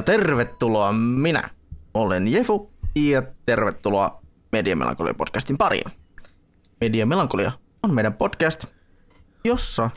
Ja 0.00 0.04
tervetuloa 0.04 0.92
minä. 0.92 1.50
Olen 1.94 2.28
Jefu 2.28 2.72
ja 2.96 3.22
tervetuloa 3.46 4.22
Media 4.52 4.76
Melankolia 4.76 5.14
podcastin 5.14 5.58
pariin. 5.58 5.92
Media 6.80 7.06
Melankolia 7.06 7.52
on 7.82 7.94
meidän 7.94 8.12
podcast, 8.12 8.64
jossa 9.44 9.90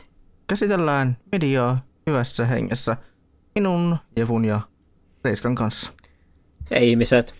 käsitellään 0.46 1.16
mediaa 1.32 1.84
hyvässä 2.06 2.46
hengessä 2.46 2.96
minun, 3.54 3.96
Jefun 4.16 4.44
ja 4.44 4.60
Reiskan 5.24 5.54
kanssa. 5.54 5.92
Hei 6.70 6.90
ihmiset. 6.90 7.34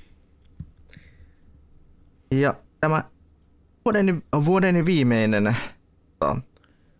Ja 2.30 2.54
tämä 2.80 3.04
vuoden, 3.84 4.22
vuoden 4.44 4.86
viimeinen 4.86 5.56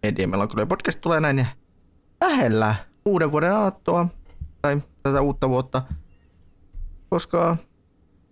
Media 0.03 0.28
Melankolia 0.28 0.67
podcast 0.67 1.01
tulee 1.01 1.20
näin 1.20 1.47
lähellä 2.20 2.75
uuden 3.05 3.33
vuoden 3.33 3.53
aattoa 3.53 4.09
tai 4.62 4.81
tätä 5.05 5.21
uutta 5.21 5.49
vuotta, 5.49 5.83
koska, 7.11 7.57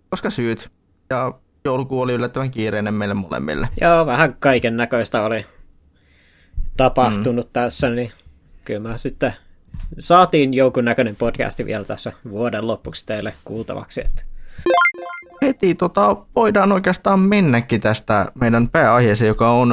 koska 0.09 0.29
syyt. 0.29 0.71
Ja 1.09 1.33
joulukuu 1.65 2.01
oli 2.01 2.13
yllättävän 2.13 2.51
kiireinen 2.51 2.93
meille 2.93 3.13
molemmille. 3.13 3.69
Joo, 3.81 4.05
vähän 4.05 4.35
kaiken 4.39 4.77
näköistä 4.77 5.23
oli 5.23 5.45
tapahtunut 6.77 7.45
mm. 7.45 7.51
tässä, 7.53 7.89
niin 7.89 8.11
kyllä 8.65 8.89
mä 8.89 8.97
sitten 8.97 9.33
saatiin 9.99 10.53
jonkun 10.53 10.85
näköinen 10.85 11.15
podcasti 11.15 11.65
vielä 11.65 11.83
tässä 11.83 12.11
vuoden 12.29 12.67
lopuksi 12.67 13.05
teille 13.05 13.33
kuultavaksi. 13.45 14.01
Että. 14.01 14.23
Heti 15.41 15.75
tota, 15.75 16.17
voidaan 16.35 16.71
oikeastaan 16.71 17.19
mennäkin 17.19 17.81
tästä 17.81 18.31
meidän 18.35 18.69
pääaiheeseen, 18.69 19.27
joka 19.27 19.51
on 19.51 19.71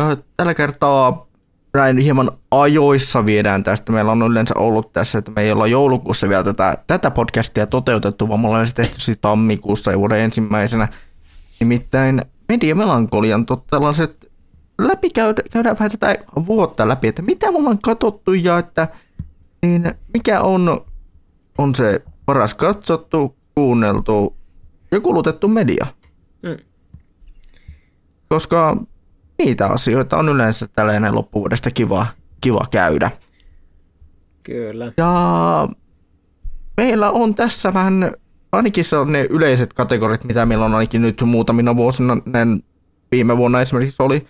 äh, 0.00 0.16
tällä 0.36 0.54
kertaa 0.54 1.26
näin 1.74 1.98
hieman 1.98 2.30
ajoissa 2.50 3.26
viedään 3.26 3.62
tästä. 3.62 3.92
Meillä 3.92 4.12
on 4.12 4.22
yleensä 4.22 4.54
ollut 4.58 4.92
tässä, 4.92 5.18
että 5.18 5.30
me 5.30 5.42
ei 5.42 5.52
olla 5.52 5.66
joulukuussa 5.66 6.28
vielä 6.28 6.44
tätä, 6.44 6.78
tätä 6.86 7.10
podcastia 7.10 7.66
toteutettu, 7.66 8.28
vaan 8.28 8.40
me 8.40 8.48
ollaan 8.48 8.66
se 8.66 8.74
tehty 8.74 9.16
tammikuussa 9.20 9.90
ja 9.90 9.98
vuoden 9.98 10.20
ensimmäisenä. 10.20 10.88
Nimittäin 11.60 12.22
Media 12.48 12.74
Melankolian 12.74 13.46
tällaiset 13.70 14.30
läpikäydään 14.78 15.48
käydään 15.50 15.76
vähän 15.78 15.90
tätä 15.90 16.16
vuotta 16.46 16.88
läpi, 16.88 17.08
että 17.08 17.22
mitä 17.22 17.52
me 17.52 17.58
ollaan 17.58 17.78
katsottu 17.78 18.32
ja 18.32 18.58
että 18.58 18.88
niin 19.62 19.94
mikä 20.14 20.40
on, 20.40 20.80
on 21.58 21.74
se 21.74 22.02
paras 22.26 22.54
katsottu, 22.54 23.36
kuunneltu 23.54 24.36
ja 24.92 25.00
kulutettu 25.00 25.48
media. 25.48 25.86
Mm. 26.42 26.56
Koska 28.28 28.76
niitä 29.44 29.66
asioita 29.66 30.16
on 30.16 30.28
yleensä 30.28 30.68
tällainen 30.72 31.14
loppuvuodesta 31.14 31.70
kiva, 31.70 32.06
kiva 32.40 32.64
käydä. 32.70 33.10
Kyllä. 34.42 34.92
Ja 34.96 35.68
meillä 36.76 37.10
on 37.10 37.34
tässä 37.34 37.74
vähän, 37.74 38.12
ainakin 38.52 38.84
ne 39.06 39.26
yleiset 39.30 39.72
kategorit, 39.72 40.24
mitä 40.24 40.46
meillä 40.46 40.64
on 40.64 40.74
ainakin 40.74 41.02
nyt 41.02 41.22
muutamina 41.24 41.76
vuosina, 41.76 42.16
viime 43.12 43.36
vuonna 43.36 43.60
esimerkiksi 43.60 44.02
oli, 44.02 44.26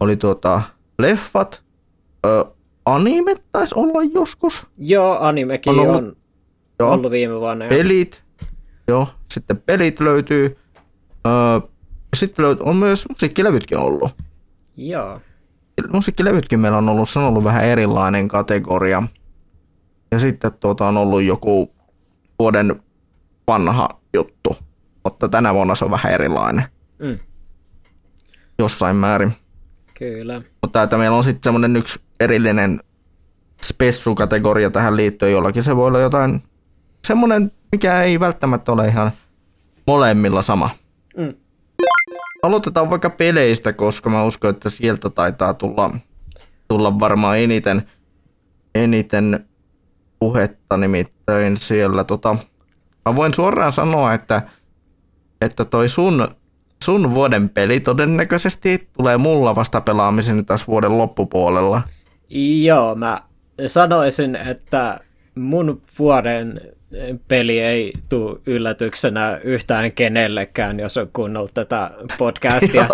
oli 0.00 0.16
tuota, 0.16 0.62
leffat, 0.98 1.62
ö, 2.26 2.44
anime 2.84 3.36
taisi 3.52 3.74
olla 3.78 4.02
joskus. 4.14 4.66
Joo, 4.78 5.18
animekin 5.20 5.72
on 5.72 5.78
ollut, 5.78 6.04
on 6.04 6.16
joo, 6.78 6.92
ollut 6.92 7.10
viime 7.10 7.40
vuonna. 7.40 7.64
Pelit, 7.68 8.22
joo, 8.88 9.08
sitten 9.30 9.62
pelit 9.66 10.00
löytyy. 10.00 10.56
Ö, 11.26 11.68
sitten 12.16 12.44
löytyy, 12.44 12.66
on 12.66 12.76
myös 12.76 13.08
musiikkilevytkin 13.08 13.78
ollut. 13.78 14.10
Joo. 14.76 15.20
Musiikkilevytkin 15.92 16.60
meillä 16.60 16.78
on 16.78 16.88
ollut, 16.88 17.08
se 17.08 17.18
on 17.18 17.24
ollut 17.24 17.44
vähän 17.44 17.64
erilainen 17.64 18.28
kategoria. 18.28 19.02
Ja 20.10 20.18
sitten 20.18 20.52
tuota, 20.60 20.88
on 20.88 20.96
ollut 20.96 21.22
joku 21.22 21.74
vuoden 22.38 22.82
vanha 23.46 23.88
juttu, 24.14 24.56
mutta 25.04 25.28
tänä 25.28 25.54
vuonna 25.54 25.74
se 25.74 25.84
on 25.84 25.90
vähän 25.90 26.12
erilainen. 26.12 26.64
Mm. 26.98 27.18
Jossain 28.58 28.96
määrin. 28.96 29.32
Kyllä. 29.98 30.42
Mutta 30.62 30.82
että 30.82 30.98
meillä 30.98 31.16
on 31.16 31.24
sitten 31.24 31.42
semmoinen 31.44 31.76
yksi 31.76 32.00
erillinen 32.20 32.80
spessu-kategoria 33.62 34.70
tähän 34.70 34.96
liittyen 34.96 35.32
jollakin. 35.32 35.62
Se 35.62 35.76
voi 35.76 35.86
olla 35.86 36.00
jotain 36.00 36.42
semmoinen, 37.06 37.52
mikä 37.72 38.02
ei 38.02 38.20
välttämättä 38.20 38.72
ole 38.72 38.88
ihan 38.88 39.12
molemmilla 39.86 40.42
sama. 40.42 40.70
Mm. 41.16 41.34
Aloitetaan 42.42 42.90
vaikka 42.90 43.10
peleistä, 43.10 43.72
koska 43.72 44.10
mä 44.10 44.24
uskon, 44.24 44.50
että 44.50 44.70
sieltä 44.70 45.10
taitaa 45.10 45.54
tulla, 45.54 45.96
tulla 46.68 47.00
varmaan 47.00 47.38
eniten, 47.38 47.82
eniten 48.74 49.46
puhetta, 50.18 50.76
nimittäin 50.76 51.56
siellä 51.56 52.04
tota, 52.04 52.36
mä 53.04 53.16
voin 53.16 53.34
suoraan 53.34 53.72
sanoa, 53.72 54.14
että, 54.14 54.42
että 55.40 55.64
toi 55.64 55.88
sun, 55.88 56.28
sun 56.84 57.14
vuoden 57.14 57.48
peli 57.48 57.80
todennäköisesti 57.80 58.88
tulee 58.96 59.18
mulla 59.18 59.54
vasta 59.54 59.80
pelaamisen 59.80 60.46
tässä 60.46 60.66
vuoden 60.66 60.98
loppupuolella. 60.98 61.82
Joo, 62.62 62.94
mä 62.94 63.20
sanoisin, 63.66 64.36
että 64.36 65.00
mun 65.34 65.82
vuoden 65.98 66.60
peli 67.28 67.60
ei 67.60 67.92
tule 68.08 68.38
yllätyksenä 68.46 69.40
yhtään 69.44 69.92
kenellekään, 69.92 70.80
jos 70.80 70.96
on 70.96 71.10
kuunnellut 71.12 71.54
tätä 71.54 71.90
podcastia. 72.18 72.88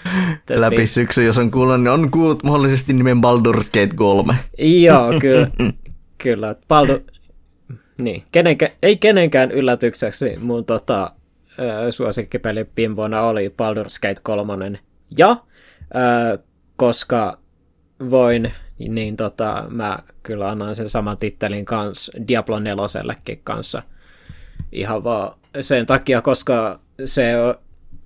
Läpi 0.50 0.76
niin... 0.76 0.88
syksy, 0.88 1.24
jos 1.24 1.38
on 1.38 1.50
kuullut, 1.50 1.80
niin 1.80 1.88
on 1.88 2.10
kuullut 2.10 2.42
mahdollisesti 2.42 2.92
nimen 2.92 3.16
Baldur's 3.16 3.80
Gate 3.80 3.94
3. 3.94 4.34
Joo, 4.58 5.12
kyllä. 5.20 5.48
kyllä. 6.22 6.54
Baldur... 6.68 7.00
Niin, 7.98 8.22
kenenkä... 8.32 8.70
ei 8.82 8.96
kenenkään 8.96 9.50
yllätykseksi 9.50 10.36
mun 10.40 10.64
tota, 10.64 11.12
suosikkipeli 11.90 12.66
viime 12.76 12.96
vuonna 12.96 13.22
oli 13.22 13.48
Baldur's 13.48 13.98
Gate 14.02 14.20
3. 14.22 14.78
Ja 15.18 15.30
äh, 15.30 16.38
koska 16.76 17.38
voin 18.10 18.52
niin 18.88 19.16
tota, 19.16 19.64
mä 19.68 19.98
kyllä 20.22 20.48
annan 20.48 20.74
sen 20.76 20.88
saman 20.88 21.18
tittelin 21.18 21.64
kanssa 21.64 22.12
Diablo 22.28 22.58
4 22.58 22.84
kanssa. 23.44 23.82
Ihan 24.72 25.04
vaan 25.04 25.38
sen 25.60 25.86
takia, 25.86 26.22
koska 26.22 26.80
se 27.04 27.32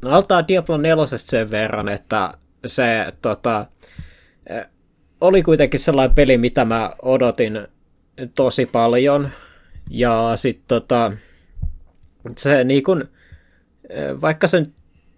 altaa 0.05 0.49
Diablo 0.49 0.77
4 0.77 1.07
sen 1.07 1.51
verran, 1.51 1.89
että 1.89 2.35
se 2.67 3.13
tota, 3.23 3.67
oli 5.21 5.43
kuitenkin 5.43 5.81
sellainen 5.81 6.15
peli, 6.15 6.39
mitä 6.39 6.65
mä 6.65 6.93
odotin 7.03 7.69
tosi 8.35 8.67
paljon. 8.67 9.29
Ja 9.91 10.33
sitten 10.37 10.67
tota, 10.69 11.13
se 12.37 12.65
niin 12.65 12.83
kun, 12.83 13.09
vaikka 14.21 14.47
sen 14.47 14.67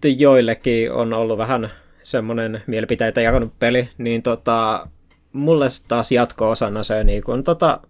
joillekin 0.04 0.92
on 0.92 1.12
ollut 1.12 1.38
vähän 1.38 1.70
semmoinen 2.02 2.62
mielipiteitä 2.66 3.20
jakanut 3.20 3.58
peli, 3.58 3.88
niin 3.98 4.22
tota, 4.22 4.88
mulle 5.32 5.66
taas 5.88 6.12
jatko-osana 6.12 6.82
se 6.82 7.04
niin 7.04 7.22
kuin, 7.24 7.44
tota, 7.44 7.80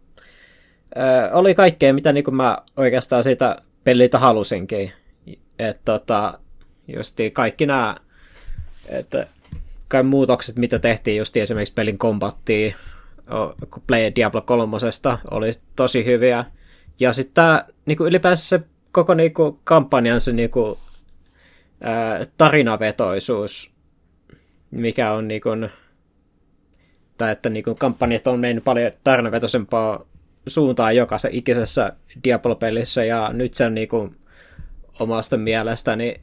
oli 1.33 1.55
kaikkea, 1.55 1.95
mitä 1.95 2.13
niin 2.13 2.25
kuin 2.25 2.35
mä 2.35 2.59
oikeastaan 2.77 3.23
siitä 3.25 3.57
peliltä 3.85 4.19
halusinkin. 4.19 4.93
Että 5.59 5.83
tota, 5.85 6.39
justi 6.89 7.31
kaikki 7.31 7.67
nämä 7.67 7.97
että 8.89 9.27
kai 9.89 10.03
muutokset, 10.03 10.57
mitä 10.57 10.79
tehtiin 10.79 11.17
just 11.17 11.37
esimerkiksi 11.37 11.75
pelin 11.75 11.99
kombattiin, 11.99 12.75
kun 13.71 13.83
Play 13.87 14.13
Diablo 14.17 14.43
3 14.43 14.77
oli 15.31 15.51
tosi 15.77 16.05
hyviä. 16.05 16.45
Ja 17.01 17.13
sitten 17.13 17.35
tämä 17.35 17.65
niinku 17.87 18.07
ylipäänsä 18.07 18.47
se 18.47 18.61
koko 18.93 19.15
niinku, 19.15 19.61
kampanjan 19.65 20.21
se 20.21 20.33
niinku, 20.33 20.79
ää, 21.81 22.25
tarinavetoisuus, 22.39 23.71
mikä 24.71 25.13
on 25.13 25.29
niinku, 25.29 25.51
tai 27.19 27.33
että 27.33 27.51
niin 27.51 27.65
kuin 27.65 27.79
kampanjat 27.79 28.27
on 28.27 28.41
mennyt 28.41 28.65
paljon 28.65 28.93
tarinavetoisempaa 29.05 30.05
suuntaan 30.47 30.97
jokaisessa 30.97 31.29
ikisessä 31.33 31.93
Diablo-pelissä, 32.25 33.05
ja 33.05 33.31
nyt 33.33 33.55
sen 33.55 33.75
niin 33.75 33.89
kuin 33.89 34.17
omasta 35.01 35.37
mielestäni 35.37 36.21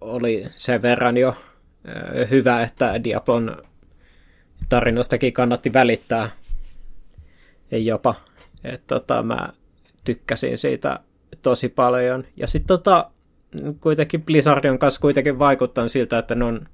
oli 0.00 0.46
sen 0.56 0.82
verran 0.82 1.16
jo 1.16 1.34
hyvä, 2.30 2.62
että 2.62 3.04
Diablon 3.04 3.62
tarinastakin 4.68 5.32
kannatti 5.32 5.72
välittää 5.72 6.30
jopa. 7.70 8.14
että 8.64 8.94
tota, 8.94 9.22
mä 9.22 9.48
tykkäsin 10.04 10.58
siitä 10.58 11.00
tosi 11.42 11.68
paljon. 11.68 12.24
Ja 12.36 12.46
sitten 12.46 12.66
tota, 12.66 13.10
kuitenkin 13.80 14.22
Blizzardin 14.22 14.78
kanssa 14.78 15.00
kuitenkin 15.00 15.38
vaikuttaa 15.38 15.88
siltä, 15.88 16.18
että 16.18 16.34
ne 16.34 16.44
on 16.44 16.68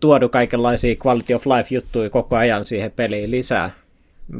tuodu 0.00 0.28
kaikenlaisia 0.28 0.94
quality 1.06 1.34
of 1.34 1.46
life-juttuja 1.46 2.10
koko 2.10 2.36
ajan 2.36 2.64
siihen 2.64 2.92
peliin 2.92 3.30
lisää, 3.30 3.70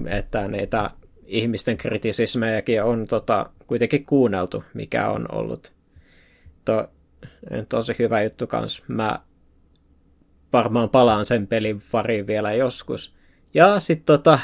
että 0.06 0.48
niitä 0.48 0.90
ihmisten 1.26 1.76
kritisismejäkin 1.76 2.82
on 2.82 3.06
tota, 3.06 3.50
kuitenkin 3.66 4.04
kuunneltu, 4.04 4.64
mikä 4.74 5.08
on 5.08 5.26
ollut 5.32 5.72
to, 6.64 6.90
tosi 7.68 7.94
hyvä 7.98 8.22
juttu 8.22 8.46
kanssa. 8.46 8.82
Mä 8.88 9.18
varmaan 10.52 10.90
palaan 10.90 11.24
sen 11.24 11.46
pelin 11.46 11.82
pariin 11.92 12.26
vielä 12.26 12.52
joskus. 12.52 13.14
Ja 13.54 13.78
sitten 13.78 14.06
tota, 14.06 14.38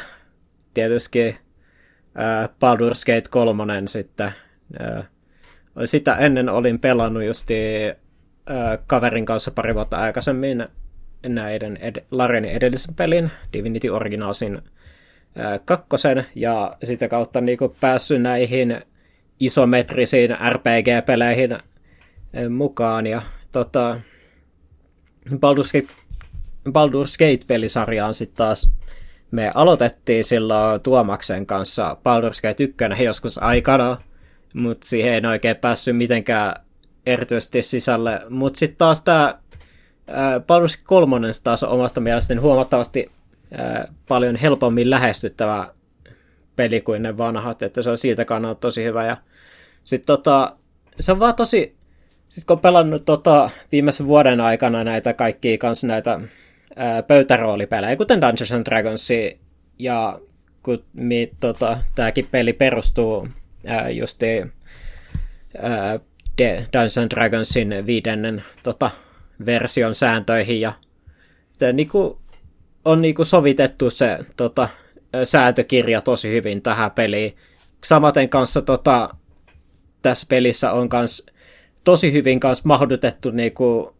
tietysti 0.74 1.36
ää, 2.14 2.46
Baldur's 2.46 3.04
Gate 3.06 3.28
3 3.30 3.82
sitten. 3.86 4.32
Ää, 4.78 5.04
sitä 5.84 6.16
ennen 6.16 6.48
olin 6.48 6.80
pelannut 6.80 7.24
justi 7.24 7.54
kaverin 8.86 9.26
kanssa 9.26 9.50
pari 9.50 9.74
vuotta 9.74 9.96
aikaisemmin 9.96 10.68
näiden 11.26 11.78
ed- 11.80 12.04
Larenin 12.10 12.50
edellisen 12.50 12.94
pelin, 12.94 13.30
Divinity 13.52 13.88
Originalsin 13.88 14.62
kakkosen, 15.64 16.26
ja 16.34 16.76
sitä 16.84 17.08
kautta 17.08 17.40
niin 17.40 17.58
kuin 17.58 17.74
päässyt 17.80 18.22
näihin 18.22 18.82
isometrisiin 19.40 20.30
RPG-peleihin 20.30 21.58
mukaan, 22.50 23.06
ja 23.06 23.22
tota, 23.52 24.00
Baldur's 25.30 25.72
Gate, 25.72 25.94
Baldur's 26.68 27.16
Gate-pelisarjaan 27.18 28.14
sitten 28.14 28.36
taas 28.36 28.72
me 29.30 29.50
aloitettiin 29.54 30.24
silloin 30.24 30.80
Tuomaksen 30.80 31.46
kanssa 31.46 31.96
Baldur's 31.96 32.40
Gate 32.42 32.64
1 32.64 33.04
joskus 33.04 33.38
aikana, 33.38 33.96
mutta 34.54 34.86
siihen 34.88 35.14
en 35.14 35.26
oikein 35.26 35.56
päässyt 35.56 35.96
mitenkään 35.96 36.54
erityisesti 37.06 37.62
sisälle. 37.62 38.20
Mutta 38.28 38.58
sitten 38.58 38.78
taas 38.78 39.02
tämä 39.02 39.38
Baldur's 40.40 40.82
3 40.84 41.16
taas 41.44 41.62
on 41.62 41.70
omasta 41.70 42.00
mielestäni 42.00 42.40
huomattavasti 42.40 43.10
ää, 43.52 43.88
paljon 44.08 44.36
helpommin 44.36 44.90
lähestyttävä 44.90 45.74
peli 46.56 46.80
kuin 46.80 47.02
ne 47.02 47.18
vanhat, 47.18 47.62
että 47.62 47.82
se 47.82 47.90
on 47.90 47.98
siitä 47.98 48.24
kannalta 48.24 48.60
tosi 48.60 48.84
hyvä. 48.84 49.06
Ja 49.06 49.16
sitten 49.84 50.06
tota, 50.06 50.56
se 51.00 51.12
on 51.12 51.18
vaan 51.18 51.34
tosi, 51.34 51.76
sitten 52.28 52.46
kun 52.46 52.56
on 52.56 52.60
pelannut 52.60 53.04
tota, 53.04 53.50
viimeisen 53.72 54.06
vuoden 54.06 54.40
aikana 54.40 54.84
näitä 54.84 55.14
kaikkia 55.14 55.58
kanssa 55.58 55.86
näitä 55.86 56.20
ää, 56.76 57.02
pöytäroolipelejä, 57.02 57.96
kuten 57.96 58.20
Dungeons 58.20 58.52
and 58.52 58.66
Dragons, 58.66 59.08
ja 59.78 60.20
kun 60.62 60.84
tota, 61.40 61.78
tämäkin 61.94 62.28
peli 62.30 62.52
perustuu 62.52 63.28
ää, 63.66 63.90
justi 63.90 64.26
ää, 65.58 66.00
Dungeons 66.38 66.98
and 66.98 67.10
Dragonsin 67.10 67.86
viidennen 67.86 68.44
tota, 68.62 68.90
version 69.46 69.94
sääntöihin, 69.94 70.60
ja 70.60 70.72
tämä, 71.58 71.72
niinku, 71.72 72.18
on 72.84 73.02
niinku 73.02 73.24
sovitettu 73.24 73.90
se 73.90 74.18
tota, 74.36 74.68
sääntökirja 75.24 76.00
tosi 76.00 76.32
hyvin 76.32 76.62
tähän 76.62 76.90
peliin. 76.90 77.36
Samaten 77.84 78.28
kanssa 78.28 78.62
tota, 78.62 79.14
tässä 80.02 80.26
pelissä 80.28 80.72
on 80.72 80.88
kans 80.88 81.26
tosi 81.84 82.12
hyvin 82.12 82.40
kanssa 82.40 82.62
mahdotettu 82.66 83.30
niinku, 83.30 83.96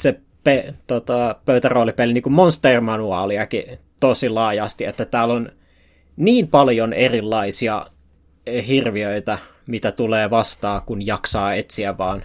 se 0.00 0.20
pe, 0.44 0.74
tota, 0.86 1.36
pöytäroolipeli 1.44 2.12
niin 2.12 2.22
kuin 2.22 2.32
Monster-manuaaliakin 2.32 3.78
tosi 4.00 4.28
laajasti, 4.28 4.84
että 4.84 5.04
täällä 5.04 5.34
on 5.34 5.52
niin 6.16 6.48
paljon 6.48 6.92
erilaisia 6.92 7.86
hirviöitä, 8.68 9.38
mitä 9.66 9.92
tulee 9.92 10.30
vastaan, 10.30 10.82
kun 10.82 11.06
jaksaa 11.06 11.54
etsiä 11.54 11.98
vaan 11.98 12.24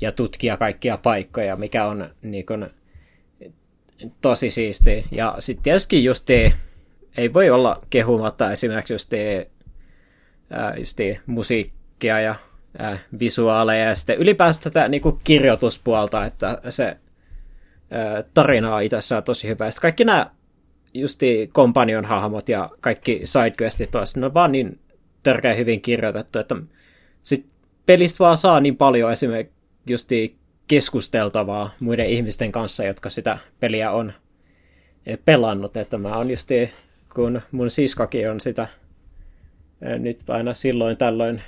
ja 0.00 0.12
tutkia 0.12 0.56
kaikkia 0.56 0.96
paikkoja, 0.96 1.56
mikä 1.56 1.86
on 1.86 2.10
niin 2.22 2.46
kuin, 2.46 2.66
tosi 4.20 4.50
siisti. 4.50 5.04
Ja 5.10 5.36
sitten 5.38 5.62
tietysti 5.62 6.04
justi, 6.04 6.54
ei 7.16 7.32
voi 7.32 7.50
olla 7.50 7.82
kehumatta 7.90 8.52
esimerkiksi 8.52 8.94
justi, 8.94 9.16
ää, 10.50 10.74
justi 10.76 11.20
musiikkia 11.26 12.20
ja 12.20 12.34
ää, 12.78 12.98
visuaaleja 13.18 13.84
ja 13.84 13.94
sitten 13.94 14.18
ylipäänsä 14.18 14.60
tätä 14.60 14.88
niin 14.88 15.02
kuin 15.02 15.20
kirjoituspuolta, 15.24 16.24
että 16.24 16.60
se 16.68 16.96
tarinaa 18.34 18.80
itsessään 18.80 19.22
tosi 19.22 19.48
hyvä. 19.48 19.70
Sitten 19.70 19.82
kaikki 19.82 20.04
nämä 20.04 20.30
justi 20.94 21.50
kompanion 21.52 22.04
hahmot 22.04 22.48
ja 22.48 22.70
kaikki 22.80 23.20
sidequestit, 23.24 23.90
ne 24.16 24.26
on 24.26 24.34
vaan 24.34 24.52
niin 24.52 24.78
törkeä 25.22 25.54
hyvin 25.54 25.80
kirjoitettu, 25.80 26.38
että 26.38 26.56
sit 27.22 27.46
pelistä 27.86 28.18
vaan 28.18 28.36
saa 28.36 28.60
niin 28.60 28.76
paljon 28.76 29.12
esimerkiksi 29.12 29.56
justi 29.86 30.36
keskusteltavaa 30.68 31.74
muiden 31.80 32.06
ihmisten 32.06 32.52
kanssa, 32.52 32.84
jotka 32.84 33.10
sitä 33.10 33.38
peliä 33.60 33.90
on 33.90 34.12
pelannut, 35.24 35.76
että 35.76 35.98
mä 35.98 36.16
oon 36.16 36.30
justi, 36.30 36.72
kun 37.14 37.40
mun 37.52 37.70
siskokin 37.70 38.30
on 38.30 38.40
sitä 38.40 38.68
nyt 39.98 40.30
aina 40.30 40.54
silloin 40.54 40.96
tällöin 40.96 41.42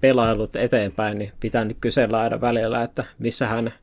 pelailut 0.00 0.56
eteenpäin, 0.56 1.18
niin 1.18 1.32
pitää 1.40 1.64
nyt 1.64 1.76
kysellä 1.80 2.20
aina 2.20 2.40
välillä, 2.40 2.82
että 2.82 3.04
missä 3.18 3.46
hän 3.46 3.74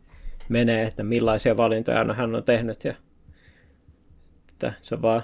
menee, 0.50 0.84
että 0.84 1.04
millaisia 1.04 1.58
valintoja 1.58 2.14
hän 2.14 2.36
on 2.36 2.44
tehnyt. 2.44 2.84
Ja, 2.84 2.94
että 4.50 4.74
se 4.82 4.96
on 4.96 5.02
vaan 5.02 5.24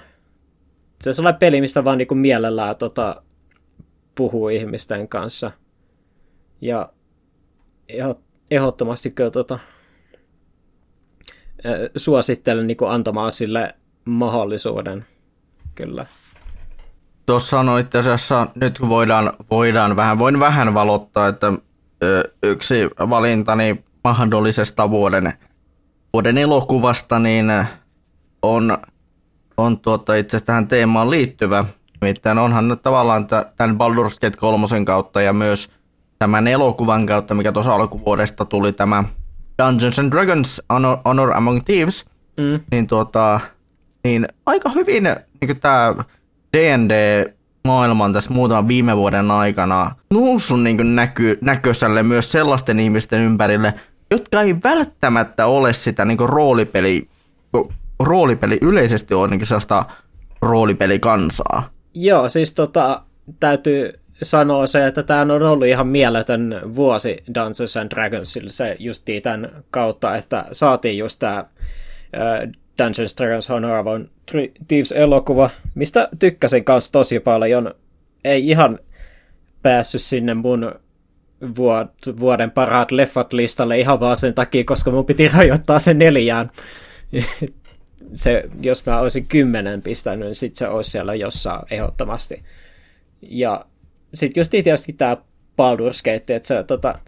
se 1.00 1.10
on 1.10 1.14
sellainen 1.14 1.38
peli, 1.38 1.60
mistä 1.60 1.84
vaan 1.84 1.98
niin 1.98 2.18
mielellään 2.18 2.76
tota, 2.76 3.22
puhuu 4.14 4.48
ihmisten 4.48 5.08
kanssa. 5.08 5.50
Ja 6.60 6.92
ehdottomasti 8.50 9.10
kyllä 9.10 9.30
tota, 9.30 9.58
suosittelen 11.96 12.66
niin 12.66 12.76
antamaan 12.88 13.32
sille 13.32 13.74
mahdollisuuden. 14.04 15.06
Kyllä. 15.74 16.06
Tuossa 17.26 17.60
on 17.60 17.80
itse 17.80 17.98
asiassa, 17.98 18.46
nyt 18.54 18.80
voidaan, 18.88 19.32
voidaan 19.50 19.96
vähän, 19.96 20.18
voin 20.18 20.40
vähän 20.40 20.74
valottaa, 20.74 21.28
että 21.28 21.52
yksi 22.42 22.88
valintani 23.10 23.84
mahdollisesta 24.04 24.90
vuoden, 24.90 25.32
vuoden 26.12 26.38
elokuvasta, 26.38 27.18
niin 27.18 27.46
on, 28.42 28.78
on 29.56 29.78
tuota 29.80 30.14
itse 30.14 30.40
tähän 30.40 30.68
teemaan 30.68 31.10
liittyvä. 31.10 31.64
Nimittäin 32.04 32.38
onhan 32.38 32.68
nyt 32.68 32.82
tavallaan 32.82 33.26
tämän 33.56 33.76
Baldur's 33.76 34.18
Gate 34.20 34.36
3 34.36 34.66
kautta 34.84 35.22
ja 35.22 35.32
myös 35.32 35.70
tämän 36.18 36.46
elokuvan 36.46 37.06
kautta, 37.06 37.34
mikä 37.34 37.52
tuossa 37.52 37.74
alkuvuodesta 37.74 38.44
tuli 38.44 38.72
tämä 38.72 39.04
Dungeons 39.62 39.98
and 39.98 40.12
Dragons 40.12 40.62
Honor, 40.72 40.98
Honor 41.04 41.36
Among 41.36 41.60
Thieves, 41.64 42.04
mm. 42.36 42.60
niin, 42.70 42.86
tuota, 42.86 43.40
niin 44.04 44.28
aika 44.46 44.68
hyvin 44.68 45.04
niin 45.04 45.60
tämä 45.60 45.94
D&D 46.56 47.24
maailman 47.64 48.12
tässä 48.12 48.30
muutaman 48.32 48.68
viime 48.68 48.96
vuoden 48.96 49.30
aikana 49.30 49.90
noussut 50.10 50.62
niin 50.62 50.96
näky, 50.96 51.38
näköiselle 51.40 52.02
myös 52.02 52.32
sellaisten 52.32 52.80
ihmisten 52.80 53.20
ympärille, 53.20 53.74
jotka 54.10 54.40
ei 54.40 54.56
välttämättä 54.64 55.46
ole 55.46 55.72
sitä 55.72 56.04
niin 56.04 56.18
roolipeli, 56.24 57.08
roolipeli 58.00 58.58
yleisesti 58.62 59.14
on 59.14 59.30
niin 59.30 59.46
sellaista 59.46 59.84
roolipelikansaa. 60.42 61.73
Joo, 61.94 62.28
siis 62.28 62.52
tota, 62.52 63.02
täytyy 63.40 63.92
sanoa 64.22 64.66
se, 64.66 64.86
että 64.86 65.02
tämä 65.02 65.20
on 65.20 65.42
ollut 65.42 65.66
ihan 65.66 65.86
mieletön 65.86 66.60
vuosi 66.74 67.22
Dungeons 67.34 67.76
and 67.76 67.90
Dragonsille 67.90 68.50
se 68.50 68.76
justiin 68.78 69.22
tämän 69.22 69.64
kautta, 69.70 70.16
että 70.16 70.44
saatiin 70.52 70.98
just 70.98 71.18
tämä 71.18 71.44
Dungeons 72.78 73.16
Dragons 73.16 73.48
Honor 73.48 73.78
of 73.78 73.86
Thieves-elokuva, 74.68 75.50
mistä 75.74 76.08
tykkäsin 76.18 76.64
kanssa 76.64 76.92
tosi 76.92 77.20
paljon. 77.20 77.74
Ei 78.24 78.48
ihan 78.48 78.78
päässyt 79.62 80.02
sinne 80.02 80.34
mun 80.34 80.72
vuoden 82.20 82.50
parhaat 82.50 82.90
leffat 82.90 83.32
listalle 83.32 83.78
ihan 83.78 84.00
vaan 84.00 84.16
sen 84.16 84.34
takia, 84.34 84.64
koska 84.64 84.90
mun 84.90 85.06
piti 85.06 85.28
rajoittaa 85.28 85.78
sen 85.78 85.98
neljään. 85.98 86.50
se, 88.14 88.44
jos 88.62 88.86
mä 88.86 89.00
olisin 89.00 89.26
kymmenen 89.26 89.82
pistänyt, 89.82 90.26
niin 90.26 90.34
sit 90.34 90.56
se 90.56 90.68
olisi 90.68 90.90
siellä 90.90 91.14
jossain 91.14 91.62
ehdottomasti. 91.70 92.42
Ja 93.22 93.66
sitten 94.14 94.40
just 94.40 94.50
tietysti 94.50 94.92
tämä 94.92 95.16
Baldur's 95.62 96.02
Gate, 96.04 96.36
että 96.36 96.48
se 96.48 96.62
tota, 96.62 96.98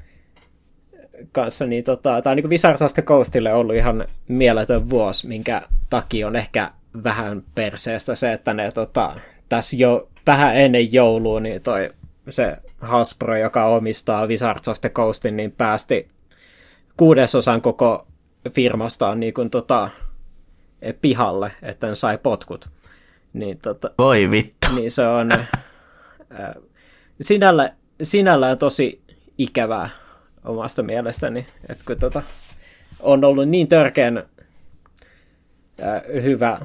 kanssa, 1.33 1.67
niin 1.67 1.85
tota, 1.85 2.23
tämä 2.23 2.33
on 2.33 2.37
niin 2.37 2.51
Wizards 2.51 2.83
of 2.83 2.95
the 2.95 3.03
Coastille 3.03 3.55
ollut 3.55 3.77
ihan 3.77 4.09
mieletön 4.29 4.91
vuosi, 4.91 5.29
minkä 5.29 5.63
takia 5.91 6.27
on 6.27 6.37
ehkä 6.37 6.71
vähän 7.05 7.43
perseestä 7.55 8.15
se, 8.15 8.33
että 8.33 8.55
ne 8.55 8.73
tota, 8.73 9.17
tässä 9.49 9.77
jo 9.77 10.09
vähän 10.27 10.57
ennen 10.57 10.93
joulua, 10.93 11.41
niin 11.41 11.63
toi 11.63 11.91
se 12.31 12.57
Hasbro, 12.81 13.37
joka 13.37 13.67
omistaa 13.67 14.27
Wizards 14.27 14.69
of 14.69 14.81
the 14.81 14.89
Coastin, 14.89 15.37
niin 15.37 15.53
päästi 15.53 16.09
kuudesosan 16.97 17.63
koko 17.63 18.07
firmastaan 18.51 19.21
niin 19.21 19.35
kuin, 19.35 19.51
tota, 19.51 19.91
pihalle, 21.03 21.53
että 21.63 21.87
ne 21.87 21.95
sai 21.95 22.19
potkut. 22.19 22.69
Niin, 23.33 23.59
tota, 23.59 23.91
Voi 23.99 24.31
vittu. 24.31 24.75
Niin 24.75 24.91
se 24.91 25.07
on 25.07 25.33
äh, 25.33 26.55
sinällä, 27.21 27.73
sinällään 28.03 28.59
tosi 28.59 29.03
ikävää 29.39 29.91
omasta 30.45 30.83
mielestäni, 30.83 31.47
että 31.69 31.85
kun 31.87 31.99
tota, 31.99 32.23
on 33.01 33.25
ollut 33.25 33.49
niin 33.49 33.69
törkeän 33.69 34.19
äh, 34.19 36.03
hyvä 36.23 36.61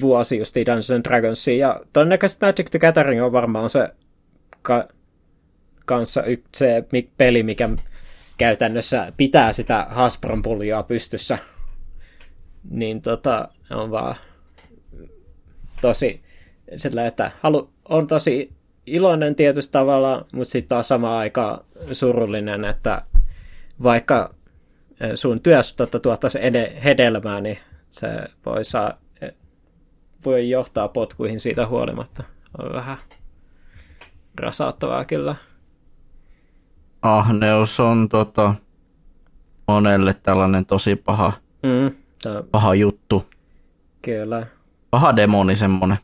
vuosi 0.00 0.38
just 0.38 0.56
Dungeons 0.56 0.90
and 0.90 1.06
ja 1.58 1.80
todennäköisesti 1.92 2.46
Magic 2.46 2.70
the 2.70 2.78
Gathering 2.78 3.24
on 3.24 3.32
varmaan 3.32 3.70
se 3.70 3.88
ka- 4.62 4.88
kanssa 5.86 6.22
y- 6.24 6.42
se 6.56 6.84
peli, 7.18 7.42
mikä 7.42 7.68
käytännössä 8.38 9.12
pitää 9.16 9.52
sitä 9.52 9.86
Hasbron 9.90 10.42
puljaa 10.42 10.82
pystyssä, 10.82 11.38
niin 12.70 13.02
tota, 13.02 13.48
on 13.70 13.90
vaan 13.90 14.14
tosi 15.80 16.22
sillä, 16.76 17.06
että 17.06 17.30
halu, 17.40 17.70
on 17.88 18.06
tosi 18.06 18.52
iloinen 18.86 19.34
tietysti 19.34 19.72
tavalla, 19.72 20.26
mutta 20.32 20.50
sitten 20.50 20.68
taas 20.68 20.88
sama 20.88 21.18
aika 21.18 21.64
surullinen, 21.92 22.64
että 22.64 23.02
vaikka 23.82 24.34
sun 25.14 25.40
työstä 25.40 25.86
tuottaisi 25.86 26.38
hedelmää, 26.84 27.40
niin 27.40 27.58
se 27.90 28.08
voi, 28.46 28.64
saa, 28.64 28.98
voi 30.24 30.50
johtaa 30.50 30.88
potkuihin 30.88 31.40
siitä 31.40 31.66
huolimatta. 31.66 32.24
On 32.58 32.72
vähän 32.72 32.98
rasauttavaa 34.40 35.04
kyllä. 35.04 35.36
Ahneus 37.02 37.80
on 37.80 38.08
tota, 38.08 38.54
monelle 39.68 40.14
tällainen 40.22 40.66
tosi 40.66 40.96
paha, 40.96 41.32
mm, 41.62 41.90
tää... 42.22 42.42
paha 42.50 42.74
juttu. 42.74 43.26
Kyllä. 44.02 44.46
Paha 44.90 45.16
demoni 45.16 45.56
semmonen. 45.56 45.98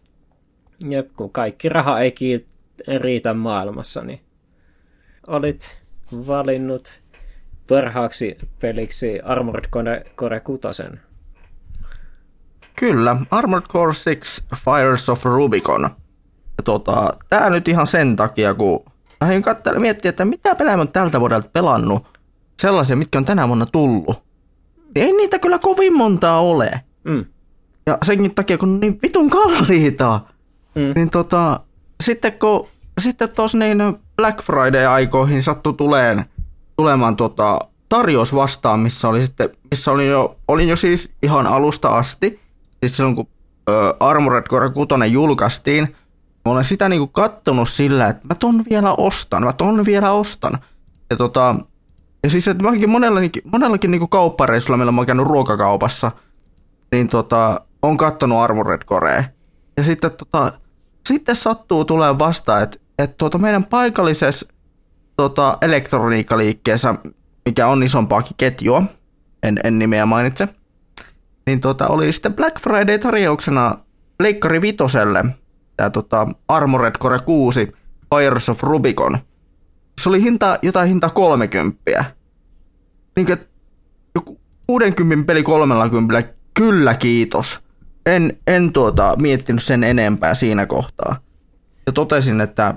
Jep, 0.88 1.08
kun 1.16 1.30
kaikki 1.30 1.68
raha 1.68 2.00
ei 2.00 2.14
riitä 2.98 3.34
maailmassa, 3.34 4.02
niin 4.02 4.20
olit 5.26 5.82
valinnut 6.26 7.02
parhaaksi 7.68 8.36
peliksi 8.60 9.20
Armored 9.20 9.64
Core, 9.70 10.04
Core 10.16 10.40
6. 10.40 10.60
Kyllä, 12.76 13.16
Armored 13.30 13.66
Core 13.66 13.92
6 14.18 14.44
Fires 14.56 15.08
of 15.08 15.24
Rubicon. 15.24 15.90
Tota, 16.64 17.16
tää 17.28 17.50
nyt 17.50 17.68
ihan 17.68 17.86
sen 17.86 18.16
takia, 18.16 18.54
kun 18.54 18.84
lähdin 19.20 19.42
katsella 19.42 19.80
miettiä, 19.80 20.08
että 20.08 20.24
mitä 20.24 20.54
pelejä 20.54 20.76
on 20.76 20.88
tältä 20.88 21.20
vuodelta 21.20 21.48
pelannut, 21.52 22.18
sellaisia, 22.58 22.96
mitkä 22.96 23.18
on 23.18 23.24
tänä 23.24 23.48
vuonna 23.48 23.66
tullut. 23.66 24.22
Niin 24.94 25.06
ei 25.06 25.12
niitä 25.12 25.38
kyllä 25.38 25.58
kovin 25.58 25.96
montaa 25.96 26.40
ole. 26.40 26.80
Mm. 27.04 27.24
Ja 27.86 27.98
senkin 28.02 28.34
takia, 28.34 28.58
kun 28.58 28.80
niin 28.80 28.98
vitun 29.02 29.30
kalliita, 29.30 30.20
mm. 30.74 30.92
niin 30.94 31.10
tota, 31.10 31.60
sitten 32.02 32.32
kun 32.32 32.68
sitten 33.00 33.28
tuossa 33.28 33.58
niin 33.58 33.78
Black 34.16 34.42
Friday-aikoihin 34.42 35.42
sattui 35.42 35.74
tuleen, 35.74 36.24
tulemaan 36.76 37.16
tota, 37.16 37.58
tarjous 37.88 38.34
vastaan, 38.34 38.80
missä 38.80 39.08
oli 39.08 39.22
sitten, 39.22 39.50
missä 39.70 39.92
oli 39.92 40.06
jo, 40.06 40.36
olin 40.48 40.68
jo 40.68 40.76
siis 40.76 41.10
ihan 41.22 41.46
alusta 41.46 41.88
asti, 41.88 42.40
siis 42.80 42.96
silloin 42.96 43.16
kun 43.16 43.26
ö, 43.68 43.94
Armored 44.00 44.44
Core 44.44 44.70
6 44.70 45.12
julkaistiin, 45.12 45.96
mä 46.44 46.52
olen 46.52 46.64
sitä 46.64 46.88
niinku 46.88 47.06
kattonut 47.06 47.68
sillä, 47.68 48.08
että 48.08 48.26
mä 48.28 48.34
ton 48.34 48.64
vielä 48.70 48.94
ostan, 48.94 49.44
mä 49.44 49.52
ton 49.52 49.84
vielä 49.84 50.12
ostan. 50.12 50.58
Ja 51.10 51.16
tota, 51.16 51.56
ja 52.24 52.30
siis, 52.30 52.48
että 52.48 52.64
mäkin 52.64 52.90
monellakin, 52.90 53.42
monellakin 53.44 53.90
niinku 53.90 54.08
kauppareissulla, 54.08 54.76
millä 54.76 54.92
mä 54.92 55.00
oon 55.00 55.06
käynyt 55.06 55.26
ruokakaupassa, 55.26 56.12
niin 56.92 57.08
tota, 57.08 57.60
on 57.82 57.96
kattonut 57.96 58.38
Armored 58.38 58.84
Corea. 58.84 59.24
Ja 59.76 59.84
sitten 59.84 60.10
tota, 60.10 60.52
sitten 61.08 61.36
sattuu 61.36 61.84
tulee 61.84 62.18
vastaan, 62.18 62.62
että, 62.62 62.78
että 62.98 63.14
tuota 63.18 63.38
meidän 63.38 63.64
paikallisessa 63.64 64.46
tota, 65.16 65.58
elektroniikkaliikkeessä, 65.60 66.94
mikä 67.44 67.68
on 67.68 67.82
isompaakin 67.82 68.36
ketjua, 68.36 68.82
en, 69.42 69.60
en 69.64 69.78
nimeä 69.78 70.06
mainitse, 70.06 70.48
niin 71.46 71.60
tota, 71.60 71.88
oli 71.88 72.12
sitten 72.12 72.34
Black 72.34 72.60
Friday-tarjouksena 72.60 73.78
Leikkari 74.20 74.62
Vitoselle 74.62 75.24
tämä 75.76 75.90
tota, 75.90 76.28
Armored 76.48 76.94
Core 76.98 77.18
6 77.18 77.72
Fires 78.14 78.48
of 78.48 78.62
Rubicon. 78.62 79.18
Se 80.00 80.08
oli 80.08 80.22
hinta, 80.22 80.58
jotain 80.62 80.88
hinta 80.88 81.10
30. 81.10 82.04
Niin 83.16 83.26
kuin, 83.26 83.38
joku 84.14 84.40
60 84.66 85.26
peli 85.26 85.42
30, 85.42 86.34
kyllä 86.54 86.94
kiitos 86.94 87.64
en, 88.06 88.38
en 88.46 88.72
tuota, 88.72 89.14
miettinyt 89.18 89.62
sen 89.62 89.84
enempää 89.84 90.34
siinä 90.34 90.66
kohtaa. 90.66 91.16
Ja 91.86 91.92
totesin, 91.92 92.40
että 92.40 92.74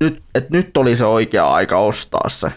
nyt, 0.00 0.22
että 0.34 0.50
nyt 0.52 0.76
oli 0.76 0.96
se 0.96 1.04
oikea 1.04 1.52
aika 1.52 1.78
ostaa 1.78 2.28
se. 2.28 2.52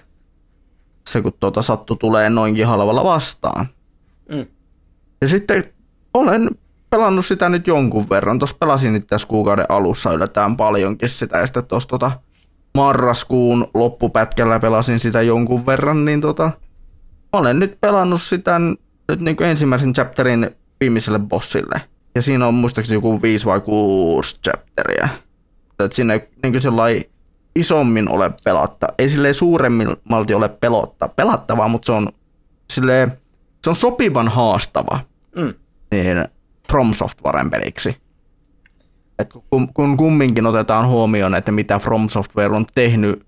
Se 1.10 1.22
kun 1.22 1.34
tuota 1.40 1.62
sattu 1.62 1.96
tulee 1.96 2.30
noinkin 2.30 2.68
halvalla 2.68 3.04
vastaan. 3.04 3.66
Mm. 4.30 4.46
Ja 5.22 5.28
sitten 5.28 5.64
olen 6.14 6.50
pelannut 6.90 7.26
sitä 7.26 7.50
nyt 7.50 7.68
jonkun 7.68 8.10
verran. 8.10 8.40
Tuossa 8.40 8.56
pelasin 8.60 8.94
nyt 8.94 9.08
tässä 9.08 9.28
kuukauden 9.28 9.66
alussa 9.70 10.14
yllätään 10.14 10.58
paljonkin 10.58 11.10
sitä. 11.10 11.38
Ja 11.38 11.46
sitten 11.46 11.66
tuossa 11.66 11.90
tota 11.90 12.12
marraskuun 12.74 13.68
loppupätkällä 13.74 14.60
pelasin 14.60 15.00
sitä 15.00 15.22
jonkun 15.22 15.66
verran. 15.66 16.06
Niin 16.06 16.22
tota, 16.22 16.52
olen 17.34 17.60
nyt 17.60 17.78
pelannut 17.82 18.22
sitä 18.22 18.60
nyt 19.10 19.20
niin 19.20 19.36
kuin 19.36 19.50
ensimmäisen 19.50 19.94
chapterin 19.94 20.50
viimeiselle 20.80 21.20
bossille– 21.20 21.82
ja 22.16 22.22
siinä 22.22 22.48
on 22.48 22.54
muistaakseni 22.54 22.98
joku 22.98 23.22
5 23.22 23.46
vai 23.46 23.62
6 23.62 24.40
chapteria. 24.44 25.10
Että 25.70 25.96
siinä 25.96 26.14
ei 26.14 26.30
niin 26.44 26.62
sellainen 26.62 27.04
isommin 27.56 28.10
ole 28.10 28.32
pelatta. 28.44 28.88
Ei 28.98 29.10
silleen 29.10 29.34
suuremmalti 29.34 30.34
ole 30.34 30.50
pelotta, 30.50 31.08
pelattavaa, 31.08 31.68
mutta 31.68 31.86
se 31.86 31.92
on, 31.92 32.10
silleen, 32.74 33.18
se 33.64 33.70
on 33.70 33.76
sopivan 33.76 34.28
haastava 34.28 35.00
mm. 35.36 35.54
niin 35.92 36.26
From 36.72 36.94
Softwaren 36.94 37.50
peliksi. 37.50 37.98
Et 39.24 39.34
kun, 39.50 39.74
kun 39.74 39.98
kumminkin 39.98 40.46
otetaan 40.46 40.88
huomioon, 40.88 41.36
että 41.36 41.52
mitä 41.52 41.80
From 41.80 42.10
Software 42.10 42.56
on 42.56 42.66
tehnyt 42.76 43.26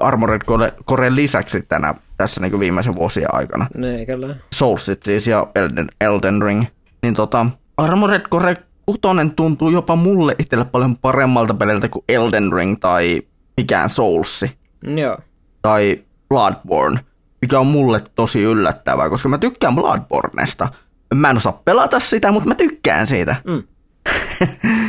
Armored 0.00 0.40
Core 0.86 1.14
lisäksi 1.14 1.62
tänä, 1.62 1.94
tässä 2.16 2.40
niin 2.40 2.60
viimeisen 2.60 2.96
vuosien 2.96 3.34
aikana. 3.34 3.66
Ne, 3.74 4.06
kyllä. 4.06 4.36
Soulsit 4.54 5.02
siis 5.02 5.26
ja 5.26 5.46
Elden, 5.54 5.88
Elden 6.00 6.42
Ring. 6.42 6.64
Niin 7.02 7.14
tota, 7.14 7.46
Armored 7.76 8.22
Core 8.30 8.56
6 8.86 9.00
tuntuu 9.36 9.70
jopa 9.70 9.96
mulle 9.96 10.36
itselle 10.38 10.64
paljon 10.64 10.96
paremmalta 10.96 11.54
peliltä 11.54 11.88
kuin 11.88 12.04
Elden 12.08 12.52
Ring 12.52 12.76
tai 12.80 13.22
mikään 13.56 13.90
Soulsi. 13.90 14.50
Joo. 14.96 15.18
Tai 15.62 16.00
Bloodborne, 16.28 17.00
mikä 17.40 17.60
on 17.60 17.66
mulle 17.66 18.02
tosi 18.14 18.42
yllättävää, 18.42 19.10
koska 19.10 19.28
mä 19.28 19.38
tykkään 19.38 19.74
Bloodbornesta. 19.74 20.68
Mä 21.14 21.30
en 21.30 21.36
osaa 21.36 21.60
pelata 21.64 22.00
sitä, 22.00 22.32
mutta 22.32 22.48
mä 22.48 22.54
tykkään 22.54 23.06
siitä. 23.06 23.36
Mm. 23.44 23.62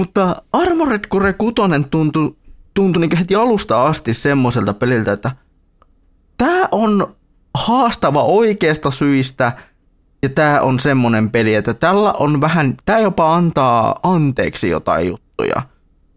mutta 0.00 0.42
Armored 0.52 1.06
Core 1.08 1.32
6 1.32 1.54
tuntui, 1.90 2.36
tuntui 2.74 3.00
niin 3.00 3.18
heti 3.18 3.34
alusta 3.34 3.86
asti 3.86 4.14
semmoiselta 4.14 4.74
peliltä, 4.74 5.12
että 5.12 5.30
tämä 6.38 6.68
on 6.70 7.16
haastava 7.54 8.22
oikeasta 8.22 8.90
syistä– 8.90 9.52
ja 10.22 10.28
tämä 10.28 10.60
on 10.60 10.78
semmoinen 10.78 11.30
peli, 11.30 11.54
että 11.54 11.74
tällä 11.74 12.12
on 12.12 12.40
vähän, 12.40 12.76
tämä 12.86 12.98
jopa 12.98 13.34
antaa 13.34 14.00
anteeksi 14.02 14.68
jotain 14.68 15.08
juttuja. 15.08 15.62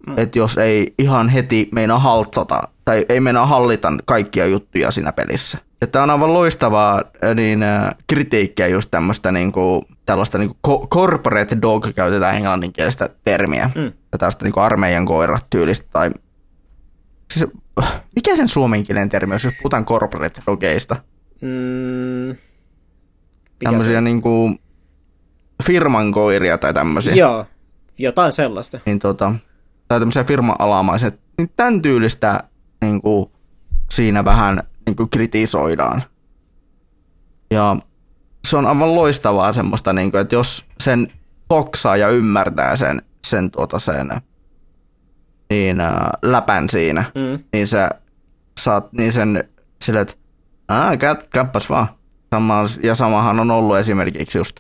Mm. 0.08 0.14
Että 0.18 0.40
jos 0.40 0.58
ei 0.58 0.94
ihan 0.98 1.30
heti 1.30 1.70
meinaa 1.72 2.00
haltsata 2.00 2.68
tai 2.86 3.06
ei 3.10 3.20
meinaa 3.20 3.46
hallita 3.46 3.94
kaikkia 4.06 4.46
juttuja 4.46 4.92
siinä 4.92 5.12
pelissä. 5.12 5.58
Tämä 5.92 6.04
on 6.04 6.10
aivan 6.10 6.34
loistavaa 6.34 7.04
niin, 7.36 7.66
kritiikkiä 8.08 8.68
just 8.68 8.92
tämmöistä 8.92 9.32
niinku, 9.32 9.86
tällaista 10.06 10.38
niinku 10.38 10.58
corporate 10.88 11.58
dog 11.62 11.88
käytetään 11.96 12.36
englanninkielistä 12.36 13.10
termiä. 13.24 13.72
Mm. 13.76 13.92
Ja 14.12 14.18
tällaista 14.18 14.46
niinku 14.46 14.60
armeijan 14.60 15.06
koirat 15.06 15.46
tyylistä 15.50 15.88
tai 15.94 16.12
siis, 17.34 17.52
mikä 18.16 18.36
sen 18.36 18.48
suomenkielinen 18.48 19.10
termi 19.10 19.34
on, 19.34 19.40
jos 19.44 19.54
puhutaan 19.62 19.86
corporate 19.86 20.42
dogeista? 20.48 20.96
Mm 21.42 22.36
tämmöisiä 23.64 24.02
niin 24.02 24.22
kuin 24.22 24.60
firman 25.64 26.12
koiria 26.12 26.58
tai 26.58 26.74
tämmöisiä. 26.74 27.14
Joo, 27.14 27.46
jotain 27.98 28.32
sellaista. 28.32 28.80
Niin 28.86 29.00
tota, 29.00 29.34
tai 29.88 30.00
tämmöisiä 30.00 30.24
firma-alamaisia. 30.24 31.12
Niin 31.38 31.52
tämän 31.56 31.82
tyylistä 31.82 32.44
niin 32.84 33.02
kuin, 33.02 33.32
siinä 33.92 34.26
vähän 34.26 34.64
niin 34.86 34.96
kuin 34.96 35.10
kritisoidaan. 35.10 36.04
Ja 37.52 37.76
se 38.48 38.58
on 38.58 38.66
aivan 38.66 38.96
loistavaa 38.96 39.54
semmoista, 39.54 39.94
niin 39.94 40.12
kuin, 40.12 40.22
että 40.22 40.36
jos 40.36 40.66
sen 40.84 41.08
hoksaa 41.50 41.98
ja 41.98 42.10
ymmärtää 42.10 42.76
sen, 42.76 43.02
sen, 43.28 43.52
tuota, 43.52 43.80
sen 43.80 44.22
niin, 45.50 45.82
ää, 45.82 46.18
läpän 46.22 46.70
siinä, 46.70 47.04
mm. 47.16 47.44
niin 47.54 47.68
sä 47.68 47.90
saat 48.60 48.94
niin 48.94 49.12
sen 49.12 49.44
sille, 49.84 50.02
että 50.02 50.14
Aa, 50.68 50.92
käppäs 51.34 51.70
vaan. 51.70 51.88
Sama, 52.34 52.64
ja 52.84 52.96
samahan 52.96 53.40
on 53.40 53.52
ollut 53.52 53.78
esimerkiksi 53.78 54.38
just, 54.38 54.60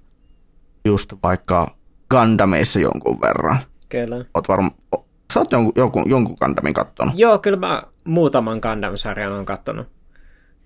just 0.85 1.13
vaikka 1.23 1.75
Gundamissa 2.09 2.79
jonkun 2.79 3.21
verran. 3.21 3.59
Kyllä. 3.89 4.25
Oot 4.33 4.47
varma, 4.47 4.71
sä 5.33 5.39
oot 5.39 5.51
jonkun, 5.51 5.73
jonkun, 5.75 6.09
jonkun 6.09 6.37
Gundamin 6.41 6.73
kattonut. 6.73 7.19
Joo, 7.19 7.39
kyllä 7.39 7.57
mä 7.57 7.83
muutaman 8.03 8.59
Gundam-sarjan 8.61 9.31
on 9.31 9.45
kattonut. 9.45 9.87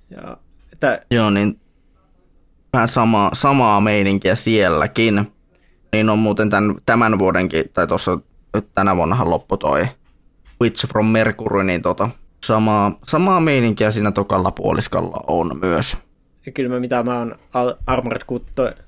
Ja, 0.09 0.37
että... 0.73 1.01
Joo, 1.11 1.29
niin 1.29 1.59
vähän 2.73 2.87
sama, 2.87 3.29
samaa 3.33 3.81
meininkiä 3.81 4.35
sielläkin. 4.35 5.33
Niin 5.91 6.09
on 6.09 6.19
muuten 6.19 6.49
tämän, 6.49 6.75
tämän 6.85 7.19
vuodenkin, 7.19 7.63
tai 7.73 7.87
tuossa 7.87 8.19
tänä 8.75 8.95
vuonnahan 8.95 9.29
loppu 9.29 9.57
toi 9.57 9.87
Witch 10.61 10.87
from 10.87 11.05
Mercury, 11.05 11.63
niin 11.63 11.81
tota, 11.81 12.09
samaa, 12.45 12.91
samaa 13.03 13.39
meininkiä 13.39 13.91
siinä 13.91 14.11
tokalla 14.11 14.51
puoliskalla 14.51 15.23
on 15.27 15.59
myös. 15.61 15.97
Kyllä 16.53 16.69
mä, 16.69 16.79
mitä 16.79 17.03
mä 17.03 17.19
oon 17.19 17.35
Armored 17.85 18.21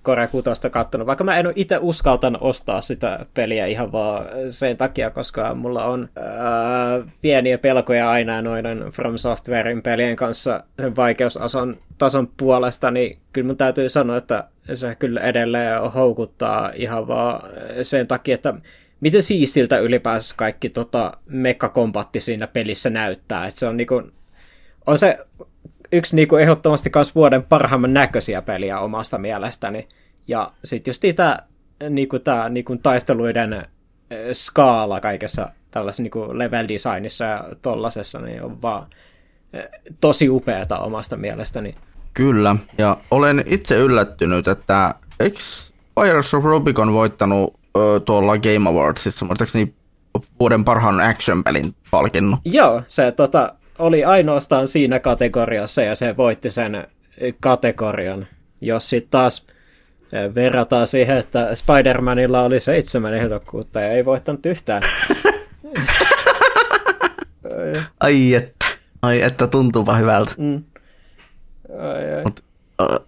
Core 0.03 0.27
6 0.27 0.69
kattonut, 0.71 1.07
vaikka 1.07 1.23
mä 1.23 1.37
en 1.37 1.47
ole 1.47 1.53
itse 1.55 1.77
uskaltanut 1.81 2.41
ostaa 2.41 2.81
sitä 2.81 3.25
peliä 3.33 3.65
ihan 3.65 3.91
vaan 3.91 4.25
sen 4.47 4.77
takia, 4.77 5.09
koska 5.09 5.55
mulla 5.55 5.85
on 5.85 6.09
ää, 6.15 7.01
pieniä 7.21 7.57
pelkoja 7.57 8.11
aina 8.11 8.41
noiden 8.41 8.79
From 8.91 9.17
Softwarein 9.17 9.81
pelien 9.81 10.15
kanssa 10.15 10.63
vaikeusason 10.97 11.77
tason 11.97 12.31
puolesta, 12.37 12.91
niin 12.91 13.17
kyllä 13.33 13.47
mun 13.47 13.57
täytyy 13.57 13.89
sanoa, 13.89 14.17
että 14.17 14.43
se 14.73 14.95
kyllä 14.95 15.21
edelleen 15.21 15.81
houkuttaa 15.91 16.71
ihan 16.75 17.07
vaan 17.07 17.49
sen 17.81 18.07
takia, 18.07 18.35
että 18.35 18.53
miten 19.01 19.23
siistiltä 19.23 19.77
ylipäänsä 19.77 20.35
kaikki 20.37 20.69
tota, 20.69 21.11
mekkakombatti 21.25 22.19
siinä 22.19 22.47
pelissä 22.47 22.89
näyttää. 22.89 23.47
että 23.47 23.59
se 23.59 23.67
on 23.67 23.77
niinku, 23.77 24.03
on 24.87 24.97
se 24.97 25.17
yksi 25.91 26.15
niinku 26.15 26.35
ehdottomasti 26.35 26.91
myös 26.95 27.15
vuoden 27.15 27.43
parhaimman 27.43 27.93
näköisiä 27.93 28.41
peliä 28.41 28.79
omasta 28.79 29.17
mielestäni. 29.17 29.87
Ja 30.27 30.51
sitten 30.63 30.89
just 30.89 31.03
tämä 31.15 31.37
niinku, 31.89 32.19
tää, 32.19 32.49
niinku, 32.49 32.77
taisteluiden 32.83 33.65
skaala 34.33 34.99
kaikessa 34.99 35.49
tällaisessa 35.71 36.03
niinku 36.03 36.27
level 36.31 36.67
designissa 36.67 37.25
ja 37.25 37.43
tollasessa, 37.61 38.19
niin 38.19 38.43
on 38.43 38.61
vaan 38.61 38.87
tosi 40.01 40.29
upeata 40.29 40.79
omasta 40.79 41.17
mielestäni. 41.17 41.75
Kyllä, 42.13 42.55
ja 42.77 42.97
olen 43.11 43.43
itse 43.45 43.77
yllättynyt, 43.77 44.47
että 44.47 44.95
eikö 45.19 45.39
Fires 46.01 46.33
of 46.33 46.43
Rubicon 46.43 46.93
voittanut 46.93 47.53
ö, 47.77 47.99
tuolla 47.99 48.37
Game 48.37 48.69
Awardsissa, 48.69 49.25
muistaakseni 49.25 49.73
vuoden 50.39 50.65
parhaan 50.65 50.99
action-pelin 50.99 51.75
palkinnon. 51.91 52.39
Joo, 52.45 52.83
se 52.87 53.11
tota, 53.11 53.53
oli 53.79 54.03
ainoastaan 54.03 54.67
siinä 54.67 54.99
kategoriassa 54.99 55.81
ja 55.81 55.95
se 55.95 56.17
voitti 56.17 56.49
sen 56.49 56.87
kategorian. 57.39 58.27
Jos 58.61 58.89
sitten 58.89 59.11
taas 59.11 59.47
verrataan 60.35 60.87
siihen, 60.87 61.17
että 61.17 61.49
Spider-Manilla 61.53 62.39
oli 62.45 62.59
seitsemän 62.59 63.13
ehdokkuutta 63.13 63.81
ja 63.81 63.91
ei 63.91 64.05
voittanut 64.05 64.45
yhtään. 64.45 64.83
ai 67.99 68.33
että, 68.33 68.65
ai 69.01 69.21
että 69.21 69.47
tuntuupa 69.47 69.95
hyvältä. 69.95 70.31
Mm. 70.37 70.63
Ai, 71.79 72.13
ai. 72.13 72.23
Mut, 72.23 72.43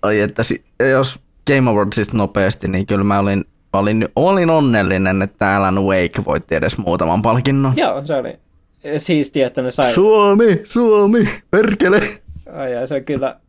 ai 0.01 0.19
että, 0.19 0.43
jos 0.91 1.19
Game 1.47 1.69
Awardsista 1.69 2.17
nopeasti, 2.17 2.67
niin 2.67 2.85
kyllä 2.85 3.03
mä 3.03 3.19
olin, 3.19 3.45
olin, 3.73 4.09
olin 4.15 4.49
onnellinen, 4.49 5.21
että 5.21 5.55
Alan 5.55 5.83
Wake 5.83 6.25
voitti 6.25 6.55
edes 6.55 6.77
muutaman 6.77 7.21
palkinnon. 7.21 7.73
Joo, 7.75 8.05
se 8.05 8.15
oli 8.15 8.39
siistiä, 8.97 9.47
että 9.47 9.61
ne 9.61 9.71
sai... 9.71 9.91
Suomi, 9.91 10.61
Suomi, 10.63 11.29
perkele! 11.51 12.01
Ai, 12.53 12.75
ai, 12.75 12.87
se 12.87 12.95
on 12.95 13.03
kyllä 13.03 13.39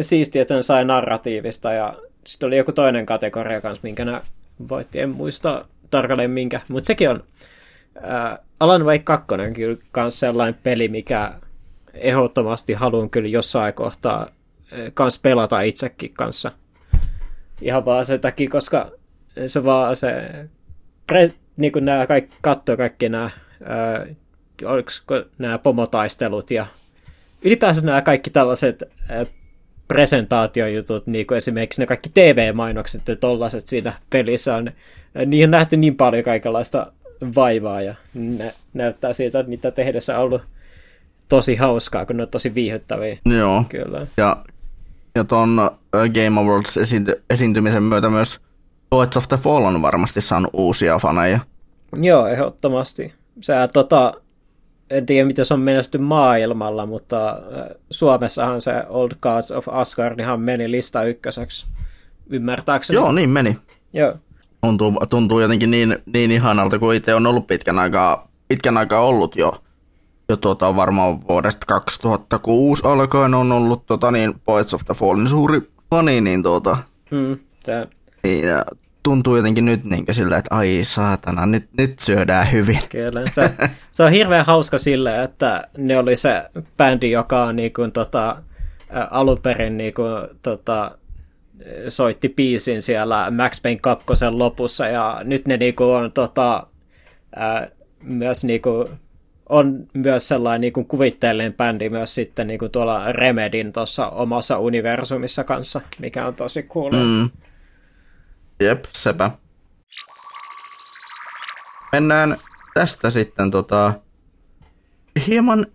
siistiä, 0.00 0.42
että 0.42 0.54
ne 0.54 0.62
sai 0.62 0.84
narratiivista 0.84 1.72
ja 1.72 1.94
sitten 2.26 2.46
oli 2.46 2.56
joku 2.56 2.72
toinen 2.72 3.06
kategoria 3.06 3.60
kanssa, 3.60 3.80
minkä 3.82 4.04
ne 4.04 4.20
voitti, 4.68 5.00
en 5.00 5.10
muista 5.10 5.64
tarkalleen 5.90 6.30
minkä, 6.30 6.60
mutta 6.68 6.86
sekin 6.86 7.10
on 7.10 7.24
äh, 8.04 8.38
Alan 8.60 8.84
Wake 8.84 8.98
2 9.04 9.26
kyllä 9.54 9.76
kans 9.92 10.20
sellainen 10.20 10.60
peli, 10.62 10.88
mikä 10.88 11.34
ehdottomasti 11.94 12.72
haluan 12.72 13.10
kyllä 13.10 13.28
jossain 13.28 13.74
kohtaa 13.74 14.22
äh, 14.22 14.90
kans 14.94 15.18
pelata 15.18 15.60
itsekin 15.60 16.14
kanssa. 16.14 16.52
Ihan 17.60 17.84
vaan 17.84 18.04
sen 18.04 18.20
takia, 18.20 18.48
koska 18.48 18.90
se 19.46 19.64
vaan 19.64 19.96
se, 19.96 20.12
niin 21.56 21.72
kuin 21.72 21.84
nämä 21.84 22.06
kaikki, 22.06 22.36
katsoo 22.42 22.76
kaikki 22.76 23.08
nämä, 23.08 23.30
ää, 23.64 23.96
äh, 23.96 24.16
oliko 24.64 24.90
nämä 25.38 25.58
pomotaistelut 25.58 26.50
ja 26.50 26.66
ylipäänsä 27.42 27.86
nämä 27.86 28.02
kaikki 28.02 28.30
tällaiset 28.30 28.82
presentaatiojutut, 29.88 31.06
niin 31.06 31.26
kuin 31.26 31.36
esimerkiksi 31.36 31.82
ne 31.82 31.86
kaikki 31.86 32.10
TV-mainokset 32.14 33.08
ja 33.08 33.16
tollaset 33.16 33.68
siinä 33.68 33.92
pelissä 34.10 34.56
on, 34.56 34.70
niihin 35.26 35.46
on 35.46 35.50
nähty 35.50 35.76
niin 35.76 35.96
paljon 35.96 36.24
kaikenlaista 36.24 36.92
vaivaa 37.36 37.82
ja 37.82 37.94
nä- 38.14 38.52
näyttää 38.74 39.12
siltä, 39.12 39.40
että 39.40 39.50
niitä 39.50 39.70
tehdessä 39.70 40.18
on 40.18 40.24
ollut 40.24 40.42
tosi 41.28 41.56
hauskaa, 41.56 42.06
kun 42.06 42.16
ne 42.16 42.22
on 42.22 42.28
tosi 42.28 42.54
viihdyttäviä. 42.54 43.18
Joo. 43.26 43.64
Kyllä. 43.68 44.06
Ja, 44.16 44.36
ja 45.14 45.24
ton 45.24 45.70
Game 45.90 46.40
Awards 46.40 46.76
esiinty- 46.76 47.22
esiintymisen 47.30 47.82
myötä 47.82 48.10
myös 48.10 48.40
Poets 48.90 49.16
of 49.16 49.28
the 49.28 49.36
Fall 49.36 49.64
on 49.64 49.82
varmasti 49.82 50.20
saanut 50.20 50.50
uusia 50.52 50.98
faneja. 50.98 51.40
Joo, 52.00 52.26
ehdottomasti. 52.26 53.14
Sä 53.40 53.68
tota, 53.68 54.14
en 54.90 55.06
tiedä 55.06 55.26
miten 55.26 55.44
se 55.44 55.54
on 55.54 55.60
menesty 55.60 55.98
maailmalla, 55.98 56.86
mutta 56.86 57.36
Suomessahan 57.90 58.60
se 58.60 58.84
Old 58.88 59.12
Gods 59.22 59.52
of 59.52 59.68
Asgard 59.68 60.18
ihan 60.20 60.40
meni 60.40 60.70
lista 60.70 61.02
ykköseksi, 61.02 61.66
ymmärtääkseni. 62.30 62.96
Joo, 62.96 63.12
niin 63.12 63.30
meni. 63.30 63.58
Joo. 63.92 64.14
Tuntuu, 64.60 64.92
tuntuu 65.10 65.40
jotenkin 65.40 65.70
niin, 65.70 65.98
niin 66.06 66.30
ihanalta, 66.30 66.78
kun 66.78 66.94
itse 66.94 67.14
on 67.14 67.26
ollut 67.26 67.46
pitkän 67.46 67.78
aikaa, 67.78 68.28
pitkän 68.48 68.76
aikaa 68.76 69.00
ollut 69.00 69.36
jo, 69.36 69.62
jo 70.28 70.36
tuota, 70.36 70.76
varmaan 70.76 71.28
vuodesta 71.28 71.66
2006 71.66 72.82
alkaen 72.86 73.34
on 73.34 73.52
ollut 73.52 73.86
tota, 73.86 74.10
niin, 74.10 74.34
Poets 74.44 74.74
of 74.74 74.84
the 74.84 74.94
Fallin 74.94 75.28
suuri 75.28 75.60
fani, 75.90 76.20
niin, 76.20 76.42
tuota, 76.42 76.76
hmm, 77.10 77.38
tämä... 77.62 77.86
niin 78.22 78.44
tuntuu 79.04 79.36
jotenkin 79.36 79.64
nyt 79.64 79.84
niin 79.84 80.04
sillä, 80.10 80.36
että 80.36 80.54
ai 80.54 80.80
saatana, 80.82 81.46
nyt, 81.46 81.68
nyt 81.78 81.98
syödään 81.98 82.52
hyvin. 82.52 82.80
Kyllä, 82.88 83.30
se, 83.30 83.50
se 83.90 84.02
on 84.02 84.12
hirveän 84.12 84.46
hauska 84.46 84.78
sille, 84.78 85.22
että 85.22 85.68
ne 85.78 85.98
oli 85.98 86.16
se 86.16 86.42
bändi, 86.76 87.10
joka 87.10 87.44
on 87.44 87.56
niin 87.56 87.72
kuin, 87.72 87.92
tota, 87.92 88.42
alun 89.10 89.40
perin 89.42 89.76
niin 89.76 89.94
kuin, 89.94 90.38
tota, 90.42 90.98
soitti 91.88 92.28
biisin 92.28 92.82
siellä 92.82 93.30
Max 93.30 93.62
Payne 93.62 93.80
2 93.82 94.04
lopussa, 94.30 94.86
ja 94.86 95.20
nyt 95.24 95.46
ne 95.46 95.56
niin 95.56 95.74
kuin, 95.74 95.88
on 95.88 96.12
tota, 96.12 96.66
ää, 97.36 97.68
myös 98.02 98.44
niin 98.44 98.62
kuin, 98.62 98.88
on 99.48 99.86
myös 99.92 100.28
sellainen 100.28 100.60
niin 100.60 100.72
kuin 100.72 100.86
kuvitteellinen 100.86 101.54
bändi 101.54 101.88
myös 101.88 102.14
sitten 102.14 102.46
niin 102.46 102.58
kuin 102.58 102.70
tuolla 102.70 103.12
Remedin 103.12 103.72
tuossa 103.72 104.08
omassa 104.08 104.58
universumissa 104.58 105.44
kanssa, 105.44 105.80
mikä 106.00 106.26
on 106.26 106.34
tosi 106.34 106.62
cool. 106.62 106.92
Mm. 106.92 107.30
Jep, 108.60 108.84
sepä. 108.92 109.30
Mennään 111.92 112.36
tästä 112.74 113.10
sitten 113.10 113.50
tota, 113.50 113.92
hieman 115.26 115.66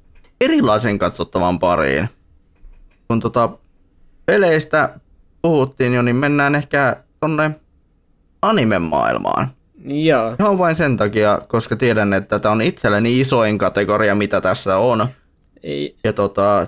erilaisen 0.41 0.99
katsottavan 0.99 1.59
pariin. 1.59 2.09
Kun 3.07 3.19
tota, 3.19 3.49
peleistä 4.25 4.99
puhuttiin 5.41 5.93
jo, 5.93 6.01
niin 6.01 6.15
mennään 6.15 6.55
ehkä 6.55 6.95
tonne 7.19 7.51
anime-maailmaan. 8.41 9.51
Joo. 9.85 10.35
Ihan 10.39 10.57
vain 10.57 10.75
sen 10.75 10.97
takia, 10.97 11.39
koska 11.47 11.75
tiedän, 11.75 12.13
että 12.13 12.39
tämä 12.39 12.51
on 12.51 12.61
itselleni 12.61 13.19
isoin 13.19 13.57
kategoria, 13.57 14.15
mitä 14.15 14.41
tässä 14.41 14.77
on. 14.77 15.07
Ei. 15.63 15.97
Ja 16.03 16.13
tota, 16.13 16.67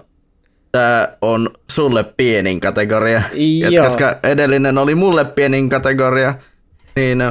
tämä 0.71 1.07
on 1.21 1.49
sulle 1.71 2.03
pienin 2.17 2.59
kategoria. 2.59 3.21
Joo. 3.69 3.85
koska 3.85 4.19
edellinen 4.23 4.77
oli 4.77 4.95
mulle 4.95 5.25
pienin 5.25 5.69
kategoria, 5.69 6.33
niin 6.95 7.21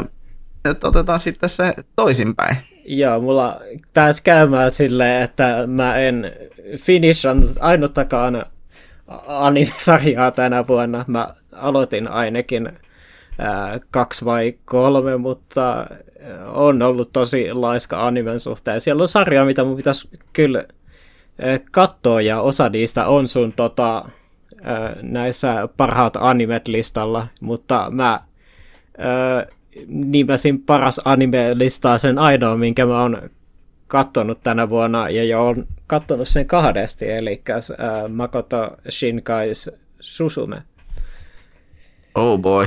että 0.64 0.88
otetaan 0.88 1.20
sitten 1.20 1.48
se 1.48 1.74
toisinpäin. 1.96 2.56
Joo, 2.84 3.20
mulla 3.20 3.60
pääsi 3.94 4.22
käymään 4.22 4.70
silleen, 4.70 5.22
että 5.22 5.64
mä 5.66 5.96
en 5.96 6.32
finishannut 6.76 7.50
ainuttakaan 7.60 8.46
anime-sarjaa 9.26 10.30
tänä 10.30 10.66
vuonna. 10.66 11.04
Mä 11.08 11.28
aloitin 11.52 12.08
ainakin 12.08 12.72
ää, 13.38 13.80
kaksi 13.90 14.24
vai 14.24 14.54
kolme, 14.64 15.16
mutta 15.16 15.86
on 16.46 16.82
ollut 16.82 17.12
tosi 17.12 17.52
laiska 17.52 18.06
animen 18.06 18.40
suhteen. 18.40 18.80
Siellä 18.80 19.02
on 19.02 19.08
sarja, 19.08 19.44
mitä 19.44 19.64
mun 19.64 19.76
pitäisi 19.76 20.08
kyllä 20.32 20.64
katsoa, 21.70 22.20
ja 22.20 22.40
osa 22.40 22.68
niistä 22.68 23.06
on 23.06 23.28
sun 23.28 23.52
tota, 23.52 24.04
näissä 25.02 25.68
parhaat 25.76 26.16
animet 26.16 26.68
listalla, 26.68 27.26
mutta 27.40 27.86
mä 27.90 28.20
nimesin 29.86 30.62
paras 30.62 31.00
anime-listaa 31.04 31.98
sen 31.98 32.18
ainoa, 32.18 32.56
minkä 32.56 32.86
mä 32.86 33.02
oon 33.02 33.30
kattonut 33.86 34.40
tänä 34.42 34.68
vuonna, 34.68 35.10
ja 35.10 35.24
jo 35.24 35.46
on 35.46 35.66
kattonut 35.86 36.28
sen 36.28 36.46
kahdesti, 36.46 37.10
eli 37.10 37.42
äh, 37.50 37.60
Makoto 38.08 38.76
Shinkai's 38.88 39.76
Susume. 40.00 40.62
Oh 42.14 42.38
boy. 42.38 42.66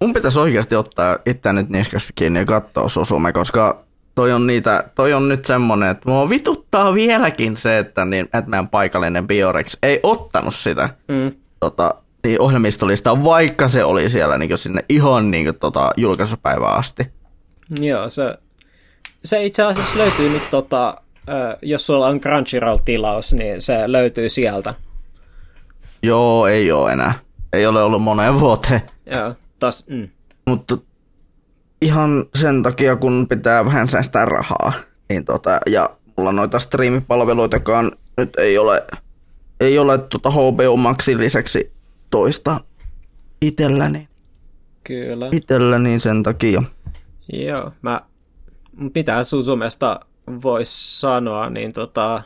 Mun 0.00 0.12
pitäisi 0.12 0.38
oikeasti 0.40 0.76
ottaa 0.76 1.18
itse 1.26 1.52
nyt 1.52 1.68
niskasta 1.68 2.12
kiinni 2.14 2.38
ja 2.38 2.44
katsoa 2.44 2.88
Susume, 2.88 3.32
koska 3.32 3.84
toi 4.18 4.32
on, 4.32 4.46
niitä, 4.46 4.84
toi 4.94 5.12
on 5.12 5.28
nyt 5.28 5.44
semmonen, 5.44 5.90
että 5.90 6.10
mua 6.10 6.28
vituttaa 6.28 6.94
vieläkin 6.94 7.56
se, 7.56 7.78
että, 7.78 8.04
niin, 8.04 8.24
että 8.24 8.50
meidän 8.50 8.68
paikallinen 8.68 9.26
Biorex 9.26 9.76
ei 9.82 10.00
ottanut 10.02 10.54
sitä 10.54 10.88
mm. 11.08 11.32
tota, 11.60 11.94
niin 12.24 12.40
ohjelmistolista, 12.40 13.24
vaikka 13.24 13.68
se 13.68 13.84
oli 13.84 14.08
siellä 14.08 14.38
niin 14.38 14.58
sinne 14.58 14.84
ihan 14.88 15.30
niin 15.30 15.44
kuin, 15.44 15.58
tota, 15.58 15.90
julkaisupäivään 15.96 16.74
asti. 16.74 17.06
Joo, 17.80 18.08
se, 18.10 18.34
se 19.24 19.44
itse 19.44 19.62
asiassa 19.62 19.98
löytyy 19.98 20.28
nyt, 20.28 20.50
tota, 20.50 21.00
jos 21.62 21.86
sulla 21.86 22.06
on 22.06 22.20
Crunchyroll-tilaus, 22.20 23.32
niin 23.32 23.60
se 23.60 23.82
löytyy 23.86 24.28
sieltä. 24.28 24.74
Joo, 26.02 26.46
ei 26.46 26.72
ole 26.72 26.92
enää. 26.92 27.14
ei 27.52 27.66
ole 27.66 27.82
ollut 27.82 28.02
moneen 28.02 28.40
vuoteen. 28.40 28.82
Joo, 29.06 29.34
taas, 29.58 29.86
mm. 29.88 30.08
Mutta 30.46 30.78
ihan 31.82 32.26
sen 32.34 32.62
takia, 32.62 32.96
kun 32.96 33.26
pitää 33.28 33.64
vähän 33.64 33.88
säästää 33.88 34.24
rahaa, 34.24 34.72
niin 35.08 35.24
tota, 35.24 35.60
ja 35.66 35.90
mulla 36.16 36.32
noita 36.32 36.58
striimipalveluitakaan 36.58 37.92
nyt 38.16 38.36
ei 38.38 38.58
ole, 38.58 38.84
ei 39.60 39.78
ole 39.78 39.98
tota 39.98 40.30
HBO 40.30 40.76
Maxin 40.76 41.18
lisäksi 41.18 41.72
toista 42.10 42.60
itselläni. 43.40 44.08
Kyllä. 44.84 45.28
Itselläni 45.32 45.98
sen 45.98 46.22
takia. 46.22 46.62
Joo, 47.32 47.72
mä, 47.82 48.00
mitä 48.94 49.24
Susumesta 49.24 50.00
voisi 50.42 51.00
sanoa, 51.00 51.50
niin 51.50 51.72
tota, 51.72 52.22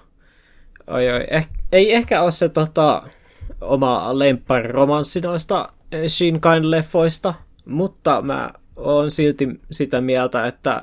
oi, 0.87 1.11
oi, 1.11 1.27
eh, 1.31 1.49
ei 1.73 1.95
ehkä 1.95 2.23
ole 2.23 2.31
se 2.31 2.49
tota, 2.49 3.03
oma 3.61 4.19
lemppariromanssi 4.19 5.21
noista 5.21 5.69
Shinkain-leffoista, 6.07 7.35
mutta 7.67 8.23
mä 8.23 8.51
oon 8.83 9.11
silti 9.11 9.49
sitä 9.71 10.01
mieltä, 10.01 10.47
että 10.47 10.83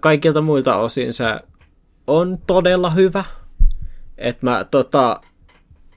kaikilta 0.00 0.40
muilta 0.40 0.76
osin 0.76 1.12
se 1.12 1.24
on 2.06 2.38
todella 2.46 2.90
hyvä. 2.90 3.24
Että 4.18 4.46
mä 4.46 4.66
tota, 4.70 5.20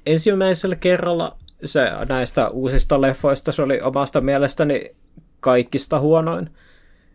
ensimmäisellä 0.05 0.75
kerralla 0.75 1.37
se 1.63 1.91
näistä 2.09 2.47
uusista 2.47 3.01
leffoista 3.01 3.51
se 3.51 3.61
oli 3.61 3.81
omasta 3.81 4.21
mielestäni 4.21 4.95
kaikista 5.39 5.99
huonoin. 5.99 6.49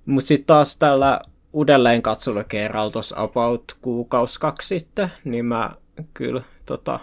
Mutta 0.07 0.29
sitten 0.29 0.47
taas 0.47 0.77
tällä 0.77 1.21
uudelleen 1.53 2.03
katsolla 2.03 2.45
kerralla 2.45 2.91
tuossa 2.91 3.17
about 3.19 3.77
kuukausi 3.83 4.41
kaksi 4.41 4.69
sitten, 4.69 5.13
niin 5.25 5.45
mä 5.45 5.71
kyllä 6.15 6.43
tota, 6.67 7.01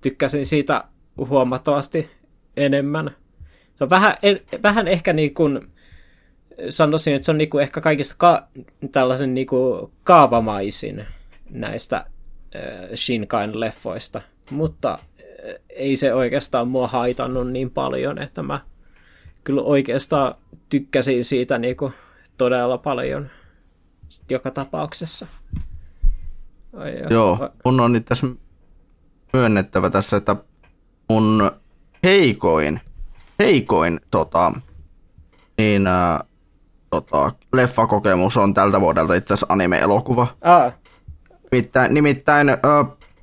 tykkäsin 0.00 0.46
siitä 0.46 0.84
huomattavasti 1.16 2.10
enemmän. 2.56 3.10
Se 3.74 3.84
on 3.84 3.90
vähän, 3.90 4.16
en, 4.22 4.40
vähän 4.62 4.88
ehkä 4.88 5.12
niin 5.12 5.34
kuin, 5.34 5.72
sanoisin, 6.68 7.14
että 7.14 7.26
se 7.26 7.30
on 7.30 7.38
niin 7.38 7.50
kuin 7.50 7.62
ehkä 7.62 7.80
kaikista 7.80 8.14
ka- 8.18 8.48
tällaisen 8.92 9.34
niin 9.34 9.46
kuin 9.46 9.92
kaavamaisin 10.02 11.06
näistä 11.50 11.96
äh, 11.96 12.62
Shinkain 12.94 13.60
leffoista, 13.60 14.20
mutta 14.50 14.90
äh, 14.92 15.54
ei 15.68 15.96
se 15.96 16.14
oikeastaan 16.14 16.68
mua 16.68 16.88
haitannut 16.88 17.50
niin 17.50 17.70
paljon, 17.70 18.18
että 18.18 18.42
mä 18.42 18.60
kyllä 19.44 19.62
oikeastaan 19.62 20.34
tykkäsin 20.68 21.24
siitä 21.24 21.58
niin 21.58 21.76
kuin 21.76 21.92
todella 22.38 22.78
paljon 22.78 23.30
joka 24.30 24.50
tapauksessa. 24.50 25.26
Ai, 26.76 26.92
Joo, 27.10 27.50
mun 27.64 27.80
on 27.80 28.04
tässä 28.04 28.26
myönnettävä 29.32 29.90
tässä, 29.90 30.16
että 30.16 30.36
mun 31.08 31.50
heikoin, 32.04 32.80
heikoin 33.38 34.00
tota, 34.10 34.52
niin, 35.58 35.86
ää, 35.86 36.24
tota, 36.90 37.32
leffakokemus 37.52 38.36
on 38.36 38.54
tältä 38.54 38.80
vuodelta 38.80 39.14
itse 39.14 39.34
asiassa 39.34 39.46
anime-elokuva. 39.48 40.26
Ah. 40.40 40.72
Nimittäin, 41.52 41.94
nimittäin 41.94 42.48
ää, 42.48 42.58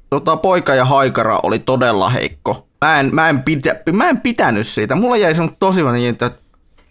tota, 0.09 0.37
Poika 0.37 0.75
ja 0.75 0.85
Haikara 0.85 1.39
oli 1.43 1.59
todella 1.59 2.09
heikko. 2.09 2.67
Mä 2.81 2.99
en, 2.99 3.15
mä 3.15 3.29
en, 3.29 3.43
pitä, 3.43 3.81
mä 3.91 4.09
en 4.09 4.21
pitänyt 4.21 4.67
siitä. 4.67 4.95
Mulla 4.95 5.17
jäi 5.17 5.35
semmoinen 5.35 5.57
tosi 5.59 5.83
niin, 5.83 6.09
että 6.09 6.31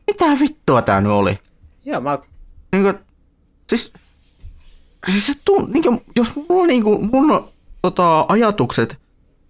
mitä 0.07 0.25
vittua 0.41 0.83
tää 0.83 1.01
nyt 1.01 1.12
oli? 1.12 1.39
Joo, 1.85 2.01
mä... 2.01 2.19
Niin 2.73 2.83
kuin, 2.83 2.95
siis, 3.69 3.93
siis 5.11 5.27
se 5.27 5.33
tunt, 5.45 5.69
niin 5.69 5.83
kuin, 5.83 6.03
jos 6.17 6.33
mulla 6.49 6.67
niin 6.67 6.83
kuin, 6.83 7.09
mun 7.12 7.49
tota, 7.83 8.27
ajatukset 8.29 8.99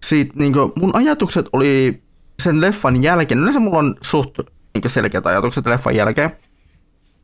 siitä, 0.04 0.32
niin 0.34 0.52
kuin, 0.52 0.72
mun 0.74 0.96
ajatukset 0.96 1.48
oli 1.52 2.02
sen 2.42 2.60
leffan 2.60 3.02
jälkeen, 3.02 3.40
yleensä 3.40 3.60
mulla 3.60 3.78
on 3.78 3.96
suht 4.00 4.38
niin 4.74 4.90
selkeät 4.90 5.26
ajatukset 5.26 5.66
leffan 5.66 5.96
jälkeen, 5.96 6.36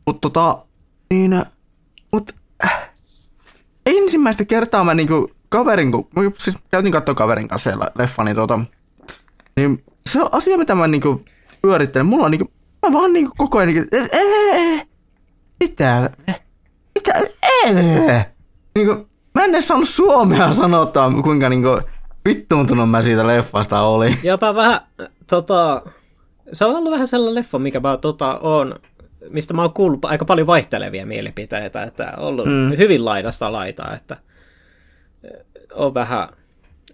mutta 0.06 0.20
tota, 0.20 0.64
niin, 1.10 1.44
mut, 2.12 2.32
äh, 2.64 2.90
ensimmäistä 3.86 4.44
kertaa 4.44 4.84
mä 4.84 4.94
niinku 4.94 5.30
kaverin, 5.48 5.92
kun 5.92 6.08
siis 6.38 6.58
käytin 6.70 6.92
katsoa 6.92 7.14
kaverin 7.14 7.48
kanssa 7.48 7.70
leffa, 7.98 8.24
niin 8.24 8.36
tota, 8.36 8.60
niin 9.56 9.84
se 10.10 10.22
on 10.22 10.28
asia, 10.32 10.58
mitä 10.58 10.74
mä 10.74 10.88
niinku 10.88 11.24
pyörittelen. 11.62 12.06
Mulla 12.06 12.24
on 12.24 12.30
niinku, 12.30 12.52
mä 12.86 12.92
vaan 12.92 13.12
niinku 13.12 13.32
koko 13.36 13.58
ajan 13.58 13.74
niinku, 13.74 13.96
mitä, 15.60 16.10
mitä, 16.94 17.22
niinku, 18.74 19.08
mä 19.34 19.44
en 19.44 19.50
edes 19.50 19.68
saanut 19.68 19.88
suomea 19.88 20.54
sanottaa, 20.54 21.12
kuinka 21.22 21.48
niinku 21.48 21.80
vittuuntunut 22.28 22.90
mä 22.90 23.02
siitä 23.02 23.26
leffasta 23.26 23.82
oli. 23.82 24.18
Jopa 24.22 24.54
vähän, 24.54 24.80
tota, 25.26 25.82
se 26.52 26.64
on 26.64 26.76
ollut 26.76 26.92
vähän 26.92 27.06
sellainen 27.06 27.34
leffa, 27.34 27.58
mikä 27.58 27.80
mä 27.80 27.96
tota, 27.96 28.38
on, 28.38 28.74
mistä 29.28 29.54
mä 29.54 29.62
oon 29.62 29.72
kuullut 29.72 30.04
aika 30.04 30.24
paljon 30.24 30.46
vaihtelevia 30.46 31.06
mielipiteitä, 31.06 31.82
että 31.82 32.12
on 32.16 32.24
ollut 32.24 32.46
mm. 32.46 32.76
hyvin 32.78 33.04
laidasta 33.04 33.52
laitaa, 33.52 33.96
että 33.96 34.16
on 35.74 35.94
vähän, 35.94 36.28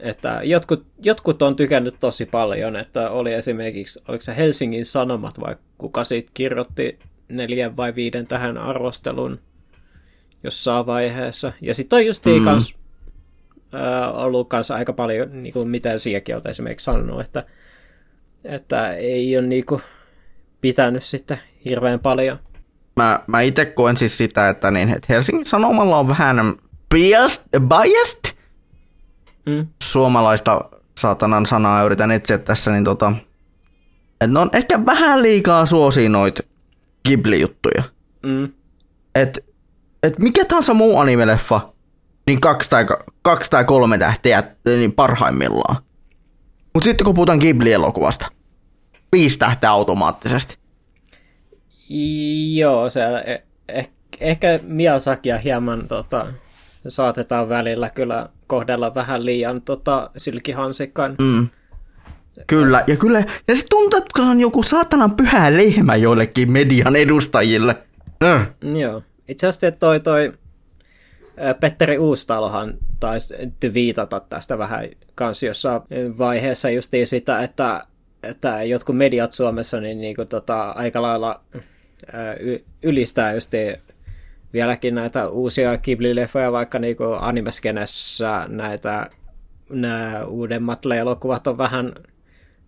että 0.01 0.41
jotkut, 0.45 0.87
jotkut 1.03 1.43
on 1.43 1.57
tykännyt 1.57 1.97
tosi 2.01 2.27
paljon, 2.27 2.77
että 2.77 3.11
oli 3.11 3.33
esimerkiksi, 3.33 4.03
oliko 4.09 4.23
se 4.23 4.37
Helsingin 4.37 4.85
Sanomat 4.85 5.41
vai 5.41 5.57
kuka 5.79 6.05
siitä 6.05 6.31
kirjoitti 6.35 6.99
neljän 7.29 7.77
vai 7.77 7.95
viiden 7.95 8.27
tähän 8.27 8.59
arvostelun 8.59 9.41
jossain 10.45 10.87
vaiheessa. 10.87 11.53
Ja 11.61 11.75
sitten 11.75 11.97
on 11.97 12.07
just 12.07 12.27
mm. 12.27 12.45
kans, 12.45 12.75
äh, 13.75 14.19
ollut 14.25 14.49
kanssa 14.49 14.75
aika 14.75 14.93
paljon, 14.93 15.43
niin 15.43 15.53
kuin 15.53 15.69
mitä 15.69 15.99
Siakin 15.99 16.37
on 16.37 16.43
esimerkiksi 16.45 16.85
sanonut, 16.85 17.21
että, 17.21 17.45
että 18.45 18.93
ei 18.93 19.37
ole 19.37 19.47
niin 19.47 19.65
kuin, 19.65 19.83
pitänyt 20.61 21.03
sitten 21.03 21.41
hirveän 21.65 22.01
paljon. 22.01 22.39
Mä, 22.97 23.21
mä 23.27 23.41
itse 23.41 23.65
koen 23.65 23.97
siis 23.97 24.19
sitä, 24.19 24.49
että, 24.49 24.71
niin, 24.71 24.89
että 24.89 25.07
Helsingin 25.09 25.45
Sanomalla 25.45 25.99
on 25.99 26.09
vähän 26.09 26.55
biased, 26.95 27.43
biased? 27.61 28.39
Mm. 29.47 29.67
suomalaista 29.83 30.61
saatanan 30.99 31.47
sanaa 31.47 31.83
yritän 31.83 32.11
etsiä 32.11 32.39
tässä, 32.39 32.71
niin 32.71 32.85
tota, 32.85 33.13
että 34.21 34.27
ne 34.27 34.39
on 34.39 34.51
ehkä 34.53 34.87
vähän 34.87 35.23
liikaa 35.23 35.67
suosii 35.67 36.09
noit 36.09 36.41
Ghibli-juttuja. 37.09 37.83
Mm. 38.23 38.49
Et, 39.15 39.45
et 40.03 40.19
mikä 40.19 40.45
tahansa 40.45 40.75
muu 40.75 40.99
animeleffa, 40.99 41.61
niin 42.27 42.41
kaksi 42.41 42.71
tai, 42.71 42.87
kaksi 43.23 43.51
tai 43.51 43.65
kolme 43.65 43.99
tähteä 43.99 44.43
niin 44.65 44.93
parhaimmillaan. 44.93 45.77
Mutta 46.75 46.85
sitten 46.85 47.05
kun 47.05 47.15
puhutaan 47.15 47.39
Ghibli-elokuvasta, 47.39 48.27
viisi 49.13 49.39
tähteä 49.39 49.71
automaattisesti. 49.71 50.59
Joo, 52.55 52.91
se 52.91 53.01
eh, 53.27 53.43
eh, 53.69 53.91
ehkä 54.21 54.61
Miyazakia 54.63 55.39
hieman 55.39 55.89
tota, 55.89 56.27
saatetaan 56.89 57.49
välillä 57.49 57.91
kyllä 57.91 58.29
kohdella 58.47 58.95
vähän 58.95 59.25
liian 59.25 59.63
tota, 59.63 60.11
silkihansikkaan. 60.17 61.17
Mm. 61.21 61.49
Kyllä, 62.47 62.85
ja 62.87 62.97
kyllä, 62.97 63.25
ja 63.49 63.57
se 63.57 63.65
tuntuu, 63.71 63.99
että 63.99 64.23
se 64.23 64.29
on 64.29 64.41
joku 64.41 64.63
saatanan 64.63 65.17
pyhä 65.17 65.57
lehmä 65.57 65.97
joillekin 65.97 66.53
median 66.53 66.97
edustajille. 66.97 67.77
Mm. 68.21 68.77
Joo, 68.77 69.03
itse 69.29 69.47
asiassa 69.47 69.79
toi, 69.79 70.01
toi 70.01 70.33
Petteri 71.61 71.99
Uustalohan 71.99 72.75
taisi 73.01 73.35
viitata 73.75 74.21
tästä 74.21 74.59
vähän 74.59 74.87
kanssa 75.15 75.47
jossain 75.47 75.83
vaiheessa 76.19 76.71
justiin 76.71 77.07
sitä, 77.07 77.43
että, 77.43 77.87
että 78.23 78.63
jotkut 78.63 78.97
mediat 78.97 79.33
Suomessa 79.33 79.81
niin, 79.81 80.01
niin 80.01 80.17
kuin, 80.17 80.29
tota, 80.29 80.71
aika 80.71 81.03
lailla 81.03 81.41
ylistää 82.83 83.35
justiin 83.35 83.77
vieläkin 84.53 84.95
näitä 84.95 85.29
uusia 85.29 85.77
Ghibli-leffoja, 85.77 86.53
vaikka 86.53 86.79
niin 86.79 86.97
animeskenessä 87.21 88.45
näitä 88.49 89.11
nämä 89.71 90.25
uudemmat 90.25 90.87
elokuvat 90.97 91.47
on 91.47 91.59
vähän 91.59 91.93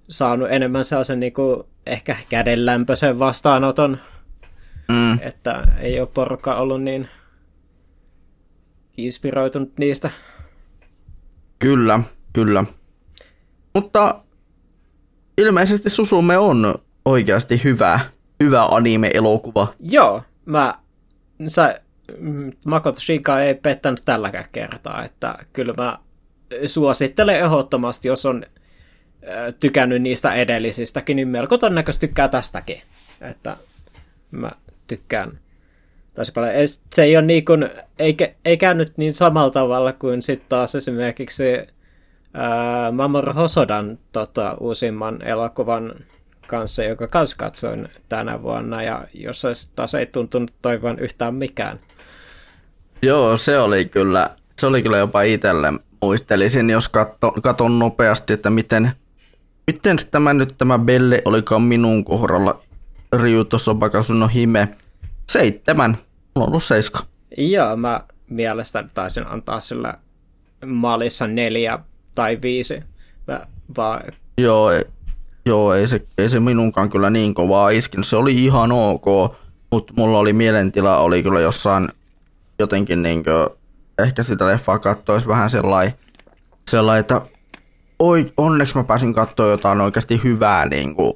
saanut 0.09 0.49
enemmän 0.51 0.85
sellaisen 0.85 1.21
niin 1.21 1.33
kuin, 1.33 1.63
ehkä 1.87 2.17
kädenlämpöisen 2.29 3.19
vastaanoton, 3.19 3.99
mm. 4.89 5.19
että 5.21 5.69
ei 5.79 6.01
ole 6.01 6.09
porukka 6.15 6.55
ollut 6.55 6.83
niin 6.83 7.09
inspiroitunut 8.97 9.79
niistä. 9.79 10.11
Kyllä, 11.59 12.01
kyllä. 12.33 12.65
Mutta 13.75 14.21
ilmeisesti 15.39 15.91
Susume 15.91 16.39
on 16.39 16.75
oikeasti 17.05 17.65
hyvä, 17.65 18.01
hyvä 18.41 18.65
anime-elokuva. 18.65 19.75
Joo, 19.81 20.23
mä, 20.45 20.75
sä, 21.47 21.81
Makoto 22.67 23.01
Shinka 23.01 23.41
ei 23.41 23.55
pettänyt 23.55 24.03
tälläkään 24.05 24.45
kertaa, 24.53 25.05
että 25.05 25.39
kyllä 25.53 25.75
mä 25.77 25.99
suosittelen 26.67 27.41
ehdottomasti, 27.41 28.09
jos 28.09 28.27
on 28.27 28.45
tykännyt 29.61 30.03
niistä 30.03 30.35
edellisistäkin, 30.35 31.17
niin 31.17 31.29
melko 31.29 31.59
todennäköisesti 31.59 32.07
tykkää 32.07 32.29
tästäkin. 32.29 32.83
Että 33.21 33.57
mä 34.31 34.51
tykkään 34.87 35.39
tosi 36.15 36.33
paljon. 36.33 36.55
Se 36.95 37.03
ei 37.03 37.17
ole 37.17 37.27
niin 37.27 37.45
kuin, 37.45 37.69
ei, 37.99 38.17
ei 38.45 38.57
käynyt 38.57 38.93
niin 38.97 39.15
samalla 39.15 39.51
tavalla 39.51 39.93
kuin 39.93 40.23
sitten 40.23 40.49
taas 40.49 40.75
esimerkiksi 40.75 41.45
ää, 42.35 42.93
Mamoru 42.93 43.33
Hosodan 43.33 43.99
tota, 44.13 44.57
uusimman 44.61 45.23
elokuvan 45.23 45.95
kanssa, 46.51 46.83
joka 46.83 47.07
kanssa 47.07 47.37
katsoin 47.37 47.89
tänä 48.09 48.43
vuonna, 48.43 48.83
ja 48.83 49.05
jossa 49.15 49.49
taas 49.77 49.95
ei 49.95 50.07
tuntunut 50.07 50.53
toivon 50.63 50.99
yhtään 50.99 51.35
mikään. 51.35 51.81
Joo, 53.03 53.37
se 53.37 53.59
oli 53.59 53.85
kyllä, 53.85 54.31
se 54.59 54.67
oli 54.67 54.83
kyllä 54.83 54.99
jopa 54.99 55.23
itselle. 55.23 55.73
Muistelisin, 56.03 56.71
jos 56.71 56.89
katso, 56.89 57.31
katon 57.43 57.79
nopeasti, 57.79 58.33
että 58.33 58.51
miten, 58.51 58.91
miten 59.67 59.97
tämä 60.11 60.35
nyt 60.35 60.55
tämä 60.59 60.79
Belle 60.79 61.23
olikaan 61.25 61.63
minun 61.63 62.05
kohdalla. 62.05 62.61
Ryuto 63.13 63.59
Sobakasuno 63.59 64.29
Hime. 64.29 64.69
Seitsemän. 65.31 65.91
Mulla 65.91 66.47
on 66.47 66.49
ollut 66.49 66.65
seiska. 66.65 66.99
Joo, 67.37 67.77
mä 67.77 68.01
mielestäni 68.29 68.89
taisin 68.95 69.27
antaa 69.27 69.61
sillä 69.61 69.95
maalissa 70.67 71.27
neljä 71.27 71.79
tai 72.15 72.39
viisi. 72.43 72.83
Mä 73.27 73.47
vaan... 73.77 74.03
Joo, 74.39 74.71
joo 75.47 75.75
ei, 75.75 75.87
se, 75.87 76.03
ei 76.19 76.29
se 76.29 76.41
minunkaan 76.41 76.91
kyllä 76.91 77.11
niin 77.11 77.35
kovaa 77.35 77.71
iskin. 77.71 78.05
Se 78.05 78.17
oli 78.17 78.45
ihan 78.45 78.73
ok, 78.73 79.05
mutta 79.71 79.93
mulla 79.97 80.19
oli 80.19 80.33
mielentila, 80.33 80.99
oli 80.99 81.23
kyllä 81.23 81.41
jossain 81.41 81.89
jotenkin 82.59 83.03
niin 83.03 83.25
kuin, 83.25 83.59
ehkä 83.99 84.23
sitä 84.23 84.47
leffaa 84.47 84.79
katsoisi 84.79 85.27
vähän 85.27 85.51
sellainen, 85.51 85.95
sellainen 86.69 87.01
että 87.01 87.23
oi, 87.99 88.27
onneksi 88.37 88.77
mä 88.77 88.85
pääsin 88.85 89.15
katsoa 89.15 89.47
jotain 89.47 89.81
oikeasti 89.81 90.21
hyvää, 90.25 90.67
niin 90.67 90.95
kuin, 90.95 91.13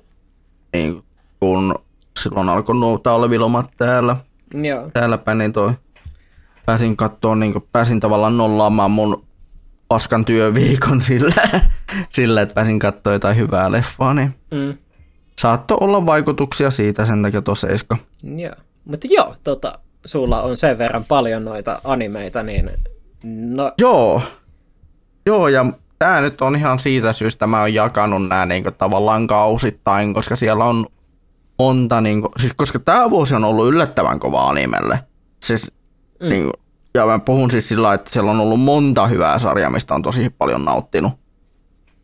niin 0.73 1.03
kun 1.41 1.75
silloin 2.21 2.49
alkoi 2.49 2.75
nuo 2.75 2.99
talvilomat 2.99 3.71
täällä, 3.79 4.17
Joo. 4.55 4.91
täällä 4.93 5.19
päin, 5.19 5.39
niin 5.39 5.53
toi, 5.53 5.73
pääsin 6.67 6.97
katsoa, 6.97 7.37
niin 7.37 7.53
kuin, 7.53 7.65
pääsin 7.73 8.01
tavallaan 8.01 8.37
nollaamaan 8.37 8.91
mun 8.91 9.25
paskan 9.89 10.25
työviikon 10.25 11.01
sillä, 11.11 11.35
sillä 12.11 12.43
että 12.43 12.55
pääsin 12.55 12.79
katsoa 12.79 13.13
jotain 13.13 13.37
hyvää 13.37 13.73
leffaa, 13.73 14.15
niin 14.15 14.35
Mm. 14.51 14.79
saattoi 15.41 15.79
olla 15.81 16.07
vaikutuksia 16.07 16.71
siitä 16.71 17.05
sen 17.05 17.23
takia 17.23 17.43
Eska. 17.69 17.97
Joo. 18.37 18.55
Mutta 18.85 19.07
joo, 19.11 19.37
tota, 19.45 19.79
sulla 20.05 20.43
on 20.43 20.57
sen 20.57 20.79
verran 20.79 21.05
paljon 21.05 21.45
noita 21.45 21.81
animeita, 21.85 22.43
niin 22.43 22.71
no, 23.25 23.73
Joo. 23.81 24.23
Joo, 25.27 25.49
ja 25.49 25.67
tämä 25.99 26.21
nyt 26.21 26.41
on 26.41 26.57
ihan 26.57 26.79
siitä 26.79 27.13
syystä, 27.13 27.47
mä 27.47 27.61
oon 27.61 27.75
jakanut 27.75 28.29
nämä 28.29 28.47
niinku 28.47 28.71
tavallaan 28.71 29.27
kausittain, 29.27 30.15
koska 30.15 30.37
siellä 30.37 30.65
on 30.65 30.87
monta, 31.59 32.01
niinku, 32.01 32.29
siis 32.41 32.53
koska 32.57 32.79
tämä 32.79 33.11
vuosi 33.11 33.35
on 33.35 33.45
ollut 33.45 33.69
yllättävän 33.69 34.21
kova 34.21 34.49
animelle. 34.49 34.99
Siis, 35.43 35.73
mm. 36.21 36.29
niinku, 36.29 36.53
ja 36.95 37.07
mä 37.07 37.19
puhun 37.19 37.51
siis 37.51 37.69
sillä 37.69 37.95
että 37.95 38.11
siellä 38.11 38.31
on 38.31 38.41
ollut 38.41 38.61
monta 38.61 39.07
hyvää 39.07 39.39
sarjaa, 39.39 39.71
mistä 39.71 39.95
on 39.95 40.03
tosi 40.03 40.31
paljon 40.31 40.65
nauttinut. 40.65 41.13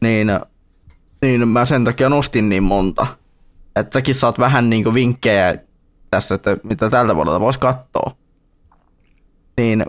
Niin, 0.00 0.40
niin 1.22 1.48
mä 1.48 1.64
sen 1.64 1.84
takia 1.84 2.08
nostin 2.08 2.48
niin 2.48 2.62
monta. 2.62 3.06
Että 3.76 3.98
säkin 3.98 4.14
saat 4.14 4.38
vähän 4.38 4.70
niinku 4.70 4.94
vinkkejä 4.94 5.54
tässä, 6.10 6.34
että 6.34 6.56
mitä 6.62 6.90
tältä 6.90 7.16
vuodelta 7.16 7.40
voisi 7.40 7.58
katsoa. 7.58 8.16
Niin 9.56 9.86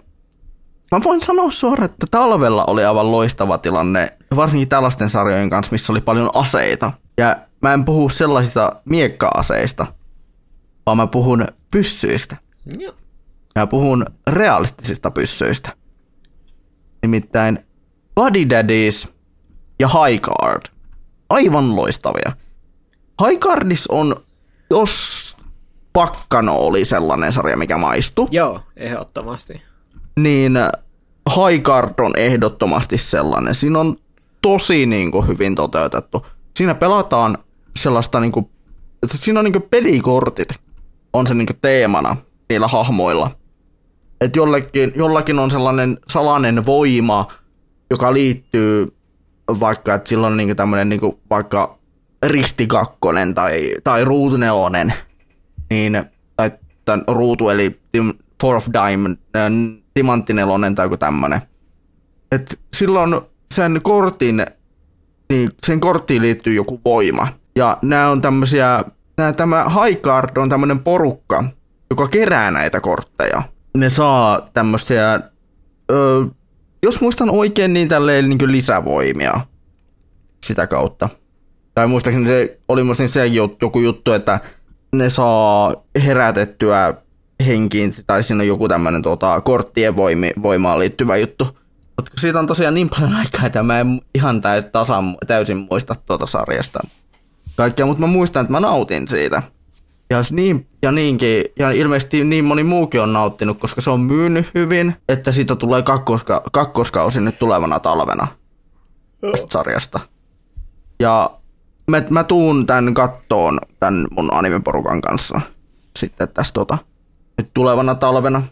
Mä 0.91 1.01
voin 1.03 1.21
sanoa 1.21 1.51
suoraan, 1.51 1.89
että 1.89 2.07
talvella 2.11 2.65
oli 2.65 2.85
aivan 2.85 3.11
loistava 3.11 3.57
tilanne, 3.57 4.13
varsinkin 4.35 4.69
tällaisten 4.69 5.09
sarjojen 5.09 5.49
kanssa, 5.49 5.71
missä 5.71 5.93
oli 5.93 6.01
paljon 6.01 6.29
aseita. 6.33 6.91
Ja 7.17 7.37
mä 7.61 7.73
en 7.73 7.85
puhu 7.85 8.09
sellaisista 8.09 8.75
miekka-aseista, 8.85 9.85
vaan 10.85 10.97
mä 10.97 11.07
puhun 11.07 11.47
pyssyistä. 11.71 12.37
joo. 12.77 12.93
Mä 13.55 13.67
puhun 13.67 14.05
realistisista 14.27 15.11
pyssyistä. 15.11 15.73
Nimittäin 17.01 17.59
Buddy 18.15 18.49
Daddies 18.49 19.07
ja 19.79 19.87
High 19.87 20.21
Guard. 20.21 20.61
Aivan 21.29 21.75
loistavia. 21.75 22.31
High 23.27 23.39
Guardis 23.39 23.87
on, 23.87 24.15
jos 24.69 25.37
Pakkano 25.93 26.55
oli 26.55 26.85
sellainen 26.85 27.31
sarja, 27.31 27.57
mikä 27.57 27.77
maistui, 27.77 28.27
Joo, 28.31 28.61
ehdottomasti. 28.75 29.61
niin 30.19 30.53
High 31.29 31.63
Guard 31.63 31.93
on 31.99 32.13
ehdottomasti 32.17 32.97
sellainen. 32.97 33.55
Siinä 33.55 33.79
on 33.79 33.97
tosi 34.41 34.85
niin 34.85 35.11
kuin, 35.11 35.27
hyvin 35.27 35.55
toteutettu. 35.55 36.25
Siinä 36.57 36.75
pelataan 36.75 37.37
sellaista, 37.79 38.19
niin 38.19 38.31
kuin, 38.31 38.49
siinä 39.05 39.39
on 39.39 39.43
niin 39.43 39.53
kuin, 39.53 39.67
pelikortit, 39.69 40.49
on 41.13 41.27
se 41.27 41.33
niin 41.33 41.47
kuin, 41.47 41.59
teemana 41.61 42.17
niillä 42.49 42.67
hahmoilla. 42.67 43.31
Että 44.21 44.39
jollakin, 44.39 44.93
jollakin 44.95 45.39
on 45.39 45.51
sellainen 45.51 45.97
salainen 46.07 46.65
voima, 46.65 47.27
joka 47.89 48.13
liittyy 48.13 48.93
vaikka, 49.59 49.93
että 49.93 50.09
sillä 50.09 50.27
on 50.27 50.37
niin 50.37 50.55
tämmöinen 50.55 50.89
niin 50.89 51.19
vaikka 51.29 51.77
ristikakkonen 52.25 53.33
tai, 53.33 53.75
tai 53.83 54.05
ruutunelonen, 54.05 54.93
niin, 55.69 56.03
tai 56.35 56.51
tämän 56.85 57.03
ruutu 57.07 57.49
eli 57.49 57.79
Four 58.41 58.55
of 58.55 58.67
Diamond, 58.73 59.17
timanttinelonen 59.93 60.75
tai 60.75 60.85
joku 60.85 60.97
tämmönen. 60.97 61.41
Et 62.31 62.59
silloin 62.75 63.21
sen 63.53 63.79
kortin, 63.83 64.45
niin 65.29 65.49
sen 65.65 65.79
korttiin 65.79 66.21
liittyy 66.21 66.53
joku 66.53 66.81
voima. 66.85 67.27
Ja 67.55 67.77
nämä 67.81 68.09
on 68.09 68.21
tämmöisiä, 68.21 68.83
nää, 69.17 69.33
tämä 69.33 69.65
High 69.69 70.01
Card 70.01 70.37
on 70.37 70.49
tämmöinen 70.49 70.79
porukka, 70.79 71.43
joka 71.89 72.07
kerää 72.07 72.51
näitä 72.51 72.81
kortteja. 72.81 73.43
Ne 73.77 73.89
saa 73.89 74.49
tämmöisiä, 74.53 75.19
jos 76.83 77.01
muistan 77.01 77.29
oikein, 77.29 77.73
niin 77.73 77.87
tälleen 77.87 78.29
niin 78.29 78.51
lisävoimia 78.51 79.41
sitä 80.45 80.67
kautta. 80.67 81.09
Tai 81.75 81.87
muistaakseni 81.87 82.25
se 82.27 82.59
oli 82.67 82.83
muistaakseni 82.83 83.29
se 83.29 83.35
joku 83.61 83.79
juttu, 83.79 84.11
että 84.11 84.39
ne 84.95 85.09
saa 85.09 85.75
herätettyä 86.05 86.93
henkiin, 87.45 87.93
tai 88.07 88.23
siinä 88.23 88.41
on 88.41 88.47
joku 88.47 88.67
tämmöinen 88.67 89.01
tuota, 89.01 89.41
korttien 89.41 89.97
voimi, 89.97 90.31
voimaan 90.41 90.79
liittyvä 90.79 91.17
juttu. 91.17 91.47
Mutta 91.97 92.11
siitä 92.21 92.39
on 92.39 92.47
tosiaan 92.47 92.73
niin 92.73 92.89
paljon 92.89 93.15
aikaa, 93.15 93.45
että 93.45 93.63
mä 93.63 93.79
en 93.79 94.01
ihan 94.15 94.41
tasan, 94.71 95.17
täysin 95.27 95.67
muista 95.71 95.95
tuota 96.05 96.25
sarjasta 96.25 96.79
kaikkea, 97.55 97.85
mutta 97.85 98.01
mä 98.01 98.07
muistan, 98.07 98.41
että 98.41 98.51
mä 98.51 98.59
nautin 98.59 99.07
siitä. 99.07 99.43
Ja, 100.11 100.17
niin, 100.31 100.67
ja, 100.81 100.91
niinkin, 100.91 101.45
ja 101.59 101.71
ilmeisesti 101.71 102.23
niin 102.23 102.45
moni 102.45 102.63
muukin 102.63 103.01
on 103.01 103.13
nauttinut, 103.13 103.59
koska 103.59 103.81
se 103.81 103.89
on 103.89 103.99
myynyt 103.99 104.51
hyvin, 104.55 104.95
että 105.09 105.31
siitä 105.31 105.55
tulee 105.55 105.81
kakkoska, 105.81 106.43
kakkoskausi 106.51 107.21
nyt 107.21 107.39
tulevana 107.39 107.79
talvena 107.79 108.27
tästä 109.31 109.47
sarjasta. 109.49 109.99
Ja 110.99 111.31
mä, 111.87 112.01
mä 112.09 112.23
tuun 112.23 112.65
tän 112.65 112.93
kattoon 112.93 113.59
tän 113.79 114.07
mun 114.11 114.33
animeporukan 114.33 115.01
kanssa 115.01 115.41
sitten 115.99 116.27
tästä 116.33 116.53
tota, 116.53 116.77
nyt 117.37 117.49
tulevana 117.53 117.95
talvena 117.95 118.43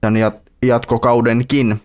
tämän 0.00 0.16
jat- 0.16 0.50
jatkokaudenkin. 0.62 1.80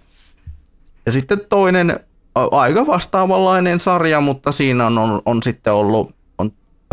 Ja 1.06 1.12
sitten 1.12 1.42
toinen 1.50 2.00
aika 2.36 2.88
vastaavanlainen 2.88 3.80
sarja, 3.80 4.22
mutta 4.22 4.52
siinä 4.52 4.86
on, 4.86 4.98
on, 4.98 5.22
on 5.26 5.44
sitten 5.44 5.74
ollut 5.74 6.16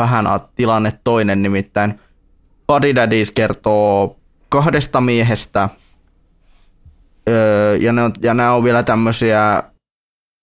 vähän 0.01 0.27
tilanne 0.55 0.93
toinen, 1.05 1.43
nimittäin 1.43 2.01
Buddy 2.67 2.95
Daddies 2.95 3.31
kertoo 3.31 4.17
kahdesta 4.49 5.01
miehestä, 5.01 5.69
öö, 7.29 7.77
ja, 7.77 7.93
ne 7.93 8.03
on, 8.03 8.13
ja 8.21 8.35
nämä 8.35 8.53
on 8.53 8.65
vielä 8.65 8.83
tämmöisiä 8.83 9.63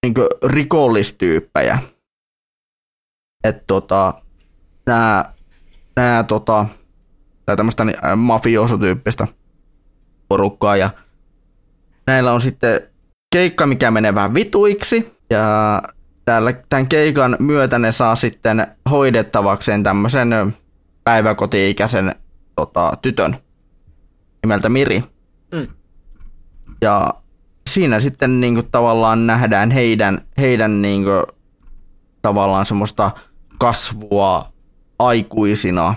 niin 0.06 0.14
rikollistyyppejä. 0.44 1.80
Että 3.44 3.64
tota, 3.68 4.14
nämä, 4.86 5.26
nämä 5.96 6.24
tota, 6.24 6.66
tai 7.46 7.58
tämmöistä 7.58 7.86
mafioosotyyppistä 8.16 9.28
porukkaa. 10.28 10.78
Ja 10.78 10.90
näillä 12.08 12.34
on 12.34 12.42
sitten 12.42 12.82
keikka, 13.36 13.66
mikä 13.66 13.92
menee 13.92 14.16
vähän 14.16 14.34
vituiksi. 14.34 15.18
Ja 15.30 15.82
täällä, 16.28 16.54
tämän 16.70 16.88
keikan 16.88 17.38
myötä 17.40 17.80
ne 17.80 17.92
saa 17.92 18.16
sitten 18.16 18.68
hoidettavakseen 18.92 19.84
tämmöisen 19.84 20.30
päiväkoti-ikäisen 21.04 22.16
tota, 22.56 22.92
tytön 23.02 23.38
nimeltä 24.44 24.70
Miri. 24.70 25.04
Mm. 25.52 25.68
Ja 26.82 27.14
siinä 27.70 28.00
sitten 28.00 28.42
niin 28.42 28.54
kuin, 28.54 28.68
tavallaan 28.72 29.28
nähdään 29.28 29.72
heidän, 29.72 30.22
heidän 30.38 30.82
niin 30.82 31.04
kuin, 31.04 31.24
tavallaan 32.22 32.66
semmoista 32.66 33.12
kasvua 33.58 34.48
aikuisina 35.00 35.96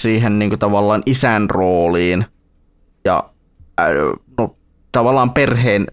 siihen 0.00 0.38
niin 0.38 0.50
kuin, 0.50 0.58
tavallaan 0.58 1.02
isän 1.06 1.50
rooliin 1.50 2.26
ja 3.04 3.24
no, 4.38 4.56
tavallaan 4.92 5.30
perheen, 5.30 5.86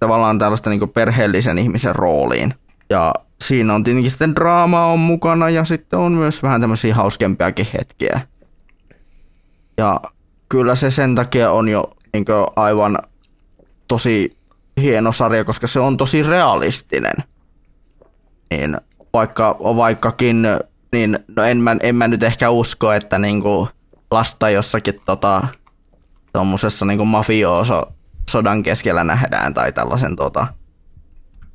tavallaan 0.00 0.38
tällaista 0.38 0.70
niin 0.70 0.80
kuin, 0.80 0.90
perheellisen 0.90 1.58
ihmisen 1.58 1.94
rooliin. 1.94 2.54
Ja 2.90 3.14
siinä 3.40 3.74
on 3.74 3.84
tietenkin 3.84 4.10
sitten 4.10 4.34
draama 4.34 4.86
on 4.86 4.98
mukana 4.98 5.50
ja 5.50 5.64
sitten 5.64 5.98
on 5.98 6.12
myös 6.12 6.42
vähän 6.42 6.60
tämmöisiä 6.60 6.94
hauskempiakin 6.94 7.66
hetkiä. 7.78 8.20
Ja 9.76 10.00
kyllä 10.48 10.74
se 10.74 10.90
sen 10.90 11.14
takia 11.14 11.50
on 11.50 11.68
jo 11.68 11.90
niin 12.12 12.24
aivan 12.56 12.98
tosi 13.88 14.36
hieno 14.80 15.12
sarja, 15.12 15.44
koska 15.44 15.66
se 15.66 15.80
on 15.80 15.96
tosi 15.96 16.22
realistinen. 16.22 17.16
Niin 18.50 18.76
vaikka, 19.12 19.56
vaikkakin 19.60 20.42
niin 20.92 21.18
no 21.36 21.42
en, 21.42 21.58
mä, 21.58 21.76
en 21.82 21.96
mä 21.96 22.08
nyt 22.08 22.22
ehkä 22.22 22.50
usko, 22.50 22.92
että 22.92 23.18
niinku 23.18 23.68
lasta 24.10 24.50
jossakin 24.50 25.00
tota, 25.04 25.46
tuommoisessa 26.32 26.86
niinku 26.86 27.04
mafioso 27.04 27.92
sodan 28.30 28.62
keskellä 28.62 29.04
nähdään 29.04 29.54
tai 29.54 29.72
tällaisen, 29.72 30.16
tota, 30.16 30.46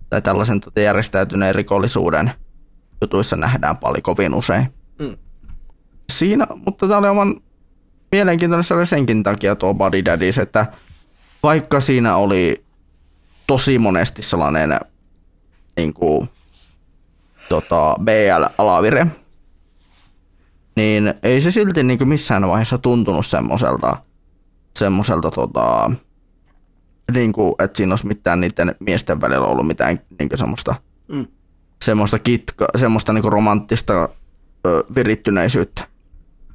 tai 0.09 0.21
tällaisen 0.21 0.61
tota 0.61 0.79
järjestäytyneen 0.79 1.55
rikollisuuden 1.55 2.31
jutuissa 3.01 3.35
nähdään 3.35 3.77
paljon 3.77 4.03
kovin 4.03 4.33
usein. 4.33 4.73
Mm. 4.99 5.17
Siinä, 6.11 6.47
mutta 6.65 6.87
tämä 6.87 6.97
oli 6.97 7.07
oman 7.07 7.41
mielenkiintoinen 8.11 8.63
sarja 8.63 8.85
senkin 8.85 9.23
takia 9.23 9.55
tuo 9.55 9.73
Buddy 9.73 10.05
Daddies, 10.05 10.37
että 10.37 10.65
vaikka 11.43 11.79
siinä 11.79 12.15
oli 12.15 12.63
tosi 13.47 13.79
monesti 13.79 14.21
sellainen 14.21 14.79
niin 15.77 15.93
kuin, 15.93 16.29
tota, 17.49 17.95
BL-alavire, 17.99 19.07
niin 20.75 21.13
ei 21.23 21.41
se 21.41 21.51
silti 21.51 21.83
niin 21.83 21.97
kuin 21.97 22.07
missään 22.07 22.47
vaiheessa 22.47 22.77
tuntunut 22.77 23.25
semmoiselta, 23.25 23.97
semmoiselta 24.79 25.31
tota, 25.31 25.91
niin 27.13 27.31
kuin, 27.33 27.55
että 27.59 27.77
siinä 27.77 27.91
olisi 27.91 28.07
mitään 28.07 28.41
niiden 28.41 28.75
miesten 28.79 29.21
välillä 29.21 29.45
ollut 29.47 29.67
mitään 29.67 29.99
niin 30.19 30.29
kuin 30.29 30.39
semmoista, 30.39 30.75
Mm. 31.07 31.27
semmoista, 31.83 32.19
kitka, 32.19 32.67
semmoista 32.75 33.13
niin 33.13 33.21
kuin 33.21 33.31
romanttista 33.31 34.09
ö, 34.67 34.83
virittyneisyyttä. 34.95 35.81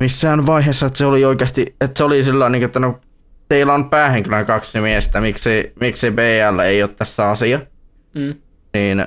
Missään 0.01 0.47
vaiheessa, 0.47 0.87
että 0.87 0.99
se 0.99 1.07
oli 1.07 1.25
oikeasti, 1.25 1.75
että 1.81 1.99
se 1.99 2.05
oli 2.05 2.23
sillä 2.23 2.49
niin 2.49 2.61
kuin, 2.61 2.67
että 2.67 2.81
no, 2.81 3.01
teillä 3.49 3.75
on 3.75 3.91
päähenkilönä 3.91 4.45
kaksi 4.45 4.81
miestä, 4.81 5.21
miksi, 5.21 5.73
miksi 5.81 6.11
BL 6.11 6.59
ei 6.59 6.83
ole 6.83 6.91
tässä 6.97 7.31
asia, 7.31 7.61
Mm. 8.15 8.35
niin 8.75 9.07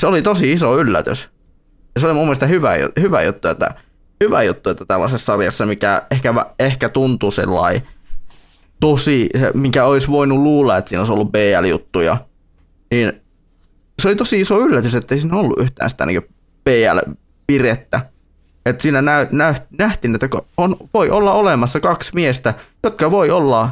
se 0.00 0.06
oli 0.06 0.22
tosi 0.22 0.52
iso 0.52 0.78
yllätys. 0.78 1.30
Ja 1.94 2.00
se 2.00 2.06
oli 2.06 2.14
mun 2.14 2.24
mielestä 2.24 2.46
hyvä, 2.46 2.70
hyvä 3.00 3.22
juttu, 3.22 3.48
että 3.48 3.74
hyvä 4.24 4.42
juttu, 4.42 4.70
että 4.70 4.84
tällaisessa 4.84 5.24
sarjassa, 5.26 5.66
mikä 5.66 6.02
ehkä, 6.10 6.34
ehkä 6.58 6.88
tuntuu 6.88 7.30
sellainen 7.30 7.82
tosi, 8.82 9.30
mikä 9.54 9.84
olisi 9.84 10.08
voinut 10.08 10.38
luulla, 10.38 10.76
että 10.76 10.88
siinä 10.88 11.00
olisi 11.00 11.12
ollut 11.12 11.32
BL-juttuja, 11.32 12.16
niin 12.90 13.12
se 14.02 14.08
oli 14.08 14.16
tosi 14.16 14.40
iso 14.40 14.58
yllätys, 14.58 14.94
että 14.94 15.14
ei 15.14 15.18
siinä 15.18 15.36
ollut 15.36 15.58
yhtään 15.60 15.90
sitä 15.90 16.06
niin 16.06 16.22
BL-pirettä. 16.64 18.00
Että 18.66 18.82
siinä 18.82 19.02
nä, 19.02 19.26
nä, 19.30 19.54
nähtiin, 19.78 20.14
että 20.14 20.28
on, 20.56 20.76
voi 20.94 21.10
olla 21.10 21.32
olemassa 21.32 21.80
kaksi 21.80 22.14
miestä, 22.14 22.54
jotka 22.82 23.10
voi 23.10 23.30
olla 23.30 23.70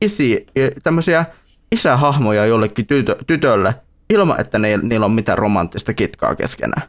isi, 0.00 0.46
tämmöisiä 0.82 1.24
isähahmoja 1.72 2.46
jollekin 2.46 2.86
tytö, 2.86 3.16
tytölle, 3.26 3.74
ilman 4.10 4.40
että 4.40 4.58
ne, 4.58 4.76
niillä 4.76 5.06
on 5.06 5.12
mitään 5.12 5.38
romanttista 5.38 5.94
kitkaa 5.94 6.34
keskenään. 6.34 6.82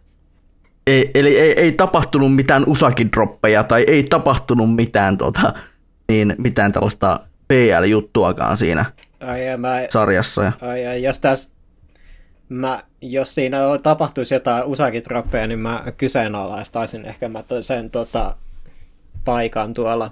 Ei, 0.87 1.11
eli 1.13 1.39
ei, 1.39 1.51
ei 1.51 1.71
tapahtunut 1.71 2.35
mitään 2.35 2.63
usakidroppeja 2.67 3.63
tai 3.63 3.83
ei 3.87 4.03
tapahtunut 4.03 4.75
mitään, 4.75 5.17
tota, 5.17 5.53
niin, 6.07 6.35
mitään 6.37 6.71
tällaista 6.71 7.19
PL-juttuakaan 7.51 8.57
siinä 8.57 8.85
Ai, 9.27 9.47
ja 9.47 9.57
mä, 9.57 9.81
sarjassa. 9.89 10.43
Ja, 10.43 10.51
ai, 10.61 10.83
ja 10.83 10.97
jos 10.97 11.19
tässä 11.19 11.49
Mä, 12.49 12.83
jos 13.01 13.35
siinä 13.35 13.67
on- 13.67 13.83
tapahtuisi 13.83 14.33
jotain 14.33 14.63
usakitroppeja, 14.63 15.47
niin 15.47 15.59
mä 15.59 15.83
kyseenalaistaisin 15.97 17.05
ehkä 17.05 17.29
mä 17.29 17.43
sen 17.61 17.91
tota, 17.91 18.35
paikan 19.25 19.73
tuolla 19.73 20.11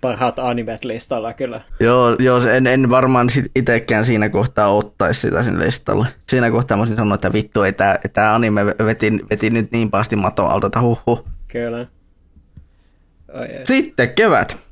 parhaat 0.00 0.38
animet 0.38 0.84
listalla 0.84 1.32
kyllä. 1.32 1.60
joo, 1.80 2.16
joo, 2.18 2.40
en, 2.48 2.66
en 2.66 2.90
varmaan 2.90 3.30
sit 3.30 3.50
itekään 3.56 4.04
siinä 4.04 4.28
kohtaa 4.28 4.74
ottaisi 4.74 5.20
sitä 5.20 5.42
sinne 5.42 5.64
listalle. 5.66 6.06
Siinä 6.28 6.50
kohtaa 6.50 6.76
mä 6.76 6.80
olisin 6.80 6.96
sanonut, 6.96 7.14
että 7.14 7.32
vittu, 7.32 7.62
ei 7.62 7.72
tää, 7.72 7.98
tää 8.12 8.34
anime 8.34 8.66
veti, 8.66 9.12
veti 9.30 9.50
nyt 9.50 9.72
niin 9.72 9.90
pahasti 9.90 10.16
maton 10.16 10.48
alta, 10.50 10.66
että 10.66 10.80
huhhuh. 10.80 11.26
Kyllä. 11.48 11.86
Ai, 13.34 13.56
ai. 13.56 13.66
Sitten 13.66 14.10
kevät. 14.14 14.65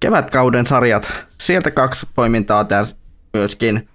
Kevätkauden 0.00 0.66
sarjat. 0.66 1.12
Sieltä 1.40 1.70
kaksi 1.70 2.06
poimintaa 2.14 2.64
tässä 2.64 2.96
myöskin. 3.34 3.88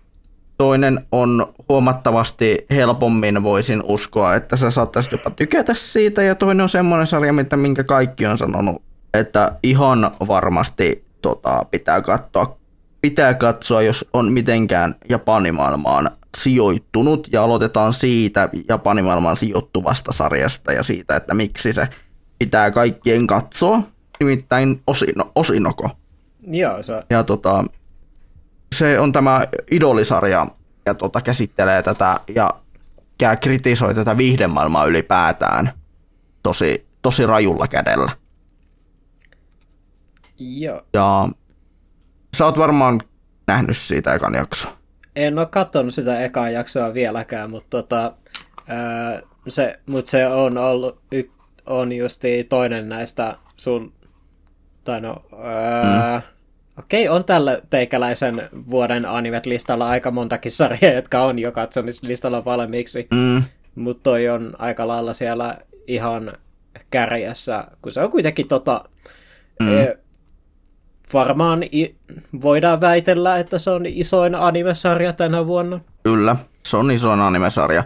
Toinen 0.58 1.06
on 1.12 1.54
huomattavasti 1.70 2.66
helpommin 2.72 3.44
voisin 3.44 3.84
uskoa, 3.86 4.36
että 4.36 4.58
sä 4.58 4.72
saattaisit 4.72 5.12
jopa 5.12 5.30
tykätä 5.30 5.74
siitä. 5.74 6.24
Ja 6.24 6.36
toinen 6.36 6.62
on 6.62 6.70
semmoinen 6.70 7.08
sarja, 7.08 7.34
mitä 7.34 7.58
minkä 7.58 7.84
kaikki 7.84 8.26
on 8.26 8.38
sanonut, 8.38 8.82
että 9.14 9.52
ihan 9.64 10.12
varmasti 10.28 11.06
tota, 11.22 11.66
pitää 11.72 12.02
katsoa. 12.02 12.58
Pitää 13.02 13.34
katsoa, 13.34 13.82
jos 13.82 14.10
on 14.14 14.32
mitenkään 14.32 14.96
Japanimaailmaan 15.10 16.12
sijoittunut. 16.38 17.28
Ja 17.32 17.44
aloitetaan 17.44 17.94
siitä 17.94 18.50
Japanimaailmaan 18.70 19.38
sijoittuvasta 19.38 20.12
sarjasta 20.12 20.72
ja 20.74 20.84
siitä, 20.84 21.16
että 21.16 21.34
miksi 21.34 21.74
se 21.74 21.88
pitää 22.40 22.72
kaikkien 22.72 23.28
katsoa. 23.28 23.84
Nimittäin 24.26 24.82
Osino, 24.88 25.32
Osinoko. 25.36 25.90
Joo, 26.48 26.84
se, 26.84 27.04
Ja 27.10 27.24
tota, 27.24 27.64
se 28.76 29.00
on 29.00 29.12
tämä 29.12 29.46
idolisarja 29.72 30.48
ja 30.86 30.94
tota, 30.94 31.22
käsittelee 31.22 31.84
tätä 31.84 32.20
ja 32.36 32.54
ja 33.22 33.36
kritisoi 33.36 33.96
tätä 33.96 34.18
viihdemaailmaa 34.18 34.86
ylipäätään 34.86 35.74
tosi, 36.44 36.86
tosi 37.02 37.26
rajulla 37.26 37.68
kädellä. 37.68 38.12
joo. 40.38 40.82
Ja 40.94 41.30
sä 42.38 42.46
oot 42.46 42.58
varmaan 42.58 43.02
nähnyt 43.48 43.78
siitä 43.78 44.14
ekan 44.14 44.34
jakso. 44.34 44.70
En 45.16 45.40
ole 45.40 45.46
katsonut 45.46 45.94
sitä 45.94 46.22
ekaa 46.22 46.50
jaksoa 46.50 46.94
vieläkään, 46.94 47.50
mutta 47.50 47.70
tota, 47.70 48.14
ää, 48.68 49.22
se, 49.48 49.80
mut 49.86 50.08
se 50.08 50.28
on 50.28 50.58
ollut 50.58 51.00
y, 51.12 51.24
on 51.66 51.92
justi 51.92 52.44
toinen 52.44 52.90
näistä 52.90 53.36
sun, 53.58 53.94
tai 54.84 55.02
no, 55.02 55.16
ää, 55.44 56.18
mm. 56.18 56.24
okei, 56.80 57.10
on 57.10 57.26
tällä 57.26 57.62
teikäläisen 57.70 58.42
vuoden 58.70 59.06
animet-listalla 59.06 59.90
aika 59.90 60.12
montakin 60.12 60.52
sarjaa, 60.52 60.94
jotka 60.94 61.24
on 61.24 61.40
jo 61.40 61.52
katsomislistalla 61.52 62.46
valmiiksi, 62.46 63.08
Mm, 63.12 63.44
mutta 63.76 64.04
toi 64.04 64.30
on 64.30 64.54
aika 64.60 64.88
lailla 64.88 65.14
siellä 65.14 65.58
ihan 65.88 66.34
kärjessä, 66.90 67.64
kun 67.82 67.92
se 67.92 68.02
on 68.02 68.12
kuitenkin 68.12 68.48
tota, 68.48 68.84
mm. 69.60 69.78
e, 69.78 69.98
varmaan 71.14 71.64
i, 71.64 71.96
voidaan 72.42 72.82
väitellä, 72.82 73.38
että 73.38 73.58
se 73.58 73.70
on 73.70 73.86
isoin 73.86 74.36
animesarja 74.36 75.14
tänä 75.14 75.48
vuonna. 75.48 75.80
kyllä, 76.04 76.36
se 76.66 76.78
on 76.78 76.92
iso 76.92 77.12
animesarja. 77.12 77.84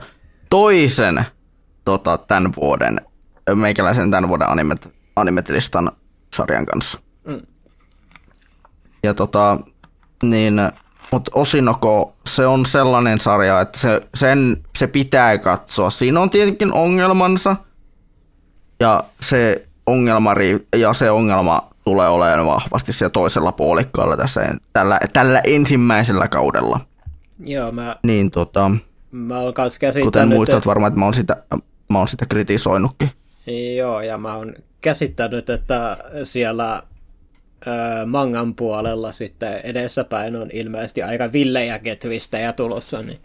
Toisen 0.50 1.26
tota, 1.86 2.18
tämän 2.18 2.52
vuoden, 2.62 3.02
meikäläisen 3.56 4.12
tämän 4.12 4.30
vuoden 4.30 4.50
animet, 4.50 4.90
animetlistan 5.16 5.92
sarjan 6.36 6.66
kanssa. 6.66 7.00
Mm. 7.28 7.42
Ja 9.04 9.14
tota, 9.14 9.58
niin, 10.24 10.62
mutta 11.12 11.32
Osinoko, 11.36 12.16
se 12.28 12.48
on 12.48 12.66
sellainen 12.66 13.20
sarja, 13.20 13.62
että 13.62 13.80
se, 13.80 14.02
sen, 14.14 14.64
se 14.78 14.88
pitää 14.88 15.38
katsoa. 15.38 15.90
Siinä 15.90 16.20
on 16.20 16.30
tietenkin 16.30 16.74
ongelmansa, 16.74 17.56
ja 18.80 19.04
se 19.22 19.68
ongelma, 19.86 20.34
ri- 20.34 20.80
ja 20.80 20.94
se 20.94 21.12
ongelma 21.12 21.68
tulee 21.84 22.10
olemaan 22.10 22.46
vahvasti 22.46 22.94
siellä 22.94 23.12
toisella 23.12 23.52
puolikkaalla 23.52 24.18
tässä, 24.18 24.56
tällä, 24.74 25.00
tällä 25.14 25.42
ensimmäisellä 25.44 26.28
kaudella. 26.28 26.80
Joo, 27.40 27.72
mä, 27.72 27.96
Niin 28.04 28.32
tota, 28.32 28.72
mä 29.12 29.40
oon 29.40 29.54
kans 29.54 29.74
kuten 29.80 29.88
käsittänyt, 29.88 30.36
muistat 30.36 30.66
varmaan, 30.66 30.88
että 30.90 31.00
mä 31.00 31.06
oon 31.06 31.14
sitä, 31.14 31.44
mä 31.90 31.98
oon 31.98 32.08
sitä 32.08 32.26
kritisoinutkin. 32.30 33.10
Joo, 33.78 34.02
ja 34.02 34.18
mä 34.18 34.36
oon 34.36 34.54
käsittänyt, 34.82 35.50
että 35.50 35.98
siellä 36.24 36.84
ö, 37.68 37.72
mangan 38.06 38.56
puolella 38.56 39.12
sitten 39.12 39.60
edessäpäin 39.64 40.36
on 40.36 40.50
ilmeisesti 40.54 41.04
aika 41.04 41.32
villejäkin 41.32 41.98
twistejä 41.98 42.54
tulossa, 42.54 43.02
niin 43.02 43.20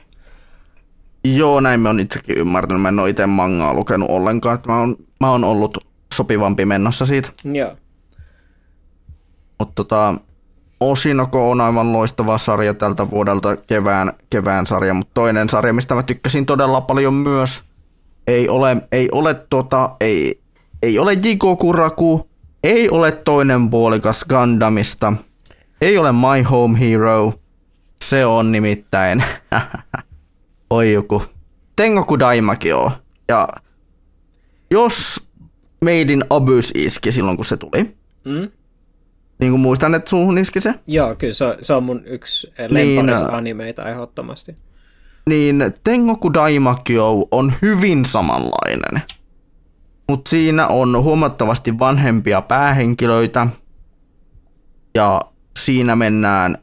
Joo, 1.24 1.60
näin 1.60 1.80
mä 1.80 1.88
oon 1.88 2.00
itsekin 2.00 2.38
ymmärtänyt. 2.38 2.82
Mä 2.82 2.88
en 2.88 2.98
ole 2.98 3.10
itse 3.10 3.26
mangaa 3.26 3.74
lukenut 3.74 4.10
ollenkaan. 4.10 4.58
Mä 4.66 4.80
oon, 4.80 4.96
mä 5.20 5.30
oon 5.30 5.44
ollut 5.44 5.78
sopivampi 6.14 6.66
mennossa 6.66 7.06
siitä. 7.06 7.28
joo. 7.44 7.76
Mutta 9.58 9.74
tota, 9.74 10.14
Osinoko 10.80 11.50
on 11.50 11.60
aivan 11.60 11.92
loistava 11.92 12.38
sarja 12.38 12.74
tältä 12.74 13.10
vuodelta, 13.10 13.56
kevään, 13.56 14.12
kevään 14.30 14.66
sarja, 14.66 14.94
mutta 14.94 15.10
toinen 15.14 15.48
sarja, 15.48 15.72
mistä 15.72 15.94
mä 15.94 16.02
tykkäsin 16.02 16.46
todella 16.46 16.80
paljon 16.80 17.14
myös, 17.14 17.62
ei 18.30 18.48
ole, 18.48 18.76
ei 18.92 19.08
ole, 19.12 19.34
tota, 19.50 19.90
ei, 20.00 20.34
ei 20.82 20.98
ole 20.98 21.12
Jigokuraku, 21.24 22.28
ei 22.64 22.90
ole 22.90 23.12
toinen 23.12 23.70
puolikas 23.70 24.24
Gundamista, 24.28 25.12
ei 25.80 25.98
ole 25.98 26.12
My 26.12 26.42
Home 26.50 26.80
Hero, 26.80 27.34
se 28.04 28.26
on 28.26 28.52
nimittäin, 28.52 29.24
oi 30.70 30.92
joku, 30.92 31.22
Tengoku 31.76 32.18
Daimakio. 32.18 32.92
Ja 33.28 33.48
jos 34.70 35.22
Made 35.82 36.12
in 36.12 36.24
Abyss 36.30 36.72
iski 36.74 37.12
silloin, 37.12 37.36
kun 37.36 37.44
se 37.44 37.56
tuli, 37.56 37.96
Mm? 38.24 38.50
niin 39.38 39.50
kuin 39.52 39.60
muistan, 39.60 39.94
että 39.94 40.10
suuhun 40.10 40.38
iski 40.38 40.60
se, 40.60 40.74
Joo, 40.86 41.14
kyllä 41.14 41.34
se, 41.34 41.44
on- 41.44 41.54
se 41.60 41.74
on 41.74 41.82
mun 41.84 42.02
yksi 42.06 42.52
Niin, 42.70 42.96
lemparis 42.96 43.22
ä- 43.22 43.26
animeita 43.36 43.88
ehdottomasti. 43.90 44.54
Niin 45.26 45.64
Tengoku 45.84 46.34
Daimakyo 46.34 47.28
on 47.30 47.52
hyvin 47.62 48.04
samanlainen. 48.04 49.02
Mutta 50.08 50.28
siinä 50.28 50.66
on 50.66 51.02
huomattavasti 51.02 51.78
vanhempia 51.78 52.42
päähenkilöitä 52.42 53.46
ja 54.94 55.20
siinä 55.58 55.96
mennään 55.96 56.58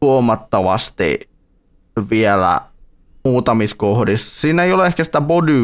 huomattavasti 0.00 1.30
vielä 2.10 2.60
muutamissa 3.24 3.76
kohdissa. 3.76 4.40
Siinä 4.40 4.62
ei 4.62 4.72
ole 4.72 4.86
ehkä 4.86 5.04
sitä 5.04 5.20
body... 5.20 5.62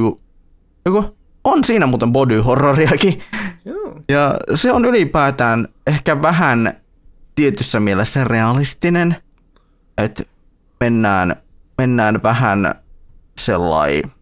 Joku, 0.87 1.17
on 1.45 1.65
siinä 1.65 1.87
muuten 1.87 2.13
body-horroriakin. 2.13 3.23
Joo. 3.65 4.01
Ja 4.09 4.35
se 4.55 4.73
on 4.73 4.85
ylipäätään 4.85 5.69
ehkä 5.87 6.23
vähän 6.23 6.77
tietyssä 7.35 7.81
mielessä 7.81 8.25
realistinen, 8.25 9.17
että 9.99 10.23
mennään, 10.81 11.37
mennään 11.79 12.23
vähän 12.23 12.75
sellainen, 13.41 14.13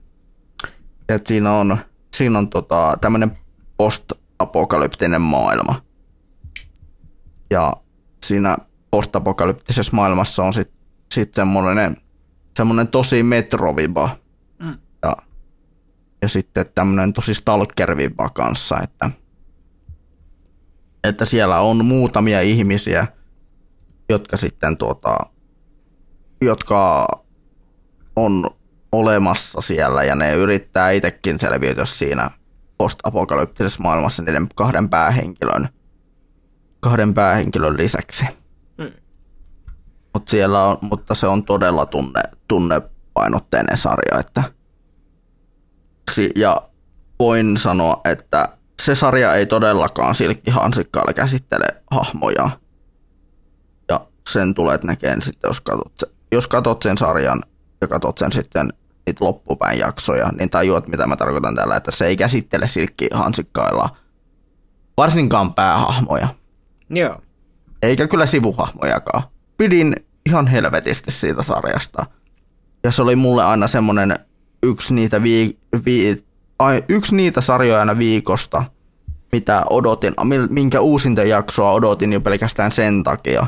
että 1.08 1.28
siinä 1.28 1.52
on, 1.52 1.78
siinä 2.16 2.38
on 2.38 2.48
tota, 2.48 2.98
tämmöinen 3.00 3.38
post-apokalyptinen 3.76 5.20
maailma. 5.22 5.82
Ja 7.50 7.72
siinä 8.24 8.56
post-apokalyptisessa 8.90 9.96
maailmassa 9.96 10.44
on 10.44 10.52
sitten 10.52 10.78
sit 11.12 11.34
semmoinen, 11.34 11.96
semmoinen 12.56 12.88
tosi 12.88 13.22
metroviba. 13.22 14.16
Mm. 14.58 14.78
Ja, 15.02 15.16
ja 16.22 16.28
sitten 16.28 16.66
tämmöinen 16.74 17.12
tosi 17.12 17.34
stalker-viba 17.34 18.28
kanssa, 18.28 18.80
että, 18.80 19.10
että 21.04 21.24
siellä 21.24 21.60
on 21.60 21.84
muutamia 21.84 22.40
ihmisiä, 22.40 23.06
jotka 24.08 24.36
sitten 24.36 24.76
tuota, 24.76 25.16
jotka 26.40 27.08
on 28.16 28.50
olemassa 28.92 29.60
siellä 29.60 30.02
ja 30.02 30.14
ne 30.14 30.34
yrittää 30.34 30.90
itsekin 30.90 31.38
selviytyä 31.38 31.84
siinä 31.84 32.30
post-apokalyptisessa 32.78 33.82
maailmassa 33.82 34.22
niiden 34.22 34.48
kahden 34.54 34.88
päähenkilön, 34.88 35.68
kahden 36.80 37.14
päähenkilön 37.14 37.76
lisäksi. 37.76 38.24
Mm. 38.78 38.92
Mut 40.14 40.28
siellä 40.28 40.64
on, 40.64 40.78
mutta 40.80 41.14
se 41.14 41.26
on 41.26 41.44
todella 41.44 41.86
tunne, 41.86 42.22
tunnepainotteinen 42.48 43.76
sarja. 43.76 44.18
Että, 44.18 44.42
ja 46.36 46.62
voin 47.18 47.56
sanoa, 47.56 48.00
että 48.04 48.48
se 48.82 48.94
sarja 48.94 49.34
ei 49.34 49.46
todellakaan 49.46 50.14
silkkihansikkailla 50.14 51.12
käsittele 51.12 51.66
hahmoja. 51.90 52.50
Ja 53.88 54.06
sen 54.28 54.54
tulet 54.54 54.84
näkeen 54.84 55.22
sitten, 55.22 55.48
jos 55.48 55.60
katsot, 55.60 55.92
se, 55.98 56.06
jos 56.32 56.46
katsot 56.48 56.82
sen 56.82 56.98
sarjan 56.98 57.42
ja 57.82 57.88
katsot 57.88 58.18
sen 58.18 58.32
sitten 58.32 58.72
niitä 59.06 59.24
loppupäin 59.24 59.78
jaksoja, 59.78 60.28
niin 60.38 60.50
tajuat, 60.50 60.88
mitä 60.88 61.06
mä 61.06 61.16
tarkoitan 61.16 61.54
tällä, 61.54 61.76
että 61.76 61.90
se 61.90 62.06
ei 62.06 62.16
käsittele 62.16 62.68
silkkihansikkailla 62.68 63.96
varsinkaan 64.96 65.54
päähahmoja 65.54 66.28
Joo. 66.90 67.16
eikä 67.82 68.06
kyllä 68.06 68.26
sivuhahmojakaan. 68.26 69.22
Pidin 69.58 69.96
ihan 70.26 70.46
helvetisti 70.46 71.10
siitä 71.10 71.42
sarjasta. 71.42 72.06
Ja 72.84 72.90
se 72.90 73.02
oli 73.02 73.16
mulle 73.16 73.44
aina 73.44 73.66
semmonen 73.66 74.18
yksi 74.62 74.94
niitä, 74.94 75.22
vii, 75.22 75.58
vii, 75.84 76.24
ai, 76.58 76.84
yksi 76.88 77.16
niitä 77.16 77.40
sarjoja 77.40 77.80
aina 77.80 77.98
viikosta, 77.98 78.64
mitä 79.32 79.64
odotin, 79.70 80.14
minkä 80.48 80.80
uusinta 80.80 81.22
jaksoa 81.22 81.72
odotin 81.72 82.12
jo 82.12 82.20
pelkästään 82.20 82.70
sen 82.70 83.02
takia, 83.02 83.46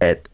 et, 0.00 0.30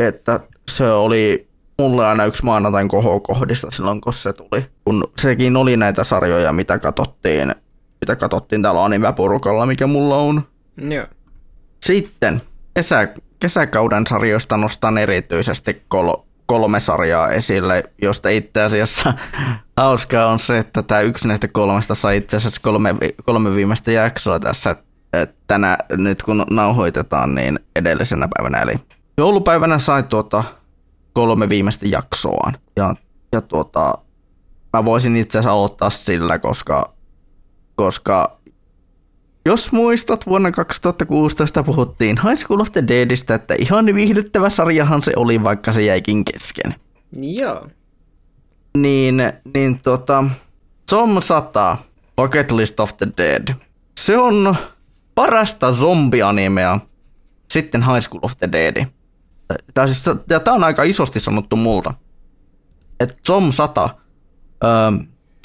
että 0.00 0.40
se 0.70 0.90
oli 0.90 1.48
mulle 1.78 2.06
aina 2.06 2.24
yksi 2.24 2.44
maanantain 2.44 2.88
kohokohdista 2.88 3.70
silloin, 3.70 4.00
kun 4.00 4.12
se 4.12 4.32
tuli. 4.32 4.66
Kun 4.84 5.04
sekin 5.18 5.56
oli 5.56 5.76
näitä 5.76 6.04
sarjoja, 6.04 6.52
mitä 6.52 6.78
katsottiin, 6.78 7.54
mitä 8.00 8.16
katsottiin 8.16 8.62
täällä 8.62 8.84
animepurukalla, 8.84 9.66
mikä 9.66 9.86
mulla 9.86 10.16
on. 10.16 10.42
Joo. 10.76 11.06
Sitten 11.80 12.42
kesä, 12.74 13.08
kesäkauden 13.40 14.06
sarjoista 14.06 14.56
nostan 14.56 14.98
erityisesti 14.98 15.82
kol, 15.88 16.16
kolme 16.46 16.80
sarjaa 16.80 17.30
esille, 17.30 17.84
josta 18.02 18.28
itse 18.28 18.62
asiassa 18.62 19.14
hauskaa 19.76 20.26
on 20.26 20.38
se, 20.38 20.58
että 20.58 20.82
tämä 20.82 21.00
yksi 21.00 21.28
näistä 21.28 21.48
kolmesta 21.52 21.94
sai 21.94 22.16
itse 22.16 22.36
asiassa 22.36 22.60
kolme, 22.64 22.94
kolme 23.24 23.54
viimeistä 23.54 23.92
jaksoa 23.92 24.40
tässä 24.40 24.76
tänä, 25.46 25.78
nyt 25.90 26.22
kun 26.22 26.46
nauhoitetaan, 26.50 27.34
niin 27.34 27.60
edellisenä 27.76 28.28
päivänä, 28.36 28.58
eli 28.58 28.74
joulupäivänä 29.18 29.78
sai 29.78 30.02
tuota 30.02 30.44
kolme 31.14 31.48
viimeistä 31.48 31.86
jaksoaan. 31.88 32.54
Ja, 32.76 32.94
ja 33.32 33.40
tuota, 33.40 33.98
mä 34.72 34.84
voisin 34.84 35.16
itse 35.16 35.38
asiassa 35.38 35.52
aloittaa 35.52 35.90
sillä, 35.90 36.38
koska, 36.38 36.92
koska 37.74 38.36
jos 39.46 39.72
muistat, 39.72 40.26
vuonna 40.26 40.50
2016 40.50 41.62
puhuttiin 41.62 42.16
High 42.22 42.36
School 42.36 42.60
of 42.60 42.72
the 42.72 42.84
Deadistä, 42.88 43.34
että 43.34 43.54
ihan 43.58 43.86
viihdyttävä 43.86 44.50
sarjahan 44.50 45.02
se 45.02 45.12
oli, 45.16 45.42
vaikka 45.42 45.72
se 45.72 45.82
jäikin 45.82 46.24
kesken. 46.24 46.74
Joo. 47.16 47.66
Niin, 48.78 49.22
niin 49.54 49.80
tota, 49.82 50.24
Zom 50.90 51.20
100, 51.20 51.76
Bucket 52.16 52.52
List 52.52 52.80
of 52.80 52.96
the 52.96 53.06
Dead. 53.18 53.54
Se 53.98 54.18
on 54.18 54.56
parasta 55.14 55.72
zombianimea 55.72 56.80
sitten 57.50 57.82
High 57.82 58.00
School 58.00 58.20
of 58.22 58.32
the 58.38 58.48
Dead. 58.52 58.86
Tää, 59.74 59.86
siis, 59.86 60.04
ja 60.30 60.40
tää 60.40 60.54
on 60.54 60.64
aika 60.64 60.82
isosti 60.82 61.20
sanottu 61.20 61.56
multa. 61.56 61.94
Et 63.00 63.18
Zom 63.26 63.52
100, 63.52 63.88
öö, 64.64 64.70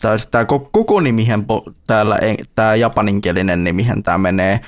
tää, 0.02 0.18
siis 0.18 0.30
ko- 0.54 0.70
koko 0.72 1.00
nimihän 1.00 1.46
täällä, 1.88 2.20
tää 2.56 2.76
japaninkielinen 2.76 3.64
nimihän 3.64 4.04
tää 4.04 4.18
menee 4.18 4.60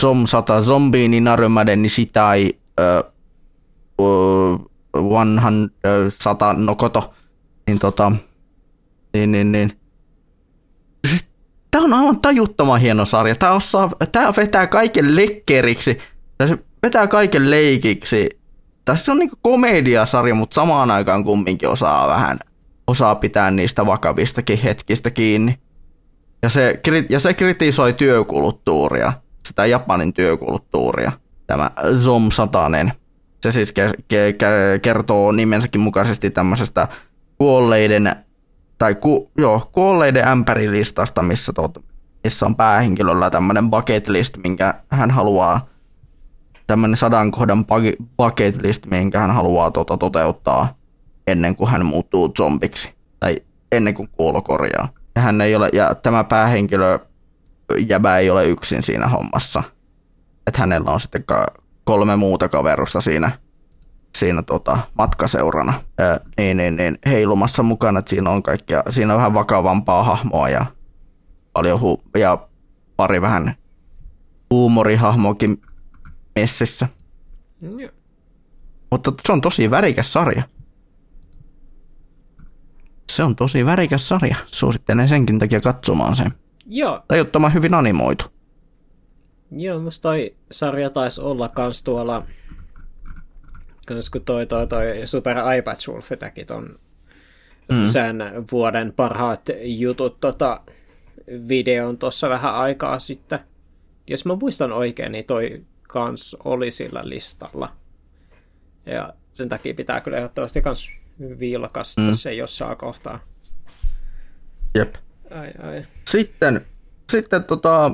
Zom 0.00 0.26
100 0.26 0.60
Zombie 0.60 1.08
ni 1.08 1.20
narumade 1.20 1.76
ni 1.76 1.88
shitai 1.88 2.52
öö, 2.80 3.00
öö, 4.00 4.58
100 6.18 6.52
no 6.52 6.74
koto. 6.74 7.14
Niin 7.66 7.78
tota, 7.78 8.12
niin, 9.14 9.32
niin, 9.32 9.52
niin. 9.52 9.70
Siis, 11.08 11.26
tää 11.70 11.80
on 11.80 11.94
aivan 11.94 12.20
tajuttoman 12.20 12.80
hieno 12.80 13.04
sarja. 13.04 13.34
Tää, 13.34 13.52
osaa, 13.52 13.90
tää 14.12 14.32
vetää 14.36 14.66
kaiken 14.66 15.16
lekkeriksi. 15.16 15.98
Se 16.46 16.58
vetää 16.82 17.06
kaiken 17.06 17.50
leikiksi. 17.50 18.43
Tässä 18.84 19.12
on 19.12 19.18
niinku 19.18 19.36
komediasarja, 19.42 20.34
mutta 20.34 20.54
samaan 20.54 20.90
aikaan 20.90 21.24
kumminkin 21.24 21.68
osaa 21.68 22.08
vähän 22.08 22.38
osaa 22.86 23.14
pitää 23.14 23.50
niistä 23.50 23.86
vakavistakin 23.86 24.58
hetkistä 24.58 25.10
kiinni. 25.10 25.58
Ja 26.42 26.48
se, 26.48 26.80
ja 27.08 27.20
se 27.20 27.34
kritisoi 27.34 27.92
työkulttuuria, 27.92 29.12
sitä 29.48 29.66
Japanin 29.66 30.12
työkulttuuria, 30.12 31.12
tämä 31.46 31.70
Zom 31.98 32.30
Satanen. 32.30 32.92
Se 33.42 33.50
siis 33.50 33.74
ke- 33.80 34.02
ke- 34.02 34.78
kertoo 34.82 35.32
nimensäkin 35.32 35.80
mukaisesti 35.80 36.30
tämmöisestä 36.30 36.88
kuolleiden, 37.38 38.16
tai 38.78 38.94
ku, 38.94 39.30
joo, 39.38 39.68
kuolleiden 39.72 40.28
ämpärilistasta, 40.28 41.22
missä, 41.22 41.52
tot, 41.52 41.84
missä 42.24 42.46
on 42.46 42.56
päähenkilöllä 42.56 43.30
tämmöinen 43.30 43.70
bucket 43.70 44.08
list, 44.08 44.36
minkä 44.36 44.74
hän 44.88 45.10
haluaa, 45.10 45.66
tämmöinen 46.66 46.96
sadan 46.96 47.30
kohdan 47.30 47.64
bucket 48.16 48.62
list, 48.62 48.86
minkä 48.86 49.18
hän 49.18 49.30
haluaa 49.30 49.70
tota, 49.70 49.96
toteuttaa 49.96 50.74
ennen 51.26 51.56
kuin 51.56 51.70
hän 51.70 51.86
muuttuu 51.86 52.32
zombiksi, 52.38 52.92
tai 53.20 53.36
ennen 53.72 53.94
kuin 53.94 54.08
kuolo 54.12 54.42
korjaa. 54.42 54.88
Ja, 55.16 55.22
hän 55.22 55.40
ei 55.40 55.56
ole, 55.56 55.70
ja 55.72 55.94
tämä 55.94 56.24
päähenkilö 56.24 56.98
jäbä 57.86 58.18
ei 58.18 58.30
ole 58.30 58.46
yksin 58.46 58.82
siinä 58.82 59.08
hommassa. 59.08 59.62
Että 60.46 60.60
hänellä 60.60 60.90
on 60.90 61.00
sitten 61.00 61.24
kolme 61.84 62.16
muuta 62.16 62.48
kaverusta 62.48 63.00
siinä, 63.00 63.30
siinä 64.16 64.42
tota, 64.42 64.78
matkaseurana. 64.98 65.74
Ää, 65.98 66.20
niin, 66.36 66.56
niin, 66.56 66.76
niin, 66.76 66.98
heilumassa 67.06 67.62
mukana, 67.62 67.98
että 67.98 68.10
siinä 68.10 68.30
on 68.30 68.42
kaikkea, 68.42 68.82
siinä 68.90 69.12
on 69.12 69.16
vähän 69.16 69.34
vakavampaa 69.34 70.04
hahmoa 70.04 70.48
ja 70.48 70.66
paljon 71.52 71.80
hu- 71.80 72.20
ja 72.20 72.38
pari 72.96 73.20
vähän 73.20 73.54
huumorihahmoakin 74.50 75.62
messissä. 76.36 76.88
Joo. 77.62 77.90
Mutta 78.90 79.12
se 79.26 79.32
on 79.32 79.40
tosi 79.40 79.70
värikäs 79.70 80.12
sarja. 80.12 80.42
Se 83.12 83.22
on 83.22 83.36
tosi 83.36 83.66
värikäs 83.66 84.08
sarja. 84.08 84.36
Suosittelen 84.46 85.08
senkin 85.08 85.38
takia 85.38 85.60
katsomaan 85.60 86.14
sen. 86.14 86.34
Joo. 86.66 87.02
Tajuttoman 87.08 87.54
hyvin 87.54 87.74
animoitu. 87.74 88.24
Joo, 89.50 89.80
musta 89.80 90.02
toi 90.02 90.34
sarja 90.50 90.90
taisi 90.90 91.20
olla 91.20 91.48
kans 91.48 91.82
tuolla, 91.82 92.26
kans 93.86 94.10
kun 94.10 94.24
toi, 94.24 94.46
toi, 94.46 94.66
toi 94.66 94.86
Super 95.04 95.36
iPad 95.58 95.76
Wolf 95.88 96.12
teki 96.18 96.44
ton 96.44 96.78
mm. 97.68 97.86
sen 97.86 98.16
vuoden 98.52 98.92
parhaat 98.96 99.42
jutut 99.62 100.20
tota, 100.20 100.60
videon 101.48 101.98
tuossa 101.98 102.28
vähän 102.28 102.54
aikaa 102.54 102.98
sitten. 102.98 103.38
Jos 104.06 104.24
mä 104.24 104.36
muistan 104.40 104.72
oikein, 104.72 105.12
niin 105.12 105.24
toi 105.24 105.64
kans 105.88 106.36
oli 106.44 106.70
sillä 106.70 107.00
listalla. 107.04 107.72
Ja 108.86 109.14
sen 109.32 109.48
takia 109.48 109.74
pitää 109.74 110.00
kyllä 110.00 110.16
ehdottomasti 110.16 110.62
kans 110.62 110.90
vilkasta 111.38 112.00
mm. 112.00 112.14
se 112.14 112.34
jossain 112.34 112.76
kohtaa. 112.76 113.18
Jep. 114.74 114.94
Ai, 115.30 115.52
ai. 115.62 115.86
Sitten 116.04 116.66
sitten 117.10 117.44
tota, 117.44 117.90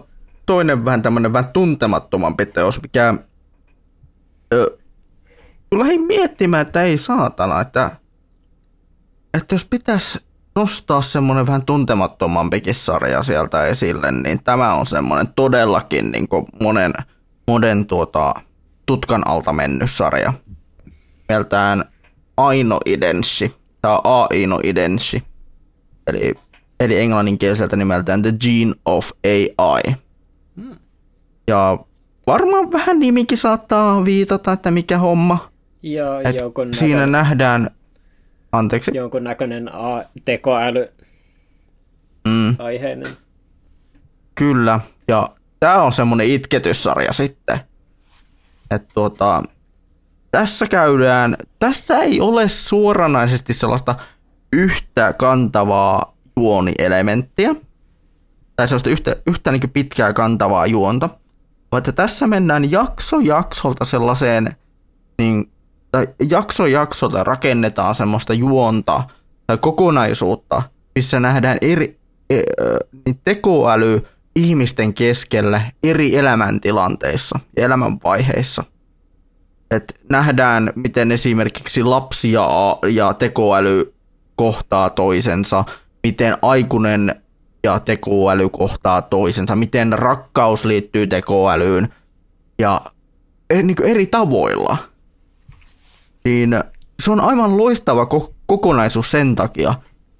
toinen 0.46 0.84
vähän 0.84 1.02
tämmöinen 1.02 1.32
vähän 1.32 1.52
tuntemattomampi 1.52 2.46
teos, 2.46 2.82
mikä 2.82 3.14
ö, 4.54 4.78
lähdin 5.74 6.00
miettimään, 6.00 6.62
että 6.62 6.82
ei 6.82 6.98
saatana, 6.98 7.60
että, 7.60 7.90
että 9.34 9.54
jos 9.54 9.64
pitäisi 9.64 10.20
nostaa 10.54 11.02
semmoinen 11.02 11.46
vähän 11.46 11.62
tuntemattomampikin 11.62 12.74
sarja 12.74 13.22
sieltä 13.22 13.66
esille, 13.66 14.10
niin 14.12 14.42
tämä 14.42 14.74
on 14.74 14.86
semmoinen 14.86 15.28
todellakin 15.36 16.12
niin 16.12 16.28
monen, 16.62 16.92
monen 17.50 17.86
tuota, 17.86 18.34
tutkan 18.86 19.26
alta 19.26 19.52
mennyt 19.52 19.90
sarja. 19.90 20.32
Mieltään 21.28 21.84
Aino 22.36 22.80
Idenssi, 22.86 23.54
tai 23.82 23.98
Aino 24.04 24.60
Idenssi, 24.64 25.22
eli, 26.06 26.34
eli 26.80 26.98
englanninkieliseltä 27.00 27.76
nimeltään 27.76 28.22
The 28.22 28.32
Gene 28.32 28.74
of 28.84 29.10
AI. 29.24 29.94
Hmm. 30.56 30.76
Ja 31.46 31.78
varmaan 32.26 32.72
vähän 32.72 32.98
nimikin 32.98 33.38
saattaa 33.38 34.04
viitata, 34.04 34.52
että 34.52 34.70
mikä 34.70 34.98
homma. 34.98 35.50
Ja 35.82 36.20
Et 36.20 36.36
siinä 36.74 37.06
nähdään, 37.06 37.70
anteeksi. 38.52 38.90
Jonkun 38.94 39.24
näköinen 39.24 39.74
a- 39.74 40.04
tekoäly 40.24 40.88
mm. 42.28 42.56
aiheinen. 42.58 43.12
Kyllä, 44.34 44.80
ja 45.08 45.30
tämä 45.60 45.82
on 45.82 45.92
semmoinen 45.92 46.26
itketyssarja 46.26 47.12
sitten. 47.12 47.60
Että 48.70 48.88
tuota, 48.94 49.42
tässä 50.30 50.66
käydään, 50.66 51.36
tässä 51.58 51.98
ei 51.98 52.20
ole 52.20 52.48
suoranaisesti 52.48 53.54
sellaista 53.54 53.94
yhtä 54.52 55.12
kantavaa 55.12 56.14
juonielementtiä, 56.36 57.54
tai 58.56 58.68
sellaista 58.68 58.90
yhtä, 58.90 59.16
yhtä 59.26 59.52
niin 59.52 59.70
pitkää 59.72 60.12
kantavaa 60.12 60.66
juonta, 60.66 61.08
vaan 61.72 61.82
tässä 61.94 62.26
mennään 62.26 62.70
jakso 62.70 63.20
jaksolta 63.20 63.84
sellaiseen, 63.84 64.56
niin, 65.18 65.50
tai 65.92 66.08
jakso 66.28 66.66
jaksolta 66.66 67.24
rakennetaan 67.24 67.94
semmoista 67.94 68.34
juonta 68.34 69.04
tai 69.46 69.58
kokonaisuutta, 69.58 70.62
missä 70.94 71.20
nähdään 71.20 71.58
eri 71.60 72.00
e, 72.30 72.42
niin 73.06 73.20
tekoäly 73.24 74.06
ihmisten 74.36 74.94
keskellä 74.94 75.62
eri 75.82 76.16
elämäntilanteissa 76.16 77.40
ja 77.56 77.64
elämänvaiheissa. 77.64 78.64
Et 79.70 80.00
nähdään, 80.08 80.72
miten 80.74 81.12
esimerkiksi 81.12 81.82
lapsi 81.82 82.32
ja, 82.32 83.14
tekoäly 83.18 83.94
kohtaa 84.36 84.90
toisensa, 84.90 85.64
miten 86.02 86.38
aikuinen 86.42 87.22
ja 87.64 87.80
tekoäly 87.80 88.48
kohtaa 88.48 89.02
toisensa, 89.02 89.56
miten 89.56 89.92
rakkaus 89.92 90.64
liittyy 90.64 91.06
tekoälyyn 91.06 91.88
ja 92.58 92.80
e, 93.50 93.62
niin 93.62 93.82
eri 93.82 94.06
tavoilla. 94.06 94.76
Niin 96.24 96.60
se 97.02 97.10
on 97.10 97.20
aivan 97.20 97.56
loistava 97.56 98.04
ko- 98.04 98.34
kokonaisuus 98.46 99.10
sen 99.10 99.34
takia, 99.34 99.74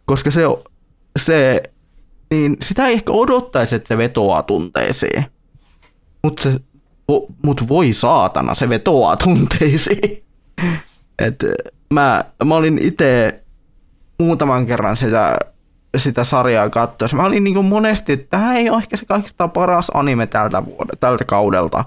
koska 0.05 0.31
se, 0.31 0.43
se 1.19 1.63
niin 2.31 2.57
sitä 2.63 2.87
ei 2.87 2.93
ehkä 2.93 3.13
odottaisi, 3.13 3.77
että 3.77 3.89
se 3.89 3.99
vetoaa 3.99 4.43
tunteisiin. 4.43 5.25
Mutta 6.25 6.43
se, 6.43 6.61
mut 7.45 7.69
voi 7.69 7.93
saatana, 7.93 8.55
se 8.55 8.69
vetoaa 8.69 9.17
tunteisiin. 9.17 10.25
Et 11.19 11.45
mä, 11.91 12.25
mä 12.45 12.55
olin 12.55 12.79
itse 12.83 13.41
muutaman 14.19 14.67
kerran 14.67 14.97
sitä 14.97 15.37
sitä 15.97 16.25
sarjaa 16.25 16.71
katsoessa. 16.71 17.17
Mä 17.17 17.25
olin 17.25 17.45
niin 17.45 17.65
monesti, 17.65 18.13
että 18.13 18.27
tämä 18.31 18.57
ei 18.57 18.71
ole 18.71 18.79
ehkä 18.79 18.97
se 18.97 19.07
kaikista 19.07 19.49
paras 19.49 19.91
anime 19.95 20.27
tältä, 20.27 20.65
vuodelta, 20.65 20.97
tältä 21.01 21.25
kaudelta. 21.25 21.85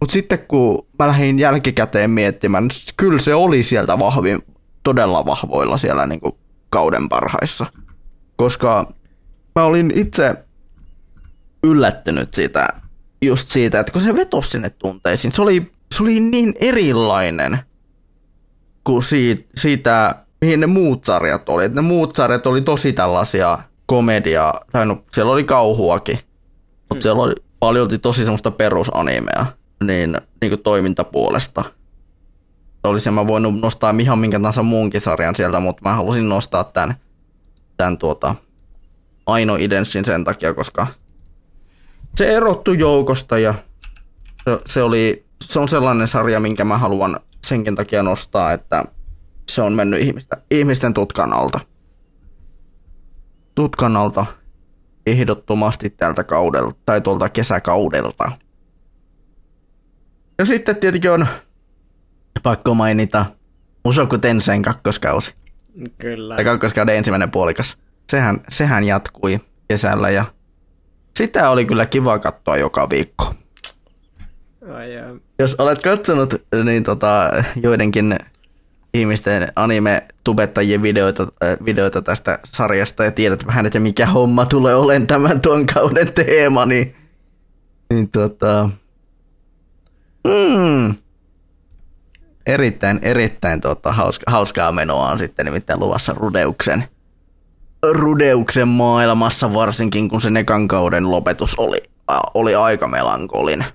Mutta 0.00 0.12
sitten 0.12 0.38
kun 0.48 0.86
mä 0.98 1.06
lähdin 1.06 1.38
jälkikäteen 1.38 2.10
miettimään, 2.10 2.64
niin 2.64 2.80
kyllä 2.96 3.18
se 3.18 3.34
oli 3.34 3.62
sieltä 3.62 3.98
vahvin, 3.98 4.42
todella 4.82 5.26
vahvoilla 5.26 5.76
siellä 5.76 6.06
niin 6.06 6.20
kauden 6.70 7.08
parhaissa. 7.08 7.66
Koska 8.36 8.92
mä 9.56 9.64
olin 9.64 9.92
itse 9.94 10.34
yllättynyt 11.62 12.34
siitä, 12.34 12.68
just 13.22 13.48
siitä, 13.48 13.80
että 13.80 13.92
kun 13.92 14.00
se 14.00 14.16
vetosi 14.16 14.50
sinne 14.50 14.70
tunteisiin, 14.70 15.32
se 15.32 15.42
oli, 15.42 15.72
se 15.94 16.02
oli 16.02 16.20
niin 16.20 16.54
erilainen 16.60 17.58
kuin 18.84 19.02
siitä, 19.02 19.42
siitä 19.56 20.14
mihin 20.40 20.60
ne 20.60 20.66
muut 20.66 21.04
sarjat 21.04 21.48
oli. 21.48 21.64
Et 21.64 21.74
ne 21.74 21.80
muut 21.80 22.16
sarjat 22.16 22.46
oli 22.46 22.60
tosi 22.60 22.92
tällaisia 22.92 23.58
komediaa, 23.86 24.64
tai 24.72 24.86
no, 24.86 25.04
siellä 25.12 25.32
oli 25.32 25.44
kauhuakin, 25.44 26.18
mutta 26.80 26.94
mm. 26.94 27.00
siellä 27.00 27.22
oli 27.22 27.34
paljon 27.58 27.88
tosi 28.02 28.24
semmoista 28.24 28.50
perusanimea 28.50 29.46
niin, 29.84 30.16
niin 30.40 30.50
kuin 30.50 30.62
toimintapuolesta. 30.62 31.64
Olisin 32.84 33.14
mä 33.14 33.26
voinut 33.26 33.60
nostaa 33.60 33.94
ihan 34.00 34.18
minkä 34.18 34.38
tahansa 34.38 34.62
muunkin 34.62 35.00
sarjan 35.00 35.34
sieltä, 35.34 35.60
mutta 35.60 35.82
mä 35.84 35.94
halusin 35.94 36.28
nostaa 36.28 36.64
tämän, 36.64 36.94
tämän 37.76 37.98
tuota, 37.98 38.34
Aino 39.26 39.56
Idenssin 39.56 40.04
sen 40.04 40.24
takia, 40.24 40.54
koska 40.54 40.86
se 42.14 42.36
erottui 42.36 42.78
joukosta 42.78 43.38
ja 43.38 43.54
se, 44.44 44.60
se, 44.66 44.82
oli, 44.82 45.24
se 45.44 45.58
on 45.58 45.68
sellainen 45.68 46.08
sarja, 46.08 46.40
minkä 46.40 46.64
mä 46.64 46.78
haluan 46.78 47.20
senkin 47.46 47.74
takia 47.74 48.02
nostaa, 48.02 48.52
että 48.52 48.84
se 49.48 49.62
on 49.62 49.72
mennyt 49.72 50.00
ihmistä, 50.00 50.36
ihmisten 50.50 50.94
tutkan 50.94 51.32
alta. 51.32 51.60
Tutkan 53.54 53.96
alta 53.96 54.26
ehdottomasti 55.06 55.90
tältä 55.90 56.24
kaudelta, 56.24 56.76
tai 56.86 57.00
tuolta 57.00 57.28
kesäkaudelta. 57.28 58.32
Ja 60.38 60.44
sitten 60.44 60.76
tietenkin 60.76 61.10
on 61.10 61.26
pakko 62.42 62.74
mainita 62.74 63.26
Musoku 63.84 64.18
Tensen 64.18 64.62
kakkoskausi. 64.62 65.34
Kyllä. 65.98 66.34
Tai 66.34 66.44
kakkoskauden 66.44 66.96
ensimmäinen 66.96 67.30
puolikas. 67.30 67.76
Sehän, 68.10 68.40
sehän 68.48 68.84
jatkui 68.84 69.40
kesällä 69.68 70.10
ja 70.10 70.24
sitä 71.16 71.50
oli 71.50 71.64
kyllä 71.64 71.86
kiva 71.86 72.18
katsoa 72.18 72.56
joka 72.56 72.90
viikko. 72.90 73.34
Ai, 74.74 74.90
Jos 75.38 75.54
olet 75.54 75.82
katsonut 75.82 76.34
niin 76.64 76.82
tota, 76.82 77.30
joidenkin 77.62 78.16
ihmisten 78.94 79.52
anime-tubettajien 79.56 80.82
videoita, 80.82 81.22
äh, 81.22 81.56
videoita 81.64 82.02
tästä 82.02 82.38
sarjasta 82.44 83.04
ja 83.04 83.10
tiedät 83.12 83.46
vähän, 83.46 83.66
että 83.66 83.80
mikä 83.80 84.06
homma 84.06 84.46
tulee 84.46 84.74
olemaan 84.74 85.06
tämän 85.06 85.40
tuon 85.40 85.66
kauden 85.66 86.12
teema, 86.12 86.66
niin, 86.66 86.96
niin 87.90 88.08
tota, 88.10 88.68
mm, 90.24 90.94
erittäin, 92.46 92.98
erittäin 93.02 93.60
tota, 93.60 93.92
hauska, 93.92 94.30
hauskaa 94.30 94.72
menoa 94.72 95.10
on 95.10 95.18
sitten 95.18 95.46
nimittäin 95.46 95.80
luvassa 95.80 96.14
Rudeuksen, 96.16 96.84
Rudeuksen 97.92 98.68
maailmassa, 98.68 99.54
varsinkin 99.54 100.08
kun 100.08 100.20
se 100.20 100.30
nekan 100.30 100.68
kauden 100.68 101.10
lopetus 101.10 101.54
oli, 101.58 101.82
oli 102.34 102.54
aika 102.54 102.86
melankolinen. 102.86 103.66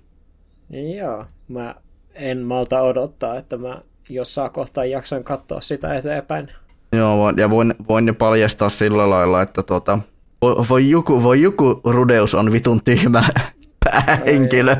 Joo, 0.97 1.25
mä 1.47 1.75
en 2.13 2.37
malta 2.37 2.81
odottaa, 2.81 3.37
että 3.37 3.57
mä 3.57 3.81
jossain 4.09 4.51
kohtaa 4.51 4.85
jaksan 4.85 5.23
katsoa 5.23 5.61
sitä 5.61 5.93
eteenpäin. 5.97 6.51
Joo, 6.93 7.33
ja 7.37 7.49
voin, 7.49 7.75
voin 7.87 8.07
jo 8.07 8.13
paljastaa 8.13 8.69
sillä 8.69 9.09
lailla, 9.09 9.41
että 9.41 9.63
tota, 9.63 9.99
voi, 10.41 10.55
voi, 10.69 10.89
joku, 10.89 11.23
voi 11.23 11.41
joku 11.41 11.81
Rudeus 11.83 12.35
on 12.35 12.51
vitun 12.51 12.83
tyhmä 12.83 13.23
päähenkilö. 13.85 14.75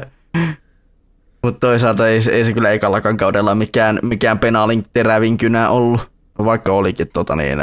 Mutta 1.44 1.68
toisaalta 1.68 2.08
ei, 2.08 2.20
ei 2.32 2.46
se 2.46 2.54
kyllä 2.54 2.72
ekallakaan 2.72 3.18
kaudella 3.18 3.56
mikään, 3.56 4.00
mikään 4.02 4.40
penaalin 4.40 4.84
terävin 4.94 5.38
kynä 5.38 5.70
ollut, 5.70 6.12
vaikka 6.38 6.74
olikin 6.74 7.08
tota 7.14 7.36
niin, 7.36 7.60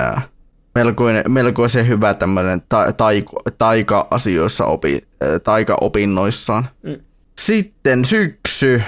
melkoinen, 0.74 1.24
melkoisen 1.28 1.88
hyvä 1.88 2.14
tämmöinen 2.14 2.62
ta, 2.68 2.92
taiko, 2.92 3.42
taika-asioissa, 3.58 4.64
opi, 4.64 5.08
taika-opinnoissaan. 5.44 6.68
Mm. 6.82 6.96
Sitten 7.38 8.04
syksy 8.04 8.82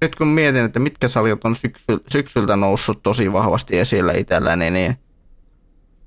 nyt 0.00 0.14
kun 0.14 0.26
mietin, 0.26 0.64
että 0.64 0.78
mitkä 0.78 1.08
sarjat 1.08 1.44
on 1.44 1.54
syksy, 1.54 1.84
syksyltä 2.12 2.56
noussut 2.56 3.02
tosi 3.02 3.32
vahvasti 3.32 3.78
esille 3.78 4.12
itselläni, 4.18 4.70
niin, 4.70 4.98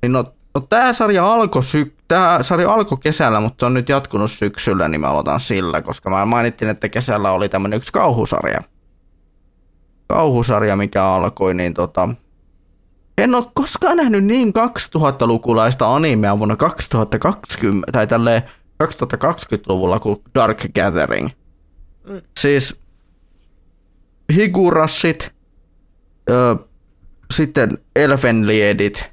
niin 0.01 0.11
no, 0.11 0.33
no 0.55 0.61
tämä 0.61 0.93
sarja 0.93 1.33
alkoi 1.33 1.63
sy- 1.63 1.95
tää 2.07 2.43
sarja 2.43 2.73
alkoi 2.73 2.97
kesällä, 2.97 3.39
mutta 3.39 3.59
se 3.59 3.65
on 3.65 3.73
nyt 3.73 3.89
jatkunut 3.89 4.31
syksyllä, 4.31 4.87
niin 4.87 5.01
mä 5.01 5.07
aloitan 5.07 5.39
sillä, 5.39 5.81
koska 5.81 6.09
mä 6.09 6.25
mainittin, 6.25 6.69
että 6.69 6.89
kesällä 6.89 7.31
oli 7.31 7.49
tämmöinen 7.49 7.77
yksi 7.77 7.93
kauhusarja. 7.93 8.61
Kauhusarja, 10.07 10.75
mikä 10.75 11.05
alkoi, 11.05 11.53
niin 11.53 11.73
tota, 11.73 12.09
en 13.17 13.35
ole 13.35 13.43
koskaan 13.53 13.97
nähnyt 13.97 14.23
niin 14.23 14.53
2000-lukulaista 14.53 15.95
animea 15.95 16.37
vuonna 16.37 16.55
2020, 16.55 17.91
tai 17.91 18.07
tälleen 18.07 18.41
2020-luvulla 18.83 19.99
kuin 19.99 20.21
Dark 20.35 20.61
Gathering. 20.75 21.29
Mm. 22.07 22.21
Siis 22.39 22.75
higurassit, 24.33 25.31
ö, 26.29 26.55
sitten 27.33 27.77
elfenliedit, 27.95 29.03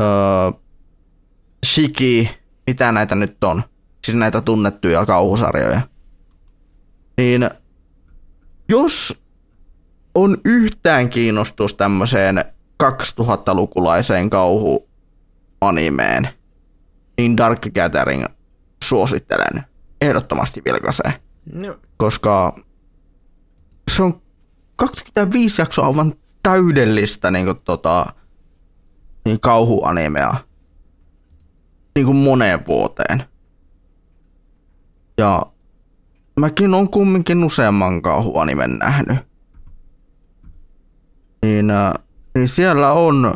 ö, 0.00 0.52
shiki, 1.66 2.30
mitä 2.66 2.92
näitä 2.92 3.14
nyt 3.14 3.44
on. 3.44 3.62
siis 4.04 4.16
näitä 4.16 4.40
tunnettuja 4.40 5.06
kauhusarjoja. 5.06 5.80
Niin 7.16 7.50
jos 8.68 9.22
on 10.14 10.36
yhtään 10.44 11.08
kiinnostus 11.08 11.74
tämmöiseen 11.74 12.44
2000-lukulaiseen 12.82 14.30
kauhuanimeen, 14.30 16.28
niin 17.16 17.36
Dark 17.36 17.60
Gathering 17.74 18.24
suosittelen 18.84 19.64
ehdottomasti 20.00 20.62
vilkaisee. 20.64 21.12
No. 21.54 21.76
Koska 21.96 22.58
se 23.90 24.02
on 24.02 24.22
25 24.76 25.62
jaksoa 25.62 25.86
aivan 25.86 26.14
täydellistä 26.42 27.30
niin 27.30 27.44
kuin, 27.44 27.60
tota, 27.64 28.06
niin 29.24 29.40
kauhuanimea 29.40 30.34
niin 31.94 32.06
kuin 32.06 32.16
moneen 32.16 32.66
vuoteen. 32.66 33.24
Ja 35.18 35.42
mäkin 36.36 36.74
on 36.74 36.90
kumminkin 36.90 37.44
useamman 37.44 38.02
kauhuanimen 38.02 38.78
nähnyt. 38.78 39.18
Niin, 41.42 41.70
äh, 41.70 41.92
niin 42.34 42.48
siellä 42.48 42.92
on, 42.92 43.34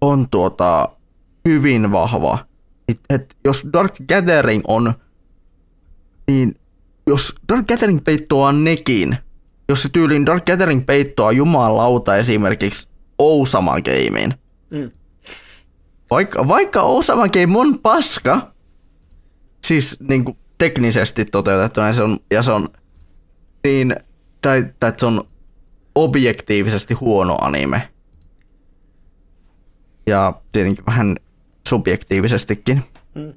on 0.00 0.28
tuota 0.30 0.88
hyvin 1.48 1.92
vahva. 1.92 2.38
Et, 2.88 3.00
et 3.10 3.36
jos 3.44 3.66
Dark 3.72 3.94
Gathering 4.08 4.62
on, 4.68 4.94
niin 6.28 6.56
jos 7.06 7.34
Dark 7.48 7.66
Gathering 7.66 8.04
peittoaa 8.04 8.52
nekin, 8.52 9.16
jos 9.68 9.82
se 9.82 9.88
tyyliin 9.88 10.26
Dark 10.26 10.44
Gathering 10.44 10.86
peittoaa 10.86 11.32
jumalauta 11.32 12.16
esimerkiksi 12.16 12.88
Ousama 13.18 13.76
Gamein, 13.80 14.34
Mm. 14.70 14.90
vaikka, 16.10 16.48
vaikka 16.48 16.82
Osama 16.82 17.28
Game 17.28 17.58
on 17.58 17.78
paska, 17.78 18.52
siis 19.66 19.96
niin 20.08 20.24
kuin 20.24 20.36
teknisesti 20.58 21.24
toteutettuna, 21.24 21.86
ja 21.86 21.92
se 21.92 22.02
on, 22.02 22.18
ja 22.30 22.42
se 22.42 22.52
on 22.52 22.68
niin, 23.64 23.96
tai, 24.42 24.64
tai 24.80 24.92
se 24.96 25.06
on 25.06 25.24
objektiivisesti 25.96 26.94
huono 26.94 27.36
anime. 27.40 27.88
Ja 30.06 30.32
tietenkin 30.52 30.86
vähän 30.86 31.16
subjektiivisestikin. 31.68 32.82
Mm. 33.14 33.32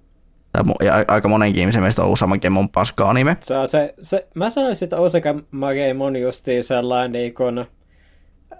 Ja 0.81 1.05
aika 1.07 1.27
monenkin 1.27 1.61
ihmisen 1.61 1.81
mielestä 1.81 2.03
Osama 2.03 2.37
Game 2.37 2.59
on 2.59 2.69
paska 2.69 3.09
anime. 3.09 3.37
Se 3.39 3.57
on 3.57 3.67
se, 3.67 3.93
se, 4.01 4.27
mä 4.33 4.49
sanoisin, 4.49 4.85
että 4.85 4.97
Osaka 4.97 5.35
Magame 5.51 6.03
on 6.03 6.15
justiin 6.15 6.63
sellainen 6.63 7.11
niin 7.11 7.33
kuin, 7.33 7.65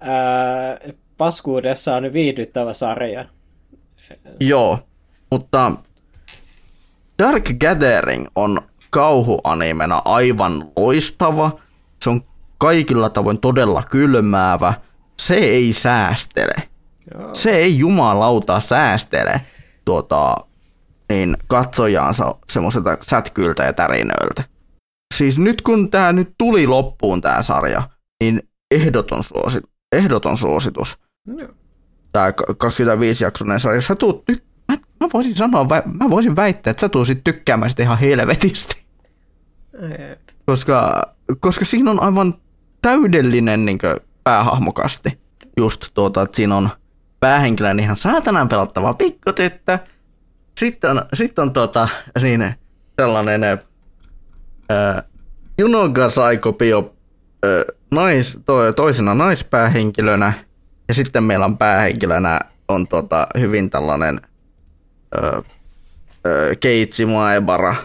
ää, 0.02 0.80
paskuudessaan 1.18 2.14
viihdyttävä 2.14 2.74
sarja. 2.74 3.26
Joo, 4.40 4.80
mutta 5.32 5.72
Dark 7.20 7.44
Gathering 7.60 8.28
on 8.36 8.62
kauhuanimena 8.90 10.02
aivan 10.06 10.72
loistava. 10.76 11.60
Se 12.04 12.10
on 12.10 12.24
kaikilla 12.60 13.10
tavoin 13.10 13.40
todella 13.40 13.84
kylmäävä. 13.92 14.74
Se 15.20 15.36
ei 15.36 15.74
säästele. 15.74 16.54
Joo. 17.14 17.34
Se 17.34 17.50
ei 17.50 17.80
jumalauta 17.80 18.60
säästele 18.60 19.42
tuota, 19.86 20.36
niin 21.10 21.38
katsojaansa 21.48 22.36
semmoiselta 22.50 22.98
sätkyiltä 23.02 23.64
ja 23.64 23.74
tärinöiltä. 23.74 24.44
Siis 25.16 25.40
nyt 25.40 25.62
kun 25.62 25.92
tämä 25.92 26.14
nyt 26.14 26.34
tuli 26.38 26.68
loppuun 26.68 27.22
tämä 27.22 27.42
sarja, 27.42 27.90
niin 28.24 28.42
ehdoton, 28.72 29.24
suosi, 29.24 29.60
ehdoton 29.92 30.38
suositus 30.38 30.98
Joo. 31.28 31.50
tämä 32.12 32.30
25-jaksoinen 32.30 33.60
sarja, 33.60 33.82
sä 33.82 33.96
tuut 33.96 34.24
tyk- 34.32 34.44
mä, 34.68 34.78
mä, 35.00 35.10
voisin 35.14 35.36
sanoa, 35.36 35.68
mä 35.86 36.10
voisin 36.10 36.36
väittää, 36.36 36.72
että 36.72 36.82
sä 36.82 36.90
tuusit 36.90 37.24
tykkäämään 37.24 37.70
sitä 37.70 37.84
ihan 37.84 38.00
helvetisti. 38.00 38.82
Koska, 40.46 41.04
koska 41.40 41.66
siinä 41.66 41.92
on 41.92 42.02
aivan 42.02 42.36
täydellinen 42.82 43.66
niin 43.66 43.80
päähahmokasti. 44.24 45.20
Just 45.58 45.88
tuota, 45.94 46.22
että 46.22 46.36
siinä 46.36 46.56
on 46.56 46.70
päähenkilön 47.20 47.80
ihan 47.80 47.96
saatanan 47.96 48.48
pelottava 48.48 48.94
pikkutyttö. 48.94 49.80
Sitten 50.58 50.92
on, 50.92 51.06
sitten 51.14 51.42
on 51.42 51.54
tuota, 51.54 51.90
siinä 52.20 52.56
sellainen 53.02 53.44
ää, 53.44 55.04
Junoga 55.58 56.08
nais, 57.92 58.40
to, 58.46 58.74
toisena 58.74 59.16
naispäähenkilönä. 59.16 60.34
Ja 60.88 60.94
sitten 60.94 61.24
meillä 61.24 61.46
on 61.46 61.58
päähenkilönä 61.58 62.40
on 62.68 62.88
tota, 62.88 63.28
hyvin 63.40 63.70
tällainen 63.70 64.22
ää, 65.22 65.42
Keitsi 66.60 67.06
Maebara 67.06 67.76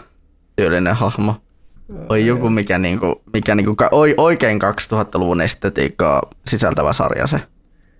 tyylinen 0.55 0.95
hahmo. 0.95 1.35
Oi 2.09 2.25
joku, 2.25 2.49
mikä, 2.49 2.77
niinku, 2.77 3.21
mikä 3.33 3.55
niinku, 3.55 3.75
oi, 3.91 4.13
oikein 4.17 4.59
2000-luvun 4.61 5.41
estetiikkaa 5.41 6.21
sisältävä 6.47 6.93
sarja 6.93 7.27
se 7.27 7.41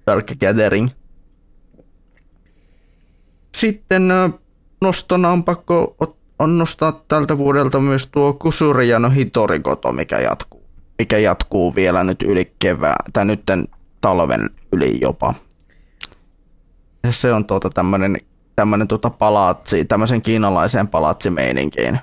Dark 0.08 0.26
Gathering. 0.40 0.90
Sitten 3.56 4.10
nostona 4.82 5.30
on 5.30 5.44
pakko 5.44 5.96
on 6.40 6.58
nostaa 6.58 7.04
tältä 7.08 7.38
vuodelta 7.38 7.80
myös 7.80 8.08
tuo 8.08 8.34
Kusuri 8.34 8.88
no 9.00 9.10
Hitorikoto, 9.10 9.92
mikä 9.92 10.20
jatkuu, 10.20 10.64
mikä 11.00 11.18
jatkuu 11.18 11.76
vielä 11.76 12.04
nyt 12.04 12.22
yli 12.22 12.54
kevään, 12.60 13.12
tai 13.14 13.26
nytten 13.26 13.68
talven 14.02 14.50
yli 14.72 15.02
jopa. 15.02 15.34
Se 17.10 17.34
on 17.34 17.46
tuota 17.46 17.70
tämmönen, 17.70 18.18
tämmönen 18.56 18.88
tuota 18.88 19.10
palatsi, 19.10 19.86
tämmöisen 19.86 20.22
kiinalaiseen 20.22 20.88
palatsimeininkiin 20.88 22.00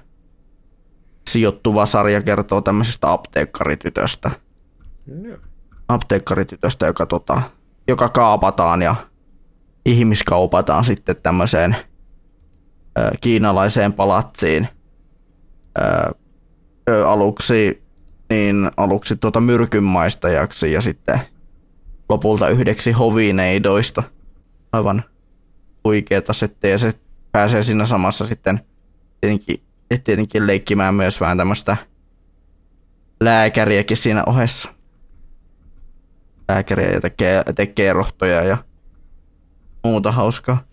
sijoittuva 1.28 1.86
sarja 1.86 2.22
kertoo 2.22 2.60
tämmöisestä 2.60 3.12
apteekkaritytöstä. 3.12 4.30
Joo. 5.22 5.36
Apteekkaritytöstä, 5.88 6.86
joka, 6.86 7.06
tota, 7.06 7.42
joka 7.88 8.08
kaapataan 8.08 8.82
ja 8.82 8.94
ihmiskaupataan 9.86 10.84
sitten 10.84 11.16
tämmöiseen 11.22 11.76
ö, 12.98 13.10
kiinalaiseen 13.20 13.92
palatsiin 13.92 14.68
ö, 15.78 16.14
ö, 16.90 17.08
aluksi, 17.08 17.82
niin 18.30 18.70
aluksi 18.76 19.16
tuota 19.16 19.40
myrkynmaistajaksi 19.40 20.72
ja 20.72 20.80
sitten 20.80 21.20
lopulta 22.08 22.48
yhdeksi 22.48 22.92
hovineidoista. 22.92 24.02
Aivan 24.72 25.04
huikeeta 25.84 26.32
sitten 26.32 26.70
ja 26.70 26.78
se 26.78 26.92
pääsee 27.32 27.62
siinä 27.62 27.86
samassa 27.86 28.26
sitten 28.26 28.60
tietenkin, 29.20 29.62
tietenkin 29.98 30.46
leikkimään 30.46 30.94
myös 30.94 31.20
vähän 31.20 31.38
tämmöistä 31.38 31.76
lääkäriäkin 33.20 33.96
siinä 33.96 34.24
ohessa. 34.26 34.68
Lääkäriä 36.48 36.90
ja 36.90 37.00
tekee, 37.00 37.42
tekee 37.56 37.92
rohtoja 37.92 38.42
ja 38.42 38.58
muuta 39.84 40.12
hauskaa. 40.12 40.64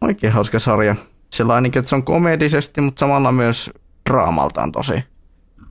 Oikein 0.00 0.32
hauska 0.32 0.58
sarja. 0.58 0.96
Sillä 1.32 1.54
ainakin, 1.54 1.80
että 1.80 1.88
se 1.88 1.96
on 1.96 2.04
komedisesti, 2.04 2.80
mutta 2.80 3.00
samalla 3.00 3.32
myös 3.32 3.70
draamaltaan 4.10 4.72
tosi, 4.72 5.04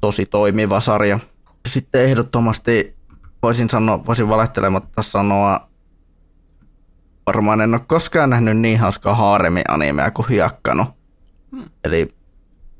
tosi 0.01 0.25
toimiva 0.25 0.79
sarja. 0.79 1.19
Sitten 1.67 2.01
ehdottomasti 2.01 2.95
voisin, 3.43 3.69
sanoa, 3.69 4.05
voisin 4.05 4.29
valehtelematta 4.29 5.01
sanoa, 5.01 5.67
varmaan 7.27 7.61
en 7.61 7.73
ole 7.73 7.81
koskaan 7.87 8.29
nähnyt 8.29 8.57
niin 8.57 8.79
hauskaa 8.79 9.15
haaremi-animea 9.15 10.11
kuin 10.11 10.29
Hyakkano. 10.29 10.85
Eli, 11.83 12.13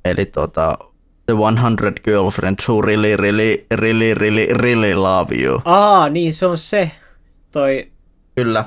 eli 0.05 0.25
tota, 0.25 0.77
The 1.25 1.33
100 1.33 2.01
Girlfriends 2.03 2.69
Who 2.69 2.81
Really, 2.81 3.17
Really, 3.17 3.65
Really, 3.71 4.13
Really, 4.13 4.47
Really 4.53 4.93
Love 4.93 5.35
You. 5.35 5.61
Aa, 5.65 6.09
niin 6.09 6.33
se 6.33 6.45
on 6.45 6.57
se. 6.57 6.91
Toi 7.51 7.91
Kyllä. 8.35 8.65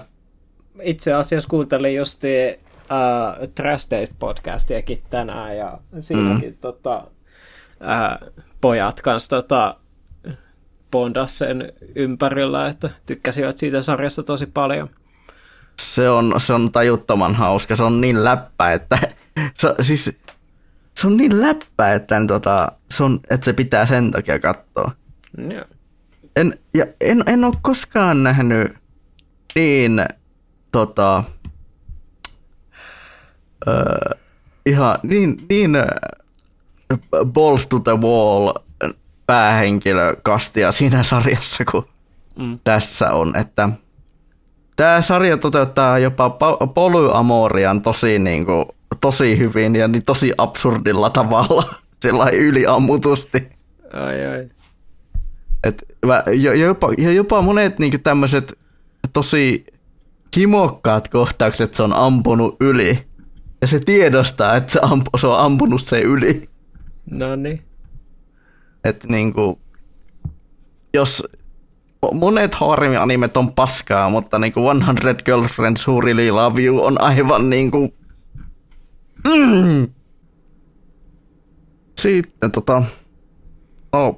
itse 0.82 1.12
asiassa 1.12 1.48
kuuntelin 1.48 1.94
just 1.94 2.24
uh, 2.24 3.48
Trash 3.54 3.88
Taste 3.88 4.14
podcastiakin 4.18 5.02
tänään 5.10 5.56
ja 5.56 5.78
siinäkin 6.00 6.50
mm. 6.50 6.56
tota, 6.60 7.06
uh, 7.80 8.32
pojat 8.60 9.00
kanssa 9.00 9.36
tota, 9.36 9.76
bondas 10.90 11.38
sen 11.38 11.72
ympärillä, 11.94 12.66
että 12.66 12.90
tykkäsivät 13.06 13.58
siitä 13.58 13.82
sarjasta 13.82 14.22
tosi 14.22 14.46
paljon. 14.46 14.90
Se 15.80 16.10
on, 16.10 16.34
se 16.36 16.52
on 16.52 16.72
tajuttoman 16.72 17.34
hauska. 17.34 17.76
Se 17.76 17.84
on 17.84 18.00
niin 18.00 18.24
läppä, 18.24 18.72
että 18.72 18.98
se, 19.54 19.74
siis, 19.80 20.12
se 20.94 21.06
on 21.06 21.16
niin 21.16 21.40
läppä, 21.40 21.92
että, 21.94 22.18
niin 22.18 22.26
tota, 22.26 22.72
se, 22.90 23.04
on, 23.04 23.20
että 23.30 23.44
se 23.44 23.52
pitää 23.52 23.86
sen 23.86 24.10
takia 24.10 24.38
katsoa. 24.38 24.92
Joo. 25.50 25.64
En, 26.36 26.58
ja 26.74 26.84
en, 27.00 27.22
en 27.26 27.44
ole 27.44 27.54
koskaan 27.62 28.22
nähnyt 28.22 28.72
niin 29.54 30.04
tota, 30.72 31.24
ö, 33.68 34.16
ihan 34.66 34.96
niin, 35.02 35.46
niin 35.48 35.76
balls 37.26 37.66
to 37.66 37.78
the 37.78 37.92
wall 38.00 38.52
päähenkilökastia 39.26 40.72
siinä 40.72 41.02
sarjassa 41.02 41.64
kuin 41.64 41.84
Mm. 42.36 42.58
tässä 42.64 43.12
on, 43.12 43.36
että 43.36 43.68
tämä 44.80 45.02
sarja 45.02 45.36
toteuttaa 45.36 45.98
jopa 45.98 46.30
polyamorian 46.74 47.82
tosi, 47.82 48.18
niin 48.18 48.46
kuin, 48.46 48.64
tosi 49.00 49.38
hyvin 49.38 49.76
ja 49.76 49.88
niin 49.88 50.04
tosi 50.04 50.32
absurdilla 50.38 51.10
tavalla, 51.10 51.74
sillä 52.02 52.30
yliammutusti. 52.32 53.48
Ai 53.92 54.26
ai. 54.26 54.48
Et, 55.64 55.84
jo, 56.40 56.52
jopa, 56.52 56.88
jopa 57.14 57.42
monet 57.42 57.78
niin 57.78 58.02
tämmöiset 58.02 58.58
tosi 59.12 59.66
kimokkaat 60.30 61.08
kohtaukset 61.08 61.74
se 61.74 61.82
on 61.82 61.92
ampunut 61.92 62.56
yli. 62.60 62.98
Ja 63.60 63.66
se 63.66 63.80
tiedostaa, 63.80 64.56
että 64.56 64.72
se, 64.72 64.80
ampu, 64.82 65.10
se 65.18 65.26
on 65.26 65.38
ampunut 65.38 65.82
se 65.82 66.00
yli. 66.00 66.48
No 67.10 67.36
niin. 67.36 67.62
Että 68.84 69.08
niinku, 69.08 69.60
jos 70.94 71.22
monet 72.12 72.54
harmi-animet 72.54 73.36
on 73.36 73.52
paskaa, 73.52 74.10
mutta 74.10 74.38
niinku 74.38 74.60
100 74.86 75.14
Girlfriends 75.24 75.88
Who 75.88 76.00
Really 76.00 76.30
Love 76.30 76.62
You 76.62 76.84
on 76.84 77.00
aivan 77.00 77.50
niinku... 77.50 77.94
Mm. 79.28 79.88
Sitten 81.98 82.50
tota... 82.50 82.82
No, 83.92 84.16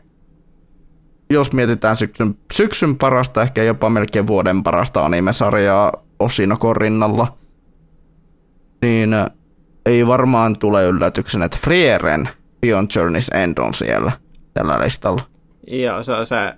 jos 1.31 1.53
mietitään 1.53 1.97
syksyn, 1.97 2.39
syksyn 2.53 2.99
parasta, 2.99 3.43
ehkä 3.43 3.63
jopa 3.63 3.91
melkein 3.91 4.27
vuoden 4.27 4.63
parasta 4.63 5.05
anime-sarjaa 5.05 5.93
Osinokon 6.19 6.77
rinnalla, 6.77 7.37
niin 8.83 9.11
ei 9.87 10.07
varmaan 10.07 10.59
tule 10.59 10.85
yllätyksen, 10.85 11.43
että 11.43 11.59
Frieren 11.61 12.29
Beyond 12.61 12.91
Journey's 12.91 13.39
End 13.39 13.59
on 13.59 13.75
siellä 13.75 14.13
tällä 14.55 14.81
listalla. 14.85 15.23
Joo, 15.67 16.03
se 16.03 16.13
on 16.13 16.27
se 16.27 16.55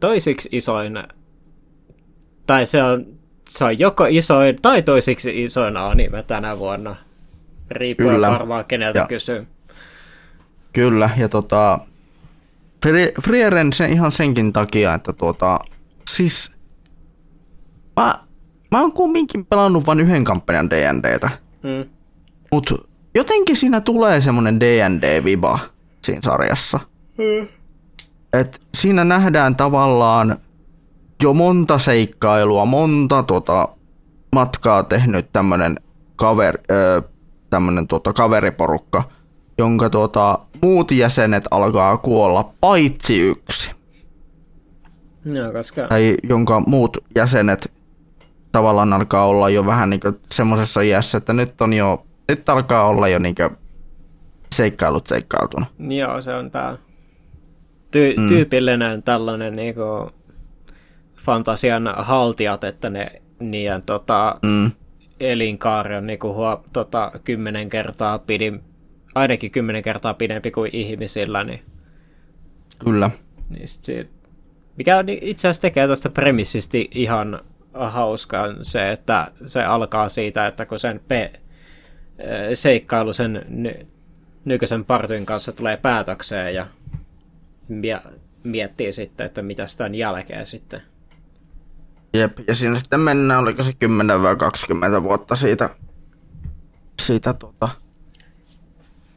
toisiksi 0.00 0.48
isoin, 0.52 1.04
tai 2.46 2.66
se 2.66 2.82
on, 2.82 3.06
se 3.48 3.64
on 3.64 3.78
joko 3.78 4.06
isoin 4.08 4.56
tai 4.62 4.82
toisiksi 4.82 5.44
isoin 5.44 5.76
anime 5.76 6.22
tänä 6.22 6.58
vuonna. 6.58 6.96
Riippuen 7.70 8.14
Kyllä. 8.14 8.30
varmaan 8.30 8.64
keneltä 8.64 8.98
ja. 8.98 9.06
kysyy. 9.06 9.46
Kyllä, 10.72 11.10
ja 11.16 11.28
tota, 11.28 11.78
Frieren 13.22 13.72
se 13.72 13.86
ihan 13.86 14.12
senkin 14.12 14.52
takia, 14.52 14.94
että 14.94 15.12
tuota, 15.12 15.58
siis 16.10 16.52
mä, 17.96 18.18
mä 18.70 18.80
oon 18.80 18.92
kumminkin 18.92 19.46
pelannut 19.46 19.86
vain 19.86 20.00
yhden 20.00 20.24
kampanjan 20.24 20.70
D&Dtä. 20.70 21.30
Mm. 21.62 21.90
Mut 22.52 22.88
jotenkin 23.14 23.56
siinä 23.56 23.80
tulee 23.80 24.20
semmonen 24.20 24.60
D&D-viba 24.60 25.58
siinä 26.02 26.20
sarjassa. 26.22 26.80
Mm. 27.18 27.48
Et 28.32 28.60
siinä 28.78 29.04
nähdään 29.04 29.56
tavallaan 29.56 30.36
jo 31.22 31.32
monta 31.34 31.78
seikkailua, 31.78 32.64
monta 32.64 33.22
tota, 33.22 33.68
matkaa 34.34 34.82
tehnyt 34.82 35.26
tämmönen, 35.32 35.80
kaver, 36.16 36.58
ö, 36.70 37.02
tämmönen 37.50 37.88
tota, 37.88 38.12
kaveriporukka, 38.12 39.02
jonka 39.58 39.90
tota, 39.90 40.38
muut 40.62 40.90
jäsenet 40.90 41.44
alkaa 41.50 41.96
kuolla 41.96 42.50
paitsi 42.60 43.20
yksi. 43.20 43.70
No, 45.24 45.52
koska... 45.52 45.86
Tai 45.88 46.16
jonka 46.22 46.60
muut 46.60 46.96
jäsenet 47.16 47.72
tavallaan 48.52 48.92
alkaa 48.92 49.26
olla 49.26 49.48
jo 49.48 49.66
vähän 49.66 49.90
niin 49.90 50.00
semmoisessa 50.32 50.80
iässä, 50.80 51.18
että 51.18 51.32
nyt 51.32 51.60
on 51.60 51.72
jo, 51.72 52.06
nyt 52.28 52.48
alkaa 52.48 52.86
olla 52.86 53.08
jo 53.08 53.18
niin 53.18 53.34
seikkailut 54.54 55.06
seikkailtuna. 55.06 55.66
Joo, 55.78 56.22
se 56.22 56.34
on 56.34 56.50
tämä 56.50 56.76
ty- 57.90 58.14
mm. 58.16 58.28
tyypillinen 58.28 59.02
tällainen 59.02 59.56
niin 59.56 59.74
kuin 59.74 60.10
fantasian 61.16 61.94
haltijat, 61.96 62.64
että 62.64 62.90
ne 62.90 63.22
niiden 63.40 63.82
tota, 63.86 64.38
mm. 64.42 64.70
elinkaari 65.20 65.96
on 65.96 66.06
niin 66.06 66.18
kuin, 66.18 66.34
huo, 66.34 66.64
tota, 66.72 67.12
kymmenen 67.24 67.68
kertaa 67.68 68.18
pidin, 68.18 68.60
ainakin 69.14 69.50
kymmenen 69.50 69.82
kertaa 69.82 70.14
pidempi 70.14 70.50
kuin 70.50 70.70
ihmisillä. 70.72 71.44
Niin, 71.44 71.60
Kyllä. 72.84 73.10
Niin 73.50 73.68
sit, 73.68 74.10
mikä 74.76 74.96
on, 74.96 75.08
itse 75.08 75.48
asiassa 75.48 75.62
tekee 75.62 75.86
tuosta 75.86 76.10
premissisti 76.10 76.88
ihan 76.94 77.40
hauskaa 77.74 78.46
se, 78.62 78.92
että 78.92 79.30
se 79.44 79.64
alkaa 79.64 80.08
siitä, 80.08 80.46
että 80.46 80.66
kun 80.66 80.78
sen 80.78 81.00
pe- 81.08 81.40
seikkailu 82.54 83.12
sen 83.12 83.44
ny- 83.48 83.86
nykyisen 84.44 84.84
partyn 84.84 85.26
kanssa 85.26 85.52
tulee 85.52 85.76
päätökseen 85.76 86.54
ja 86.54 86.66
miettii 88.44 88.92
sitten, 88.92 89.26
että 89.26 89.42
mitä 89.42 89.66
sitä 89.66 89.86
jälkeen 89.86 90.46
sitten. 90.46 90.82
Jep, 92.14 92.38
ja 92.46 92.54
siinä 92.54 92.78
sitten 92.78 93.00
mennään, 93.00 93.40
oliko 93.40 93.62
se 93.62 93.72
10 93.72 94.22
vai 94.22 94.36
20 94.36 95.02
vuotta 95.02 95.36
siitä, 95.36 95.70
siitä, 97.02 97.32
tota, 97.32 97.68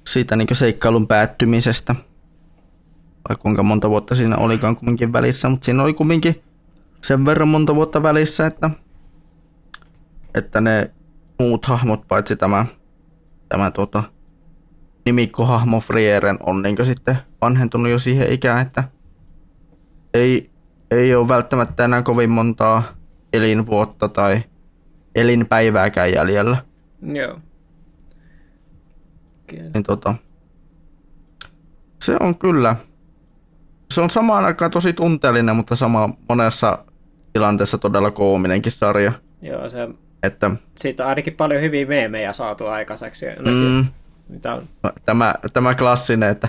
siitä 0.08 0.36
niin 0.36 0.47
seikkailun 0.52 1.08
päättymisestä. 1.08 1.95
Vai 3.30 3.38
kuinka 3.39 3.64
monta 3.64 3.89
vuotta 3.89 4.16
siinä 4.16 4.38
olikaan 4.38 4.76
kumminkin 4.76 5.14
välissä, 5.14 5.49
mutta 5.49 5.66
siinä 5.66 5.84
oli 5.84 5.93
kumminkin 5.93 6.41
sen 7.02 7.26
verran 7.26 7.47
monta 7.47 7.76
vuotta 7.76 8.04
välissä, 8.04 8.47
että, 8.47 8.70
että 10.36 10.62
ne 10.62 10.91
muut 11.39 11.66
hahmot, 11.66 12.08
paitsi 12.08 12.36
tämä, 12.36 12.66
tämä 13.49 13.72
tota, 13.72 14.04
nimikkohahmo 15.06 15.80
Frieren 15.80 16.38
on 16.45 16.62
niin 16.62 16.86
sitten 16.86 17.18
vanhentunut 17.41 17.91
jo 17.91 17.99
siihen 17.99 18.32
ikään, 18.32 18.62
että 18.62 18.84
ei, 20.14 20.49
ei 20.91 21.16
ole 21.16 21.28
välttämättä 21.28 21.86
enää 21.86 22.02
kovin 22.02 22.30
montaa 22.30 22.84
elinvuotta 23.34 24.10
tai 24.10 24.43
elinpäivääkään 25.16 26.14
jäljellä. 26.14 26.58
Joo. 27.02 27.39
Niin 29.74 29.84
tota, 29.84 30.16
se 32.02 32.18
on 32.20 32.38
kyllä, 32.38 32.76
se 33.91 34.02
on 34.02 34.10
samaan 34.10 34.45
aikaan 34.45 34.72
tosi 34.72 34.93
tunteellinen, 34.93 35.56
mutta 35.56 35.76
sama 35.76 36.10
monessa 36.30 36.86
tilanteessa 37.34 37.78
todella 37.78 38.12
koominenkin 38.12 38.72
sarja. 38.72 39.12
Joo, 39.41 39.70
se, 39.70 39.89
että, 40.24 40.52
siitä 40.76 41.04
on 41.04 41.10
ainakin 41.10 41.34
paljon 41.34 41.62
hyviä 41.62 41.86
meemejä 41.86 42.34
saatu 42.34 42.68
aikaiseksi. 42.68 43.26
Mm, 43.26 43.86
mitä 44.32 44.53
on? 44.53 44.63
Tämä, 45.05 45.36
tämä 45.53 45.75
klassinen, 45.75 46.29
että 46.29 46.47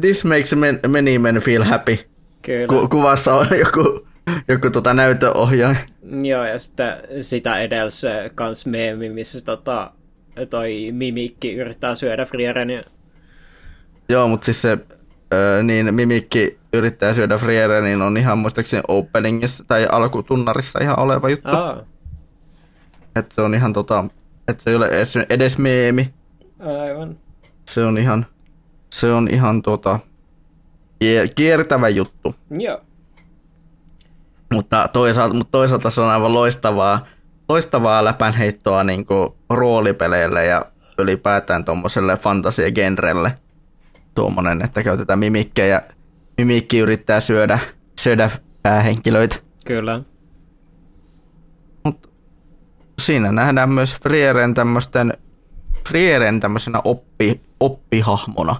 this 0.00 0.24
makes 0.24 0.54
many 0.88 1.18
men 1.18 1.36
feel 1.36 1.62
happy. 1.62 1.98
Kyllä. 2.42 2.66
Ku, 2.66 2.88
kuvassa 2.88 3.34
on 3.34 3.46
joku, 3.58 4.06
joku 4.48 4.70
tota 4.70 4.94
näytöohjaaja. 4.94 5.76
Joo, 6.22 6.44
ja 6.44 6.58
sitten 6.58 6.92
sitä 7.20 7.58
edelsi 7.58 8.06
kans 8.34 8.66
meemi, 8.66 9.08
missä 9.08 9.44
tota, 9.44 9.90
toi 10.50 10.88
mimikki 10.92 11.54
yrittää 11.54 11.94
syödä 11.94 12.24
Frierenia. 12.24 12.82
Joo, 14.08 14.28
mutta 14.28 14.44
siis 14.44 14.62
se 14.62 14.78
niin 15.62 15.94
mimikki 15.94 16.58
yrittää 16.72 17.14
syödä 17.14 17.38
Friere, 17.38 17.80
niin 17.80 18.02
on 18.02 18.16
ihan 18.16 18.38
muistaakseni 18.38 18.82
openingissa 18.88 19.64
tai 19.68 19.88
alkutunnarissa 19.92 20.78
ihan 20.82 20.98
oleva 20.98 21.28
juttu. 21.28 21.48
Aa. 21.48 21.84
Että 23.16 23.34
se 23.34 23.40
on 23.40 23.54
ihan 23.54 23.72
tota, 23.72 24.04
että 24.48 24.62
se 24.62 24.70
ei 24.70 24.76
ole 24.76 24.88
edes, 24.88 25.16
edes 25.16 25.58
meemi. 25.58 26.14
Aivan. 26.60 27.18
Se 27.68 27.84
on 27.84 27.98
ihan, 27.98 28.26
se 28.92 29.12
on 29.12 29.28
ihan 29.30 29.62
tota, 29.62 29.98
kiertävä 31.34 31.88
juttu. 31.88 32.34
Joo. 32.50 32.80
Mutta 34.52 34.88
toisaalta, 34.92 35.34
mutta 35.34 35.50
toisaalta 35.52 35.90
se 35.90 36.00
on 36.00 36.08
aivan 36.08 36.34
loistavaa, 36.34 37.06
loistavaa 37.48 38.04
läpänheittoa 38.04 38.84
niin 38.84 39.06
roolipeleille 39.50 40.44
ja 40.44 40.66
ylipäätään 40.98 41.64
tuommoiselle 41.64 42.16
fantasiagenrelle 42.16 43.32
tuommoinen, 44.14 44.64
että 44.64 44.82
käytetään 44.82 45.18
mimikkejä. 45.18 45.82
Mimikki 46.38 46.78
yrittää 46.78 47.20
syödä, 47.20 47.58
syödä 48.00 48.30
päähenkilöitä. 48.62 49.36
Kyllä. 49.66 50.02
Mut 51.84 52.10
siinä 53.00 53.32
nähdään 53.32 53.70
myös 53.70 53.96
Frieren 54.02 54.54
tämmöisten 54.54 55.12
Frieren 55.88 56.40
tämmöisenä 56.40 56.80
oppi, 56.84 57.40
oppihahmona. 57.60 58.56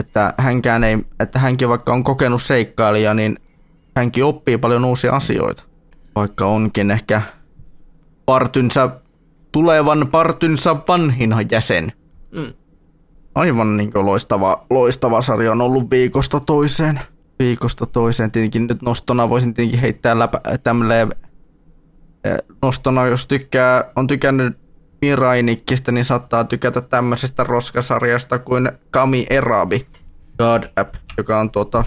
Että 0.00 0.34
hänkään 0.36 0.84
ei, 0.84 0.98
että 1.20 1.38
hänkin 1.38 1.68
vaikka 1.68 1.92
on 1.92 2.04
kokenut 2.04 2.42
seikkailija, 2.42 3.14
niin 3.14 3.38
hänkin 3.96 4.24
oppii 4.24 4.58
paljon 4.58 4.84
uusia 4.84 5.12
asioita. 5.12 5.62
Vaikka 6.14 6.46
onkin 6.46 6.90
ehkä 6.90 7.22
partynsa, 8.26 8.90
tulevan 9.52 10.08
partynsa 10.10 10.76
vanhin 10.88 11.34
jäsen. 11.50 11.92
Mm 12.30 12.52
aivan 13.34 13.76
niin 13.76 13.90
loistava, 13.94 14.66
loistava 14.70 15.20
sarja 15.20 15.52
on 15.52 15.60
ollut 15.60 15.90
viikosta 15.90 16.40
toiseen. 16.40 17.00
Viikosta 17.38 17.86
toiseen. 17.86 18.32
Tietenkin 18.32 18.66
nyt 18.66 18.82
nostona 18.82 19.30
voisin 19.30 19.54
tietenkin 19.54 19.80
heittää 19.80 20.18
läpä, 20.18 20.40
tämmöleen 20.62 21.08
eh, 22.24 22.38
nostona, 22.62 23.06
jos 23.06 23.26
tykkää, 23.26 23.84
on 23.96 24.06
tykännyt 24.06 24.56
Mirainikista, 25.02 25.92
niin 25.92 26.04
saattaa 26.04 26.44
tykätä 26.44 26.80
tämmöisestä 26.80 27.44
roskasarjasta 27.44 28.38
kuin 28.38 28.70
Kami 28.90 29.26
Erabi 29.30 29.86
God 30.38 30.62
App, 30.76 30.94
joka 31.18 31.40
on 31.40 31.50
tuota, 31.50 31.84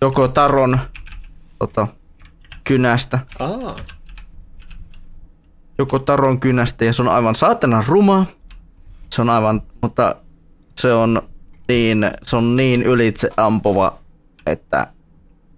joko 0.00 0.28
Taron 0.28 0.80
tuota, 1.58 1.86
kynästä. 2.64 3.18
Aa. 3.38 3.76
joko 5.78 5.98
taron 5.98 6.40
kynästä 6.40 6.84
ja 6.84 6.92
se 6.92 7.02
on 7.02 7.08
aivan 7.08 7.34
saatana 7.34 7.84
ruma. 7.88 8.26
Se 9.12 9.22
on 9.22 9.30
aivan, 9.30 9.62
mutta 9.82 10.16
se 10.74 10.92
on 10.92 11.22
niin, 11.68 12.10
se 12.22 12.36
on 12.36 12.56
niin 12.56 12.82
ylitse 12.82 13.30
ampuva, 13.36 13.98
että 14.46 14.86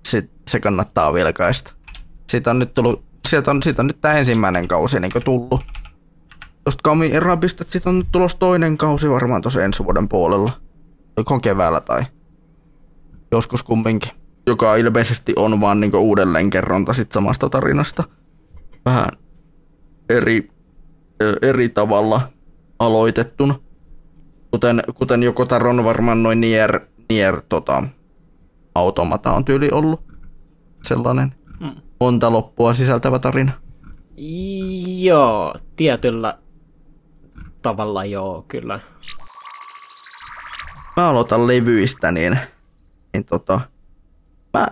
sit, 0.09 0.31
se 0.51 0.61
kannattaa 0.61 1.15
vilkaista. 1.15 1.73
Siitä 2.29 2.51
on 2.51 2.59
nyt 2.59 2.75
tullut, 2.75 3.05
sieltä 3.29 3.51
on, 3.51 3.63
siitä 3.63 3.83
on 3.83 3.87
nyt 3.87 4.01
tämä 4.01 4.15
ensimmäinen 4.15 4.69
kausi 4.69 5.01
niin 5.01 5.13
tullut. 5.25 5.61
Tuosta 6.65 6.81
Kami 6.83 7.13
Erabista, 7.13 7.65
siitä 7.69 7.91
on 7.91 7.99
nyt 7.99 8.09
tulossa 8.13 8.39
toinen 8.39 8.79
kausi 8.79 9.11
varmaan 9.11 9.43
tuossa 9.43 9.65
ensi 9.65 9.85
vuoden 9.85 10.09
puolella. 10.09 10.53
Joko 11.17 11.41
keväällä 11.41 11.81
tai 11.81 12.03
joskus 13.33 13.63
kumminkin. 13.63 14.11
Joka 14.47 14.77
ilmeisesti 14.77 15.33
on 15.37 15.61
vaan 15.61 15.81
niin 15.81 15.97
uudelleenkerronta 15.97 16.93
sit 16.93 17.13
samasta 17.13 17.49
tarinasta. 17.49 18.05
Vähän 18.85 19.09
eri, 20.09 20.49
eri 21.43 21.69
tavalla 21.69 22.21
aloitettuna. 22.79 23.55
Kuten, 24.51 24.83
kuten 24.95 25.23
joko 25.23 25.47
Taron 25.47 25.85
varmaan 25.85 26.23
noin 26.23 26.41
Nier, 26.41 26.81
Nier 27.11 27.43
tota, 27.49 27.83
automata 28.75 29.33
on 29.33 29.45
tyyli 29.45 29.69
ollut. 29.73 30.05
Sellainen 30.83 31.35
mm. 31.61 31.71
monta 32.01 32.33
loppua 32.33 32.75
sisältävä 32.75 33.19
tarina. 33.19 33.53
Joo, 34.99 35.55
tietyllä 35.77 36.39
tavalla 37.63 38.05
joo, 38.05 38.45
kyllä. 38.49 38.81
Mä 40.97 41.09
aloitan 41.09 41.47
levyistä, 41.47 42.13
niin, 42.13 42.39
niin 43.13 43.25
tota, 43.25 43.61
mä 44.55 44.69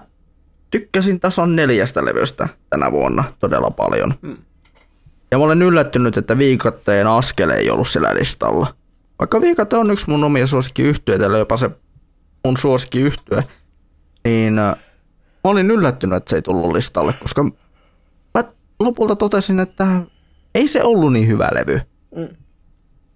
tykkäsin 0.70 1.20
tason 1.20 1.56
neljästä 1.56 2.04
levystä 2.04 2.48
tänä 2.70 2.92
vuonna 2.92 3.24
todella 3.38 3.70
paljon. 3.70 4.14
Mm. 4.22 4.36
Ja 5.30 5.38
mä 5.38 5.44
olen 5.44 5.62
yllättynyt, 5.62 6.16
että 6.16 6.38
viikotteen 6.38 7.06
askel 7.06 7.50
ei 7.50 7.70
ollut 7.70 7.88
sillä 7.88 8.14
listalla. 8.14 8.74
Vaikka 9.18 9.40
viikotte 9.40 9.76
on 9.76 9.90
yksi 9.90 10.10
mun 10.10 10.24
omia 10.24 10.46
suosikkiyhtyeitä, 10.46 11.24
jopa 11.24 11.56
se 11.56 11.70
mun 12.44 12.56
suosikkiyhtye, 12.56 13.44
niin 14.24 14.58
äh, 14.58 14.76
mä 15.44 15.50
olin 15.50 15.70
yllättynyt, 15.70 16.16
että 16.16 16.30
se 16.30 16.36
ei 16.36 16.42
tullut 16.42 16.72
listalle, 16.72 17.14
koska 17.22 17.44
mä 18.34 18.44
lopulta 18.80 19.16
totesin, 19.16 19.60
että 19.60 19.86
ei 20.54 20.66
se 20.66 20.82
ollut 20.82 21.12
niin 21.12 21.28
hyvä 21.28 21.48
levy, 21.52 21.80
mm. 22.16 22.28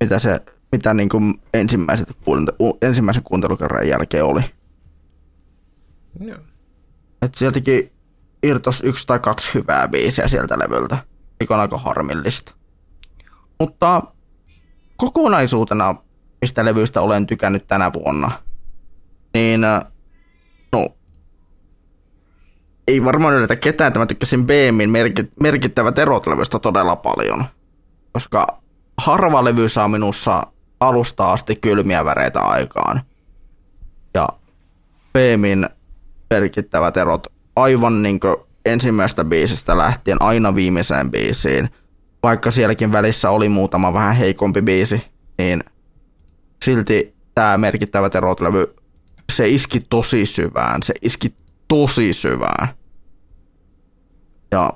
Mitä 0.01 0.19
se 0.19 0.41
mitä 0.75 0.95
niin 0.95 1.09
kuin 1.09 1.41
ensimmäiset, 1.55 2.09
ensimmäisen 2.83 3.23
kuuntelukerran 3.23 3.89
jälkeen 3.89 4.25
oli. 4.25 4.41
Yeah. 6.25 6.41
Et 7.23 7.35
sieltäkin 7.35 7.93
irtos 8.43 8.83
yksi 8.85 9.07
tai 9.07 9.19
kaksi 9.19 9.55
hyvää 9.55 9.89
biisiä 9.89 10.29
sieltä 10.29 10.59
levyltä, 10.59 10.99
mikä 11.41 11.55
on 11.55 11.61
aika 11.61 11.79
harmillista. 11.79 12.55
Mutta 13.61 14.03
kokonaisuutena, 14.97 15.95
mistä 16.41 16.65
levyistä 16.65 17.01
olen 17.01 17.27
tykännyt 17.27 17.67
tänä 17.67 17.93
vuonna, 17.93 18.31
niin 19.35 19.61
no, 20.73 20.89
ei 22.89 23.05
varmaan 23.05 23.35
yllätä 23.35 23.57
ketään, 23.57 23.89
että 23.89 24.01
mä 24.01 24.07
tykkäsin 24.07 24.47
BMin 24.47 24.91
merkittävät 25.41 25.99
erot 25.99 26.27
levystä 26.27 26.59
todella 26.59 26.97
paljon. 26.97 27.45
Koska 28.13 28.64
harva 28.99 29.45
levy 29.45 29.69
saa 29.69 29.89
minussa 29.89 30.47
alusta 30.81 31.33
asti 31.33 31.57
kylmiä 31.57 32.05
väreitä 32.05 32.41
aikaan. 32.41 33.01
Ja 34.15 34.29
BMin 35.13 35.69
merkittävät 36.31 36.97
erot 36.97 37.27
aivan 37.57 38.03
niin 38.03 38.21
ensimmäisestä 38.65 39.25
biisistä 39.25 39.79
lähtien 39.79 40.23
aina 40.23 40.55
viimeiseen 40.55 41.11
biisiin. 41.11 41.71
Vaikka 42.23 42.51
sielläkin 42.51 42.93
välissä 42.93 43.31
oli 43.31 43.49
muutama 43.49 43.93
vähän 43.93 44.17
heikompi 44.17 44.63
biisi, 44.63 45.03
niin 45.39 45.65
silti 46.65 47.15
tämä 47.35 47.59
merkittävät 47.59 48.15
erot-levy, 48.15 48.75
se 49.33 49.49
iski 49.49 49.81
tosi 49.91 50.27
syvään. 50.27 50.83
Se 50.83 50.95
iski 51.03 51.35
tosi 51.69 52.13
syvään. 52.13 52.69
Ja 54.51 54.73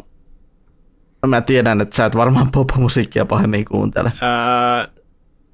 mä 1.26 1.40
tiedän, 1.40 1.80
että 1.80 1.96
sä 1.96 2.04
et 2.04 2.16
varmaan 2.16 2.50
pop-musiikkia 2.50 3.24
pahemmin 3.24 3.64
kuuntele. 3.64 4.12
Öö, 4.22 4.98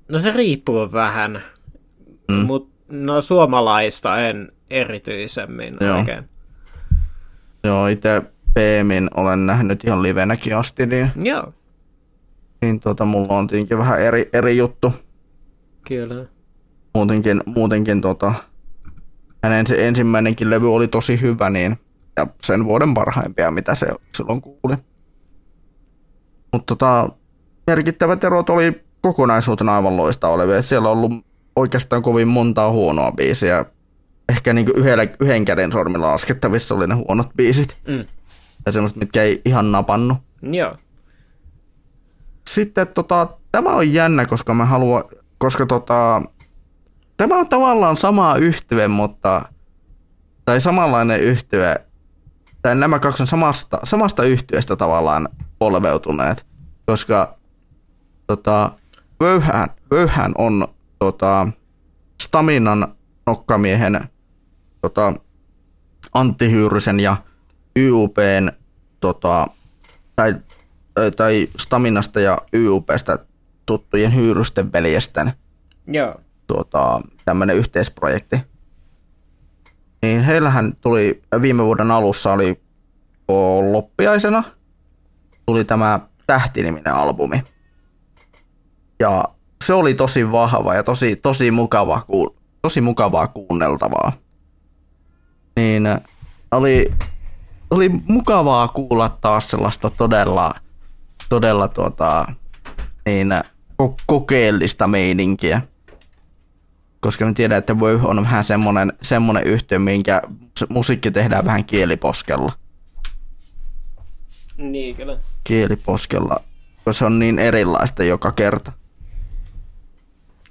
No 0.09 0.19
se 0.19 0.33
riippuu 0.33 0.93
vähän, 0.93 1.43
mm. 2.29 2.35
mutta 2.35 2.75
no 2.89 3.21
suomalaista 3.21 4.21
en 4.21 4.53
erityisemmin 4.71 5.77
Joo. 5.81 5.99
oikein. 5.99 6.29
Joo, 7.65 7.87
itse 7.87 8.23
Peemin 8.55 9.11
olen 9.17 9.47
nähnyt 9.47 9.85
ihan 9.85 10.03
livenäkin 10.03 10.57
asti, 10.57 10.87
niin, 10.87 11.11
Joo. 11.25 11.53
niin 12.63 12.81
tuota, 12.81 13.05
mulla 13.05 13.39
on 13.39 13.47
tietenkin 13.47 13.79
vähän 13.79 14.01
eri, 14.01 14.29
eri 14.33 14.57
juttu. 14.57 14.93
Kyllä. 15.89 16.25
Muutenkin, 16.95 17.41
muutenkin 17.47 18.01
tota, 18.01 18.35
hänen 19.45 19.67
se 19.67 19.89
ensimmäinenkin 19.89 20.51
levy 20.51 20.75
oli 20.75 20.89
tosi 20.89 21.21
hyvä, 21.21 21.51
niin, 21.51 21.79
ja 22.17 22.27
sen 22.41 22.65
vuoden 22.65 22.95
parhaimpia, 22.95 23.51
mitä 23.51 23.75
se 23.75 23.87
silloin 24.17 24.41
kuuli. 24.41 24.77
Mutta 26.55 26.67
tota, 26.75 27.09
merkittävät 27.67 28.25
erot 28.25 28.51
oli 28.51 28.83
kokonaisuutena 29.01 29.77
aivan 29.77 29.97
loistava 29.97 30.33
olevia. 30.33 30.63
Siellä 30.63 30.89
on 30.89 30.99
ollut 30.99 31.27
oikeastaan 31.57 32.03
kovin 32.03 32.29
montaa 32.29 32.71
huonoa 32.71 33.13
biisiä. 33.13 33.65
Ehkä 34.29 34.53
niin 34.53 34.67
yhdellä, 34.75 35.07
yhden 35.21 35.45
käden 35.45 35.73
sormilla 35.73 36.13
laskettavissa 36.13 36.75
oli 36.75 36.87
ne 36.87 36.95
huonot 36.95 37.29
biisit. 37.37 37.77
Mm. 37.89 38.05
Ja 38.67 38.73
semmoista, 38.73 38.99
mitkä 38.99 39.23
ei 39.23 39.43
ihan 39.45 39.73
napannut. 39.73 40.19
Joo. 40.43 40.77
Sitten 42.47 42.87
tota, 42.87 43.29
tämä 43.53 43.71
on 43.71 43.93
jännä, 43.93 44.27
koska 44.27 44.55
mä 44.55 44.65
haluan, 44.65 45.05
koska 45.39 45.67
tota, 45.67 46.23
tämä 47.17 47.39
on 47.39 47.49
tavallaan 47.49 47.97
sama 47.97 48.37
yhtye, 48.37 48.89
mutta, 48.89 49.43
tai 50.45 50.61
samanlainen 50.61 51.21
yhtye, 51.21 51.81
tai 52.65 52.75
nämä 52.75 52.99
kaksi 52.99 53.23
on 53.23 53.27
samasta, 53.27 53.79
samasta 53.85 54.25
yhtyeestä 54.25 54.77
tavallaan 54.77 55.29
polveutuneet, 55.59 56.47
koska 56.87 57.35
tota, 58.27 58.71
Vöyhän, 59.21 59.71
Vöyhän 59.91 60.33
on 60.39 60.69
tota, 60.99 61.49
Staminan 62.23 62.95
nokkamiehen 63.27 64.09
tota, 64.83 65.13
Antti 66.15 66.51
Hyyrysen 66.51 67.01
ja 67.01 67.17
YUPn 67.79 68.53
tota, 69.01 69.47
tai, 70.17 70.35
tai 71.17 71.49
Staminasta 71.59 72.21
ja 72.21 72.39
YUPstä 72.53 73.19
tuttujen 73.67 74.15
Hyyrysten 74.15 74.73
veljesten 74.73 75.33
Joo. 75.87 76.21
Tota, 76.47 77.01
tämmöinen 77.25 77.57
yhteisprojekti. 77.57 78.41
Niin 80.05 80.21
heillähän 80.21 80.73
tuli 80.81 81.23
viime 81.43 81.65
vuoden 81.65 81.91
alussa 81.91 82.33
oli 82.33 82.61
loppiaisena 83.73 84.45
tuli 85.47 85.65
tämä 85.65 86.01
Tähtiniminen 86.27 86.95
albumi. 86.95 87.43
Ja 89.01 89.25
se 89.65 89.75
oli 89.75 89.95
tosi 89.95 90.33
vahva 90.33 90.75
ja 90.75 90.83
tosi, 90.83 91.17
tosi, 91.17 91.51
mukava, 91.51 92.03
tosi 92.63 92.81
mukavaa 92.81 93.27
kuunneltavaa. 93.27 94.13
Niin 95.57 95.87
äh, 95.87 96.01
oli, 96.51 96.93
oli 97.71 97.89
mukavaa 97.89 98.69
kuulla 98.69 99.09
taas 99.21 99.51
sellaista 99.51 99.91
todella, 99.91 100.55
todella 101.29 101.69
tuota, 101.69 102.33
niin, 103.07 103.33
ko- 103.83 103.95
kokeellista 104.07 104.87
meininkiä. 104.87 105.63
Koska 107.05 107.27
me 107.27 107.33
tiedän, 107.33 107.59
että 107.59 107.79
voi 107.79 108.01
on 108.03 108.23
vähän 108.23 108.45
semmoinen, 108.45 108.93
semmoinen 109.03 109.45
yhtiö, 109.45 109.79
minkä 109.79 110.23
musiikki 110.69 111.11
tehdään 111.11 111.45
vähän 111.45 111.65
kieliposkella. 111.65 112.53
Niin, 114.57 114.97
kyllä. 114.97 115.19
Kieliposkella, 115.45 116.41
koska 116.77 116.93
se 116.93 117.05
on 117.05 117.19
niin 117.19 117.39
erilaista 117.39 118.05
joka 118.05 118.33
kerta. 118.33 118.73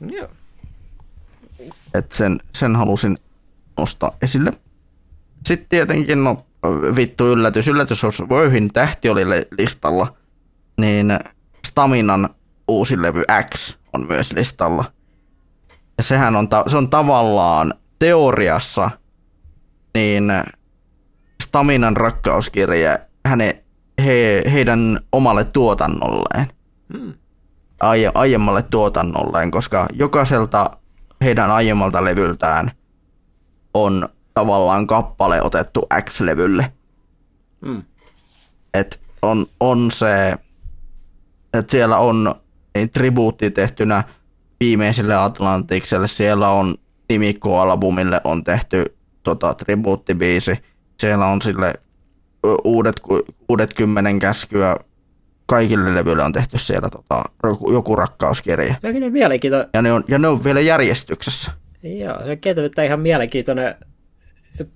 Joo. 0.09 0.27
Et 1.93 2.11
sen, 2.11 2.39
sen 2.55 2.75
halusin 2.75 3.17
nostaa 3.77 4.17
esille. 4.21 4.53
Sitten 5.45 5.69
tietenkin, 5.69 6.23
no 6.23 6.45
vittu 6.95 7.27
yllätys, 7.27 7.67
yllätys, 7.67 8.03
jos 8.03 8.21
Wöyhin 8.29 8.69
tähti 8.73 9.09
oli 9.09 9.25
listalla, 9.57 10.13
niin 10.77 11.19
Staminan 11.67 12.29
uusi 12.67 13.01
levy 13.01 13.23
X 13.53 13.77
on 13.93 14.07
myös 14.07 14.33
listalla. 14.33 14.85
Ja 15.97 16.03
sehän 16.03 16.35
on, 16.35 16.49
ta- 16.49 16.63
se 16.67 16.77
on 16.77 16.89
tavallaan 16.89 17.73
teoriassa 17.99 18.89
niin 19.93 20.31
Staminan 21.43 21.97
rakkauskirja 21.97 22.99
häne, 23.25 23.63
he, 24.05 24.43
heidän 24.51 24.99
omalle 25.11 25.43
tuotannolleen. 25.43 26.47
Hmm 26.93 27.13
aie, 27.83 28.11
aiemmalle 28.13 28.61
tuotannolleen, 28.61 29.51
koska 29.51 29.87
jokaiselta 29.93 30.77
heidän 31.23 31.51
aiemmalta 31.51 32.03
levyltään 32.03 32.71
on 33.73 34.09
tavallaan 34.33 34.87
kappale 34.87 35.41
otettu 35.41 35.87
X-levylle. 36.01 36.73
Mm. 37.61 37.83
Et 38.73 38.99
on, 39.21 39.45
on 39.59 39.91
se 39.91 40.37
että 41.53 41.71
siellä 41.71 41.97
on 41.97 42.35
niin 42.75 42.89
tribuutti 42.89 43.51
tehtynä 43.51 44.03
viimeiselle 44.64 45.16
Atlantikselle. 45.16 46.07
Siellä 46.07 46.49
on 46.49 46.76
nimikkoalbumille 47.09 48.22
on 48.24 48.43
tehty 48.43 48.86
tota, 49.24 49.53
tribuuttibiisi. 49.53 50.57
Siellä 50.99 51.28
on 51.28 51.41
sille 51.41 51.74
uudet, 52.64 53.01
uudet 53.49 53.74
kymmenen 53.74 54.20
käskyä 54.20 54.78
kaikille 55.45 55.95
levyille 55.95 56.24
on 56.24 56.34
tehty 56.34 56.57
siellä 56.57 56.89
tota, 56.89 57.24
joku 57.74 57.95
rakkauskirja. 57.95 58.76
Ja 58.84 59.11
mielenkiintoinen. 59.11 59.70
Ja 59.74 59.82
ne, 59.82 59.93
on, 59.93 60.03
ja 60.07 60.20
ne 60.20 60.28
on 60.28 60.43
vielä 60.43 60.59
järjestyksessä. 60.59 61.51
Joo, 61.84 62.18
se 62.18 62.82
on 62.82 62.86
ihan 62.86 62.99
mielenkiintoinen 62.99 63.76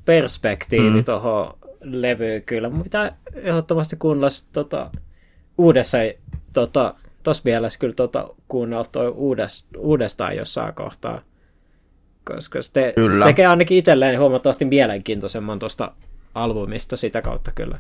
perspektiivi 0.06 0.90
mm. 0.90 1.04
tuohon 1.04 1.54
levyyn 1.82 2.42
kyllä. 2.42 2.70
Mun 2.70 2.84
pitää 2.84 3.18
ehdottomasti 3.34 3.96
kuunnella 3.96 4.28
tota, 4.52 4.92
uudessa, 5.58 5.98
tota, 6.54 6.96
tos 7.28 7.43
mielessä 7.43 7.80
kyllä 7.80 7.93
tota, 7.93 8.30
kuunnella 8.47 8.86
toi 8.91 9.07
uudest, 9.07 9.67
uudestaan 9.78 10.36
jossain 10.36 10.73
kohtaa. 10.73 11.21
Koska 12.23 12.61
se, 12.61 12.71
te, 12.71 12.93
se 13.17 13.23
tekee 13.23 13.47
ainakin 13.47 13.78
itselleen 13.78 14.19
huomattavasti 14.19 14.65
mielenkiintoisemman 14.65 15.59
tuosta 15.59 15.91
albumista 16.36 16.97
sitä 16.97 17.21
kautta 17.21 17.51
kyllä. 17.55 17.80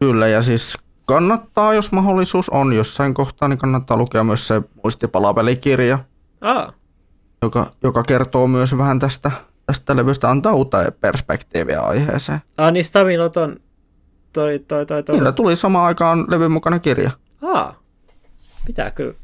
Kyllä, 0.00 0.28
ja 0.28 0.42
siis 0.42 0.78
kannattaa, 1.06 1.74
jos 1.74 1.92
mahdollisuus 1.92 2.48
on 2.48 2.72
jossain 2.72 3.14
kohtaa, 3.14 3.48
niin 3.48 3.58
kannattaa 3.58 3.96
lukea 3.96 4.24
myös 4.24 4.48
se 4.48 4.62
muistipalapelikirja, 4.84 5.98
ah. 6.40 6.74
joka, 7.42 7.70
joka 7.82 8.02
kertoo 8.02 8.46
myös 8.46 8.78
vähän 8.78 8.98
tästä, 8.98 9.30
tästä 9.66 9.96
levystä, 9.96 10.30
antaa 10.30 10.54
uutta 10.54 10.92
perspektiiviä 11.00 11.80
aiheeseen. 11.80 12.40
Ah, 12.56 12.72
niin 12.72 12.84
Staminot 12.84 13.36
on 13.36 13.56
toi, 14.32 14.58
toi, 14.68 14.86
toi, 14.86 15.02
toi. 15.02 15.14
Niillä 15.14 15.32
tuli 15.32 15.56
samaan 15.56 15.86
aikaan 15.86 16.24
levyn 16.28 16.52
mukana 16.52 16.78
kirja. 16.78 17.10
Ah, 17.42 17.76
pitää 18.66 18.90
kyllä 18.90 19.14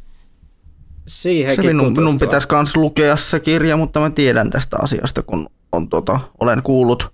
siihenkin 1.09 1.65
se 1.65 1.73
minun, 1.75 1.93
minun 1.93 2.19
pitäisi 2.19 2.49
myös 2.53 2.77
lukea 2.77 3.17
se 3.17 3.41
kirja, 3.41 3.77
mutta 3.77 4.01
mä 4.01 4.11
tiedän 4.11 4.51
tästä 4.51 4.77
asiasta, 4.83 5.23
kun 5.23 5.51
on, 5.73 5.89
tota, 5.89 6.21
olen 6.41 6.63
kuullut, 6.63 7.13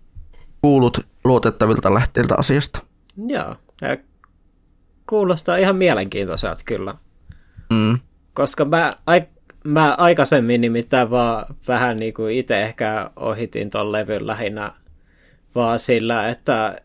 kuullut 0.62 1.06
luotettavilta 1.24 1.94
lähteiltä 1.94 2.34
asiasta. 2.38 2.82
Joo, 3.26 3.56
ja 3.80 3.96
kuulostaa 5.08 5.56
ihan 5.56 5.76
mielenkiintoiselta 5.76 6.62
kyllä. 6.64 6.94
Mm. 7.70 7.98
Koska 8.34 8.64
mä, 8.64 8.92
ai, 9.06 9.22
mä 9.64 9.94
aikaisemmin 9.98 10.60
nimittäin 10.60 11.10
vaan 11.10 11.46
vähän 11.68 11.96
niin 11.96 12.14
kuin 12.14 12.34
itse 12.34 12.62
ehkä 12.62 13.10
ohitin 13.16 13.70
ton 13.70 13.92
levyn 13.92 14.26
lähinnä 14.26 14.72
vaan 15.54 15.78
sillä, 15.78 16.28
että 16.28 16.82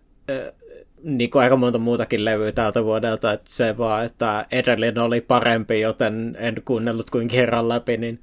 niin 1.03 1.29
kuin 1.29 1.43
aika 1.43 1.55
monta 1.55 1.79
muutakin 1.79 2.25
levyä 2.25 2.51
tältä 2.51 2.83
vuodelta, 2.83 3.33
että 3.33 3.49
se 3.49 3.77
vaan, 3.77 4.05
että 4.05 4.45
edellinen 4.51 5.03
oli 5.03 5.21
parempi, 5.21 5.81
joten 5.81 6.37
en 6.39 6.61
kuunnellut 6.65 7.09
kuin 7.09 7.27
kerran 7.27 7.69
läpi, 7.69 7.97
niin 7.97 8.19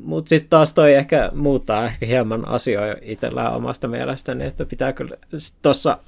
mutta 0.00 0.28
sitten 0.28 0.50
taas 0.50 0.74
toi 0.74 0.94
ehkä 0.94 1.30
muuttaa 1.34 1.84
ehkä 1.84 2.06
hieman 2.06 2.48
asioita 2.48 3.00
itsellään 3.02 3.54
omasta 3.54 3.88
mielestäni, 3.88 4.44
että 4.44 4.64
pitää 4.64 4.92
kyllä 4.92 5.16
tuossa 5.62 5.98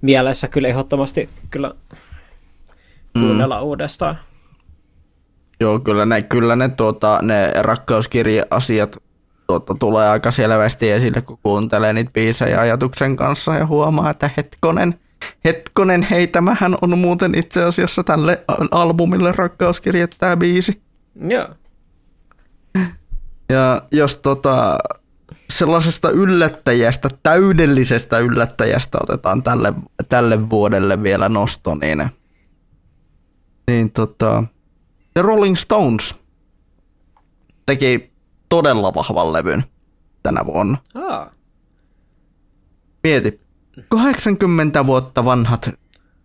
mielessä 0.00 0.48
kyllä 0.48 0.68
ehdottomasti 0.68 1.28
kyllä 1.50 1.74
kuunnella 3.12 3.56
mm. 3.56 3.62
uudestaan. 3.62 4.18
Joo, 5.60 5.78
kyllä 5.78 6.06
ne, 6.06 6.22
kyllä 6.22 6.56
ne, 6.56 6.68
tuota, 6.68 7.18
ne 7.22 7.52
rakkauskirja-asiat 7.62 9.02
tuota, 9.46 9.74
tulee 9.80 10.08
aika 10.08 10.30
selvästi 10.30 10.90
esille, 10.90 11.20
kun 11.20 11.38
kuuntelee 11.42 11.92
niitä 11.92 12.10
biisejä 12.14 12.60
ajatuksen 12.60 13.16
kanssa 13.16 13.54
ja 13.54 13.66
huomaa, 13.66 14.10
että 14.10 14.30
hetkonen, 14.36 14.94
hetkonen, 15.44 16.02
hei, 16.02 16.26
tämähän 16.26 16.76
on 16.80 16.98
muuten 16.98 17.34
itse 17.34 17.62
asiassa 17.62 18.04
tälle 18.04 18.44
albumille 18.70 19.32
rakkauskirja 19.32 20.08
tämä 20.08 20.36
biisi. 20.36 20.82
Joo. 21.28 21.48
Ja 23.48 23.82
jos 23.90 24.18
tota, 24.18 24.78
sellaisesta 25.50 26.10
yllättäjästä, 26.10 27.08
täydellisestä 27.22 28.18
yllättäjästä 28.18 28.98
otetaan 29.02 29.42
tälle, 29.42 29.72
tälle 30.08 30.50
vuodelle 30.50 31.02
vielä 31.02 31.28
nosto, 31.28 31.74
niin, 31.74 32.08
niin 33.66 33.90
tota, 33.90 34.44
The 35.14 35.22
Rolling 35.22 35.56
Stones 35.56 36.14
teki 37.66 38.12
todella 38.48 38.94
vahvan 38.94 39.32
levyn 39.32 39.64
tänä 40.22 40.46
vuonna. 40.46 40.78
Ah. 40.94 41.30
Mieti, 43.02 43.40
80 43.88 44.86
vuotta 44.86 45.24
vanhat 45.24 45.70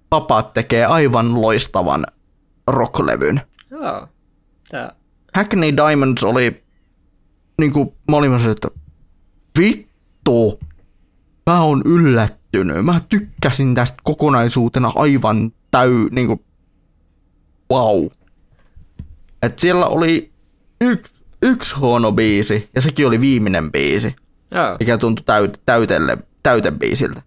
papat 0.09 0.53
tekee 0.53 0.85
aivan 0.85 1.41
loistavan 1.41 2.05
rocklevyn. 2.67 3.41
Joo. 3.69 4.07
Tää. 4.71 4.95
Hackney 5.35 5.77
Diamonds 5.77 6.23
oli, 6.23 6.63
niin 7.59 7.73
kuin 7.73 7.93
mä 8.07 8.17
olin 8.17 8.49
että 8.51 8.67
vittu, 9.59 10.59
mä 11.45 11.61
oon 11.61 11.81
yllättynyt. 11.85 12.85
Mä 12.85 13.01
tykkäsin 13.09 13.75
tästä 13.75 13.97
kokonaisuutena 14.03 14.91
aivan 14.95 15.51
täy, 15.71 15.93
niin 16.11 16.27
kuin, 16.27 16.45
wow. 17.71 18.05
Et 19.41 19.59
siellä 19.59 19.85
oli 19.85 20.31
yksi 20.81 21.11
yksi 21.41 21.75
huono 21.75 22.11
biisi, 22.11 22.69
ja 22.75 22.81
sekin 22.81 23.07
oli 23.07 23.21
viimeinen 23.21 23.71
biisi, 23.71 24.15
Joo. 24.51 24.77
mikä 24.79 24.97
tuntui 24.97 25.23
täyt, 25.25 25.61
täytelle, 25.65 26.17
täytebiisiltä. 26.43 27.21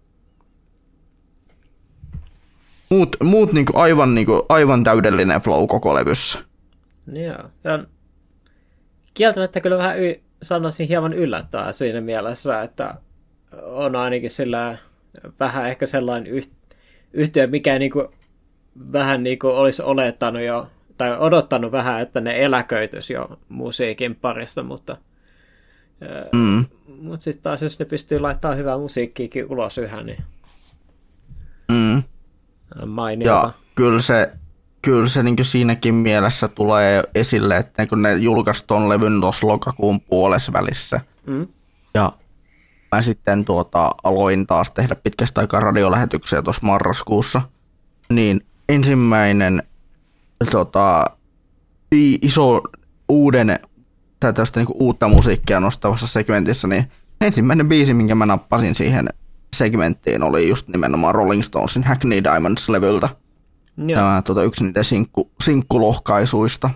Muut, 2.89 3.15
muut 3.23 3.53
niinku 3.53 3.71
aivan, 3.75 4.15
niinku, 4.15 4.45
aivan 4.49 4.83
täydellinen 4.83 5.41
flow 5.41 5.67
koko 5.67 5.95
levyssä. 5.95 6.39
Joo. 7.13 7.49
Ja 7.63 7.85
kieltämättä 9.13 9.61
kyllä 9.61 9.77
vähän 9.77 9.99
y- 9.99 10.21
sanoisin 10.41 10.87
hieman 10.87 11.13
yllättää 11.13 11.71
siinä 11.71 12.01
mielessä, 12.01 12.61
että 12.61 12.95
on 13.63 13.95
ainakin 13.95 14.29
sillä 14.29 14.77
vähän 15.39 15.69
ehkä 15.69 15.85
sellainen 15.85 16.33
yht- 16.33 16.75
yhtiö, 17.13 17.47
mikä 17.47 17.79
niinku, 17.79 18.11
vähän 18.91 19.23
niinku 19.23 19.47
olisi 19.47 19.81
olettanut 19.81 20.41
jo 20.41 20.67
tai 20.97 21.17
odottanut 21.17 21.71
vähän, 21.71 22.01
että 22.01 22.21
ne 22.21 22.43
eläköitys 22.43 23.09
jo 23.09 23.39
musiikin 23.49 24.15
parista, 24.15 24.63
mutta, 24.63 24.97
mm. 26.33 26.65
mutta 27.01 27.23
sitten 27.23 27.43
taas 27.43 27.61
jos 27.61 27.79
ne 27.79 27.85
pystyy 27.85 28.19
laittamaan 28.19 28.57
hyvää 28.57 28.77
musiikkiakin 28.77 29.51
ulos 29.51 29.77
yhä, 29.77 30.03
niin 30.03 30.23
mm. 31.71 32.03
Mainiota. 32.85 33.47
Ja 33.47 33.53
kyllä 33.75 33.99
se, 33.99 34.31
kyllä 34.81 35.07
se 35.07 35.23
niin 35.23 35.35
siinäkin 35.41 35.95
mielessä 35.95 36.47
tulee 36.47 37.03
esille, 37.15 37.57
että 37.57 37.87
kun 37.87 38.01
ne 38.01 38.13
julkaisi 38.13 38.63
ton 38.67 38.89
levyn 38.89 39.21
tuossa 39.21 39.47
lokakuun 39.47 40.01
puolessa 40.01 40.53
välissä, 40.53 41.01
mm. 41.27 41.47
ja 41.93 42.11
mä 42.91 43.01
sitten 43.01 43.45
tuota, 43.45 43.91
aloin 44.03 44.47
taas 44.47 44.71
tehdä 44.71 44.95
pitkästä 44.95 45.41
aikaa 45.41 45.59
radiolähetyksiä 45.59 46.41
tuossa 46.41 46.65
marraskuussa, 46.65 47.41
niin 48.09 48.45
ensimmäinen 48.69 49.63
tota, 50.51 51.05
iso 52.21 52.61
uuden 53.09 53.59
tai 54.19 54.33
tästä 54.33 54.59
niinku 54.59 54.75
uutta 54.79 55.07
musiikkia 55.07 55.59
nostavassa 55.59 56.07
segmentissä, 56.07 56.67
niin 56.67 56.91
ensimmäinen 57.21 57.69
biisi, 57.69 57.93
minkä 57.93 58.15
mä 58.15 58.25
nappasin 58.25 58.75
siihen 58.75 59.09
segmenttiin, 59.57 60.23
oli 60.23 60.49
just 60.49 60.67
nimenomaan 60.67 61.15
Rolling 61.15 61.43
Stonesin 61.43 61.83
Hackney 61.83 62.23
Diamonds-levyltä. 62.23 63.09
Joo. 63.77 63.95
Tämä 63.95 64.21
tuota, 64.21 64.43
yksi 64.43 64.65
niiden 64.65 64.83
sinkku, 64.83 65.31
sinkkulohkaisuista. 65.43 66.69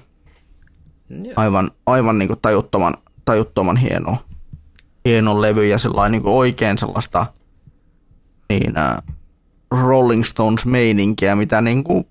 Joo. 1.09 1.33
Aivan, 1.35 1.71
aivan 1.85 2.17
niin 2.17 2.27
kuin 2.27 2.39
tajuttoman, 2.41 2.93
tajuttoman 3.25 3.77
hieno, 3.77 4.17
hieno 5.05 5.41
levy 5.41 5.65
ja 5.65 5.77
sellainen 5.77 6.11
niin 6.11 6.23
kuin 6.23 6.33
oikein 6.33 6.77
sellaista 6.77 7.25
niin, 8.49 8.77
äh, 8.77 8.97
Rolling 9.71 10.23
Stones-meininkiä, 10.23 11.35
mitä 11.35 11.61
niin 11.61 11.83
kuin 11.83 12.07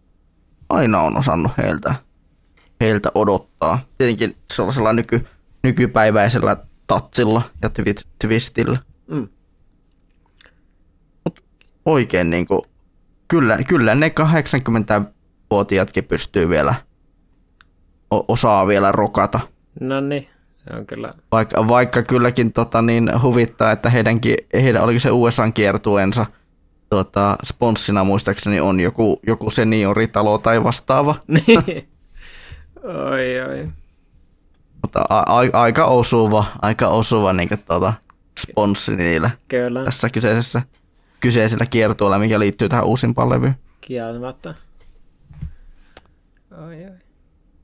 aina 0.69 1.01
on 1.01 1.17
osannut 1.17 1.53
heiltä, 1.59 1.95
heiltä 2.81 3.11
odottaa. 3.15 3.79
Tietenkin 3.99 4.37
sellaisella 4.55 4.93
nyky, 4.93 5.27
nykypäiväisellä 5.63 6.57
tatsilla 6.87 7.43
ja 7.63 7.71
twistillä. 8.19 8.79
Mm. 9.07 9.29
Oikein 11.89 12.31
niin 12.31 12.47
kuin, 12.47 12.63
kyllä, 13.29 13.59
kyllä 13.69 13.95
ne 13.95 14.13
80-vuotiaatkin 14.21 16.05
pystyy 16.05 16.49
vielä, 16.49 16.75
osaa 18.11 18.67
vielä 18.67 18.93
rokata. 18.93 19.41
No 19.81 20.01
niin, 20.01 20.29
on 20.77 20.87
kyllä. 20.87 21.15
Vaikka, 21.33 21.69
vaikka 21.69 22.03
kylläkin 22.03 22.53
tota, 22.53 22.83
niin 22.83 23.11
huvittaa, 23.23 23.73
että 23.73 23.91
heidänkin, 23.91 24.37
heidän 24.55 24.83
oliko 24.83 24.99
se 24.99 25.11
USA-kiertueensa– 25.11 26.27
tuota, 26.91 27.37
sponssina 27.45 28.05
muistaakseni 28.05 28.61
on 28.61 28.81
joku, 28.81 29.21
joku 29.27 29.51
senioritalo 29.51 30.39
tai 30.39 30.65
vastaava. 30.65 31.15
Niin. 31.27 31.89
oi, 32.85 33.41
oi. 33.49 33.69
Mutta 34.83 35.05
a- 35.09 35.39
a- 35.39 35.61
aika 35.61 35.85
osuva, 35.85 36.45
aika 36.63 36.89
osuva 36.89 37.33
niin 37.33 37.49
kuin, 37.49 37.59
tuota, 37.67 37.93
sponssi 38.41 38.97
niillä 38.97 39.31
Kyllä. 39.49 39.85
tässä 39.85 40.09
kyseisessä, 40.11 40.63
kyseisellä 41.21 41.67
kiertueella, 41.67 42.19
mikä 42.19 42.39
liittyy 42.39 42.69
tähän 42.69 42.85
uusimpaan 42.85 43.31
levyyn. 43.31 43.55
Kieltämättä. 43.81 44.55
Ai, 46.51 46.85
ai. 46.85 46.91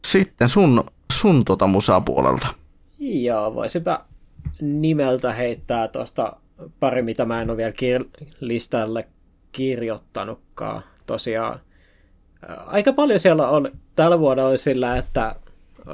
Sitten 0.07 0.49
sun, 0.49 0.85
sun 1.13 1.45
tota 1.45 1.67
musapuolelta. 1.67 2.47
Joo, 2.99 3.55
voisipä 3.55 4.01
nimeltä 4.61 5.33
heittää 5.33 5.89
tuosta 5.89 6.37
pari, 6.81 7.03
mitä 7.03 7.25
mä 7.25 7.43
en 7.43 7.51
ole 7.51 7.57
vielä 7.57 7.73
kir- 7.73 8.27
listalle 8.41 9.09
kirjoittanutkaan. 9.53 10.83
Tosiaan 11.07 11.61
aika 12.67 12.93
paljon 12.93 13.19
siellä 13.19 13.49
on 13.49 13.71
tällä 13.97 14.19
vuodella 14.19 14.49
oli 14.49 14.59
sillä, 14.59 14.97
että 14.97 15.37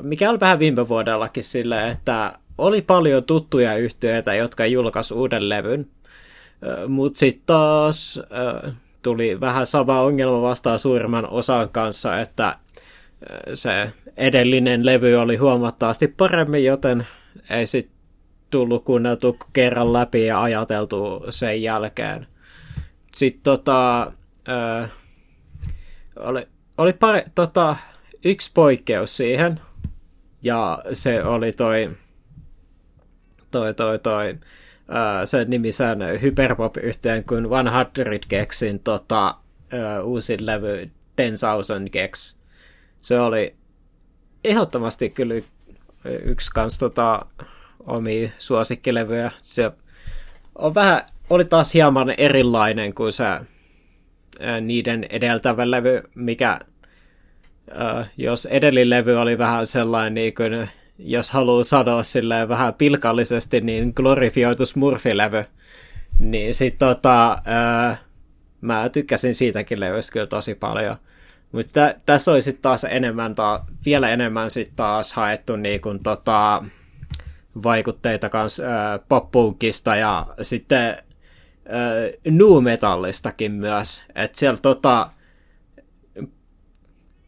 mikä 0.02 0.30
oli 0.30 0.40
vähän 0.40 0.58
viime 0.58 0.88
vuodellakin 0.88 1.44
sillä, 1.44 1.88
että 1.88 2.38
oli 2.58 2.82
paljon 2.82 3.24
tuttuja 3.24 3.76
yhtiöitä, 3.76 4.34
jotka 4.34 4.66
julkaisi 4.66 5.14
uuden 5.14 5.48
levyn, 5.48 5.86
mutta 6.88 7.18
sitten 7.18 7.46
taas 7.46 8.20
tuli 9.02 9.40
vähän 9.40 9.66
sama 9.66 10.00
ongelma 10.00 10.42
vastaan 10.42 10.78
suurimman 10.78 11.30
osan 11.30 11.68
kanssa, 11.68 12.20
että 12.20 12.58
se 13.54 13.92
edellinen 14.16 14.86
levy 14.86 15.14
oli 15.14 15.36
huomattavasti 15.36 16.08
paremmin, 16.08 16.64
joten 16.64 17.06
ei 17.50 17.66
sitten 17.66 17.96
tullut 18.50 18.84
kuunneltu 18.84 19.36
kerran 19.52 19.92
läpi 19.92 20.26
ja 20.26 20.42
ajateltu 20.42 21.24
sen 21.30 21.62
jälkeen. 21.62 22.26
Sitten 23.14 23.42
tota, 23.42 24.12
oli, 26.16 26.48
oli 26.78 26.92
pari, 26.92 27.22
tota, 27.34 27.76
yksi 28.24 28.50
poikkeus 28.54 29.16
siihen, 29.16 29.60
ja 30.42 30.82
se 30.92 31.24
oli 31.24 31.52
toi, 31.52 31.90
toi, 33.50 33.74
toi, 33.74 33.98
toi 33.98 34.38
sen 35.24 35.50
nimisen 35.50 35.98
hyperpop-yhteen 36.22 37.24
kuin 37.24 37.44
100 37.44 37.90
Gexin 38.28 38.80
tota, 38.80 39.34
ää, 39.72 40.02
uusin 40.02 40.46
levy 40.46 40.90
10,000 41.16 41.90
Gex. 41.92 42.36
Se 43.02 43.20
oli 43.20 43.54
ehdottomasti 44.44 45.10
kyllä 45.10 45.34
yksi 46.04 46.50
kans 46.54 46.78
tota, 46.78 47.26
omia 47.86 48.30
suosikkilevyjä. 48.38 49.30
Se 49.42 49.70
on 50.54 50.74
vähän, 50.74 51.02
oli 51.30 51.44
taas 51.44 51.74
hieman 51.74 52.14
erilainen 52.18 52.94
kuin 52.94 53.12
se 53.12 53.24
ää, 53.24 53.46
niiden 54.60 55.06
edeltävä 55.10 55.70
levy, 55.70 56.02
mikä 56.14 56.60
äh, 57.80 58.10
jos 58.16 58.46
edellin 58.46 58.90
levy 58.90 59.16
oli 59.16 59.38
vähän 59.38 59.66
sellainen, 59.66 60.14
niin 60.14 60.34
kuin, 60.34 60.68
jos 61.02 61.30
haluaa 61.30 61.64
sanoa 61.64 62.02
silleen 62.02 62.48
vähän 62.48 62.74
pilkallisesti, 62.74 63.60
niin 63.60 63.92
glorifioitu 63.96 64.66
smurfilevy, 64.66 65.44
niin 66.18 66.54
sit 66.54 66.78
tota, 66.78 67.32
äh, 67.88 68.00
mä 68.60 68.88
tykkäsin 68.88 69.34
siitäkin 69.34 69.80
levystä 69.80 70.12
kyllä 70.12 70.26
tosi 70.26 70.54
paljon. 70.54 70.96
Mutta 71.52 71.72
tä, 71.72 71.94
tässä 72.06 72.30
oli 72.30 72.42
sitten 72.42 72.62
taas 72.62 72.84
enemmän, 72.84 73.34
ta, 73.34 73.64
vielä 73.84 74.08
enemmän 74.08 74.50
sitten 74.50 74.76
taas 74.76 75.12
haettu 75.12 75.56
niin 75.56 75.80
kun, 75.80 76.02
tota, 76.02 76.64
vaikutteita 77.62 78.28
kans 78.28 78.60
äh, 78.60 79.00
poppunkista 79.08 79.96
ja 79.96 80.26
sitten 80.42 80.96
nu 82.30 82.60
metallistakin 82.60 83.52
myös. 83.52 84.04
Että 84.14 84.38
siellä 84.38 84.58
tota, 84.62 85.10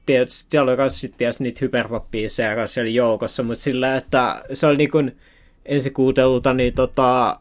tietysti 0.07 0.51
siellä 0.51 0.71
oli 0.71 0.77
myös 0.77 1.07
tietysti 1.17 1.45
niitä 1.45 1.61
hyperpop-biisejä 1.65 2.67
siellä 2.67 2.91
joukossa, 2.91 3.43
mutta 3.43 3.65
sillä, 3.65 3.97
että 3.97 4.45
se 4.53 4.67
oli 4.67 4.77
niin 4.77 4.91
kuin 4.91 5.19
ensikuutelulta 5.67 6.55
niin 6.55 6.75
tota, 6.75 7.41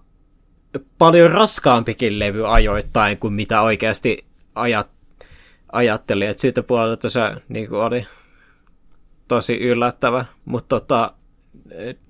paljon 0.98 1.32
raskaampikin 1.32 2.20
levy 2.20 2.54
ajoittain 2.54 3.18
kuin 3.18 3.34
mitä 3.34 3.62
oikeasti 3.62 4.26
ajat, 4.56 4.90
ajattelin, 5.72 6.30
että 6.30 6.42
siitä 6.42 6.64
puolelta 6.64 7.10
se 7.10 7.20
niin 7.50 7.70
kuin 7.70 7.82
oli 7.82 8.06
tosi 9.28 9.58
yllättävä, 9.58 10.26
mutta 10.46 10.80
tota, 10.80 11.14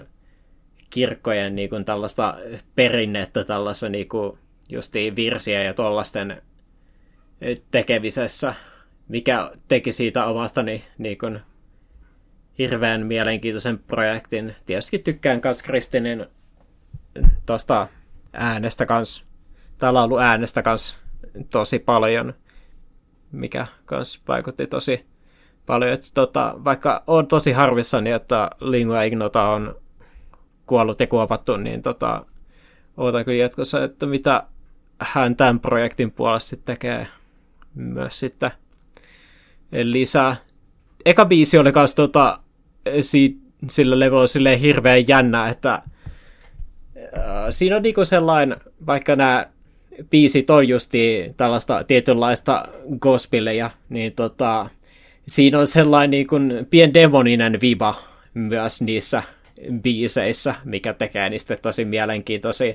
kirkkojen 0.90 1.56
niin 1.56 1.70
kuin 1.70 1.86
tällaista 1.86 2.38
perinnettä 2.76 3.44
tällaista 3.44 3.90
niin 3.90 4.10
kuin 4.10 4.38
justiin 4.70 5.16
virsiä 5.16 5.64
ja 5.64 5.74
tuollaisten 5.74 6.42
tekemisessä, 7.72 8.54
mikä 9.08 9.52
teki 9.68 9.92
siitä 9.92 10.26
omastani 10.26 10.84
niin 10.98 11.18
kuin 11.18 11.40
hirveän 12.58 13.06
mielenkiintoisen 13.06 13.80
projektin. 13.80 14.56
Tietysti 14.66 15.00
tykkään 15.00 15.42
myös 15.44 15.64
Kristinin 15.64 16.26
tuosta 17.46 17.88
äänestä 18.34 18.86
kanssa, 18.86 19.24
tai 19.78 19.94
laulu 19.94 20.18
äänestä 20.18 20.62
kanssa 20.62 20.96
tosi 21.52 21.80
paljon– 21.80 22.34
mikä 23.32 23.68
myös 23.92 24.22
vaikutti 24.28 24.68
tosi 24.68 25.06
paljon. 25.66 25.94
Että 25.94 26.08
tota, 26.14 26.56
vaikka 26.64 27.04
on 27.08 27.28
tosi 27.28 27.52
harvissani, 27.52 28.12
että 28.12 28.50
Lingua 28.62 29.04
Ignota 29.04 29.50
on 29.50 29.76
kuollut 30.66 31.00
ja 31.00 31.08
kuopattu, 31.08 31.58
niin 31.58 31.82
tota, 31.82 32.26
ootan 32.98 33.26
kyllä 33.26 33.38
jatkossa, 33.38 33.84
että 33.84 34.06
mitä 34.06 34.44
hän 35.00 35.36
tämän 35.36 35.60
projektin 35.60 36.12
puolesta 36.12 36.50
sitten 36.50 36.76
tekee 36.76 37.08
myös 37.76 38.20
sitten 38.20 38.52
lisää. 39.72 40.36
Eka 41.06 41.26
biisi 41.26 41.58
oli 41.58 41.72
myös 41.76 41.96
tota, 41.96 42.40
si, 43.00 43.38
sillä 43.68 44.00
levyllä 44.00 44.28
silleen 44.28 44.60
hirveän 44.60 45.08
jännä, 45.08 45.50
että 45.50 45.74
äh, 45.74 45.84
siinä 47.50 47.76
on 47.76 47.82
niinku 47.82 48.06
sellainen, 48.06 48.58
vaikka 48.86 49.16
nämä 49.16 49.46
biisit 50.10 50.50
on 50.50 50.68
justi 50.68 51.34
tällaista 51.38 51.84
tietynlaista 51.84 52.66
gospeleja, 53.00 53.70
niin 53.90 54.14
tota, 54.14 54.70
siinä 55.28 55.60
on 55.60 55.68
sellainen 55.68 56.12
niin 56.12 56.28
kuin 56.28 56.68
pien 56.70 56.94
demoninen 56.94 57.62
viba 57.62 57.96
myös 58.34 58.82
niissä 58.82 59.24
biiseissä, 59.82 60.56
mikä 60.66 60.94
tekee 60.94 61.30
niistä 61.30 61.56
tosi 61.56 61.86
mielenkiintoisia. 61.86 62.74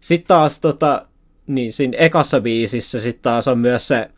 Sitten 0.00 0.28
taas 0.28 0.60
tota, 0.60 1.06
niin 1.46 1.72
siinä 1.72 1.98
ekassa 1.98 2.40
biisissä 2.40 3.00
sitten 3.00 3.22
taas 3.22 3.48
on 3.48 3.58
myös 3.58 3.88
se 3.88 4.10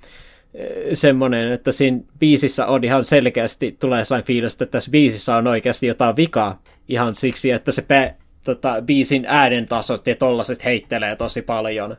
semmoinen, 0.92 1.52
että 1.52 1.72
siinä 1.72 2.00
biisissä 2.18 2.66
on 2.66 2.84
ihan 2.84 3.04
selkeästi, 3.04 3.76
tulee 3.80 4.04
sellainen 4.04 4.26
fiilis, 4.26 4.52
että 4.52 4.66
tässä 4.66 4.90
biisissä 4.90 5.36
on 5.36 5.46
oikeasti 5.46 5.86
jotain 5.86 6.16
vikaa, 6.16 6.62
ihan 6.88 7.16
siksi, 7.16 7.50
että 7.50 7.72
se 7.72 7.82
pe, 7.82 8.14
tota, 8.44 8.82
biisin 8.82 9.26
tasot 9.68 10.06
ja 10.06 10.14
tollaset 10.14 10.64
heittelee 10.64 11.16
tosi 11.16 11.42
paljon. 11.42 11.96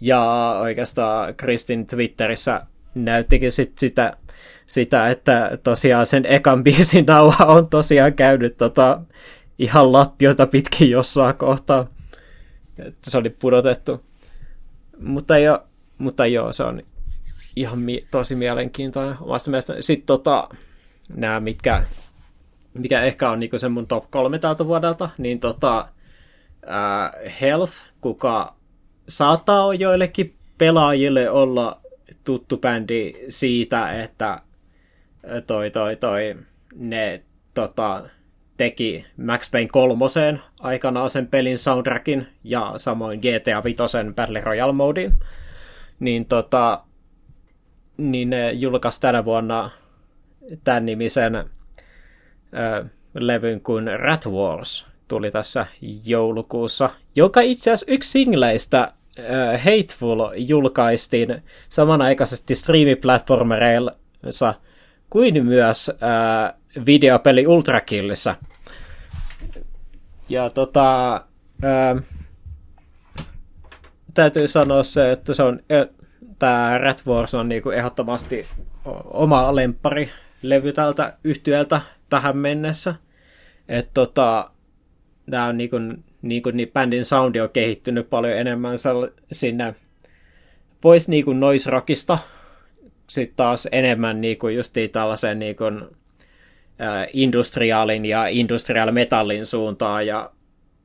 Ja 0.00 0.56
oikeastaan 0.60 1.34
Kristin 1.34 1.86
Twitterissä 1.86 2.66
näyttikin 2.94 3.52
sit 3.52 3.78
sitä, 3.78 4.16
sitä, 4.66 5.08
että 5.08 5.58
tosiaan 5.62 6.06
sen 6.06 6.26
ekan 6.26 6.64
biisin 6.64 7.06
nauha 7.06 7.44
on 7.44 7.68
tosiaan 7.68 8.12
käynyt 8.12 8.56
tota, 8.56 9.00
ihan 9.58 9.92
lattioita 9.92 10.46
pitkin 10.46 10.90
jossain 10.90 11.36
kohtaa. 11.36 11.86
Että 12.78 13.10
se 13.10 13.18
oli 13.18 13.30
pudotettu. 13.30 14.04
Mutta, 14.98 15.38
jo, 15.38 15.64
mutta 15.98 16.26
joo, 16.26 16.52
se 16.52 16.62
on 16.62 16.82
ihan 17.56 17.78
mi- 17.78 18.04
tosi 18.10 18.34
mielenkiintoinen 18.34 19.16
omasta 19.20 19.50
mielestä. 19.50 19.74
Sitten 19.80 20.06
tota, 20.06 20.48
nämä, 21.16 21.40
mitkä, 21.40 21.84
mikä 22.74 23.02
ehkä 23.02 23.30
on 23.30 23.40
niinku 23.40 23.58
se 23.58 23.68
mun 23.68 23.86
top 23.86 24.10
kolme 24.10 24.38
tältä 24.38 24.66
vuodelta, 24.66 25.10
niin 25.18 25.40
tota, 25.40 25.88
uh, 26.62 27.32
Health, 27.40 27.72
kuka 28.00 28.59
saattaa 29.10 29.74
joillekin 29.74 30.34
pelaajille 30.58 31.30
olla 31.30 31.80
tuttu 32.24 32.56
bändi 32.56 33.14
siitä, 33.28 34.02
että 34.02 34.40
toi, 35.46 35.70
toi, 35.70 35.96
toi, 35.96 36.36
ne 36.74 37.22
tota, 37.54 38.02
teki 38.56 39.06
Max 39.16 39.50
Payne 39.50 39.68
kolmoseen 39.72 40.40
aikanaan 40.60 41.10
sen 41.10 41.26
pelin 41.26 41.58
soundtrackin 41.58 42.26
ja 42.44 42.72
samoin 42.76 43.20
GTA 43.20 43.64
Vitosen 43.64 44.14
Battle 44.14 44.40
Royale 44.40 44.72
modin. 44.72 45.14
Niin, 46.00 46.26
tota, 46.26 46.84
niin 47.96 48.30
ne 48.30 48.52
julkaisi 48.52 49.00
tänä 49.00 49.24
vuonna 49.24 49.70
tämän 50.64 50.86
nimisen 50.86 51.34
ö, 51.36 51.44
levyn 53.14 53.60
kuin 53.60 54.00
Rat 54.00 54.26
Wars 54.26 54.86
tuli 55.08 55.30
tässä 55.30 55.66
joulukuussa, 56.04 56.90
joka 57.16 57.40
itse 57.40 57.70
asiassa 57.70 57.92
yksi 57.92 58.10
singleistä 58.10 58.92
uh, 59.20 59.58
Hateful 59.58 60.32
julkaistiin 60.36 61.42
samanaikaisesti 61.68 62.54
streamiplatformereissa 62.54 64.54
kuin 65.10 65.46
myös 65.46 65.88
uh, 65.88 65.94
videopeli 66.86 67.46
Ultrakillissä. 67.46 68.36
Ja 70.28 70.50
tota, 70.50 71.16
uh, 71.64 72.00
täytyy 74.14 74.48
sanoa 74.48 74.82
se, 74.82 75.12
että 75.12 75.34
se 75.34 75.42
on, 75.42 75.60
tämä 76.38 76.78
Rat 76.78 77.02
Wars 77.06 77.34
on 77.34 77.48
niinku 77.48 77.70
ehdottomasti 77.70 78.46
oma 79.04 79.56
lempari 79.56 80.10
levy 80.42 80.72
tältä 80.72 81.16
yhtiöltä 81.24 81.80
tähän 82.08 82.36
mennessä. 82.36 82.94
Että 83.68 83.90
tota, 83.94 84.50
tämä 85.30 85.46
on 85.46 85.56
niinku 85.56 85.76
niin 86.22 86.42
kuin, 86.42 86.56
niin 86.56 86.70
bändin 86.72 87.04
soundi 87.04 87.40
on 87.40 87.50
kehittynyt 87.50 88.10
paljon 88.10 88.38
enemmän 88.38 88.78
sinne 89.32 89.74
pois 90.80 91.08
niin 91.08 91.24
kuin 91.24 91.40
noise 91.40 91.70
rockista, 91.70 92.18
sitten 93.08 93.36
taas 93.36 93.68
enemmän 93.72 94.20
niin 94.20 94.38
kuin 94.38 94.56
justiin 94.56 94.90
tällaisen 94.90 95.38
niin 95.38 95.56
kuin, 95.56 95.82
äh, 96.80 97.06
industriaalin 97.12 98.04
ja 98.04 98.26
industrial 98.26 98.90
metallin 98.92 99.46
suuntaan, 99.46 100.06
ja 100.06 100.30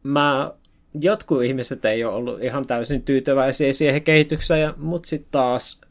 mä, 0.03 0.51
jotkut 0.99 1.43
ihmiset 1.43 1.85
ei 1.85 2.03
ole 2.03 2.15
ollut 2.15 2.43
ihan 2.43 2.67
täysin 2.67 3.03
tyytyväisiä 3.03 3.73
siihen 3.73 4.01
kehitykseen, 4.01 4.73
mutta 4.77 5.09
sitten 5.09 5.31
taas 5.31 5.81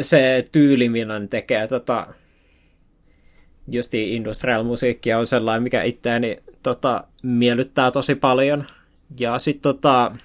se 0.00 0.44
tyyli, 0.52 0.88
millä 0.88 1.18
ne 1.18 1.28
tekee 1.28 1.68
tota, 1.68 2.06
justiin 3.70 4.12
industrial 4.12 4.62
musiikkia 4.62 5.18
on 5.18 5.26
sellainen, 5.26 5.62
mikä 5.62 5.82
itseäni 5.82 6.42
tota, 6.62 7.04
miellyttää 7.22 7.90
tosi 7.90 8.14
paljon. 8.14 8.66
Ja 9.20 9.38
sitten 9.38 9.62
tota, 9.62 10.16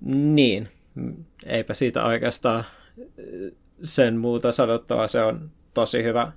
niin, 0.00 0.68
eipä 1.46 1.74
siitä 1.74 2.04
oikeastaan 2.04 2.64
sen 3.82 4.16
muuta 4.16 4.52
sanottavaa, 4.52 5.08
se 5.08 5.22
on 5.22 5.50
tosi 5.74 6.02
hyvä 6.02 6.32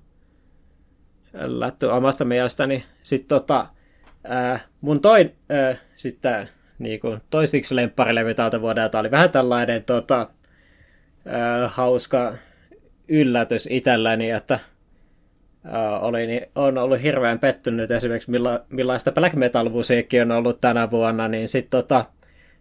lätty 1.33 1.85
omasta 1.85 2.25
mielestäni. 2.25 2.85
Sitten 3.03 3.27
tota, 3.27 3.67
mun 4.81 5.01
toin, 5.01 5.35
ää, 5.49 5.75
sitten 5.95 6.49
niin 6.79 6.99
kuin 6.99 7.21
toisiksi 7.29 7.75
lempparilevy 7.75 8.33
tältä 8.33 8.61
vuodelta 8.61 8.99
oli 8.99 9.11
vähän 9.11 9.29
tällainen 9.29 9.83
tota, 9.83 10.29
ää, 11.25 11.67
hauska 11.67 12.33
yllätys 13.11 13.67
itselläni, 13.71 14.29
että 14.29 14.59
uh, 15.65 16.03
oli, 16.03 16.27
niin 16.27 16.45
on 16.55 16.77
ollut 16.77 17.01
hirveän 17.01 17.39
pettynyt 17.39 17.91
esimerkiksi 17.91 18.31
milla, 18.31 18.61
millaista 18.69 19.11
black 19.11 19.35
metal 19.35 19.69
musiikki 19.69 20.21
on 20.21 20.31
ollut 20.31 20.61
tänä 20.61 20.91
vuonna, 20.91 21.27
niin 21.27 21.47
sitten 21.47 21.81
tota, 21.81 22.05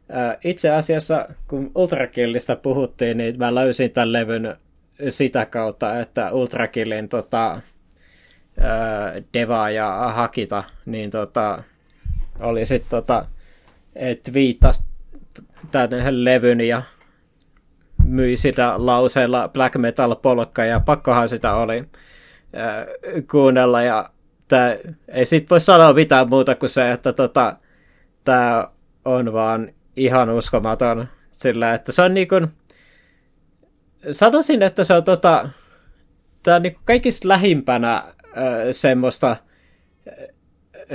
uh, 0.09 0.39
itse 0.45 0.71
asiassa 0.71 1.29
kun 1.49 1.71
Ultrakillista 1.75 2.57
puhuttiin, 2.57 3.19
niin 3.19 3.39
mä 3.39 3.55
löysin 3.55 3.91
tämän 3.91 4.13
levyn 4.13 4.57
sitä 5.09 5.47
kautta, 5.47 6.01
että 6.01 6.33
Ultrakillin 6.33 7.09
tota, 7.09 7.61
uh, 8.59 9.25
Deva 9.35 9.71
ja 9.71 10.13
Hakita, 10.15 10.65
niin 10.87 11.11
tota, 11.11 11.63
oli 12.41 12.65
sitten 12.65 12.91
tota, 12.91 13.27
viittas 14.35 14.87
tämän 15.71 16.25
levyn 16.25 16.61
ja 16.61 16.83
myi 18.11 18.37
sitä 18.37 18.75
lauseella 18.77 19.49
black 19.49 19.77
metal 19.77 20.15
polkka 20.15 20.65
ja 20.65 20.81
pakkohan 20.81 21.29
sitä 21.29 21.55
oli 21.55 21.85
kuunnella 23.31 23.83
ja 23.83 24.11
tää, 24.49 24.77
ei 25.09 25.25
sit 25.25 25.51
voi 25.51 25.61
sanoa 25.61 25.93
mitään 25.93 26.29
muuta 26.29 26.55
kuin 26.55 26.71
se, 26.71 26.91
että 26.91 27.13
tota, 27.13 27.57
tämä 28.25 28.69
on 29.05 29.33
vaan 29.33 29.73
ihan 29.97 30.31
uskomaton 30.31 31.09
sillä, 31.31 31.75
että 31.75 31.93
se 31.93 32.03
on 32.03 32.15
niin 32.15 32.29
kuin, 32.29 32.49
sanoisin, 34.11 34.63
että 34.63 34.85
se 34.85 34.95
on 34.95 35.05
tota, 35.05 35.49
tää 36.43 36.57
on 36.57 36.63
niin 36.63 36.75
kuin 36.75 36.85
kaikista 36.85 37.29
lähimpänä 37.29 37.95
äh, 37.97 38.15
semmoista 38.71 39.37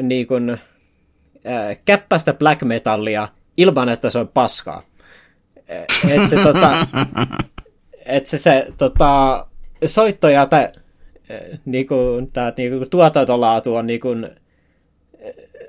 niin 0.02 0.28
kuin, 0.28 0.50
äh, 0.50 1.78
käppästä 1.86 2.34
black 2.34 2.62
metallia 2.62 3.28
ilman, 3.58 3.90
että 3.90 4.10
se 4.10 4.20
on 4.20 4.28
paskaa. 4.28 4.84
Että 5.68 6.28
se, 6.28 6.36
tota, 6.44 6.88
et 8.06 8.26
se, 8.26 8.38
se 8.38 8.68
tota, 8.78 9.46
soittoja, 9.86 10.46
tai 10.46 10.70
niinku, 11.66 11.96
tää, 12.34 12.54
niinku, 12.58 12.86
tuotantolaatu 12.90 13.76
on 13.76 13.88
niinku, 13.88 14.10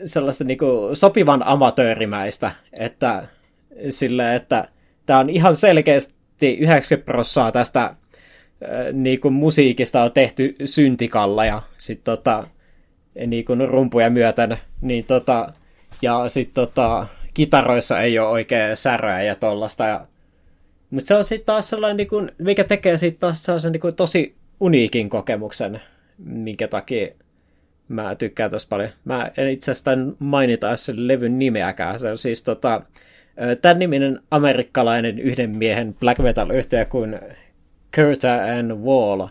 sellaista 0.05 0.45
niinku, 0.45 0.91
sopivan 0.95 1.47
amatöörimäistä, 1.47 2.53
että 2.79 3.29
sille, 3.91 4.35
että 4.35 4.69
tämä 5.07 5.19
on 5.19 5.31
ihan 5.31 5.57
selkeästi 5.57 6.55
90 6.55 7.07
prosenttia 7.07 7.53
tästä 7.53 7.95
niinku, 8.93 9.31
musiikista 9.31 10.03
on 10.03 10.13
tehty 10.13 10.55
syntikalla 10.65 11.45
ja 11.45 11.63
sit 11.77 12.05
tota, 12.05 12.49
niinku, 13.27 13.55
rumpuja 13.67 14.11
myöten, 14.11 14.57
niin 14.81 15.05
tota, 15.05 15.53
ja 16.03 16.29
sitten 16.29 16.55
tota, 16.55 17.07
kitaroissa 17.37 18.01
ei 18.01 18.19
ole 18.19 18.29
oikein 18.29 18.77
säröä 18.77 19.23
ja 19.23 19.35
tollasta. 19.35 19.85
Ja... 19.85 20.07
Mutta 20.91 21.09
se 21.09 21.15
on 21.15 21.25
sitten 21.25 21.47
taas 21.47 21.69
sellainen, 21.69 21.97
niin 21.97 22.09
kuin, 22.09 22.33
mikä 22.39 22.65
tekee 22.65 22.97
siitä 22.97 23.19
taas 23.19 23.45
sellaisen 23.45 23.73
niin 23.73 23.81
kuin, 23.81 23.95
tosi 23.95 24.35
uniikin 24.61 25.09
kokemuksen, 25.09 25.81
minkä 26.19 26.69
takia 26.69 27.09
mä 27.89 28.15
tykkään 28.15 28.51
tosi 28.51 28.69
paljon. 28.69 28.91
Mä 29.05 29.31
en 29.37 29.49
itse 29.49 29.71
asiassa 29.71 29.91
mainita 30.19 30.77
sen 30.77 31.09
levyn 31.09 31.39
nimeäkään. 31.39 31.99
Se 31.99 32.11
on 32.11 32.19
siis 32.19 32.43
tota, 32.43 32.83
tämän 33.63 33.79
niminen 33.79 34.21
amerikkalainen 34.31 35.19
yhden 35.19 35.51
miehen 35.51 35.95
black 35.95 36.21
metal 36.21 36.51
yhtiö 36.51 36.85
kuin 36.85 37.19
Curta 37.97 38.35
and 38.59 38.73
Wall. 38.73 39.29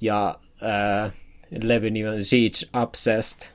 Ja 0.00 0.38
äh, 0.62 1.12
levyn 1.62 1.92
nimi 1.92 2.08
on 2.08 2.24
Siege 2.24 2.56
Obsessed. 2.72 3.50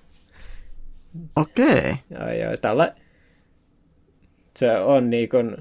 Okei. 1.35 1.67
Okay. 1.67 1.95
Ja, 2.09 2.33
ja 2.33 2.55
sitä 2.55 2.71
on 2.71 2.77
se 4.57 4.77
on 4.77 5.09
niin 5.09 5.29
kuin, 5.29 5.57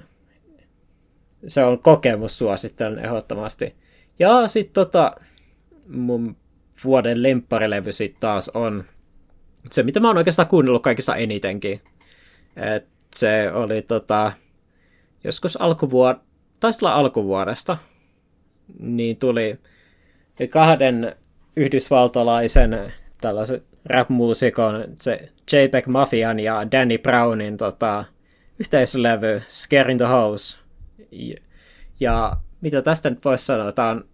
se 1.47 1.65
on 1.65 1.79
kokemus, 1.79 2.39
suosittelen 2.39 2.99
ehdottomasti. 2.99 3.75
Ja 4.19 4.49
sitten 4.49 4.75
tota, 4.75 5.17
mun 5.89 6.37
vuoden 6.85 7.23
lempparilevy 7.23 7.93
sitten 7.93 8.21
taas 8.21 8.49
on 8.49 8.85
se, 9.73 9.83
mitä 9.83 10.01
mä 10.01 10.09
oon 10.09 10.17
oikeastaan 10.17 10.49
kuunnellut 10.49 10.83
kaikista 10.83 11.17
enitenkin. 11.17 11.81
Et 12.57 12.87
se 13.17 13.53
oli 13.53 13.83
tota, 13.83 14.33
joskus 15.25 15.59
alkuvuod- 15.61 16.21
taisi 16.61 16.79
olla 16.83 16.95
alkuvuodesta, 16.95 17.77
niin 18.79 19.17
tuli 19.17 19.59
kahden 20.51 21.17
yhdysvaltalaisen 21.57 22.93
tällaisen 23.21 23.63
rap-muusikon, 23.85 24.85
se 24.97 25.29
JPEG 25.53 25.87
Mafian 25.87 26.41
ja 26.41 26.71
Danny 26.73 26.99
Brownin 26.99 27.57
tota, 27.57 28.05
yhteislevy 28.59 29.43
Scare 29.49 29.93
in 29.93 29.99
the 29.99 30.07
House, 30.07 30.59
Ja 32.01 32.37
mitä 32.61 32.83
tästä 32.83 33.11
nyt 33.11 33.25
voisi 33.25 33.45
sanoa, 33.45 33.73
tämä 33.73 33.89
on 33.91 34.05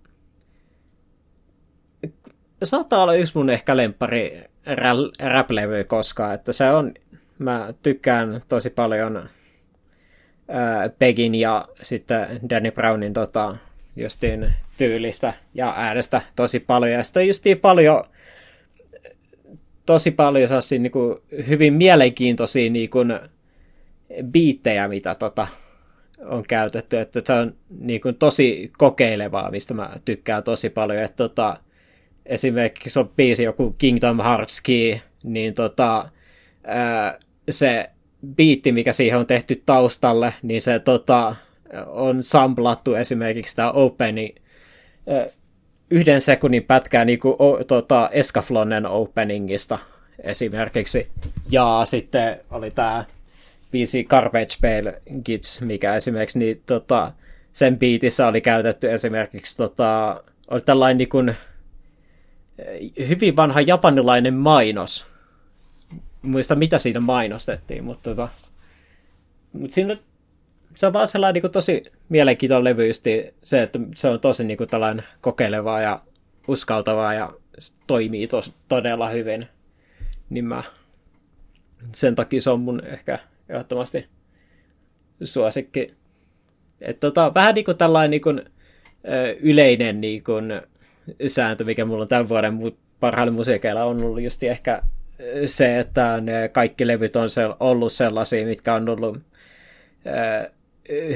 saattaa 2.64 3.02
olla 3.02 3.14
yksi 3.14 3.32
mun 3.36 3.51
ehkä 3.51 3.77
lempari 3.77 4.44
rap-levy 5.20 5.85
koskaan, 5.85 6.35
että 6.35 6.52
se 6.52 6.70
on, 6.70 6.94
mä 7.39 7.74
tykkään 7.82 8.43
tosi 8.48 8.70
paljon 8.70 9.28
Pegin 10.98 11.35
ja 11.35 11.69
sitten 11.82 12.40
Danny 12.51 12.70
Brownin 12.70 13.12
tota, 13.12 13.56
justiin 13.97 14.52
tyylistä 14.78 15.35
ja 15.55 15.74
äänestä 15.77 16.23
tosi 16.36 16.60
paljon, 16.60 16.93
ja 16.93 17.02
sitten 17.02 17.28
justiin 17.28 17.59
paljon 17.59 18.05
tosi 19.86 20.10
paljon 20.10 20.48
sellaisia 20.48 20.78
niin 20.78 20.93
hyvin 21.48 21.74
mielenkiintoisia 21.74 22.70
niin 22.70 22.90
kuin, 22.90 23.20
biittejä, 24.22 24.89
mitä 24.89 25.14
tota, 25.14 25.48
on 26.24 26.43
käytetty, 26.48 26.98
että 26.98 27.20
se 27.24 27.32
on 27.32 27.55
niin 27.78 28.01
kuin, 28.01 28.14
tosi 28.14 28.72
kokeilevaa, 28.78 29.51
mistä 29.51 29.74
mä 29.74 29.90
tykkään 30.05 30.43
tosi 30.43 30.70
paljon, 30.70 31.02
että 31.02 31.16
tota, 31.16 31.56
esimerkiksi 32.26 32.98
on 32.98 33.09
biisi 33.16 33.43
joku 33.43 33.74
Kingdom 33.78 34.20
Hearts 34.20 34.60
Key, 34.60 34.98
niin 35.24 35.55
tota, 35.55 36.09
ää, 36.64 37.18
se 37.51 37.90
biitti, 38.36 38.72
mikä 38.72 38.93
siihen 38.93 39.18
on 39.18 39.26
tehty 39.26 39.62
taustalle, 39.66 40.34
niin 40.43 40.62
se 40.62 40.78
tota, 40.78 41.36
on 41.86 42.22
samplattu 42.22 42.94
esimerkiksi 42.94 43.56
tämä 43.56 43.70
Openi 43.70 44.34
yhden 45.90 46.20
sekunnin 46.20 46.64
pätkää 46.64 47.05
niin 47.05 47.18
kuin, 47.18 47.36
o, 47.39 47.64
tota, 47.64 48.09
Escaflonnen 48.12 48.86
openingista 48.86 49.78
esimerkiksi. 50.18 51.10
Ja 51.51 51.80
sitten 51.84 52.40
oli 52.51 52.70
tämä 52.70 53.05
biisi 53.73 54.05
Garbage 54.05 54.57
Pail 54.61 54.93
Kids, 55.24 55.61
mikä 55.61 55.97
esimerkiksi 55.97 56.39
niin, 56.39 56.62
tota, 56.66 57.12
sen 57.53 57.78
biitissä 57.78 58.27
oli 58.27 58.40
käytetty 58.40 58.93
esimerkiksi 58.93 59.57
tota, 59.57 60.23
oli 60.51 60.61
tällainen 60.61 60.99
niin 60.99 61.09
kuin, 61.09 61.36
hyvin 63.09 63.36
vanha 63.36 63.61
japanilainen 63.61 64.35
mainos. 64.35 65.07
Muista 66.23 66.55
mitä 66.55 66.78
siinä 66.78 67.01
mainostettiin, 67.01 67.85
mutta 67.85 68.11
tota, 68.11 68.28
mutta 69.53 69.74
siinä 69.74 69.94
se 70.74 70.86
on 70.86 70.93
vaan 70.93 71.09
sellainen 71.09 71.43
niin 71.43 71.53
tosi 71.53 71.82
mielenkiintoinen 72.09 72.65
levy 72.65 72.93
se, 73.43 73.62
että 73.62 73.78
se 73.97 74.09
on 74.09 74.20
tosi 74.20 74.44
niin 74.44 74.57
kuin 74.57 74.70
tällainen 74.70 75.05
kokeilevaa 75.20 75.81
ja 75.81 76.03
uskaltavaa 76.49 77.15
ja 77.15 77.32
toimii 77.86 78.27
tos, 78.27 78.53
todella 78.69 79.09
hyvin. 79.09 79.49
Niin 80.31 80.44
mä, 80.44 80.62
sen 81.94 82.15
takia 82.15 82.40
se 82.40 82.51
on 82.51 82.61
mun 82.61 82.85
ehkä 82.85 83.19
ehdottomasti 83.52 84.06
suosikki. 85.22 85.94
Et 86.80 87.00
tota, 87.00 87.34
vähän 87.34 87.54
niin 87.54 87.64
kuin 87.64 87.76
tällainen 87.76 88.10
niin 88.10 88.20
kuin, 88.20 88.42
yleinen 89.40 90.00
niin 90.00 90.24
kuin, 90.24 90.62
sääntö, 91.26 91.64
mikä 91.64 91.84
mulla 91.84 92.02
on 92.02 92.08
tämän 92.08 92.28
vuoden 92.28 92.58
parhailla 93.00 93.32
musiikeilla 93.32 93.84
on 93.84 94.02
ollut 94.02 94.22
just 94.22 94.42
ehkä 94.42 94.82
se, 95.46 95.78
että 95.78 96.20
ne 96.20 96.48
kaikki 96.48 96.86
levyt 96.86 97.16
on 97.16 97.28
ollut 97.60 97.92
sellaisia, 97.92 98.46
mitkä 98.46 98.74
on 98.74 98.88
ollut 98.88 99.18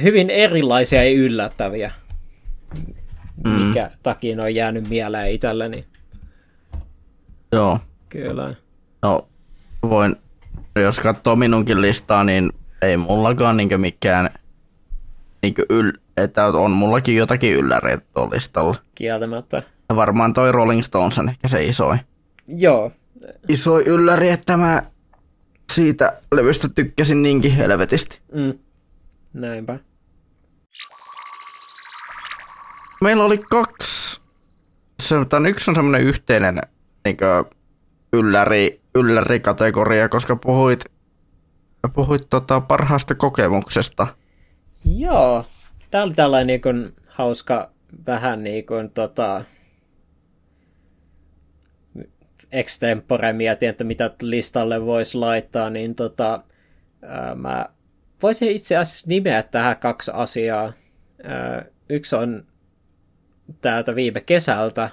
hyvin 0.02 0.30
erilaisia 0.30 1.04
ja 1.04 1.10
yllättäviä, 1.10 1.92
mm. 3.44 3.50
mikä 3.50 3.90
takia 4.02 4.42
on 4.42 4.54
jäänyt 4.54 4.88
mieleen 4.88 5.30
itselleni. 5.30 5.84
Joo. 7.52 7.78
Kyllä. 8.08 8.54
No, 9.02 9.28
voin, 9.82 10.16
jos 10.81 11.01
katsoo 11.01 11.36
minunkin 11.36 11.82
listaa, 11.82 12.24
niin 12.24 12.53
ei 12.82 12.97
mullakaan 12.97 13.57
niinkö 13.57 13.78
mikään 13.78 14.31
niinkö 15.43 15.66
yl, 15.70 15.93
että 16.16 16.47
on 16.47 16.70
mullakin 16.70 17.16
jotakin 17.16 17.53
ylläreitä 17.53 18.07
tuolla 18.15 18.31
listalla. 18.35 18.77
Kieltämättä. 18.94 19.62
Ja 19.89 19.97
varmaan 19.97 20.32
toi 20.32 20.53
Rolling 20.53 20.82
Stones 20.82 21.19
on 21.19 21.28
ehkä 21.28 21.48
se 21.48 21.65
isoin. 21.65 22.01
Joo. 22.48 22.93
Iso 23.48 23.81
ylläri, 23.81 24.28
että 24.28 24.57
mä 24.57 24.82
siitä 25.73 26.20
levystä 26.32 26.69
tykkäsin 26.69 27.23
niinkin 27.23 27.57
helvetisti. 27.57 28.20
Mm. 28.32 28.59
Näinpä. 29.32 29.78
Meillä 33.01 33.24
oli 33.24 33.39
kaksi, 33.39 34.20
se, 35.03 35.16
tämän 35.28 35.47
yksi 35.47 35.70
on 35.70 35.74
semmoinen 35.74 36.01
yhteinen 36.01 36.61
niin 37.05 37.16
ylläri, 38.16 38.80
ylläri-kategoria, 38.94 40.09
koska 40.09 40.36
puhuit, 40.36 40.84
puhuit 41.94 42.22
tota 42.30 42.60
parhaasta 42.60 43.14
kokemuksesta. 43.14 44.06
Joo, 44.84 45.44
tämä 45.90 46.05
oli 46.05 46.14
tällainen 46.14 46.47
niin 46.47 46.60
kuin, 46.60 46.93
hauska 47.12 47.70
vähän 48.06 48.44
niin 48.44 48.66
kuin, 48.66 48.90
tota, 48.90 49.44
extempore 52.52 53.32
mietin, 53.32 53.68
että 53.68 53.84
mitä 53.84 54.10
listalle 54.22 54.86
voisi 54.86 55.18
laittaa, 55.18 55.70
niin 55.70 55.94
tota, 55.94 56.43
ää, 57.02 57.34
mä 57.34 57.66
voisin 58.22 58.51
itse 58.51 58.76
asiassa 58.76 59.09
nimeä 59.09 59.43
tähän 59.43 59.76
kaksi 59.76 60.10
asiaa. 60.14 60.72
Yksi 61.88 62.16
on 62.16 62.47
täältä 63.60 63.94
viime 63.94 64.20
kesältä, 64.20 64.90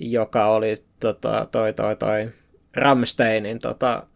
joka 0.00 0.46
oli 0.46 0.74
tota, 1.00 1.48
toi, 1.52 1.72
toi, 1.72 1.96
toi 1.96 2.30
Ramsteinin 2.76 3.58
tota, 3.58 4.06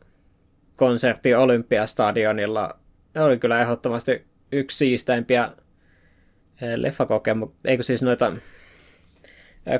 konsertti 0.76 1.34
Olympiastadionilla. 1.34 2.78
Oli 3.18 3.38
kyllä 3.38 3.60
ehdottomasti 3.60 4.24
yksi 4.52 4.76
siisteimpiä 4.76 5.50
leffakokemuksia, 6.76 7.58
eikö 7.64 7.82
siis 7.82 8.02
noita 8.02 8.32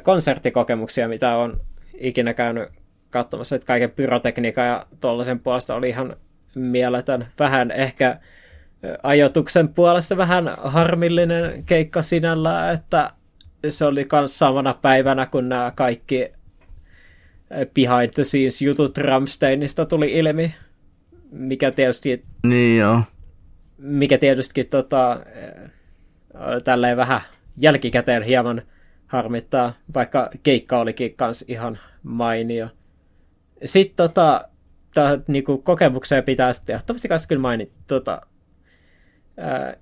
konserttikokemuksia, 0.02 1.09
mitä 1.09 1.36
on 1.36 1.60
ikinä 1.98 2.35
käynyt 2.35 2.68
katsomassa, 3.10 3.56
että 3.56 3.66
kaiken 3.66 3.90
pyrotekniikan 3.90 4.66
ja 4.66 4.86
tuollaisen 5.01 5.40
puolesta 5.40 5.74
oli 5.74 5.89
ihan 5.89 6.16
mieletön. 6.55 7.26
Vähän 7.39 7.70
ehkä 7.70 8.18
ajoituksen 9.02 9.68
puolesta 9.68 10.16
vähän 10.16 10.55
harmillinen 10.59 11.64
keikka 11.66 12.02
sinällä, 12.02 12.70
että 12.70 13.10
se 13.68 13.84
oli 13.84 14.06
myös 14.12 14.38
samana 14.38 14.74
päivänä, 14.74 15.26
kun 15.26 15.48
nämä 15.48 15.72
kaikki 15.76 16.32
behind 17.74 18.12
the 18.14 18.24
scenes 18.24 18.62
jutut 18.62 18.98
Ramsteinista 18.98 19.86
tuli 19.86 20.12
ilmi, 20.12 20.54
mikä 21.30 21.70
tietysti... 21.70 22.24
Niin 22.46 22.78
joo. 22.78 23.02
Mikä 23.78 24.18
tietysti 24.18 24.64
tota, 24.64 25.20
tälleen 26.64 26.96
vähän 26.96 27.20
jälkikäteen 27.60 28.22
hieman 28.22 28.62
harmittaa, 29.06 29.74
vaikka 29.94 30.30
keikka 30.42 30.78
olikin 30.78 31.16
kans 31.16 31.44
ihan 31.48 31.78
mainio. 32.02 32.68
Sitten 33.64 33.96
tota, 33.96 34.48
tää, 34.94 35.18
niinku, 35.28 35.58
kokemukseen 35.58 36.24
pitää 36.24 36.52
sitten 36.52 36.74
ehdottomasti 36.74 37.08
kanssa 37.08 37.28
kyllä 37.28 37.42
mainita 37.42 37.74
tota, 37.86 38.22
ää, 39.36 39.76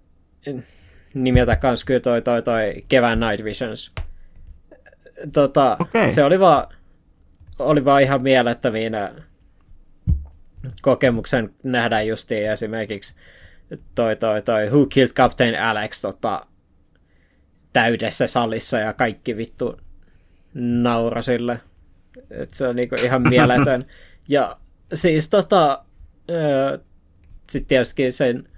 nimeltä 1.15 1.57
kanssa 1.57 1.87
kyllä 1.87 2.01
toi, 2.01 2.23
toi, 2.23 2.43
toi 2.43 2.85
kevään 2.89 3.21
Night 3.21 3.45
Visions. 3.45 3.93
Tota, 5.33 5.77
okay. 5.81 6.09
Se 6.09 6.25
oli 6.25 6.41
vaan, 6.41 6.67
oli 7.59 7.85
vaan 7.85 8.03
ihan 8.03 8.23
mielettömiin 8.23 8.93
kokemuksen 10.83 11.55
nähdä 11.63 12.03
justiin 12.03 12.51
esimerkiksi 12.51 13.17
toi, 13.95 14.17
toi, 14.17 14.43
toi 14.43 14.67
Who 14.67 14.87
Killed 14.87 15.13
Captain 15.13 15.61
Alex 15.61 16.01
tota, 16.01 16.47
täydessä 17.73 18.27
salissa 18.27 18.79
ja 18.79 18.93
kaikki 18.93 19.37
vittu 19.37 19.81
naura 20.55 21.23
sille. 21.23 21.61
Et 22.31 22.55
se 22.55 22.69
on 22.69 22.77
niinku 22.77 22.95
ihan 22.95 23.23
mieletön. 23.23 23.85
Ja 24.29 24.57
siis 24.95 25.31
tota, 25.31 25.85
sitten 27.51 27.69
tietysti 27.69 28.13
sen 28.13 28.49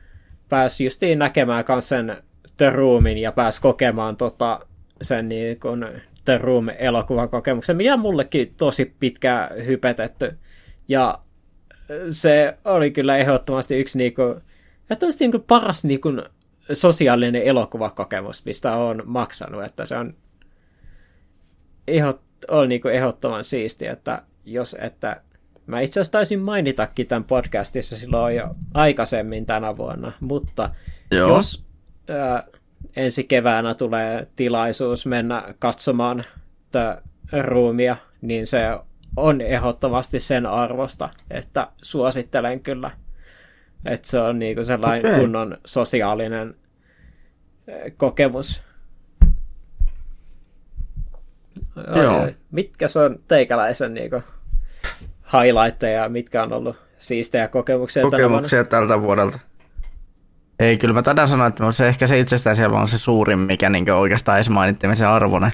pääsi 0.49 0.85
justiin 0.85 1.19
näkemään 1.19 1.65
myös 1.69 1.89
sen 1.89 2.17
The 2.57 2.71
Roomin 2.71 3.19
ja 3.19 3.33
pääsi 3.33 3.61
kokemaan 3.61 4.17
tota, 4.17 4.61
sen 5.03 5.29
niin 5.29 5.61
kun 5.61 5.87
The 6.25 6.39
Room 6.39 6.69
elokuvan 6.79 7.29
kokemuksen, 7.29 7.77
mikä 7.77 7.97
mullekin 7.97 8.55
tosi 8.57 8.95
pitkään 9.01 9.67
hypetetty. 9.67 10.39
Ja 10.89 11.19
se 12.09 12.57
oli 12.65 12.91
kyllä 12.91 13.17
ehdottomasti 13.17 13.77
yksi 13.77 13.99
niinku, 13.99 14.23
ehdottomasti 14.85 15.25
niinku 15.25 15.39
paras 15.39 15.85
niinku 15.85 16.09
sosiaalinen 16.73 17.43
elokuvakokemus, 17.43 18.45
mistä 18.45 18.77
on 18.77 19.03
maksanut, 19.05 19.65
että 19.65 19.85
se 19.85 19.97
on, 19.97 20.15
ehdot, 21.89 22.21
on 22.49 22.69
niinku 22.69 22.89
ehdottoman 22.89 23.45
siistiä, 23.45 23.93
että 23.93 24.23
jos, 24.45 24.77
että 24.81 25.21
Mä 25.67 25.81
itse 25.81 26.01
asiassa 26.01 26.13
taisin 26.13 26.41
mainitakin 26.41 27.07
tämän 27.07 27.25
podcastissa 27.25 27.97
silloin 27.97 28.37
jo 28.37 28.45
aikaisemmin 28.75 29.47
tänä 29.47 29.77
vuonna, 29.77 30.13
mutta 30.21 30.71
Joo. 31.11 31.29
jos 31.29 31.65
ää, 32.09 32.45
ensi 32.97 33.25
keväänä 33.25 33.75
tulee 33.75 34.27
tilaisuus 34.37 35.07
mennä 35.07 35.55
katsomaan 35.59 36.25
tätä 36.71 37.03
ruumia, 37.43 37.97
niin 38.21 38.47
se 38.47 38.79
on 39.17 39.41
ehdottomasti 39.41 40.21
sen 40.21 40.47
arvosta, 40.47 41.11
että 41.31 41.69
suosittelen 41.83 42.61
kyllä. 42.61 42.91
Että 43.85 44.09
se 44.09 44.19
on 44.19 44.39
niinku 44.39 44.65
sellainen 44.65 45.07
okay. 45.07 45.21
kunnon 45.21 45.59
sosiaalinen 45.65 46.55
kokemus. 47.97 48.63
Joo. 51.97 52.29
Mitkä 52.51 52.89
se 52.89 52.99
on 52.99 53.19
teikäläisen 53.29 53.95
niin 53.95 54.11
highlightteja, 55.33 56.09
mitkä 56.09 56.43
on 56.43 56.53
ollut 56.53 56.77
siistejä 56.99 57.49
kokemuksia, 57.49 58.03
kokemuksia 58.03 58.65
tältä 58.65 59.01
vuodelta? 59.01 59.39
Ei, 60.59 60.79
kyllä 60.79 60.95
mä 60.95 61.03
taidan 61.03 61.29
sanoa, 61.29 61.47
että 61.47 61.73
se 61.73 61.89
ehkä 61.89 62.07
se 62.07 62.21
itsestään 62.21 62.57
siellä 62.57 62.81
on 62.81 62.89
se 62.89 62.99
suurin, 62.99 63.39
mikä 63.39 63.71
niin 63.71 63.93
oikeastaan 63.93 64.39
edes 64.39 64.51
mainittimisen 64.51 65.09
arvoinen. 65.09 65.53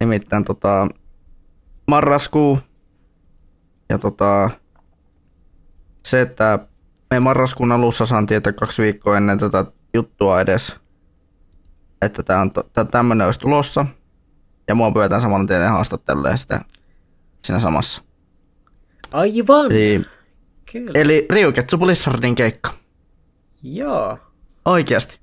Nimittäin 0.00 0.44
tota, 0.44 0.88
marraskuu 1.86 2.58
ja 3.88 3.98
tota, 3.98 4.50
se, 6.04 6.20
että 6.20 6.58
me 7.10 7.20
marraskuun 7.20 7.72
alussa 7.72 8.06
saan 8.06 8.26
tietää 8.26 8.52
kaksi 8.52 8.82
viikkoa 8.82 9.16
ennen 9.16 9.38
tätä 9.38 9.64
juttua 9.94 10.40
edes, 10.40 10.76
että 12.02 12.22
tämä 12.22 12.40
on 12.40 12.50
tämmöinen 12.90 13.24
olisi 13.24 13.40
tulossa. 13.40 13.86
Ja 14.68 14.74
mua 14.74 14.90
pyydetään 14.90 15.20
samalla 15.20 15.46
tieteen 15.46 15.70
haastattelulle 15.70 16.36
sitä 16.36 16.60
siinä 17.44 17.58
samassa. 17.58 18.02
Aivan! 19.12 19.66
Eli, 19.66 20.04
Kyllä. 20.72 20.90
eli 20.94 21.26
Ryuketsu 21.30 21.78
Blizzardin 21.78 22.34
keikka. 22.34 22.83
Joo. 23.64 24.18
Oikeasti. 24.64 25.18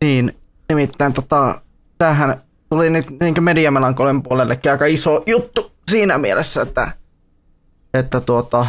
Niin, 0.00 0.36
nimittäin 0.68 1.12
tota, 1.12 1.60
tämähän 1.98 2.42
tuli 2.70 2.90
nyt 2.90 3.06
niin 3.20 3.44
mediamelankolin 3.44 4.22
puolellekin 4.22 4.72
aika 4.72 4.86
iso 4.86 5.22
juttu 5.26 5.72
siinä 5.90 6.18
mielessä, 6.18 6.62
että, 6.62 6.92
että 7.94 8.20
tuota, 8.20 8.66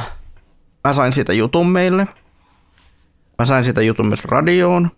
mä 0.83 0.93
sain 0.93 1.13
siitä 1.13 1.33
jutun 1.33 1.69
meille. 1.69 2.07
Mä 3.39 3.45
sain 3.45 3.63
siitä 3.63 3.81
jutun 3.81 4.07
myös 4.07 4.25
radioon. 4.25 4.91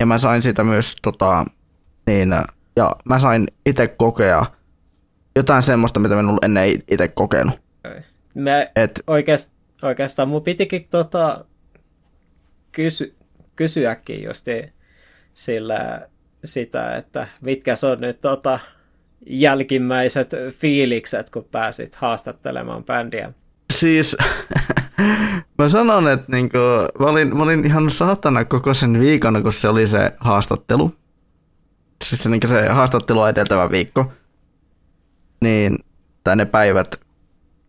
Ja 0.00 0.06
mä 0.06 0.18
sain 0.18 0.42
sitä 0.42 0.64
myös 0.64 0.96
tota, 1.02 1.44
niin, 2.06 2.30
ja 2.76 2.96
mä 3.04 3.18
sain 3.18 3.46
itse 3.66 3.88
kokea 3.88 4.46
jotain 5.36 5.62
semmoista, 5.62 6.00
mitä 6.00 6.14
mä 6.14 6.20
en 6.20 6.28
ollut 6.28 6.44
ennen 6.44 6.82
itse 6.90 7.08
kokenut. 7.08 7.60
Mä 8.34 8.66
Et, 8.76 9.02
oikeast, 9.06 9.52
oikeastaan 9.82 10.28
mun 10.28 10.42
pitikin 10.42 10.86
tota, 10.90 11.44
kysy, 12.76 13.16
kysyäkin 13.56 14.22
justi 14.22 14.72
sillä 15.34 16.08
sitä, 16.44 16.96
että 16.96 17.28
mitkä 17.40 17.74
on 17.92 18.00
nyt 18.00 18.20
tota, 18.20 18.58
jälkimmäiset 19.26 20.30
fiilikset, 20.50 21.30
kun 21.30 21.44
pääsit 21.44 21.94
haastattelemaan 21.94 22.84
bändiä? 22.84 23.32
Siis 23.72 24.16
mä 25.58 25.68
sanon, 25.68 26.08
että 26.08 26.32
niinku, 26.32 26.58
mä, 26.98 27.06
olin, 27.06 27.36
mä 27.36 27.42
olin 27.42 27.64
ihan 27.64 27.90
saatana 27.90 28.44
koko 28.44 28.74
sen 28.74 29.00
viikon, 29.00 29.42
kun 29.42 29.52
se 29.52 29.68
oli 29.68 29.86
se 29.86 30.12
haastattelu. 30.18 30.94
Siis 32.04 32.22
se, 32.22 32.30
niinku 32.30 32.46
se 32.46 32.68
haastattelu 32.68 33.24
edeltävä 33.24 33.70
viikko. 33.70 34.12
Niin, 35.40 35.78
tai 36.24 36.36
ne 36.36 36.44
päivät 36.44 37.00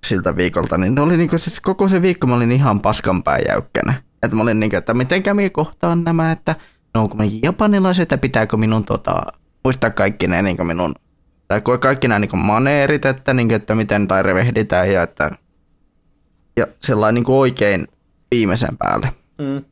siltä 0.06 0.36
viikolta, 0.36 0.78
niin 0.78 0.96
ne 0.96 1.02
oli 1.02 1.18
niinku, 1.18 1.38
siis 1.38 1.60
koko 1.60 1.88
se 1.88 2.02
viikko 2.02 2.28
mä 2.28 2.36
olin 2.36 2.52
ihan 2.52 2.80
paskan 2.80 3.24
jäykkänä. 3.48 4.07
Että 4.24 4.36
mä 4.36 4.44
olin 4.44 4.60
niinku, 4.60 4.76
että 4.76 4.94
miten 4.94 5.24
kävi 5.24 5.50
kohtaan 5.50 6.04
nämä, 6.04 6.32
että 6.32 6.56
no 6.94 7.02
onko 7.02 7.18
me 7.18 7.26
japanilaiset 7.44 8.12
ja 8.12 8.18
pitääkö 8.18 8.58
minun 8.58 8.84
tota, 8.84 9.22
muistaa 9.64 9.90
kaikki 9.90 10.28
ne 10.28 10.42
niinku 10.42 10.64
minun, 10.64 10.96
tai 11.48 11.62
kaikki 11.80 12.08
nämä 12.08 12.20
niinku 12.20 12.38
maneerit, 12.38 13.06
että, 13.06 13.34
niinku, 13.34 13.54
että 13.54 13.76
miten 13.76 14.08
tai 14.08 14.24
revehditään 14.24 14.92
ja 14.92 15.04
että 15.04 15.32
ja 16.58 16.68
sellainen 16.80 17.16
niin 17.16 17.24
kuin 17.24 17.36
oikein 17.36 17.88
viimeisen 18.32 18.78
päälle. 18.78 19.14
Mm. 19.40 19.66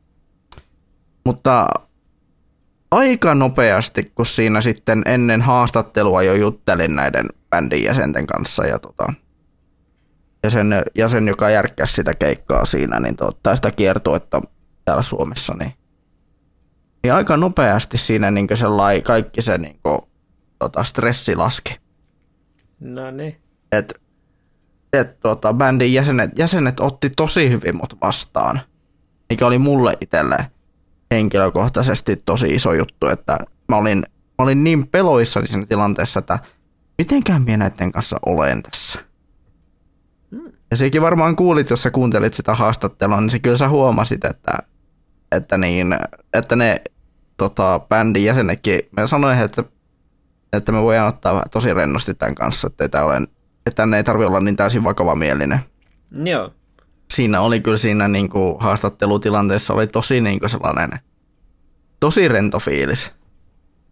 Mutta 1.24 1.68
aika 2.90 3.34
nopeasti, 3.34 4.12
kun 4.14 4.26
siinä 4.26 4.60
sitten 4.60 5.02
ennen 5.06 5.42
haastattelua 5.42 6.22
jo 6.22 6.34
juttelin 6.34 6.96
näiden 6.96 7.28
bändin 7.50 7.84
jäsenten 7.84 8.26
kanssa 8.26 8.66
ja 8.66 8.78
tota, 8.78 9.12
jäsen, 10.46 10.82
jäsen, 10.94 11.28
joka 11.28 11.50
järkkäsi 11.50 11.92
sitä 11.92 12.14
keikkaa 12.14 12.64
siinä, 12.64 13.00
niin 13.00 13.16
tota, 13.16 13.56
sitä 13.56 13.70
kiertuetta 13.70 14.42
täällä 14.84 15.02
Suomessa, 15.02 15.54
niin, 15.54 15.72
niin 17.02 17.14
aika 17.14 17.36
nopeasti 17.36 17.98
siinä 17.98 18.30
niin 18.30 18.48
sellai, 18.54 19.02
kaikki 19.02 19.42
se 19.42 19.58
niin 19.58 19.78
kuin, 19.82 19.98
tota, 20.58 20.84
stressi 20.84 21.36
laski. 21.36 21.76
No 22.80 23.10
niin. 23.10 23.36
Et 23.72 24.00
että 24.92 25.16
tota, 25.20 25.52
bändin 25.52 25.92
jäsenet, 25.92 26.38
jäsenet 26.38 26.80
otti 26.80 27.10
tosi 27.10 27.50
hyvin 27.50 27.76
mut 27.76 27.96
vastaan, 28.00 28.60
mikä 29.30 29.46
oli 29.46 29.58
mulle 29.58 29.96
itselle 30.00 30.36
henkilökohtaisesti 31.10 32.16
tosi 32.26 32.54
iso 32.54 32.72
juttu, 32.72 33.06
että 33.06 33.38
mä 33.68 33.76
olin, 33.76 33.98
mä 34.08 34.42
olin 34.44 34.64
niin 34.64 34.86
peloissani 34.86 35.48
siinä 35.48 35.66
tilanteessa, 35.66 36.18
että 36.18 36.38
mitenkään 36.98 37.42
minä 37.42 37.56
näiden 37.56 37.92
kanssa 37.92 38.16
olen 38.26 38.62
tässä. 38.62 39.00
Ja 40.70 40.76
sekin 40.76 41.02
varmaan 41.02 41.36
kuulit, 41.36 41.70
jos 41.70 41.82
sä 41.82 41.90
kuuntelit 41.90 42.34
sitä 42.34 42.54
haastattelua, 42.54 43.20
niin 43.20 43.30
se 43.30 43.38
kyllä 43.38 43.56
sä 43.56 43.68
huomasit, 43.68 44.24
että, 44.24 44.52
että, 45.32 45.58
niin, 45.58 45.98
että 46.32 46.56
ne 46.56 46.80
tota, 47.36 47.80
bändin 47.88 48.24
jäsenetkin, 48.24 48.80
mä 48.96 49.06
sanoin, 49.06 49.38
että, 49.38 49.64
että 50.52 50.72
me 50.72 50.82
voidaan 50.82 51.08
ottaa 51.08 51.42
tosi 51.50 51.74
rennosti 51.74 52.14
tämän 52.14 52.34
kanssa, 52.34 52.66
että 52.66 52.88
tämä 52.88 53.04
ole 53.04 53.28
että 53.66 53.82
tänne 53.82 53.96
ei 53.96 54.04
tarvi 54.04 54.24
olla 54.24 54.40
niin 54.40 54.56
täysin 54.56 54.84
vakavamielinen. 54.84 55.60
Joo. 56.24 56.52
Siinä 57.10 57.40
oli 57.40 57.60
kyllä 57.60 57.76
siinä 57.76 58.08
niin 58.08 58.28
kuin 58.28 58.56
haastattelutilanteessa 58.60 59.74
oli 59.74 59.86
tosi 59.86 60.20
niin 60.20 60.40
kuin 60.40 60.50
sellainen, 60.50 60.90
tosi 62.00 62.28
rento 62.28 62.58
fiilis. 62.58 63.12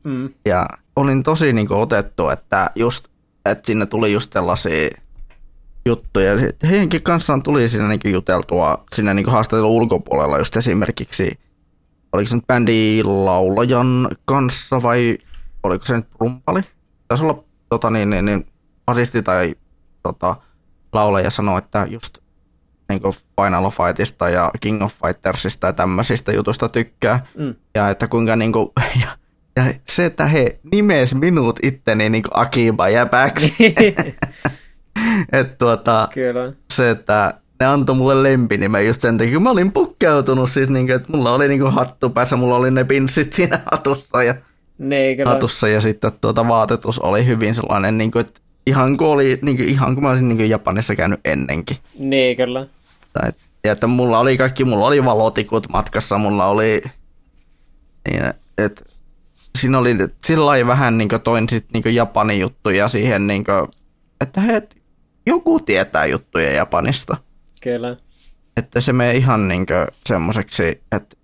Mm. 0.05 0.29
Ja 0.45 0.69
olin 0.97 1.23
tosi 1.23 1.53
niin 1.53 1.69
kuin 1.69 1.81
otettu, 1.81 2.29
että 2.29 2.71
just, 2.75 3.09
että 3.45 3.67
sinne 3.67 3.87
tuli 3.87 4.13
just 4.13 4.33
sellaisia 4.33 4.91
juttuja. 5.87 6.39
Sitten 6.39 6.71
heidänkin 6.71 7.03
kanssaan 7.03 7.43
tuli 7.43 7.69
siinä 7.69 7.89
niin 7.89 8.13
juteltua 8.13 8.85
siinä 8.93 9.15
niin 9.15 9.31
haastattelun 9.31 9.71
ulkopuolella 9.71 10.39
just 10.39 10.57
esimerkiksi, 10.57 11.39
oliko 12.13 12.29
se 12.29 12.35
nyt 12.35 12.47
bändi 12.47 13.03
laulajan 13.05 14.09
kanssa 14.25 14.83
vai 14.83 15.19
oliko 15.63 15.85
se 15.85 15.97
nyt 15.97 16.07
rumpali? 16.21 16.61
Taisi 17.09 17.25
olla 17.25 17.45
tota, 17.69 17.91
niin, 17.91 18.11
niin, 18.11 18.25
niin, 18.25 18.47
asisti 18.87 19.23
tai 19.23 19.55
tota, 20.03 20.37
laulaja 20.93 21.31
sanoi, 21.31 21.59
että 21.59 21.87
just 21.91 22.19
niin 22.89 23.01
Final 23.41 23.71
Fightista 23.71 24.29
ja 24.29 24.51
King 24.61 24.83
of 24.83 24.95
Fightersista 25.07 25.67
ja 25.67 25.73
tämmöisistä 25.73 26.33
jutuista 26.33 26.69
tykkää. 26.69 27.27
Mm. 27.39 27.55
Ja 27.75 27.91
että 27.91 28.09
kuinka 28.09 28.37
niin 28.37 28.53
kuin, 28.53 28.69
ja, 29.03 29.09
ja 29.57 29.75
se, 29.89 30.05
että 30.05 30.25
he 30.27 30.59
nimes 30.73 31.15
minut 31.15 31.59
itteni 31.63 32.11
niin 32.11 32.23
kuin 32.23 32.41
Akiba 32.41 32.89
jäpäksi. 32.89 33.55
että 35.33 35.57
tuota, 35.59 36.09
Kyllä. 36.15 36.53
se, 36.73 36.91
että 36.91 37.35
ne 37.61 37.67
antoi 37.67 37.97
mulle 37.97 38.23
lempinimen 38.23 38.87
just 38.87 39.01
sen 39.01 39.19
takia, 39.19 39.33
kun 39.33 39.43
mä 39.43 39.51
olin 39.51 39.73
pukkeutunut 39.73 40.51
siis, 40.51 40.71
niin 40.71 40.87
kuin, 40.87 40.97
että 40.97 41.13
mulla 41.13 41.33
oli 41.33 41.49
niin 41.49 41.61
kuin 41.61 41.73
hattu 41.73 42.11
päässä, 42.11 42.37
mulla 42.37 42.57
oli 42.57 42.71
ne 42.71 42.85
pinssit 42.85 43.33
siinä 43.37 43.61
hatussa 43.73 44.23
ja, 44.23 44.35
niin, 44.79 45.27
hatussa 45.27 45.69
ja 45.69 45.81
sitten 45.81 46.13
tuota 46.21 46.49
vaatetus 46.49 46.99
oli 46.99 47.27
hyvin 47.27 47.55
sellainen, 47.55 47.99
niin 47.99 48.11
kuin, 48.11 48.21
että 48.21 48.41
ihan 48.67 48.97
kuin, 48.97 49.09
oli, 49.09 49.39
niin 49.43 49.57
kuin, 49.57 49.69
ihan 49.69 49.95
kuin 49.95 50.03
mä 50.03 50.09
olisin 50.09 50.29
niin 50.29 50.39
kuin 50.39 50.51
Japanissa 50.51 50.97
käynyt 50.97 51.21
ennenkin. 51.25 51.77
Niin, 51.99 52.37
kyllä. 52.37 52.67
Tai, 53.13 53.33
ja 53.65 53.73
että 53.73 53.87
mulla 53.87 54.19
oli 54.19 54.37
kaikki, 54.37 54.65
mulla 54.65 54.87
oli 54.87 55.05
valotikut 55.05 55.69
matkassa, 55.69 56.19
mulla 56.19 56.47
oli, 56.47 56.83
niin, 58.11 58.23
että 58.59 58.85
siinä 59.59 59.79
oli 59.79 59.97
sillä 60.25 60.67
vähän 60.67 60.99
niin 60.99 61.09
kuin, 61.09 61.23
toin 61.23 61.49
sit 61.49 61.65
niin 61.73 61.83
kuin 61.83 61.95
Japanin 61.95 62.41
juttuja 62.41 62.89
siihen, 62.89 63.27
niin 63.27 63.45
kuin, 63.45 63.69
että 64.21 64.41
he, 64.41 64.63
joku 65.27 65.61
tietää 65.61 66.07
juttuja 66.07 66.53
Japanista. 66.53 67.17
Kyllä. 67.63 67.97
Että 68.57 68.81
se 68.81 68.93
menee 68.93 69.17
ihan 69.17 69.49
niin 69.49 69.67
semmoiseksi, 70.07 70.83
että 70.93 71.17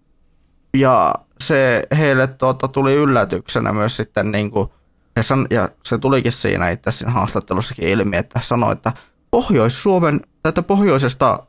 ja 0.74 1.14
se 1.40 1.86
heille 1.98 2.27
tuota, 2.27 2.68
tuli 2.68 2.94
yllätyksenä 2.94 3.72
myös 3.72 3.97
sitten 3.97 4.32
niin 4.32 4.51
kuin, 4.51 4.68
ja, 5.16 5.22
san, 5.22 5.47
ja 5.51 5.68
se 5.85 5.98
tulikin 5.98 6.32
siinä 6.32 6.70
itse 6.70 6.90
siinä 6.90 7.12
haastattelussakin 7.12 7.89
ilmi, 7.89 8.16
että 8.16 8.40
sanoi, 8.43 8.72
että 8.72 8.93
Pohjois-Suomen, 9.31 10.20
tätä 10.43 10.62
pohjoisesta 10.62 11.47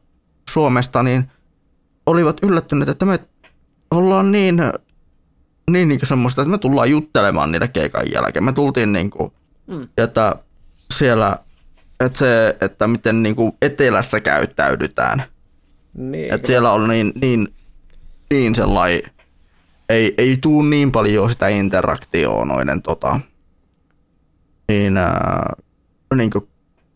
Suomesta, 0.49 1.03
niin 1.03 1.31
olivat 2.05 2.37
yllättyneet, 2.43 2.89
että 2.89 3.05
me 3.05 3.19
ollaan 3.91 4.31
niin, 4.31 4.57
niin, 5.71 5.87
niin 5.87 5.99
semmoista, 6.03 6.41
että 6.41 6.51
me 6.51 6.57
tullaan 6.57 6.91
juttelemaan 6.91 7.51
niitä 7.51 7.67
keikan 7.67 8.11
jälkeen. 8.13 8.43
Me 8.43 8.53
tultiin 8.53 8.93
niin 8.93 9.09
kuin, 9.09 9.31
mm. 9.67 9.87
että 9.97 10.35
siellä, 10.93 11.37
että 12.05 12.19
se, 12.19 12.57
että 12.61 12.87
miten 12.87 13.23
niin 13.23 13.35
kuin 13.35 13.51
etelässä 13.61 14.19
käyttäydytään. 14.19 15.23
Niin, 15.93 16.33
että 16.33 16.47
siellä 16.47 16.71
on 16.71 16.89
niin, 16.89 17.13
niin, 17.21 17.47
niin 18.29 18.55
sellainen, 18.55 19.01
ei, 19.89 20.13
ei 20.17 20.37
tuu 20.41 20.61
niin 20.61 20.91
paljon 20.91 21.29
sitä 21.29 21.47
interaktioa 21.47 22.45
noiden 22.45 22.81
tota, 22.81 23.19
niin, 24.67 24.97
ää, 24.97 25.53
niin 26.15 26.29
kuin 26.29 26.47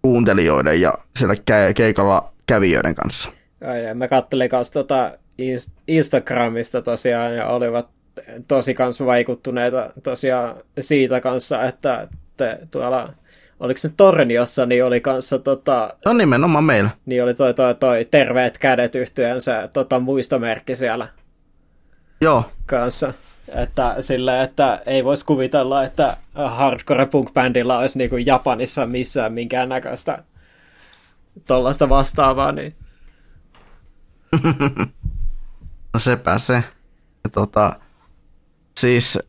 kuuntelijoiden 0.02 0.82
ja 0.82 0.94
siellä 1.18 1.36
keikalla 1.76 2.32
kävijöiden 2.48 2.96
kanssa. 2.96 3.32
Ja, 3.62 3.78
ja 3.78 3.96
mä 3.96 4.08
kattelin 4.08 4.50
kanssa 4.50 4.74
tota 4.74 5.12
Instagramista 5.88 6.82
tosiaan 6.82 7.36
ja 7.36 7.48
olivat 7.48 7.88
tosi 8.48 8.74
kanssa 8.74 9.06
vaikuttuneita 9.06 9.90
tosiaan 10.04 10.56
siitä 10.80 11.22
kanssa, 11.22 11.66
että 11.66 12.08
te 12.38 12.60
tuolla, 12.72 13.14
oliko 13.60 13.78
se 13.78 13.90
Torniossa, 13.98 14.66
niin 14.66 14.86
oli 14.86 15.02
kanssa 15.02 15.40
tota... 15.40 15.94
No 16.06 16.14
nimenomaan 16.14 16.64
meillä. 16.64 16.90
Niin 17.06 17.24
oli 17.24 17.34
toi, 17.34 17.54
toi, 17.54 17.76
toi 17.76 18.06
Terveet 18.06 18.58
kädet 18.58 18.96
yhtyön 18.96 19.42
se 19.42 19.70
tota, 19.74 20.00
muistomerkki 20.00 20.76
siellä. 20.76 21.08
Joo. 22.22 22.50
Kanssa. 22.66 23.14
Että 23.56 23.96
sille, 24.00 24.44
että 24.44 24.82
ei 24.86 25.04
voisi 25.04 25.26
kuvitella, 25.26 25.84
että 25.84 26.18
hardcore 26.36 27.06
punk-bändillä 27.06 27.78
olisi 27.78 27.98
niin 27.98 28.10
kuin 28.10 28.26
Japanissa 28.26 28.86
missään 28.86 29.34
minkäännäköistä 29.34 30.24
tuollaista 31.48 31.90
vastaavaa, 31.90 32.52
niin... 32.52 32.76
no 35.94 36.00
sepä 36.00 36.38
se. 36.38 36.64
Ja 37.24 37.30
tota, 37.32 37.80
siis 38.80 39.20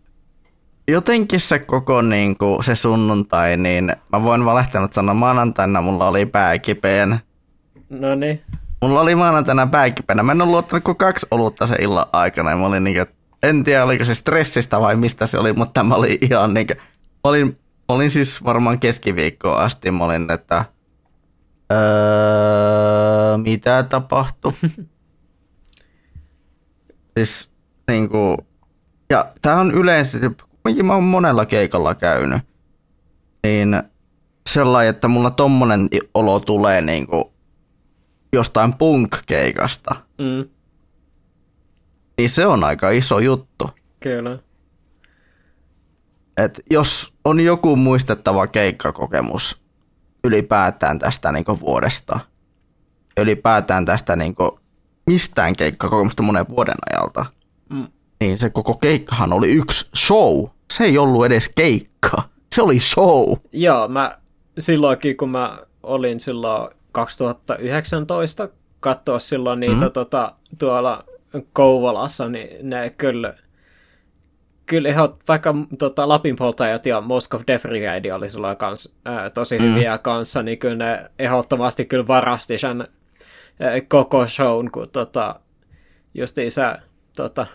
jotenkin 0.88 1.40
se 1.40 1.58
koko 1.58 2.02
niin 2.02 2.36
kuin, 2.36 2.64
se 2.64 2.74
sunnuntai, 2.74 3.56
niin 3.56 3.92
mä 4.12 4.22
voin 4.22 4.44
valehtanut 4.44 4.92
sanoa, 4.92 5.14
maanantaina 5.14 5.80
mulla 5.80 6.08
oli 6.08 6.26
pääkipeän. 6.26 7.20
No 7.90 8.14
niin. 8.14 8.42
Mulla 8.82 9.00
oli 9.00 9.14
maanantaina 9.14 9.66
pääkipeänä. 9.66 10.22
Mä 10.22 10.32
en 10.32 10.42
ollut 10.42 10.58
ottanut 10.58 10.84
kuin 10.84 10.96
kaksi 10.96 11.26
olutta 11.30 11.66
se 11.66 11.76
illan 11.80 12.06
aikana. 12.12 12.50
Ja 12.50 12.56
mä 12.56 12.66
olin 12.66 12.84
niin 12.84 12.96
kuin, 12.96 13.06
en 13.42 13.64
tiedä 13.64 13.84
oliko 13.84 14.04
se 14.04 14.14
stressistä 14.14 14.80
vai 14.80 14.96
mistä 14.96 15.26
se 15.26 15.38
oli, 15.38 15.52
mutta 15.52 15.84
mä 15.84 15.94
olin 15.94 16.18
ihan 16.20 16.54
niin 16.54 16.66
kuin, 16.66 16.76
mä 16.76 17.30
olin, 17.30 17.46
mä 17.46 17.94
olin 17.94 18.10
siis 18.10 18.44
varmaan 18.44 18.78
keskiviikkoa 18.78 19.62
asti. 19.62 19.90
Mä 19.90 20.04
olin, 20.04 20.30
että 20.30 20.64
öö, 21.72 23.36
mitä 23.36 23.82
tapahtui? 23.82 24.52
siis 27.16 27.50
niin 27.88 28.08
kuin, 28.08 28.38
ja 29.10 29.28
tää 29.42 29.60
on 29.60 29.70
yleensä, 29.70 30.18
mä 30.82 30.94
oon 30.94 31.05
monella 31.05 31.47
keikalla 31.47 31.94
käynyt, 31.94 32.43
niin 33.44 33.82
sellainen, 34.48 34.90
että 34.90 35.09
mulla 35.09 35.30
tommonen 35.30 35.88
olo 36.14 36.40
tulee 36.40 36.80
niin 36.80 37.06
kuin 37.06 37.24
jostain 38.32 38.72
punk-keikasta. 38.72 39.97
Mm. 40.18 40.48
Niin 42.18 42.30
se 42.30 42.47
on 42.47 42.64
aika 42.64 42.90
iso 42.90 43.18
juttu. 43.18 43.70
Kyllä. 44.01 44.38
Et 46.36 46.60
jos 46.70 47.14
on 47.24 47.40
joku 47.40 47.76
muistettava 47.76 48.47
keikkakokemus 48.47 49.62
ylipäätään 50.24 50.98
tästä 50.98 51.32
niin 51.32 51.60
vuodesta, 51.60 52.20
ylipäätään 53.20 53.84
tästä 53.84 54.16
niin 54.16 54.34
mistään 55.06 55.52
keikkakokemusta 55.59 56.22
monen 56.22 56.48
vuoden 56.48 56.76
ajalta, 56.90 57.26
mm. 57.70 57.86
niin 58.20 58.38
se 58.38 58.51
koko 58.51 58.74
keikkahan 58.74 59.32
oli 59.32 59.52
yksi 59.52 59.88
show. 59.97 60.44
Se 60.72 60.84
ei 60.84 60.98
ollut 60.98 61.24
edes 61.24 61.48
keikka. 61.48 62.22
Se 62.55 62.62
oli 62.62 62.78
show. 62.78 63.36
Joo, 63.52 63.88
mä 63.88 64.18
silloinkin 64.59 65.16
kun 65.16 65.30
mä 65.30 65.59
olin 65.82 66.20
silloin 66.20 66.68
2019 66.93 68.48
katsoa 68.80 69.18
silloin 69.18 69.60
niitä 69.60 69.86
mm. 69.86 69.93
tota, 69.93 70.32
tuolla 70.59 71.05
Kouvolassa, 71.52 72.28
niin 72.28 72.70
ne 72.70 72.90
kyllä, 72.90 73.34
kyllä 74.66 74.88
ihan, 74.88 75.09
vaikka 75.28 75.55
tota, 75.78 76.09
Lapinpoltajat 76.09 76.86
ja 76.86 77.01
Moscow 77.01 77.40
Death 77.47 77.66
Brigade 77.66 78.14
oli 78.14 78.28
silloin 78.28 78.56
kans, 78.56 78.97
ää, 79.05 79.30
tosi 79.30 79.59
mm. 79.59 79.64
hyviä 79.64 79.98
kanssa, 79.98 80.43
niin 80.43 80.59
kyllä 80.59 80.76
ne 80.76 81.10
ehdottomasti 81.18 81.84
kyllä 81.84 82.06
varasti 82.06 82.59
sen 82.59 82.88
ää, 83.60 83.80
koko 83.88 84.26
shown, 84.26 84.70
kun 84.70 84.88
tota, 84.88 85.40
just 86.14 86.38
isä, 86.38 86.78
tota, 87.16 87.47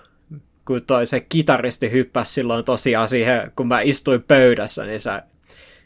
kun 0.71 0.85
toi 0.87 1.05
se 1.05 1.19
kitaristi 1.19 1.91
hyppäsi 1.91 2.33
silloin 2.33 2.65
tosiaan 2.65 3.07
siihen, 3.07 3.51
kun 3.55 3.67
mä 3.67 3.81
istuin 3.81 4.23
pöydässä, 4.23 4.85
niin 4.85 4.99
se 4.99 5.11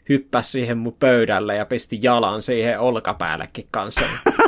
hyppäsi 0.08 0.50
siihen 0.50 0.78
mun 0.78 0.96
pöydälle 1.00 1.56
ja 1.56 1.66
pisti 1.66 1.98
jalan 2.02 2.42
siihen 2.42 2.80
olkapäällekin 2.80 3.68
kanssa. 3.70 4.04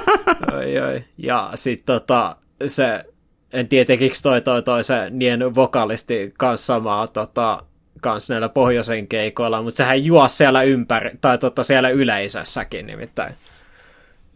oi, 0.57 0.79
oi. 0.79 1.05
Ja 1.17 1.51
sitten 1.55 1.95
tota, 1.95 2.37
se, 2.67 3.05
en 3.53 3.69
tiedä 3.69 3.85
tekikö 3.85 4.15
toi, 4.23 4.41
toi, 4.41 4.63
toi 4.63 4.85
se 4.85 5.11
nien 5.11 5.55
vokalisti 5.55 6.35
kanssa 6.39 6.67
samaa 6.67 7.09
tota, 7.09 7.63
kanssa 8.01 8.35
näillä 8.35 8.49
pohjoisen 8.49 9.09
keikoilla, 9.09 9.63
mutta 9.63 9.77
sehän 9.77 10.05
juo 10.05 10.29
siellä 10.29 10.63
ympäri, 10.63 11.11
tai 11.21 11.39
tota, 11.39 11.63
siellä 11.63 11.89
yleisössäkin 11.89 12.87
nimittäin. 12.87 13.35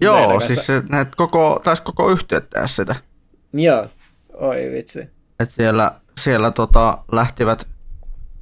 Joo, 0.01 0.17
Meilläkässä. 0.17 0.55
siis 0.55 0.67
se, 0.67 0.83
näet 0.89 1.15
koko, 1.15 1.61
taisi 1.65 1.83
koko 1.83 2.17
tehdä 2.29 2.67
sitä. 2.67 2.95
Joo, 3.53 3.87
oi 4.33 4.71
vitsi. 4.73 5.22
Et 5.43 5.51
siellä, 5.51 5.93
siellä 6.21 6.51
tota, 6.51 6.99
lähtivät 7.13 7.69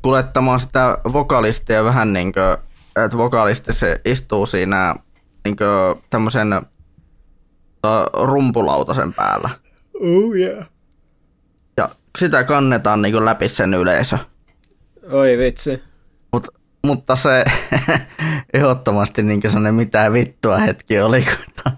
kuljettamaan 0.03 0.61
sitä 0.61 0.99
vokalistia 1.13 1.85
vähän 1.85 2.13
niin 2.13 2.33
kuin 2.33 2.71
että 3.05 3.19
vokalisti 3.19 3.73
se 3.73 4.01
istuu 4.05 4.47
siinä 4.47 4.95
niin 5.45 5.57
tämmöisen 6.11 6.49
rumpulautasen 8.23 9.15
päällä. 9.15 9.51
Oh 10.01 10.35
yeah. 10.35 10.67
Ja 11.77 11.89
sitä 12.19 12.45
kannetaan 12.45 13.03
niin 13.03 13.25
läpi 13.25 13.49
sen 13.49 13.75
yleisö. 13.75 14.19
Oi 15.11 15.39
vitsi. 15.39 15.83
Mut, 16.33 16.49
mutta 16.87 17.17
se 17.17 17.45
ehdottomasti 18.55 19.23
niin 19.23 19.43
sellainen 19.43 19.75
mitä 19.75 20.13
vittua 20.13 20.59
hetki 20.59 21.01
oli, 21.01 21.23
kun, 21.23 21.73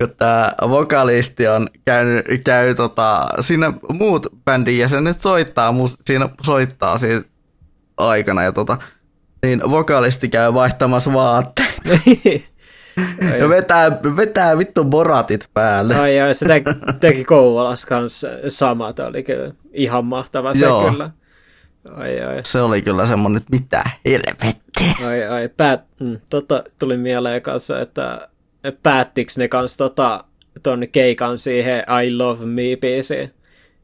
kun 0.00 0.16
tämä 0.16 0.52
vokalisti 0.68 1.48
on 1.48 1.68
käynyt, 1.84 2.26
käy 2.44 2.74
tota, 2.74 3.28
siinä 3.40 3.72
muut 3.92 4.26
bändin 4.44 4.78
jäsenet 4.78 5.20
soittaa, 5.20 5.74
siinä 6.04 6.28
soittaa 6.42 6.98
siis 6.98 7.24
aikana 7.96 8.42
ja 8.42 8.52
tota, 8.52 8.78
niin 9.42 9.70
vokalisti 9.70 10.28
käy 10.28 10.54
vaihtamassa 10.54 11.12
vaatteita. 11.12 11.90
ja 13.38 13.48
vetää, 13.48 13.90
vetää 14.16 14.58
vittu 14.58 14.84
boratit 14.84 15.48
päälle. 15.54 15.96
Ai 15.96 16.20
ai, 16.20 16.34
se 16.34 16.46
teki, 16.46 16.70
teki 17.00 17.24
Kouvolas 17.24 17.86
kanssa 17.86 18.28
sama, 18.48 18.92
tämä 18.92 19.08
oli 19.08 19.22
kyllä 19.22 19.52
ihan 19.72 20.04
mahtava 20.04 20.54
se 20.54 20.64
Joo. 20.64 20.90
kyllä. 20.90 21.10
Ai, 21.96 22.20
ai. 22.20 22.40
Se 22.44 22.60
oli 22.60 22.82
kyllä 22.82 23.06
semmonen, 23.06 23.36
että 23.36 23.50
mitä 23.50 23.82
helvettiä. 24.04 25.06
Ai 25.06 25.28
ai, 25.28 25.48
päät, 25.48 25.80
mm, 26.00 26.20
tota, 26.30 26.62
tuli 26.78 26.96
mieleen 26.96 27.42
kanssa, 27.42 27.80
että 27.80 28.28
päättikö 28.82 29.32
ne 29.36 29.48
kanssa 29.48 29.78
tota, 29.78 30.24
ton 30.62 30.82
keikan 30.92 31.38
siihen 31.38 31.84
I 32.04 32.16
Love 32.16 32.46
Me 32.46 32.62
biisiin? 32.80 33.34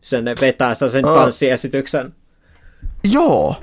Sen 0.00 0.24
vetää 0.40 0.74
sen 0.74 1.06
oh. 1.06 1.14
tanssiesityksen. 1.14 2.14
Joo, 3.04 3.56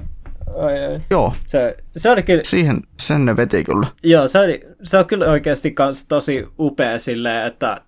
Ai, 0.57 0.85
ai. 0.85 0.99
Joo. 1.10 1.34
Se, 1.45 1.77
se 1.98 2.10
oli 2.10 2.23
kyllä... 2.23 2.41
Siihen 2.44 2.81
sen 2.99 3.26
ne 3.26 3.38
veti 3.38 3.64
kyllä. 3.64 3.88
Joo, 4.03 4.27
se, 4.27 4.40
oli, 4.40 4.61
se 4.84 4.98
on 4.98 5.06
kyllä 5.06 5.26
oikeasti 5.26 5.72
kans 5.72 6.07
tosi 6.07 6.48
upea 6.60 6.99
silleen, 6.99 7.48
että, 7.48 7.81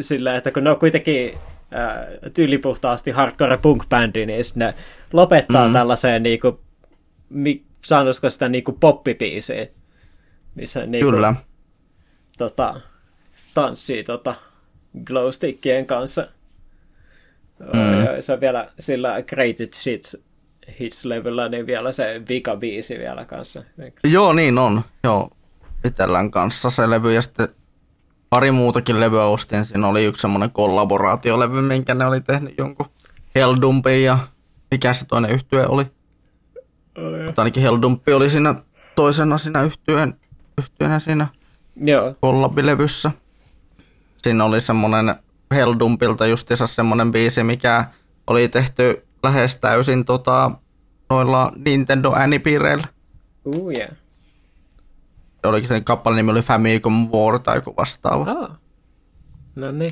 silleen, 0.00 0.36
että 0.36 0.50
kun 0.50 0.64
ne 0.64 0.70
on 0.70 0.78
kuitenkin 0.78 1.34
äh, 1.74 2.06
tyylipuhtaasti 2.34 3.10
hardcore 3.10 3.56
punk-bändi, 3.56 4.26
niin 4.26 4.44
ne 4.54 4.74
lopettaa 5.12 5.68
mm. 5.68 5.72
tällaiseen 5.72 6.22
niinku, 6.22 6.60
mi, 7.28 7.64
sanoisiko 7.84 8.30
sitä 8.30 8.48
niinku 8.48 8.72
poppipiisiin, 8.72 9.68
missä 10.54 10.86
niinku, 10.86 11.10
kyllä. 11.10 11.34
Tota, 12.38 12.80
tanssii 13.54 14.04
tota, 14.04 14.34
glowstickien 15.04 15.86
kanssa. 15.86 16.28
Mm. 17.58 18.20
Se 18.20 18.32
on 18.32 18.40
vielä 18.40 18.68
sillä 18.78 19.22
Great 19.22 19.56
Shit 19.74 20.02
hits-levyllä, 20.80 21.48
niin 21.48 21.66
vielä 21.66 21.92
se 21.92 22.22
vika 22.28 22.56
biisi 22.56 22.98
vielä 22.98 23.24
kanssa. 23.24 23.62
Joo, 24.04 24.32
niin 24.32 24.58
on. 24.58 24.82
Joo, 25.04 25.30
itsellään 25.84 26.30
kanssa 26.30 26.70
se 26.70 26.90
levy 26.90 27.14
ja 27.14 27.22
sitten 27.22 27.48
pari 28.30 28.50
muutakin 28.50 29.00
levyä 29.00 29.24
ostin. 29.24 29.64
Siinä 29.64 29.88
oli 29.88 30.04
yksi 30.04 30.20
semmoinen 30.20 30.50
kollaboraatiolevy, 30.50 31.62
minkä 31.62 31.94
ne 31.94 32.06
oli 32.06 32.20
tehnyt 32.20 32.54
jonkun 32.58 32.86
Helldumpin 33.34 34.04
ja 34.04 34.18
mikä 34.70 34.92
se 34.92 35.04
toinen 35.04 35.30
yhtye 35.30 35.66
oli. 35.66 35.86
Oh, 36.98 37.24
Mutta 37.26 37.42
ainakin 37.42 37.62
Helldumpi 37.62 38.12
oli 38.12 38.30
siinä 38.30 38.54
toisena 38.94 39.38
siinä 39.38 39.62
yhtyeen, 39.62 40.14
yhtyenä 40.58 40.98
siinä 40.98 41.26
Joo. 41.76 42.14
kollabilevyssä. 42.20 43.10
Siinä 44.16 44.44
oli 44.44 44.60
semmoinen 44.60 45.14
Helldumpilta 45.54 46.26
justiinsa 46.26 46.66
semmoinen 46.66 47.12
biisi, 47.12 47.44
mikä 47.44 47.84
oli 48.26 48.48
tehty 48.48 49.06
lähes 49.22 49.56
täysin 49.56 50.04
tota, 50.04 50.50
noilla 51.10 51.52
Nintendo 51.56 52.12
äänipiireillä. 52.16 52.84
Uh, 53.44 53.70
yeah. 53.70 53.90
Olikin 55.44 55.68
sen 55.68 55.84
kappaleen 55.84 56.16
nimi 56.16 56.30
oli 56.30 56.42
Famicom 56.42 57.10
War 57.12 57.38
tai 57.38 57.56
joku 57.56 57.74
vastaava. 57.76 58.30
Ah. 58.30 58.50
No 59.54 59.70
niin. 59.70 59.90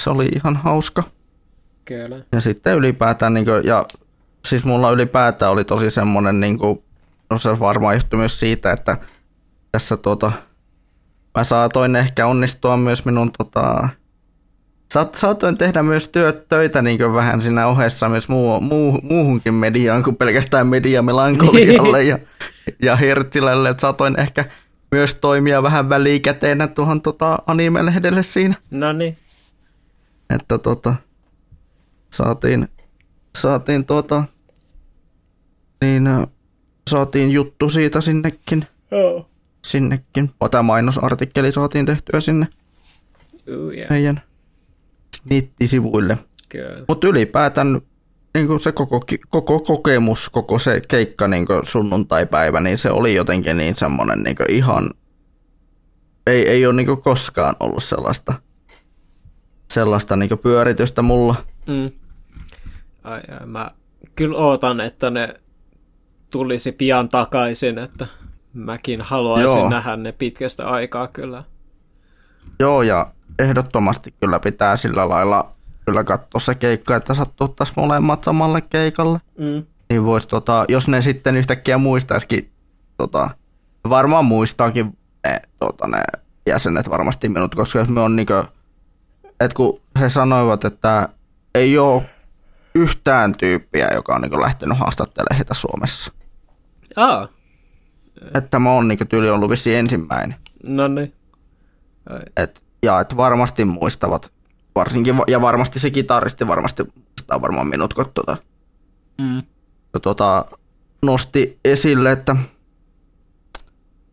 Se 0.00 0.10
oli 0.10 0.26
ihan 0.26 0.56
hauska. 0.56 1.02
Kyllä. 1.84 2.20
Ja 2.32 2.40
sitten 2.40 2.74
ylipäätään, 2.74 3.34
niin 3.34 3.44
kuin, 3.44 3.64
ja 3.64 3.84
siis 4.44 4.64
mulla 4.64 4.90
ylipäätään 4.90 5.52
oli 5.52 5.64
tosi 5.64 5.90
semmoinen, 5.90 6.40
niin 6.40 6.58
kuin, 6.58 6.82
no 7.30 7.38
se 7.38 7.60
varmaan 7.60 7.94
johtui 7.94 8.18
myös 8.18 8.40
siitä, 8.40 8.72
että 8.72 8.96
tässä 9.72 9.96
tuota, 9.96 10.32
mä 11.34 11.44
saatoin 11.44 11.96
ehkä 11.96 12.26
onnistua 12.26 12.76
myös 12.76 13.04
minun 13.04 13.32
tota, 13.38 13.88
Saat, 14.94 15.14
saatoin 15.14 15.58
tehdä 15.58 15.82
myös 15.82 16.08
työt, 16.08 16.48
töitä 16.48 16.82
niin 16.82 17.14
vähän 17.14 17.40
siinä 17.40 17.66
ohessa 17.66 18.08
myös 18.08 18.28
muu, 18.28 18.60
muu, 18.60 19.00
muuhunkin 19.02 19.54
mediaan 19.54 20.02
kuin 20.02 20.16
pelkästään 20.16 20.66
mediamelankolialle 20.66 22.02
ja, 22.04 22.18
ja 22.82 22.96
Hertzilälle. 22.96 23.68
Että 23.68 23.80
saatoin 23.80 24.20
ehkä 24.20 24.44
myös 24.90 25.14
toimia 25.14 25.62
vähän 25.62 25.88
välikäteenä 25.88 26.66
tuohon 26.66 27.02
tota, 27.02 27.38
anime-lehdelle 27.46 28.22
siinä. 28.22 28.54
No 28.70 28.92
niin. 28.92 29.16
Että 30.30 30.58
tota, 30.58 30.94
saatiin, 32.10 32.68
saatiin 33.36 33.84
tuota, 33.84 34.24
niin 35.80 36.08
saatiin 36.90 37.30
juttu 37.30 37.70
siitä 37.70 38.00
sinnekin. 38.00 38.66
Oh. 38.90 39.33
Sinnekin. 39.64 40.30
Tämä 40.50 40.62
mainosartikkeli 40.62 41.52
saatiin 41.52 41.86
tehtyä 41.86 42.20
sinne 42.20 42.48
Ooh, 43.48 43.72
yeah. 43.72 43.90
meidän 43.90 44.22
nettisivuille. 45.24 46.18
Mutta 46.88 47.06
ylipäätään 47.06 47.80
niin 48.34 48.46
kuin 48.46 48.60
se 48.60 48.72
koko, 48.72 49.00
koko 49.28 49.60
kokemus, 49.60 50.28
koko 50.28 50.58
se 50.58 50.82
keikka 50.88 51.28
niin 51.28 51.46
kuin 51.46 51.66
sunnuntai-päivä, 51.66 52.60
niin 52.60 52.78
se 52.78 52.90
oli 52.90 53.14
jotenkin 53.14 53.56
niin 53.56 53.74
semmoinen 53.74 54.22
niin 54.22 54.36
ihan, 54.48 54.90
ei, 56.26 56.48
ei 56.48 56.66
ole 56.66 56.74
niin 56.74 56.86
kuin 56.86 57.02
koskaan 57.02 57.56
ollut 57.60 57.84
sellaista, 57.84 58.34
sellaista 59.72 60.16
niin 60.16 60.28
kuin 60.28 60.38
pyöritystä 60.38 61.02
mulla. 61.02 61.34
Mm. 61.66 61.90
Ai, 63.04 63.20
ai, 63.40 63.46
mä 63.46 63.70
kyllä 64.14 64.38
ootan, 64.38 64.80
että 64.80 65.10
ne 65.10 65.34
tulisi 66.30 66.72
pian 66.72 67.08
takaisin, 67.08 67.78
että 67.78 68.06
mäkin 68.54 69.00
haluaisin 69.00 69.58
Joo. 69.58 69.68
nähdä 69.68 69.96
ne 69.96 70.12
pitkästä 70.12 70.68
aikaa 70.68 71.08
kyllä. 71.08 71.44
Joo, 72.60 72.82
ja 72.82 73.06
ehdottomasti 73.38 74.14
kyllä 74.20 74.40
pitää 74.40 74.76
sillä 74.76 75.08
lailla 75.08 75.50
kyllä 75.86 76.04
katsoa 76.04 76.40
se 76.40 76.54
keikka, 76.54 76.96
että 76.96 77.14
sattuuttaisiin 77.14 77.74
molemmat 77.80 78.24
samalle 78.24 78.60
keikalle. 78.60 79.20
Mm. 79.38 79.66
Niin 79.90 80.04
vois, 80.04 80.26
tota, 80.26 80.64
jos 80.68 80.88
ne 80.88 81.00
sitten 81.00 81.36
yhtäkkiä 81.36 81.78
muistaisikin, 81.78 82.50
tota, 82.96 83.30
varmaan 83.88 84.24
muistaakin 84.24 84.98
ne, 85.24 85.40
tota, 85.58 85.88
ne 85.88 85.98
jäsenet 86.46 86.90
varmasti 86.90 87.28
minut, 87.28 87.54
koska 87.54 87.78
jos 87.78 87.88
me 87.88 88.00
on 88.00 88.16
niinkö, 88.16 88.44
että 89.40 89.56
kun 89.56 89.80
he 90.00 90.08
sanoivat, 90.08 90.64
että 90.64 91.08
ei 91.54 91.78
ole 91.78 92.02
yhtään 92.74 93.32
tyyppiä, 93.32 93.90
joka 93.94 94.14
on 94.14 94.20
niinku 94.20 94.40
lähtenyt 94.40 94.78
haastattelemaan 94.78 95.36
heitä 95.36 95.54
Suomessa. 95.54 96.12
Aa, 96.96 97.28
Että 98.34 98.58
mä 98.58 98.72
oon 98.72 98.88
niinku 98.88 99.04
tyyli 99.04 99.30
ollut 99.30 99.50
vissiin 99.50 99.76
ensimmäinen. 99.76 100.36
no 100.62 100.88
niin. 100.88 101.12
Et, 102.36 102.62
ja 102.82 103.00
että 103.00 103.16
varmasti 103.16 103.64
muistavat, 103.64 104.32
varsinkin, 104.74 105.16
ja 105.26 105.40
varmasti 105.40 105.78
se 105.78 105.90
kitaristi 105.90 106.48
varmasti 106.48 106.82
muistaa 106.82 107.40
varmaan 107.42 107.66
minut, 107.66 107.94
kun 107.94 108.06
tota, 108.14 108.36
Mm. 109.18 109.42
tota, 110.02 110.44
nosti 111.02 111.58
esille, 111.64 112.12
että 112.12 112.36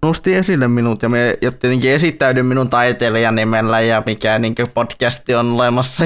nosti 0.04 0.34
esille 0.36 0.68
minut 0.68 1.02
ja 1.02 1.10
me 1.10 1.38
ja 1.42 1.52
tietenkin 1.52 1.92
esittäydyn 1.92 2.46
minun 2.46 2.70
taiteilijan 2.70 3.36
nimellä 3.36 3.82
ja 3.82 4.04
mikä 4.06 4.40
niin 4.40 4.56
podcasti 4.74 5.36
on 5.36 5.52
olemassa. 5.52 6.06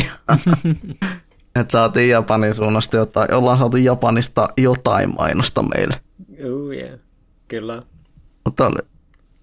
että 1.55 1.71
saatiin 1.71 2.09
Japanin 2.09 2.53
suunnasta 2.53 2.97
jotain, 2.97 3.33
ollaan 3.33 3.57
saatu 3.57 3.77
Japanista 3.77 4.49
jotain 4.57 5.15
mainosta 5.15 5.63
meille. 5.63 5.95
Ooh, 6.49 6.71
yeah. 6.71 6.99
Kyllä. 7.47 7.83
Mutta 8.45 8.67
oli, 8.67 8.79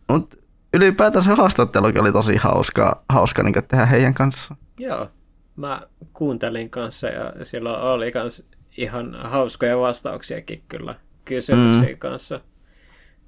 mut 0.08 0.42
ylipäätään 0.74 1.22
se 1.22 1.30
haastattelukin 1.30 2.00
oli 2.00 2.12
tosi 2.12 2.36
hauska, 2.36 3.02
hauska 3.08 3.42
niin 3.42 3.54
tehdä 3.68 3.86
heidän 3.86 4.14
kanssaan. 4.14 4.60
Joo, 4.78 5.08
mä 5.56 5.82
kuuntelin 6.12 6.70
kanssa 6.70 7.08
ja 7.08 7.32
silloin 7.42 7.80
oli 7.80 8.12
kans 8.12 8.46
ihan 8.76 9.14
hauskoja 9.22 9.78
vastauksiakin 9.78 10.62
kyllä 10.68 10.94
kysymyksiä 11.24 11.90
mm. 11.90 11.98
kanssa. 11.98 12.40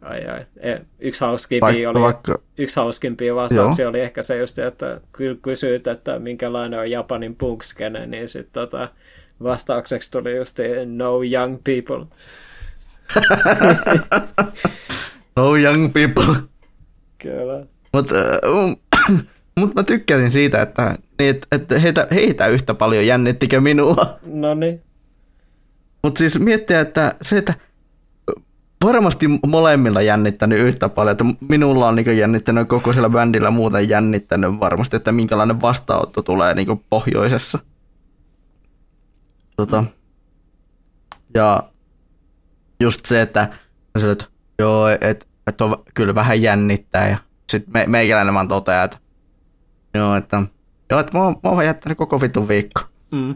Ai 0.03 0.27
ai. 0.27 0.47
E, 0.57 0.77
Yksi 0.99 1.25
hauskimpia 1.25 1.67
Vaikka, 1.67 1.91
oli, 1.91 2.01
vaikka, 2.01 2.39
yksi 2.59 2.81
hauskimpia 2.81 3.35
vastauksia 3.35 3.89
oli 3.89 4.01
ehkä 4.01 4.23
se 4.23 4.39
just, 4.39 4.59
että 4.59 5.01
ky- 5.13 5.39
kysyit, 5.43 5.87
että 5.87 6.19
minkälainen 6.19 6.81
on 6.81 6.91
Japanin 6.91 7.37
punkskene, 7.37 8.07
niin 8.07 8.29
sitten 8.29 8.53
tota, 8.53 8.89
vastaukseksi 9.43 10.11
tuli 10.11 10.37
just 10.37 10.59
no 10.87 11.23
young 11.23 11.59
people. 11.65 12.07
no 15.37 15.57
young 15.57 15.93
people. 15.93 16.35
Kyllä. 17.19 17.67
Mutta 17.93 18.15
äh, 18.19 19.17
mut 19.61 19.75
mä 19.75 19.83
tykkäsin 19.83 20.31
siitä, 20.31 20.63
että, 20.63 20.99
niin, 21.19 21.31
että, 21.31 21.47
että 21.53 21.79
heitä, 21.79 22.07
heitä 22.11 22.47
yhtä 22.47 22.75
paljon 22.75 23.07
jännittikö 23.07 23.61
minua. 23.61 24.19
No 24.27 24.55
niin. 24.55 24.83
Mutta 26.03 26.19
siis 26.19 26.39
miettiä, 26.39 26.81
että 26.81 27.15
se, 27.23 27.39
että 27.39 27.55
varmasti 28.85 29.27
molemmilla 29.47 30.03
jännittänyt 30.03 30.59
yhtä 30.59 30.89
paljon, 30.89 31.13
että 31.13 31.25
minulla 31.49 31.89
on 31.89 31.95
niin 31.95 32.19
jännittänyt 32.19 32.69
koko 32.69 32.93
sillä 32.93 33.09
bändillä 33.09 33.51
muuten 33.51 33.89
jännittänyt 33.89 34.61
varmasti, 34.61 34.97
että 34.97 35.13
minkälainen 35.13 35.61
vastaanotto 35.61 36.23
tulee 36.23 36.55
niin 36.55 36.85
pohjoisessa. 36.91 37.59
Tota. 39.57 39.85
Ja 41.35 41.63
just 42.81 43.07
se, 43.07 43.21
että, 43.21 43.49
että 44.13 44.27
joo, 44.59 44.89
että, 44.89 45.27
että 45.47 45.65
on 45.65 45.77
kyllä 45.95 46.15
vähän 46.15 46.43
jännittää 46.43 47.09
ja 47.09 47.17
sitten 47.51 47.73
me, 47.73 47.85
meikäläinen 47.87 48.35
vaan 48.35 48.49
toteaa, 48.49 48.85
että 48.85 48.97
joo, 49.95 50.17
että, 50.17 50.43
joo, 50.91 51.01
että 51.01 51.19
mä 51.19 51.25
oon, 51.25 51.37
mä 51.43 51.51
oon 51.51 51.65
jättänyt 51.65 51.99
koko 51.99 52.21
vitun 52.21 52.49
viikko. 52.49 52.81
Mm. 53.13 53.35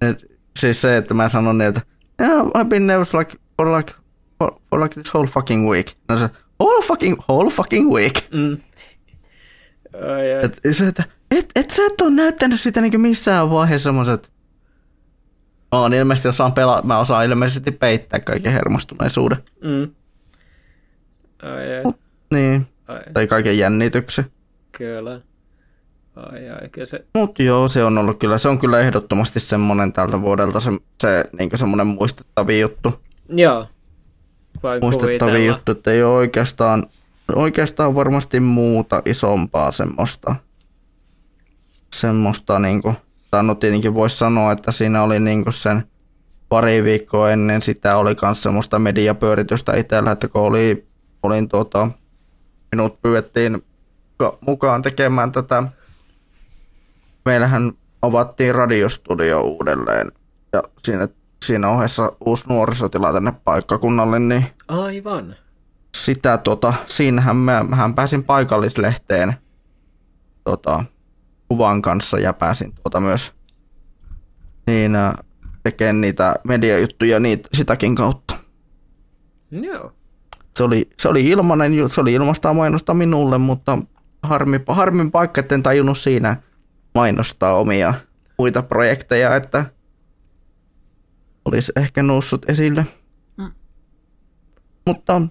Et, 0.00 0.38
siis 0.58 0.82
se, 0.82 0.96
että 0.96 1.14
mä 1.14 1.28
sanon 1.28 1.58
niin, 1.58 1.68
että 1.68 1.80
yeah, 2.20 2.46
I've 2.46 2.68
been 2.68 2.86
nervous 2.86 3.14
like, 3.14 3.36
for 3.56 3.76
like, 3.76 3.92
for, 4.38 4.54
for 4.70 4.82
like 4.82 4.94
this 4.94 5.14
whole 5.14 5.28
fucking 5.28 5.70
week. 5.70 5.86
No 6.08 6.16
se, 6.16 6.30
whole 6.60 6.86
fucking, 6.86 7.18
whole 7.28 7.50
fucking 7.50 7.92
week. 7.92 8.14
Mm. 8.32 8.56
Ai, 9.94 10.34
ai. 10.34 10.44
Et, 10.44 10.60
se, 10.72 10.86
että 10.86 11.04
et, 11.30 11.52
et 11.54 11.70
sä 11.70 11.82
et 11.86 12.00
ole 12.00 12.10
näyttänyt 12.10 12.60
sitä 12.60 12.80
niin 12.80 13.00
missään 13.00 13.50
vaiheessa 13.50 13.84
semmoiset, 13.84 14.30
Mä 15.72 15.80
oon 15.80 15.94
ilmeisesti 15.94 16.28
osaan 16.28 16.52
pelaa, 16.52 16.82
mä 16.82 16.98
osaan 16.98 17.24
ilmeisesti 17.24 17.70
peittää 17.70 18.20
kaiken 18.20 18.52
hermostuneisuuden. 18.52 19.38
Mm. 19.64 19.94
Ai, 21.42 21.76
ai. 21.76 21.92
Niin, 22.34 22.66
ai. 22.88 23.00
tai 23.14 23.26
kaiken 23.26 23.58
jännityksen. 23.58 24.24
Kyllä. 24.72 25.20
Ai, 26.16 26.50
ai, 26.50 26.68
kyllä 26.68 26.86
se... 26.86 27.04
Mutta 27.14 27.42
joo, 27.42 27.68
se 27.68 27.84
on 27.84 27.98
ollut 27.98 28.18
kyllä, 28.18 28.38
se 28.38 28.48
on 28.48 28.58
kyllä 28.58 28.78
ehdottomasti 28.78 29.40
semmonen 29.40 29.92
tältä 29.92 30.20
vuodelta 30.20 30.60
se, 30.60 30.70
se 31.00 31.24
niin 31.38 31.50
semmonen 31.54 31.86
muistettava 31.86 32.52
juttu. 32.52 33.00
Joo. 33.28 33.66
Voin 34.62 34.82
muistettavia 34.82 35.18
kuvitella. 35.18 35.56
juttu, 35.56 35.72
että 35.72 35.90
ei 35.90 36.02
ole 36.02 36.14
oikeastaan, 36.14 36.86
oikeastaan 37.34 37.94
varmasti 37.94 38.40
muuta 38.40 39.02
isompaa 39.04 39.70
semmoista, 39.70 40.36
semmoista 41.94 42.58
niinku, 42.58 42.94
tai 43.30 43.42
no 43.42 43.54
tietenkin 43.54 43.94
voisi 43.94 44.18
sanoa, 44.18 44.52
että 44.52 44.72
siinä 44.72 45.02
oli 45.02 45.20
niinku 45.20 45.52
sen 45.52 45.82
pari 46.48 46.84
viikkoa 46.84 47.30
ennen 47.30 47.62
sitä 47.62 47.96
oli 47.96 48.16
myös 48.22 48.42
semmoista 48.42 48.78
mediapyöritystä 48.78 49.76
itsellä, 49.76 50.12
että 50.12 50.28
kun 50.28 50.42
oli, 50.42 50.86
olin 51.22 51.48
tuota, 51.48 51.90
minut 52.72 53.02
pyydettiin 53.02 53.64
ka- 54.16 54.38
mukaan 54.40 54.82
tekemään 54.82 55.32
tätä, 55.32 55.62
meillähän 57.24 57.72
avattiin 58.02 58.54
radiostudio 58.54 59.40
uudelleen 59.40 60.12
ja 60.52 60.62
siinä, 60.82 61.08
siinä 61.44 61.68
ohessa 61.68 62.12
uusi 62.26 62.44
nuorisotila 62.48 63.12
tänne 63.12 63.32
paikkakunnalle, 63.44 64.18
niin 64.18 64.46
Aivan. 64.68 65.36
sitä 65.96 66.38
tota, 66.38 66.74
siinähän 66.86 67.36
mä, 67.36 67.64
mähän 67.64 67.94
pääsin 67.94 68.24
paikallislehteen 68.24 69.34
tota, 70.44 70.84
kuvan 71.48 71.82
kanssa 71.82 72.18
ja 72.18 72.32
pääsin 72.32 72.74
tuota 72.74 73.00
myös 73.00 73.32
niin, 74.66 74.96
äh, 74.96 75.14
tekemään 75.62 76.00
niitä 76.00 76.34
mediajuttuja 76.44 77.20
niitä, 77.20 77.48
sitäkin 77.52 77.94
kautta. 77.94 78.36
Joo. 79.50 79.92
Se 80.56 80.64
oli, 80.64 80.90
se 80.98 81.08
oli 81.08 81.26
ilmanen, 81.28 81.74
ju- 81.74 81.88
se 81.88 82.00
oli 82.00 82.12
ilmasta 82.12 82.54
mainosta 82.54 82.94
minulle, 82.94 83.38
mutta 83.38 83.78
harmi, 84.22 84.60
harmin 84.68 85.10
paikka, 85.10 85.40
etten 85.40 85.62
tajunnut 85.62 85.98
siinä 85.98 86.36
mainostaa 86.94 87.54
omia 87.54 87.94
muita 88.38 88.62
projekteja, 88.62 89.36
että 89.36 89.64
olisi 91.44 91.72
ehkä 91.76 92.02
noussut 92.02 92.50
esille. 92.50 92.86
Mm. 93.36 93.50
Mutta 94.86 95.22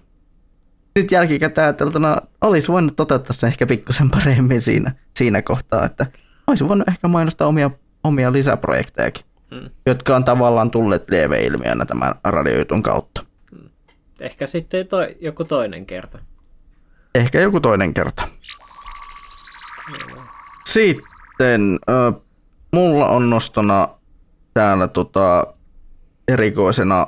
nyt 0.95 1.11
jälkikäteen 1.11 1.65
ajateltuna 1.65 2.17
olisi 2.41 2.67
voinut 2.71 2.95
toteuttaa 2.95 3.33
sen 3.33 3.47
ehkä 3.47 3.67
pikkusen 3.67 4.09
paremmin 4.09 4.61
siinä, 4.61 4.91
siinä 5.17 5.41
kohtaa, 5.41 5.85
että 5.85 6.05
olisi 6.47 6.67
voinut 6.67 6.87
ehkä 6.89 7.07
mainostaa 7.07 7.47
omia, 7.47 7.71
omia 8.03 8.31
lisäprojektejakin, 8.31 9.25
Mm. 9.51 9.69
jotka 9.85 10.15
on 10.15 10.23
tavallaan 10.25 10.71
tulleet 10.71 11.09
lieveilmiönä 11.09 11.85
tämän 11.85 12.15
radiojutun 12.23 12.83
kautta. 12.83 13.25
Ehkä 14.21 14.47
sitten 14.47 14.87
toi, 14.87 15.17
joku 15.19 15.43
toinen 15.45 15.85
kerta. 15.85 16.19
Ehkä 17.15 17.41
joku 17.41 17.59
toinen 17.59 17.93
kerta. 17.93 18.27
sitten 20.67 21.79
ö, 21.89 22.13
mulla 22.71 23.09
on 23.09 23.29
nostona 23.29 23.89
täällä 24.53 24.87
tota, 24.87 25.47
erikoisena 26.27 27.07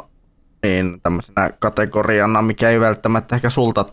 niin 0.63 1.01
tämmöisenä 1.01 1.49
kategoriana, 1.59 2.41
mikä 2.41 2.69
ei 2.69 2.79
välttämättä 2.79 3.35
ehkä 3.35 3.49
sulta 3.49 3.85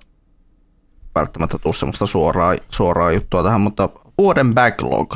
välttämättä 1.14 1.58
tule 1.58 1.74
semmoista 1.74 2.06
suoraa, 2.06 2.56
suoraa 2.70 3.12
juttua 3.12 3.42
tähän, 3.42 3.60
mutta 3.60 3.88
vuoden 4.18 4.54
backlog. 4.54 5.14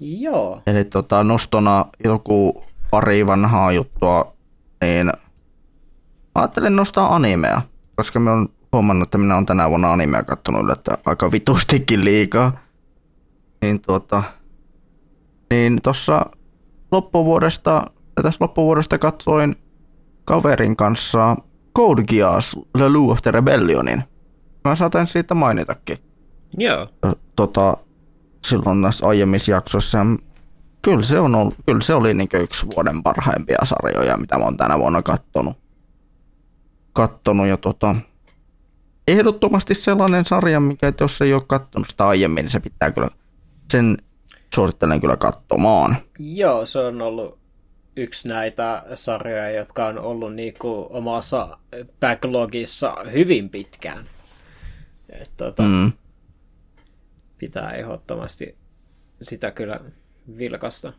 Joo. 0.00 0.62
Eli 0.66 0.84
tota, 0.84 1.24
nostona 1.24 1.86
joku 2.04 2.64
pari 2.90 3.26
vanhaa 3.26 3.72
juttua, 3.72 4.32
niin 4.80 5.12
ajattelin 6.40 6.76
nostaa 6.76 7.14
animea, 7.14 7.62
koska 7.96 8.20
me 8.20 8.30
on 8.30 8.48
huomannut, 8.72 9.06
että 9.06 9.18
minä 9.18 9.34
olen 9.34 9.46
tänä 9.46 9.70
vuonna 9.70 9.92
animea 9.92 10.22
kattonut 10.22 10.70
että 10.70 10.98
aika 11.04 11.32
vitustikin 11.32 12.04
liikaa. 12.04 12.52
Niin 13.62 13.80
tuota, 13.80 14.22
niin 15.50 15.82
tuossa 15.82 16.26
loppuvuodesta, 16.92 17.82
tässä 18.22 18.44
loppuvuodesta 18.44 18.98
katsoin 18.98 19.56
kaverin 20.24 20.76
kanssa 20.76 21.36
Code 21.76 22.02
Geass 22.02 22.56
The 22.78 22.88
Lou 22.88 23.10
of 23.10 23.22
the 23.22 23.30
Rebellionin. 23.30 24.04
Mä 24.64 24.74
saatan 24.74 25.06
siitä 25.06 25.34
mainitakin. 25.34 25.98
Joo. 26.58 26.86
Tota, 27.36 27.76
silloin 28.42 28.80
näissä 28.80 29.06
aiemmissa 29.06 29.52
jaksoissa. 29.52 30.06
Kyllä 30.82 31.02
se, 31.02 31.20
on 31.20 31.34
ollut, 31.34 31.54
kyllä 31.66 31.80
se 31.80 31.94
oli 31.94 32.14
niin 32.14 32.28
yksi 32.32 32.66
vuoden 32.76 33.02
parhaimpia 33.02 33.58
sarjoja, 33.62 34.16
mitä 34.16 34.38
mä 34.38 34.44
oon 34.44 34.56
tänä 34.56 34.78
vuonna 34.78 35.02
kattonut. 35.02 35.56
Kattonut 36.98 37.46
ja 37.46 37.56
tota, 37.56 37.94
ehdottomasti 39.08 39.74
sellainen 39.74 40.24
sarja, 40.24 40.60
mikä 40.60 40.92
jos 41.00 41.20
ei 41.20 41.34
ole 41.34 41.42
kattonut 41.46 41.88
sitä 41.88 42.08
aiemmin, 42.08 42.42
niin 42.42 42.50
se 42.50 42.60
pitää 42.60 42.90
kyllä, 42.90 43.08
sen 43.72 43.98
suosittelen 44.54 45.00
kyllä 45.00 45.16
katsomaan. 45.16 45.96
Joo, 46.18 46.66
se 46.66 46.78
on 46.78 47.02
ollut 47.02 47.38
yksi 47.96 48.28
näitä 48.28 48.82
sarjoja, 48.94 49.50
jotka 49.50 49.86
on 49.86 49.98
ollut 49.98 50.34
niinku 50.34 50.86
omassa 50.90 51.58
backlogissa 52.00 52.96
hyvin 53.12 53.50
pitkään. 53.50 54.04
Et, 55.10 55.30
tota, 55.36 55.62
mm. 55.62 55.92
Pitää 57.38 57.72
ehdottomasti 57.72 58.56
sitä 59.22 59.50
kyllä 59.50 59.80
vilkasta. 60.38 60.92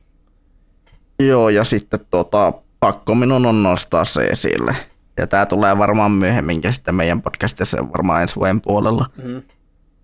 Joo, 1.19 1.49
ja 1.49 1.63
sitten 1.63 1.99
tota, 2.11 2.53
pakko 2.79 3.15
minun 3.15 3.45
on 3.45 3.63
nostaa 3.63 4.03
se 4.03 4.27
esille. 4.27 4.75
Ja 5.19 5.27
tämä 5.27 5.45
tulee 5.45 5.77
varmaan 5.77 6.11
myöhemminkin 6.11 6.73
sitten 6.73 6.95
meidän 6.95 7.21
podcastissa 7.21 7.89
varmaan 7.91 8.21
ensi 8.21 8.35
vuoden 8.35 8.61
puolella. 8.61 9.05
Mm. 9.23 9.41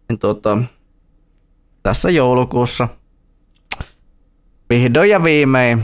Niin 0.10 0.20
tota, 0.20 0.58
tässä 1.84 2.10
joulukuussa 2.10 2.88
vihdoin 4.70 5.10
ja 5.10 5.24
viimein 5.24 5.84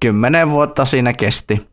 kymmenen 0.00 0.50
vuotta 0.50 0.84
siinä 0.84 1.12
kesti. 1.12 1.66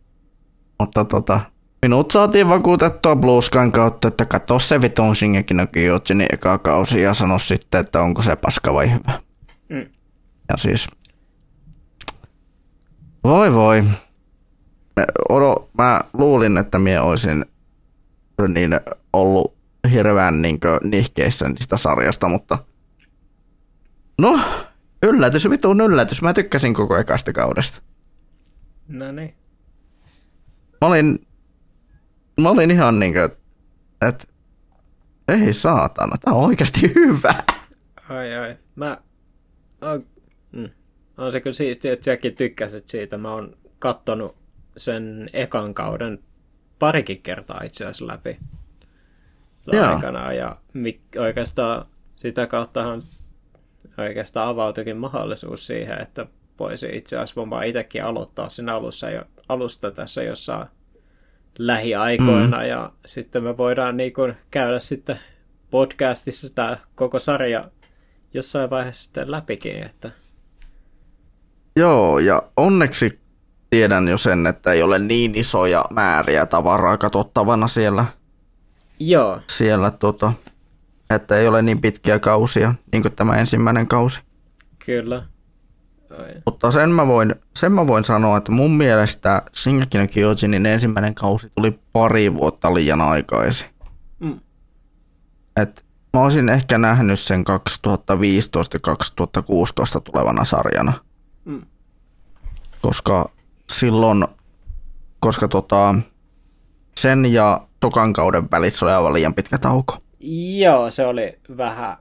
Mutta 0.79 1.05
tota, 1.05 1.39
minut 1.81 2.11
saatiin 2.11 2.49
vakuutettua 2.49 3.15
Blueskan 3.15 3.71
kautta, 3.71 4.07
että 4.07 4.25
katso 4.25 4.59
se 4.59 4.81
vitun 4.81 5.15
Shingeki 5.15 5.53
no 5.53 5.67
Kyojinin 5.71 6.27
eka 6.33 6.57
kausi 6.57 7.01
ja 7.01 7.13
sano 7.13 7.39
sitten, 7.39 7.81
että 7.81 8.01
onko 8.01 8.21
se 8.21 8.35
paska 8.35 8.73
vai 8.73 8.91
hyvä. 8.91 9.21
Mm. 9.69 9.85
Ja 10.49 10.57
siis, 10.57 10.87
voi 13.23 13.53
voi. 13.53 13.83
Odo, 15.29 15.69
mä 15.77 16.01
luulin, 16.13 16.57
että 16.57 16.79
minä 16.79 17.03
olisin 17.03 17.45
niin 18.47 18.79
ollut 19.13 19.53
hirveän 19.91 20.41
niin 20.41 20.59
nihkeissä 20.83 21.49
niistä 21.49 21.77
sarjasta, 21.77 22.27
mutta 22.27 22.57
no, 24.17 24.39
yllätys, 25.03 25.49
vitun 25.49 25.81
yllätys. 25.81 26.21
Mä 26.21 26.33
tykkäsin 26.33 26.73
koko 26.73 26.97
ekasta 26.97 27.33
kaudesta. 27.33 27.81
No 28.87 29.11
niin. 29.11 29.35
Mä 30.81 30.87
olin, 30.87 31.27
mä 32.41 32.49
olin 32.49 32.71
ihan 32.71 32.99
niin 32.99 33.13
kuin, 33.13 33.29
että 34.07 34.27
ei 35.27 35.53
saatana, 35.53 36.17
tää 36.17 36.33
on 36.33 36.45
oikeasti 36.45 36.81
hyvä. 36.95 37.43
Ai 38.09 38.35
ai, 38.35 38.57
mä, 38.75 38.97
on, 39.81 40.05
mm, 40.51 40.69
on 41.17 41.31
se 41.31 41.41
kyllä 41.41 41.53
siistiä, 41.53 41.93
että 41.93 42.05
säkin 42.05 42.35
tykkäsit 42.35 42.87
siitä. 42.87 43.17
Mä 43.17 43.33
oon 43.33 43.57
kattonut 43.79 44.40
sen 44.77 45.29
ekan 45.33 45.73
kauden 45.73 46.19
parikin 46.79 47.21
kertaa 47.21 47.61
itse 47.63 47.83
asiassa 47.83 48.07
läpi 48.07 48.39
aikana. 49.81 50.33
Ja 50.33 50.57
oikeastaan 51.19 51.85
sitä 52.15 52.47
kauttahan 52.47 53.01
oikeastaan 53.97 54.47
avautuikin 54.47 54.97
mahdollisuus 54.97 55.67
siihen, 55.67 56.01
että 56.01 56.25
voisi 56.59 56.89
itse 56.93 57.17
asiassa 57.17 57.49
vaan 57.49 57.67
itsekin 57.67 58.03
aloittaa 58.03 58.49
sen 58.49 58.69
alussa 58.69 59.09
jo, 59.09 59.23
alusta 59.49 59.91
tässä 59.91 60.23
jossain 60.23 60.67
lähiaikoina 61.59 62.57
mm. 62.57 62.65
ja 62.65 62.91
sitten 63.05 63.43
me 63.43 63.57
voidaan 63.57 63.97
niin 63.97 64.13
kuin 64.13 64.35
käydä 64.51 64.79
sitten 64.79 65.19
podcastissa 65.71 66.47
sitä 66.47 66.77
koko 66.95 67.19
sarja 67.19 67.71
jossain 68.33 68.69
vaiheessa 68.69 69.03
sitten 69.03 69.31
läpikin. 69.31 69.83
Että... 69.83 70.11
Joo, 71.75 72.19
ja 72.19 72.43
onneksi 72.57 73.19
tiedän 73.71 74.07
jo 74.07 74.17
sen, 74.17 74.47
että 74.47 74.71
ei 74.71 74.83
ole 74.83 74.99
niin 74.99 75.35
isoja 75.35 75.85
määriä 75.89 76.45
tavaraa 76.45 76.97
katsottavana 76.97 77.67
siellä. 77.67 78.05
Joo. 78.99 79.39
Siellä 79.47 79.91
tota, 79.91 80.33
että 81.09 81.37
ei 81.37 81.47
ole 81.47 81.61
niin 81.61 81.81
pitkiä 81.81 82.19
kausia, 82.19 82.73
niin 82.91 83.01
kuin 83.01 83.15
tämä 83.15 83.37
ensimmäinen 83.37 83.87
kausi. 83.87 84.21
Kyllä. 84.85 85.23
Ai. 86.19 86.33
Mutta 86.45 86.71
sen 86.71 86.89
mä, 86.89 87.07
voin, 87.07 87.35
sen 87.55 87.71
mä 87.71 87.87
voin 87.87 88.03
sanoa, 88.03 88.37
että 88.37 88.51
mun 88.51 88.77
mielestä 88.77 89.41
Shingeki 89.55 89.97
no 89.97 90.07
Kyojinin 90.13 90.65
ensimmäinen 90.65 91.15
kausi 91.15 91.51
tuli 91.55 91.79
pari 91.93 92.33
vuotta 92.33 92.73
liian 92.73 93.01
aikaisin. 93.01 93.67
Mm. 94.19 94.39
Et 95.55 95.85
mä 96.13 96.21
olisin 96.21 96.49
ehkä 96.49 96.77
nähnyt 96.77 97.19
sen 97.19 97.43
2015-2016 99.97 100.01
tulevana 100.03 100.45
sarjana. 100.45 100.93
Mm. 101.45 101.61
Koska 102.81 103.29
silloin, 103.71 104.27
koska 105.19 105.47
tota, 105.47 105.95
sen 106.97 107.33
ja 107.33 107.67
tokan 107.79 108.13
kauden 108.13 108.51
välissä 108.51 108.85
oli 108.85 108.93
aivan 108.93 109.13
liian 109.13 109.33
pitkä 109.33 109.57
tauko. 109.57 109.97
Joo, 110.59 110.89
se 110.89 111.05
oli 111.05 111.39
vähän... 111.57 111.97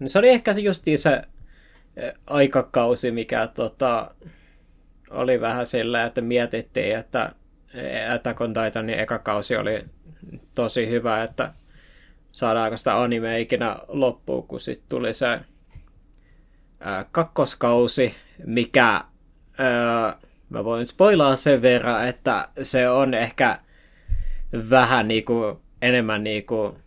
No 0.00 0.08
se 0.08 0.18
oli 0.18 0.28
ehkä 0.28 0.52
se 0.52 0.60
justiin 0.60 0.98
se 0.98 1.22
aikakausi, 2.26 3.10
mikä 3.10 3.46
tota, 3.46 4.10
oli 5.10 5.40
vähän 5.40 5.66
sillä, 5.66 6.04
että 6.04 6.20
mietittiin, 6.20 6.96
että 6.96 7.32
Attack 8.14 8.40
on 8.40 8.54
Titanin 8.54 8.98
eka 8.98 9.18
kausi 9.18 9.56
oli 9.56 9.84
tosi 10.54 10.90
hyvä, 10.90 11.22
että 11.22 11.52
saadaanko 12.32 12.76
sitä 12.76 13.02
anime 13.02 13.40
ikinä 13.40 13.76
loppuun, 13.88 14.46
kun 14.46 14.60
sitten 14.60 14.88
tuli 14.88 15.14
se 15.14 15.40
ää, 16.80 17.04
kakkoskausi, 17.12 18.14
mikä 18.46 19.00
ää, 19.58 20.18
mä 20.48 20.64
voin 20.64 20.86
spoilaa 20.86 21.36
sen 21.36 21.62
verran, 21.62 22.08
että 22.08 22.48
se 22.62 22.88
on 22.88 23.14
ehkä 23.14 23.58
vähän 24.70 25.08
niinku, 25.08 25.62
enemmän 25.82 26.24
niinku 26.24 26.78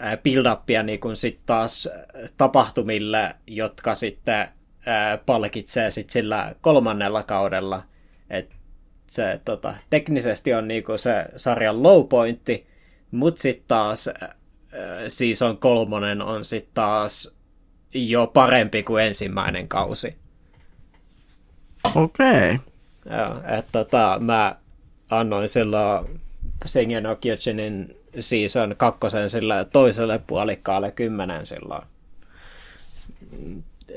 build-upia 0.00 0.82
niin 0.82 1.00
sit 1.14 1.40
taas 1.46 1.88
tapahtumille, 2.36 3.34
jotka 3.46 3.94
sitten 3.94 4.48
palkitsee 5.26 5.90
sit 5.90 6.10
sillä 6.10 6.54
kolmannella 6.60 7.22
kaudella. 7.22 7.82
Et 8.30 8.50
se 9.10 9.40
tota, 9.44 9.74
teknisesti 9.90 10.54
on 10.54 10.68
niinku 10.68 10.98
se 10.98 11.26
sarjan 11.36 11.82
low 11.82 12.08
pointti, 12.08 12.66
mutta 13.10 13.42
sitten 13.42 13.68
taas 13.68 14.10
season 15.08 15.58
kolmonen 15.58 16.22
on 16.22 16.44
sitten 16.44 16.74
taas 16.74 17.39
jo 17.94 18.26
parempi 18.26 18.82
kuin 18.82 19.04
ensimmäinen 19.04 19.68
kausi. 19.68 20.16
Okei. 21.94 22.54
Okay. 22.54 22.58
Joo, 23.06 23.40
että 23.58 23.72
tota, 23.72 24.18
mä 24.20 24.56
annoin 25.10 25.48
silloin 25.48 26.20
Sengen 26.64 27.02
no 27.02 27.16
season 28.18 28.74
kakkosen 28.76 29.30
sillä 29.30 29.64
toiselle 29.64 30.20
puolikkaalle 30.26 30.90
kymmenen 30.90 31.46
silloin. 31.46 31.82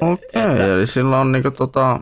Okei, 0.02 0.28
okay, 0.45 0.72
eli 0.72 0.88
sillä 0.88 1.20
on 1.20 1.32
niinku 1.32 1.52
tota... 1.52 1.99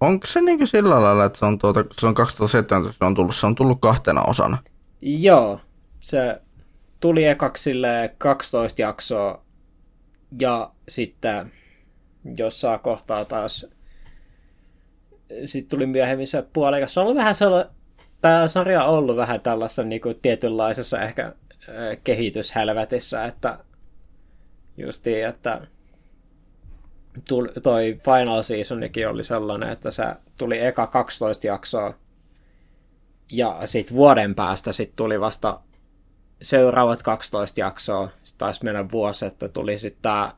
Onko 0.00 0.26
se 0.26 0.40
niinku 0.40 0.66
sillä 0.66 1.02
lailla, 1.02 1.24
että 1.24 1.38
se 1.38 1.44
on, 1.44 1.58
tuota, 1.58 1.84
se 1.92 2.06
on 2.06 2.14
2017 2.14 2.98
se 2.98 3.04
on 3.04 3.14
tullut, 3.14 3.36
se 3.36 3.46
on 3.46 3.54
tullut 3.54 3.78
kahtena 3.80 4.22
osana? 4.22 4.58
Joo, 5.02 5.60
se 6.00 6.40
tuli 7.00 7.24
ekaksi 7.24 7.72
12 8.18 8.82
jaksoa 8.82 9.42
ja 10.40 10.72
sitten 10.88 11.52
jossain 12.36 12.80
kohtaa 12.80 13.24
taas 13.24 13.66
sitten 15.44 15.70
tuli 15.70 15.86
myöhemmin 15.86 16.26
se 16.26 16.44
puolikas. 16.52 16.94
Se 16.94 17.00
on 17.00 17.04
ollut 17.06 17.18
vähän 17.18 17.34
sellainen 17.34 17.80
tämä 18.20 18.48
sarja 18.48 18.84
on 18.84 18.98
ollut 18.98 19.16
vähän 19.16 19.40
tällaisessa 19.40 19.82
niin 19.82 20.00
kuin, 20.00 20.18
tietynlaisessa 20.22 21.02
ehkä 21.02 21.32
kehityshelvetissä, 22.04 23.24
että 23.24 23.58
justiin, 24.76 25.26
että 25.26 25.66
tuli, 27.28 27.48
toi 27.62 27.98
Final 28.04 28.42
Seasonikin 28.42 29.08
oli 29.08 29.22
sellainen, 29.22 29.68
että 29.68 29.90
se 29.90 30.04
tuli 30.38 30.64
eka 30.66 30.86
12 30.86 31.46
jaksoa 31.46 31.94
ja 33.32 33.60
sitten 33.64 33.96
vuoden 33.96 34.34
päästä 34.34 34.72
sit 34.72 34.92
tuli 34.96 35.20
vasta 35.20 35.60
seuraavat 36.42 37.02
12 37.02 37.60
jaksoa. 37.60 38.08
Sitten 38.22 38.38
taisi 38.38 38.64
mennä 38.64 38.90
vuosi, 38.90 39.26
että 39.26 39.48
tuli 39.48 39.78
sitten 39.78 40.02
tämä 40.02 40.34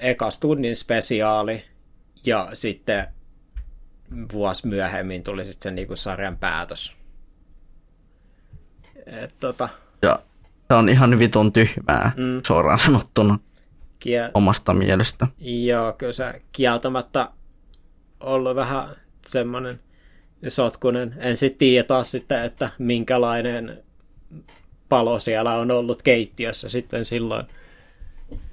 ekas 0.00 0.38
tunnin 0.38 0.76
spesiaali 0.76 1.64
ja 2.26 2.48
sitten 2.52 3.06
vuosi 4.32 4.66
myöhemmin 4.66 5.22
tuli 5.22 5.44
sitten 5.44 5.62
se 5.62 5.70
niinku 5.70 5.96
sarjan 5.96 6.36
päätös. 6.36 6.96
Et, 9.06 9.34
tota, 9.40 9.68
ja 10.02 10.18
se 10.68 10.74
on 10.74 10.88
ihan 10.88 11.18
vitun 11.18 11.52
tyhmää, 11.52 12.12
mm. 12.16 12.40
suoraan 12.46 12.78
sanottuna 12.78 13.38
Kiel... 13.98 14.30
omasta 14.34 14.74
mielestä. 14.74 15.26
Joo, 15.38 15.92
kyllä 15.92 16.12
se 16.12 16.42
kieltämättä 16.52 17.28
ollut 18.20 18.56
vähän 18.56 18.96
semmoinen 19.26 19.80
sotkunen. 20.48 21.14
En 21.18 21.36
sitten 21.36 21.58
tiedä 21.58 21.86
taas 21.86 22.10
sitten, 22.10 22.44
että 22.44 22.70
minkälainen 22.78 23.84
palo 24.88 25.18
siellä 25.18 25.54
on 25.54 25.70
ollut 25.70 26.02
keittiössä 26.02 26.68
sitten 26.68 27.04
silloin. 27.04 27.46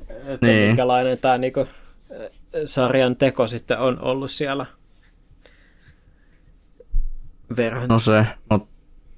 Että 0.10 0.48
niin. 0.48 0.68
minkälainen 0.68 1.18
tämä 1.18 1.38
niinku, 1.38 1.68
sarjan 2.66 3.16
teko 3.16 3.48
sitten 3.48 3.80
on 3.80 4.02
ollut 4.02 4.32
siellä 4.32 4.66
verran. 7.58 7.88
No 7.88 8.00
se, 8.00 8.26
no 8.50 8.68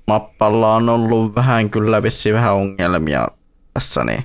mappalla 0.07 0.75
on 0.75 0.89
ollut 0.89 1.35
vähän 1.35 1.69
kyllä 1.69 2.03
vissiin 2.03 2.35
vähän 2.35 2.53
ongelmia 2.53 3.27
tässä, 3.73 4.03
niin 4.03 4.23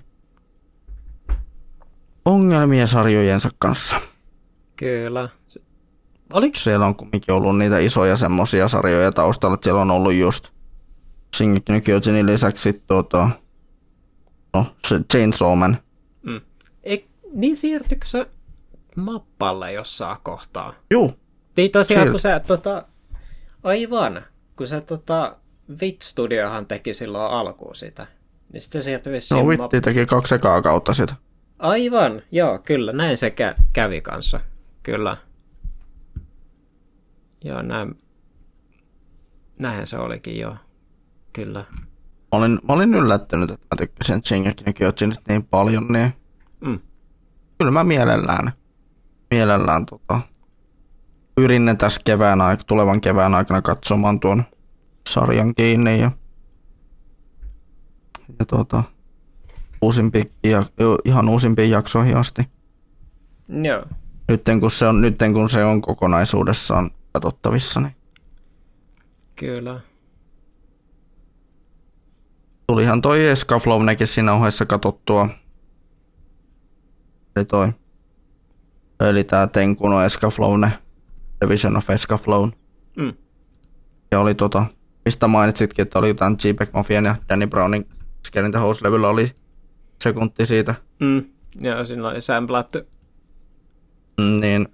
ongelmia 2.24 2.86
sarjojensa 2.86 3.48
kanssa. 3.58 4.00
Kyllä. 4.76 5.28
Oliko? 6.32 6.58
Siellä 6.58 6.86
on 6.86 6.94
kumminkin 6.94 7.34
ollut 7.34 7.58
niitä 7.58 7.78
isoja 7.78 8.16
semmosia 8.16 8.68
sarjoja 8.68 9.12
taustalla, 9.12 9.54
että 9.54 9.64
siellä 9.64 9.80
on 9.80 9.90
ollut 9.90 10.12
just 10.12 10.48
Shingeki 11.36 11.72
no 11.72 11.80
Kyojinin 11.80 12.26
lisäksi 12.26 12.82
tuota, 12.86 13.30
no, 14.54 14.66
Chainsaw 15.12 15.58
Man. 15.58 15.76
Mm. 16.22 16.40
Ei, 16.82 17.08
niin 17.32 17.56
siirtyykö 17.56 18.06
se 18.06 18.26
mappalle 18.96 19.72
jossain 19.72 20.18
kohtaa? 20.22 20.74
Juu. 20.90 21.12
Niin 21.56 21.70
tosiaan, 21.70 22.06
Siir- 22.06 22.10
kun 22.10 22.20
sä 22.20 22.40
tota, 22.40 22.84
aivan, 23.62 24.22
kun 24.56 24.66
sä 24.66 24.80
tota, 24.80 25.36
Wit 25.82 26.02
Studiohan 26.02 26.66
teki 26.66 26.94
silloin 26.94 27.32
alkuun 27.32 27.76
sitä. 27.76 28.06
Niin 28.52 28.60
sitten 28.60 28.82
sieltä 28.82 29.10
vissiin... 29.10 29.38
No 29.38 29.44
Witti 29.46 29.80
teki 29.80 30.06
kaksi 30.06 30.34
ekaa 30.34 30.62
kautta 30.62 30.92
sitä. 30.92 31.14
Aivan, 31.58 32.22
joo, 32.30 32.58
kyllä, 32.58 32.92
näin 32.92 33.16
se 33.16 33.28
kä- 33.28 33.62
kävi 33.72 34.00
kanssa, 34.00 34.40
kyllä. 34.82 35.16
Joo, 37.44 37.62
näin, 37.62 37.98
näinhän 39.58 39.86
se 39.86 39.98
olikin, 39.98 40.38
joo, 40.38 40.56
kyllä. 41.32 41.64
Mä 42.32 42.38
olin, 42.38 42.60
mä 42.68 42.72
olin 42.72 42.94
yllättynyt, 42.94 43.50
että 43.50 43.66
mä 43.70 43.76
tykkäsin 43.76 44.24
Shingeki 44.24 44.64
no 44.64 44.72
Kyojinista 44.72 45.24
niin 45.28 45.44
paljon, 45.44 45.88
niin 45.88 46.12
mm. 46.60 46.78
kyllä 47.58 47.70
mä 47.70 47.84
mielellään, 47.84 48.52
mielellään 49.30 49.86
tota, 49.86 50.20
pyrin 51.34 51.76
tässä 51.78 52.00
kevään 52.04 52.40
aik- 52.40 52.64
tulevan 52.66 53.00
kevään 53.00 53.34
aikana 53.34 53.62
katsomaan 53.62 54.20
tuon 54.20 54.44
sarjan 55.08 55.54
kiinni 55.54 56.00
ja, 56.00 56.10
ja 58.38 58.44
tuota, 58.46 58.82
uusimpi, 59.82 60.32
ja, 60.44 60.64
ihan 61.04 61.28
uusimpiin 61.28 61.70
jaksoihin 61.70 62.16
asti. 62.16 62.48
Joo. 63.62 63.84
Nytten 64.28 64.60
kun 64.60 64.70
se 64.70 64.86
on, 64.86 65.00
nytten 65.00 65.32
kun 65.32 65.48
se 65.48 65.64
on 65.64 65.80
kokonaisuudessaan 65.80 66.90
katsottavissa. 67.12 67.80
Niin. 67.80 67.96
Kyllä. 69.36 69.80
Tulihan 72.66 73.02
toi 73.02 73.26
Escaflownekin 73.26 74.06
siinä 74.06 74.32
ohessa 74.32 74.66
katsottua. 74.66 75.28
Eli 77.36 77.44
toi. 77.44 77.72
Eli 79.00 79.24
tää 79.24 79.46
Tenkuno 79.46 80.02
Escaflowne. 80.02 80.72
Division 81.40 81.76
of 81.76 81.90
Escaflown. 81.90 82.52
Mm. 82.96 83.12
Ja 84.10 84.20
oli 84.20 84.34
tota, 84.34 84.66
mistä 85.04 85.28
mainitsitkin, 85.28 85.82
että 85.82 85.98
oli 85.98 86.08
jotain 86.08 86.36
J-Back 86.44 86.72
Mafian 86.72 87.04
ja 87.04 87.16
Danny 87.28 87.46
Brownin 87.46 87.88
Scare 88.26 88.50
the 88.50 88.58
House-levyllä 88.58 89.08
oli 89.08 89.30
sekunti 90.02 90.46
siitä. 90.46 90.74
Mm. 91.00 91.24
Ja 91.60 91.84
siinä 91.84 92.08
oli 92.08 92.20
sämplätty. 92.20 92.86
Mm, 94.20 94.40
niin 94.40 94.68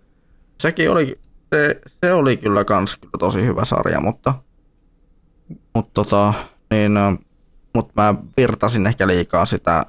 sekin 0.61 0.91
oli, 0.91 1.15
se, 1.55 1.81
se 1.87 2.13
oli 2.13 2.37
kyllä 2.37 2.65
kans 2.65 2.97
kyllä 2.97 3.19
tosi 3.19 3.47
hyvä 3.47 3.65
sarja, 3.65 4.01
mutta, 4.01 4.35
mutta 5.75 5.91
tota, 5.95 6.35
niin, 6.71 6.93
mutta 7.75 7.93
mä 8.03 8.15
virtasin 8.37 8.87
ehkä 8.87 9.07
liikaa 9.07 9.47
sitä 9.47 9.87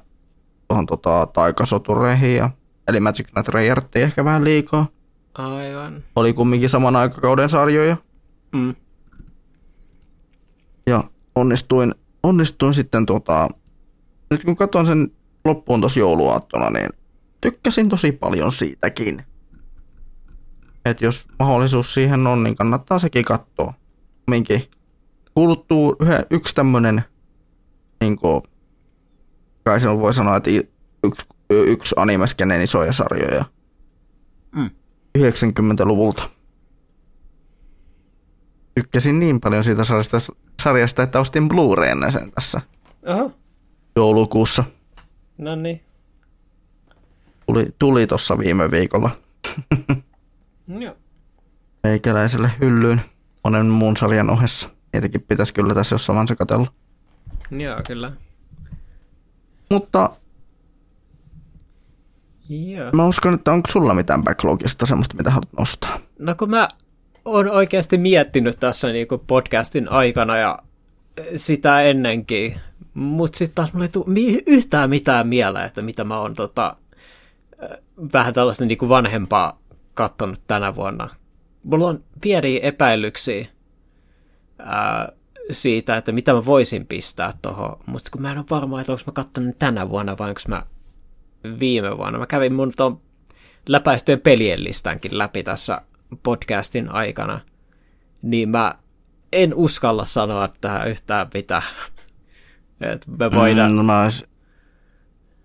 tuohon 0.68 0.85
tota, 0.85 1.27
taikasotureihin 1.34 2.35
ja 2.35 2.49
eli 2.88 2.99
Magic 2.99 3.27
Knight 3.31 3.47
Rayertiin 3.47 4.03
ehkä 4.03 4.26
vähän 4.26 4.43
liikaa. 4.43 4.88
Aivan. 5.34 6.03
Oli 6.15 6.34
kumminkin 6.34 6.69
saman 6.69 6.95
aikakauden 6.95 7.49
sarjoja. 7.49 7.97
Mm. 8.56 8.76
Ja 10.88 11.03
onnistuin, 11.35 11.95
onnistuin 12.23 12.73
sitten 12.73 13.06
tota, 13.06 13.49
nyt 14.30 14.43
kun 14.43 14.56
katson 14.56 14.85
sen 14.85 15.11
loppuun 15.45 15.81
tuossa 15.81 15.99
jouluaattona, 15.99 16.69
niin 16.69 16.89
tykkäsin 17.41 17.89
tosi 17.89 18.11
paljon 18.11 18.51
siitäkin. 18.51 19.23
Että 20.85 21.06
jos 21.06 21.27
mahdollisuus 21.39 21.93
siihen 21.93 22.27
on, 22.27 22.43
niin 22.43 22.56
kannattaa 22.56 22.99
sekin 22.99 23.26
katsoa. 23.26 23.73
Minkin 24.27 24.64
kuluttuu 25.34 25.95
yhä, 25.99 26.23
yksi 26.30 26.56
tämmönen, 26.56 27.03
niin 28.01 28.15
kuin, 28.15 28.43
kai 29.63 29.77
voi 29.99 30.13
sanoa, 30.13 30.38
että 30.38 30.49
yksi, 31.03 31.26
yksi 31.49 31.95
animeskeneen 31.97 32.61
isoja 32.61 32.91
sarjoja. 32.91 33.45
Mm. 34.55 34.69
90-luvulta. 35.17 36.30
Tykkäsin 38.76 39.19
niin 39.19 39.39
paljon 39.39 39.63
siitä 39.63 39.84
sarjasta, 39.84 40.17
sarjasta 40.61 41.03
että 41.03 41.19
ostin 41.19 41.49
Blu-rayna 41.49 42.11
sen 42.11 42.31
tässä 42.31 42.61
Aha. 43.05 43.30
joulukuussa. 43.95 44.63
No 45.38 45.55
niin. 45.55 45.84
Tuli, 47.45 47.67
tuli 47.80 48.07
tuossa 48.07 48.38
viime 48.38 48.71
viikolla. 48.71 49.11
Joo. 50.80 50.95
Meikäläiselle 51.84 52.51
hyllyyn 52.61 53.01
monen 53.43 53.65
muun 53.65 53.97
sarjan 53.97 54.30
ohessa. 54.30 54.69
Tietenkin 54.91 55.21
pitäisi 55.21 55.53
kyllä 55.53 55.76
tässä 55.76 55.93
jossain 55.93 56.15
vaiheessa 56.15 56.35
katella. 56.35 56.67
Joo, 57.51 57.81
kyllä. 57.88 58.11
Mutta 59.71 60.11
Joo. 62.49 62.91
Mä 62.93 63.05
uskon, 63.05 63.34
että 63.34 63.51
onko 63.51 63.71
sulla 63.71 63.93
mitään 63.93 64.23
backlogista 64.23 64.85
semmoista, 64.85 65.17
mitä 65.17 65.30
haluat 65.30 65.53
nostaa? 65.59 65.99
No 66.19 66.35
kun 66.35 66.49
mä 66.49 66.67
oon 67.26 67.47
oikeasti 67.49 67.97
miettinyt 67.97 68.59
tässä 68.59 68.88
niinku 68.88 69.17
podcastin 69.17 69.89
aikana 69.91 70.38
ja 70.38 70.59
sitä 71.35 71.81
ennenkin, 71.81 72.55
mutta 72.93 73.38
sitten 73.38 73.55
taas 73.55 73.73
mulle 73.73 73.85
ei 73.85 73.89
tule 73.89 74.05
yhtään 74.47 74.89
mitään 74.89 75.27
mieleen, 75.27 75.65
että 75.65 75.81
mitä 75.81 76.03
mä 76.03 76.19
oon 76.19 76.34
tota, 76.34 76.76
vähän 78.13 78.34
tällaista 78.34 78.65
niinku 78.65 78.89
vanhempaa 78.89 79.59
kattonut 79.93 80.41
tänä 80.47 80.76
vuonna. 80.76 81.09
Mulla 81.63 81.88
on 81.88 82.03
pieniä 82.21 82.59
epäilyksiä 82.61 83.47
ää, 84.59 85.11
siitä, 85.51 85.97
että 85.97 86.11
mitä 86.11 86.34
mä 86.34 86.45
voisin 86.45 86.85
pistää 86.85 87.34
tuohon, 87.41 87.77
mutta 87.85 88.11
kun 88.11 88.21
mä 88.21 88.31
en 88.31 88.38
ole 88.38 88.45
varma, 88.49 88.80
että 88.80 88.91
onko 88.91 89.03
mä 89.07 89.11
kattonut 89.11 89.59
tänä 89.59 89.89
vuonna 89.89 90.17
vai 90.17 90.30
onko 90.30 90.41
mä 90.47 90.63
viime 91.59 91.97
vuonna. 91.97 92.19
Mä 92.19 92.26
kävin 92.26 92.53
mun 92.53 92.73
tuon 92.77 93.01
läpäistyjen 93.67 94.21
pelien 94.21 94.63
listankin 94.63 95.17
läpi 95.17 95.43
tässä 95.43 95.81
podcastin 96.23 96.89
aikana, 96.89 97.39
niin 98.21 98.49
mä 98.49 98.76
en 99.31 99.53
uskalla 99.53 100.05
sanoa 100.05 100.49
tähän 100.61 100.89
yhtään 100.89 101.27
mitään. 101.34 101.63
Et 102.93 103.07
me 103.19 103.31
voidaan... 103.31 103.76
Mm, 103.76 103.85
mä, 103.85 104.03
ois, 104.03 104.26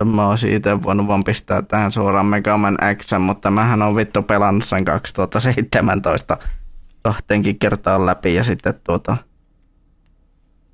mä 0.05 0.29
olisin 0.29 0.53
itse 0.53 0.83
voinut 0.83 1.07
vaan 1.07 1.25
pistää 1.25 1.63
tähän 1.63 1.93
suoraan 1.93 2.27
Mega 2.27 2.57
Man 2.57 2.79
X, 2.97 3.07
mutta 3.19 3.51
mähän 3.51 3.83
on 3.83 3.97
vittu 3.97 4.23
pelannut 4.23 4.65
sen 4.65 4.85
2017 4.85 6.39
kahteenkin 7.03 7.59
kertaan 7.59 8.07
läpi 8.07 8.35
ja 8.35 8.45
sitten 8.45 8.75
tuota, 8.85 9.17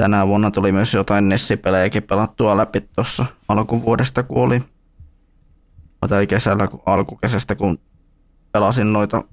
tänä 0.01 0.27
vuonna 0.27 0.51
tuli 0.51 0.73
myös 0.73 0.95
jotain 0.95 1.29
Nessi-pelejäkin 1.29 2.03
pelattua 2.03 2.57
läpi 2.57 2.81
tuossa 2.81 3.27
alkuvuodesta, 3.49 4.23
kun 4.23 4.43
oli 4.43 4.63
tai 6.09 6.27
kesällä, 6.27 6.69
kun 6.69 6.83
alkukesästä, 6.87 7.55
kun 7.55 7.79
pelasin 8.53 8.93
noita 8.93 9.25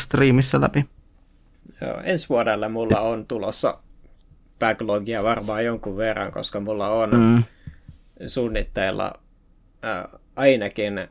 striimissä 0.00 0.60
läpi. 0.60 0.84
Joo, 1.80 2.00
ensi 2.04 2.28
vuodelle 2.28 2.68
mulla 2.68 3.00
on 3.00 3.26
tulossa 3.26 3.78
backlogia 4.58 5.22
varmaan 5.22 5.64
jonkun 5.64 5.96
verran, 5.96 6.32
koska 6.32 6.60
mulla 6.60 6.88
on 6.88 7.10
mm. 7.10 7.44
suunnitteilla 8.26 9.12
äh, 9.84 10.20
ainakin 10.36 11.08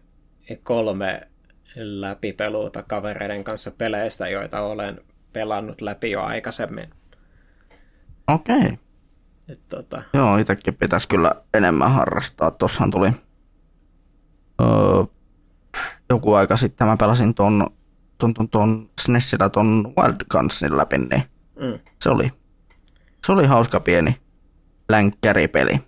kolme 0.63 1.27
läpipeluuta 1.75 2.83
kavereiden 2.83 3.43
kanssa 3.43 3.71
peleistä, 3.71 4.29
joita 4.29 4.61
olen 4.61 5.01
pelannut 5.33 5.81
läpi 5.81 6.11
jo 6.11 6.21
aikaisemmin. 6.21 6.89
Okei. 8.27 8.57
Okay. 8.57 8.77
Et, 9.49 9.59
tota... 9.69 10.03
Joo, 10.13 10.37
itsekin 10.37 10.75
pitäisi 10.75 11.07
kyllä 11.07 11.35
enemmän 11.53 11.91
harrastaa. 11.91 12.51
Tuossahan 12.51 12.91
tuli 12.91 13.11
öö, 14.61 15.03
joku 16.09 16.33
aika 16.33 16.57
sitten 16.57 16.87
mä 16.87 16.97
pelasin 16.97 17.33
ton, 17.33 17.67
ton, 18.17 18.33
ton, 18.33 18.49
ton 18.49 18.89
SNESillä 19.01 19.49
ton 19.49 19.93
Wild 19.97 20.15
Gunsin 20.31 20.77
läpi, 20.77 20.97
niin 20.97 21.23
mm. 21.59 21.79
se, 22.01 22.09
oli, 22.09 22.31
se 23.25 23.31
oli 23.31 23.45
hauska 23.45 23.79
pieni 23.79 24.17
länkkäripeli. 24.89 25.79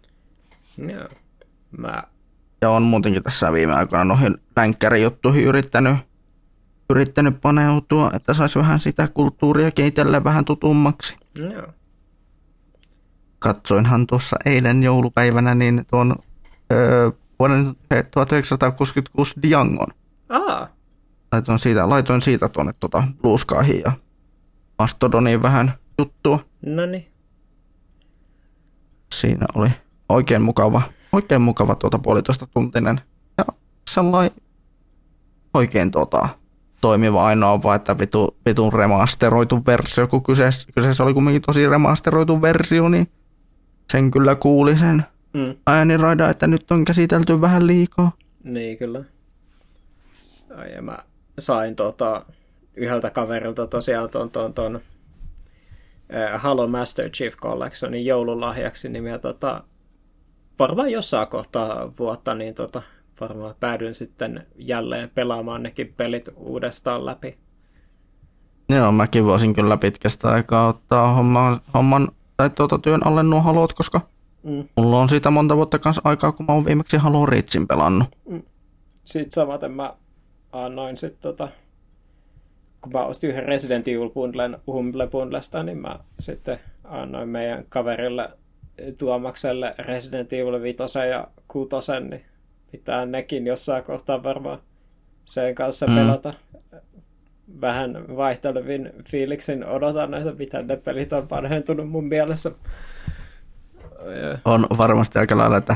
Joo. 0.78 1.08
Mä... 1.78 2.04
Ja 2.62 2.70
on 2.70 2.84
muutenkin 2.84 3.24
tässä 3.24 3.54
viime 3.54 3.74
aikoina 3.74 4.04
noihin 4.04 4.38
länkkärijuttuihin 4.56 5.44
yrittänyt, 5.44 5.98
yrittänyt 6.90 7.42
paneutua, 7.42 8.12
että 8.14 8.34
saisi 8.34 8.60
vähän 8.60 8.80
sitä 8.80 9.08
kulttuuria 9.08 9.72
keitellä 9.72 10.24
vähän 10.24 10.46
tutummaksi. 10.46 11.18
Joo. 11.36 11.68
Katsoinhan 13.42 14.08
tuossa 14.08 14.38
eilen 14.46 14.84
joulupäivänä 14.84 15.56
niin 15.56 15.86
tuon 15.90 16.16
öö, 16.72 17.12
vuoden 17.40 17.76
1966 18.12 19.36
Diangon. 19.44 19.88
Aa. 20.30 20.68
Laitoin 21.32 21.60
siitä, 21.60 21.90
laitoin 21.90 22.22
siitä 22.22 22.50
tuonne 22.50 22.74
tuota 22.80 23.04
Blueskaihin 23.22 23.82
ja 23.86 23.92
Mastodoniin 24.80 25.44
vähän 25.44 25.74
juttua. 25.98 26.40
No 26.66 26.86
niin. 26.86 27.08
Siinä 29.14 29.46
oli 29.56 29.70
oikein 30.10 30.42
mukava, 30.42 30.82
oikein 31.12 31.42
mukava 31.42 31.76
tuota 31.76 32.00
puolitoista 32.00 32.48
tuntinen 32.48 33.02
ja 33.38 33.46
sellainen 33.90 34.32
oikein 35.54 35.92
tuota, 35.92 36.30
toimiva 36.82 37.26
ainoa 37.26 37.64
vaan, 37.64 37.76
että 37.76 38.00
vitu, 38.00 38.38
vitun 38.46 38.74
remasteroitu 38.74 39.66
versio, 39.66 40.08
kun 40.08 40.24
kyseessä, 40.24 40.68
kyseessä 40.76 41.04
oli 41.04 41.14
kumminkin 41.14 41.42
tosi 41.42 41.68
remasteroitu 41.68 42.42
versio, 42.42 42.90
niin 42.90 43.08
sen 43.92 44.12
kyllä 44.12 44.36
kuuli 44.36 44.78
sen 44.78 45.06
mm. 45.34 45.56
ääniraida, 45.68 46.30
että 46.30 46.48
nyt 46.48 46.72
on 46.72 46.86
käsitelty 46.86 47.42
vähän 47.42 47.68
liikaa. 47.68 48.12
Niin 48.44 48.78
kyllä. 48.78 49.04
Ai, 50.56 50.74
ja 50.74 50.82
mä 50.82 50.98
sain 51.40 51.76
tota, 51.76 52.26
yhdeltä 52.76 53.10
kaverilta 53.10 53.68
tosiaan 53.68 54.10
ton, 54.10 54.30
ton, 54.30 54.54
ton 54.54 54.82
äh, 56.14 56.42
Halo 56.42 56.68
Master 56.68 57.10
Chief 57.10 57.36
Collectionin 57.36 58.06
joululahjaksi, 58.06 58.90
niin 58.90 59.04
mä 59.04 59.18
tota, 59.18 59.64
varmaan 60.60 60.90
jossain 60.90 61.28
kohtaa 61.28 61.92
vuotta, 62.00 62.36
niin 62.36 62.56
tota, 62.56 62.82
varmaan 63.22 63.56
päädyin 63.60 63.94
sitten 63.94 64.48
jälleen 64.56 65.12
pelaamaan 65.16 65.64
nekin 65.64 65.94
pelit 65.98 66.30
uudestaan 66.36 67.06
läpi. 67.06 67.38
Joo, 68.70 68.92
mäkin 68.92 69.26
voisin 69.26 69.54
kyllä 69.54 69.78
pitkästä 69.78 70.28
aikaa 70.28 70.68
ottaa 70.68 71.14
homman, 71.14 71.60
homman 71.74 72.08
tai 72.42 72.50
tuota 72.50 72.78
työn 72.78 73.08
alle 73.08 73.24
nuo 73.24 73.42
halot, 73.42 73.74
koska 73.74 74.02
mm. 74.44 74.68
mulla 74.78 75.00
on 75.00 75.10
siitä 75.10 75.32
monta 75.32 75.56
vuotta 75.56 75.80
kanssa 75.80 76.02
aikaa, 76.06 76.32
kun 76.32 76.46
mä 76.46 76.54
oon 76.54 76.66
viimeksi 76.66 76.98
Halo 76.98 77.26
Reachin 77.26 77.68
pelannut. 77.68 78.08
Mm. 78.30 78.42
Sitten 79.06 79.32
samaten 79.32 79.72
mä 79.72 79.94
annoin 80.52 80.98
sitten 80.98 81.22
tota, 81.22 81.48
kun 82.82 82.94
mä 82.94 83.06
ostin 83.06 83.30
yhden 83.30 83.46
Resident 83.46 83.88
Evil 83.88 84.10
bundlen 84.10 84.58
Humble 84.68 85.08
Bundlesta, 85.08 85.64
niin 85.64 85.78
mä 85.78 86.00
sitten 86.20 86.60
annoin 86.84 87.30
meidän 87.30 87.66
kaverille 87.70 88.30
Tuomakselle 88.98 89.76
Resident 89.78 90.34
Evil 90.34 90.62
5 90.62 90.84
ja 91.10 91.28
6, 91.48 91.92
niin 92.10 92.26
pitää 92.72 93.06
nekin 93.06 93.48
jossain 93.48 93.84
kohtaa 93.84 94.24
varmaan 94.24 94.60
sen 95.26 95.56
kanssa 95.56 95.88
mm. 95.88 95.96
pelata. 95.96 96.34
Vähän 97.62 98.06
vaihtelevin 98.16 98.92
fiiliksin 99.10 99.66
odotan, 99.66 100.14
että 100.14 100.32
mitä 100.32 100.62
ne 100.62 100.78
pelit 100.78 101.14
on 101.14 101.30
vanhentunut 101.30 101.90
mun 101.90 102.08
mielessä. 102.08 102.52
On 104.46 104.68
varmasti 104.78 105.20
aika 105.20 105.38
lailla, 105.38 105.58
että 105.58 105.76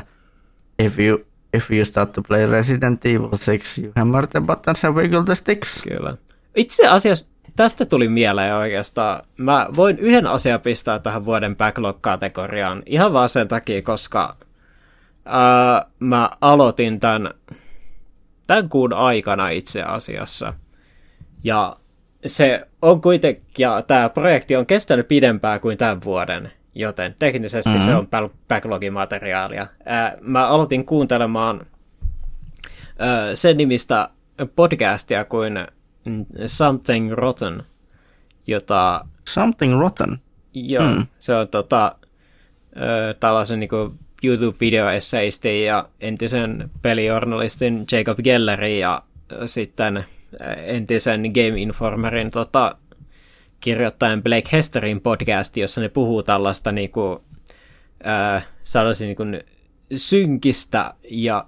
if 0.79 0.99
you 0.99 1.25
If 1.55 1.71
you 1.71 1.85
start 1.85 2.11
to 2.11 2.21
play 2.21 2.45
Resident 2.51 3.05
Evil 3.05 3.29
6, 3.29 3.83
you 3.83 3.91
hammer 3.95 4.27
the 4.27 4.41
buttons 4.41 4.85
and 4.85 4.95
wiggle 4.95 5.23
the 5.23 5.35
sticks. 5.35 5.83
Kyllä. 5.83 6.17
Itse 6.55 6.87
asiassa 6.87 7.25
tästä 7.55 7.85
tuli 7.85 8.07
mieleen 8.07 8.55
oikeastaan. 8.55 9.23
Mä 9.37 9.67
voin 9.75 9.99
yhden 9.99 10.27
asian 10.27 10.61
pistää 10.61 10.99
tähän 10.99 11.25
vuoden 11.25 11.55
backlog-kategoriaan 11.55 12.83
ihan 12.85 13.13
vaan 13.13 13.29
sen 13.29 13.47
takia, 13.47 13.81
koska 13.81 14.35
ää, 15.25 15.85
mä 15.99 16.29
aloitin 16.41 16.99
tämän, 16.99 17.33
tämän 18.47 18.69
kuun 18.69 18.93
aikana 18.93 19.49
itse 19.49 19.83
asiassa. 19.83 20.53
Ja 21.45 21.77
se 22.25 22.67
on 22.81 23.01
kuitenkin, 23.01 23.43
ja 23.57 23.81
tämä 23.81 24.09
projekti 24.09 24.55
on 24.55 24.65
kestänyt 24.65 25.07
pidempään 25.07 25.59
kuin 25.59 25.77
tämän 25.77 26.03
vuoden 26.03 26.51
joten 26.75 27.15
teknisesti 27.19 27.69
mm-hmm. 27.69 27.85
se 27.85 27.95
on 27.95 28.07
backlogimateriaalia. 28.47 29.67
Ää, 29.85 30.17
mä 30.21 30.47
aloitin 30.47 30.85
kuuntelemaan 30.85 31.65
ää, 32.99 33.35
sen 33.35 33.57
nimistä 33.57 34.09
podcastia 34.55 35.25
kuin 35.25 35.67
Something 36.45 37.11
Rotten, 37.11 37.63
jota... 38.47 39.05
Something 39.29 39.79
Rotten? 39.79 40.19
Joo, 40.53 40.83
mm. 40.83 41.05
se 41.19 41.35
on 41.35 41.47
tota, 41.47 41.95
ää, 42.75 43.13
tällaisen 43.19 43.59
niin 43.59 43.69
YouTube-videoesseisti 44.23 45.63
ja 45.63 45.89
entisen 46.01 46.69
pelijournalistin 46.81 47.85
Jacob 47.91 48.19
Gellerin 48.23 48.79
ja 48.79 49.03
sitten 49.45 50.05
entisen 50.65 51.21
Game 51.21 51.61
Informerin 51.61 52.31
tota, 52.31 52.75
kirjoittajan 53.59 54.23
Blake 54.23 54.49
Hesterin 54.51 55.01
podcasti, 55.01 55.59
jossa 55.59 55.81
ne 55.81 55.89
puhuu 55.89 56.23
tällaista 56.23 56.71
niin 56.71 56.91
kuin, 56.91 57.19
äh, 58.07 58.47
niin 58.99 59.15
kuin 59.15 59.43
synkistä 59.95 60.93
ja 61.09 61.45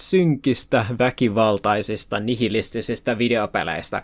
synkistä, 0.00 0.86
väkivaltaisista, 0.98 2.20
nihilistisistä 2.20 3.18
videopeleistä. 3.18 4.02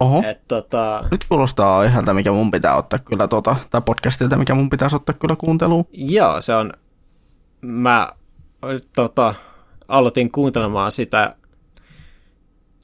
Oho. 0.00 0.22
Et, 0.26 0.40
tota... 0.48 1.04
Nyt 1.10 1.24
kuulostaa 1.28 1.78
aiheelta, 1.78 2.14
mikä 2.14 2.32
mun 2.32 2.50
pitää 2.50 2.76
ottaa 2.76 2.98
kyllä, 2.98 3.28
tota, 3.28 3.56
tai 3.70 3.82
podcastilta, 3.86 4.36
mikä 4.36 4.54
mun 4.54 4.70
pitäisi 4.70 4.96
ottaa 4.96 5.14
kyllä 5.20 5.36
kuunteluun. 5.36 5.86
Joo, 5.92 6.40
se 6.40 6.54
on, 6.54 6.72
mä 7.60 8.08
tota, 8.94 9.34
aloitin 9.88 10.30
kuuntelemaan 10.30 10.92
sitä 10.92 11.36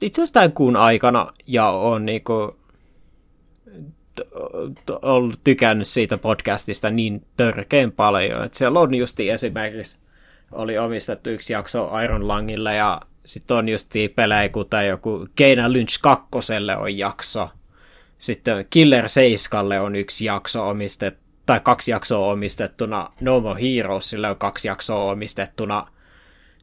itse 0.01 0.21
asiassa 0.21 0.33
tämän 0.33 0.51
kuun 0.51 0.75
aikana, 0.75 1.31
ja 1.47 1.67
on 1.67 2.05
niinku 2.05 2.55
ollut 5.01 5.39
tykännyt 5.43 5.87
siitä 5.87 6.17
podcastista 6.17 6.89
niin 6.89 7.25
törkeen 7.37 7.91
paljon, 7.91 8.43
että 8.43 8.57
siellä 8.57 8.79
on 8.79 8.95
justi 8.95 9.29
esimerkiksi 9.29 10.05
oli 10.51 10.77
omistettu 10.77 11.29
yksi 11.29 11.53
jakso 11.53 11.91
Iron 12.03 12.27
Langille 12.27 12.75
ja 12.75 13.01
sitten 13.25 13.57
on 13.57 13.69
justi 13.69 14.09
pelejä, 14.09 14.49
kuten 14.49 14.87
joku 14.87 15.27
Keina 15.35 15.73
Lynch 15.73 15.99
2 16.01 16.27
on 16.79 16.97
jakso. 16.97 17.49
Sitten 18.17 18.65
Killer 18.69 19.09
7 19.09 19.81
on 19.81 19.95
yksi 19.95 20.25
jakso 20.25 20.69
omistettu, 20.69 21.25
tai 21.45 21.59
kaksi 21.59 21.91
jaksoa 21.91 22.31
omistettuna. 22.31 23.09
No 23.21 23.39
More 23.39 23.61
Heroesille 23.61 24.29
on 24.29 24.37
kaksi 24.37 24.67
jaksoa 24.67 25.11
omistettuna. 25.11 25.87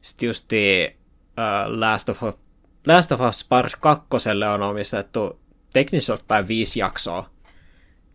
Sitten 0.01 0.27
justi 0.27 0.87
uh, 1.37 1.79
Last, 1.79 2.09
of, 2.09 2.23
Last 2.87 3.11
of 3.11 3.21
Us 3.21 3.45
Part 3.49 3.73
2 3.79 4.07
on 4.53 4.61
omistettu 4.61 5.39
teknisesti 5.73 6.11
ottaen 6.11 6.47
viisi 6.47 6.79
jaksoa. 6.79 7.29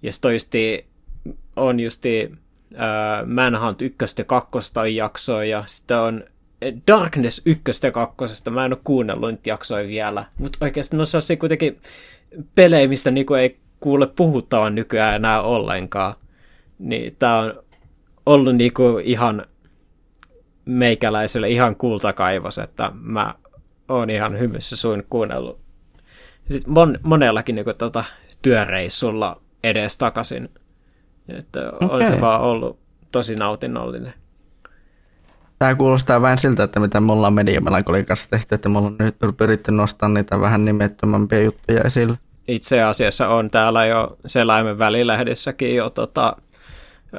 Ja 0.03 0.13
sitten 0.13 0.33
justi, 0.33 0.87
on 1.57 1.81
justi 1.81 2.33
äh, 2.75 3.27
Manhunt 3.27 3.83
1 3.83 3.97
ja 4.19 4.25
2 4.25 4.59
jaksoa 4.95 5.45
ja 5.45 5.65
sitten 5.67 5.99
on 5.99 6.25
Darkness 6.87 7.43
1 7.47 7.63
ja 7.83 7.91
2. 7.91 8.51
Mä 8.51 8.65
en 8.65 8.73
ole 8.73 8.81
kuunnellut 8.85 9.31
niitä 9.31 9.51
jaksoja 9.51 9.89
vielä, 9.89 10.25
mutta 10.39 10.59
oikeasti 10.61 10.97
no 10.97 11.05
se 11.05 11.17
on 11.17 11.23
se 11.23 11.37
kuitenkin 11.37 11.81
pelejä, 12.55 12.89
mistä 12.89 13.11
niinku 13.11 13.35
ei 13.35 13.59
kuule 13.81 14.07
puhuttavan 14.07 14.75
nykyään 14.75 15.17
enää 15.17 15.43
ollenkaan. 15.43 16.15
Niin 16.79 17.17
tää 17.19 17.39
on 17.39 17.63
ollut 18.27 18.57
niinku 18.57 19.01
ihan 19.05 19.47
meikäläiselle 20.65 21.49
ihan 21.49 21.77
kultakaivos, 21.77 22.59
että 22.59 22.93
mä 22.95 23.35
oon 23.89 24.11
ihan 24.11 24.39
hymyssä 24.39 24.77
suin 24.77 25.05
kuunnellut. 25.11 25.61
Sitten 26.51 26.73
mon, 26.73 26.99
monellakin 27.03 27.55
niinku 27.55 27.75
tota, 27.75 28.05
työreissulla 28.43 29.41
edes 29.65 29.99
takaisin. 29.99 30.49
Että 31.29 31.73
okay. 31.73 31.89
on 31.89 32.07
se 32.07 32.21
vaan 32.21 32.41
ollut 32.41 32.79
tosi 33.13 33.35
nautinnollinen. 33.35 34.15
Tämä 35.59 35.75
kuulostaa 35.75 36.23
vähän 36.23 36.39
siltä, 36.39 36.63
että 36.63 36.81
mitä 36.81 37.01
me 37.01 37.13
ollaan 37.13 37.33
Mediamelankolin 37.33 38.07
kanssa 38.07 38.31
tehty, 38.31 38.55
että 38.55 38.69
me 38.69 38.79
ollaan 38.79 38.97
nyt 38.99 39.17
pyritty 39.37 39.73
nostamaan 39.73 40.15
niitä 40.15 40.41
vähän 40.41 40.65
nimettömämpiä 40.65 41.41
juttuja 41.41 41.83
esille. 41.83 42.19
itse 42.49 42.83
asiassa 42.83 43.29
on 43.29 43.51
täällä 43.51 43.87
jo 43.87 44.17
selaimen 44.27 44.79
välilehdissäkin 44.79 45.77
jo 45.77 45.91
tota, 45.91 46.37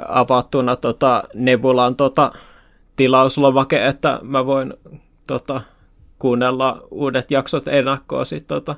avattuna 0.08 0.76
tota, 0.76 1.24
Nebulan 1.34 1.96
tota, 1.96 2.32
tilauslomake, 2.96 3.88
että 3.88 4.20
mä 4.24 4.46
voin 4.46 4.74
tota, 5.28 5.62
kuunnella 6.20 6.88
uudet 6.91 7.32
jaksot 7.32 7.68
ennakkoon 7.68 8.26
sit, 8.26 8.48
tota, 8.48 8.76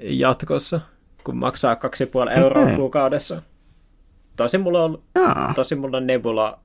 jatkossa, 0.00 0.80
kun 1.24 1.36
maksaa 1.36 1.74
2,5 1.74 2.38
euroa 2.38 2.62
okay. 2.62 2.76
kuukaudessa. 2.76 3.42
Tosi 4.36 4.58
mulla 4.58 4.84
on, 4.84 5.02
tosi 5.54 5.74
mulla 5.74 5.96
on 5.96 6.06
Nebula 6.06 6.58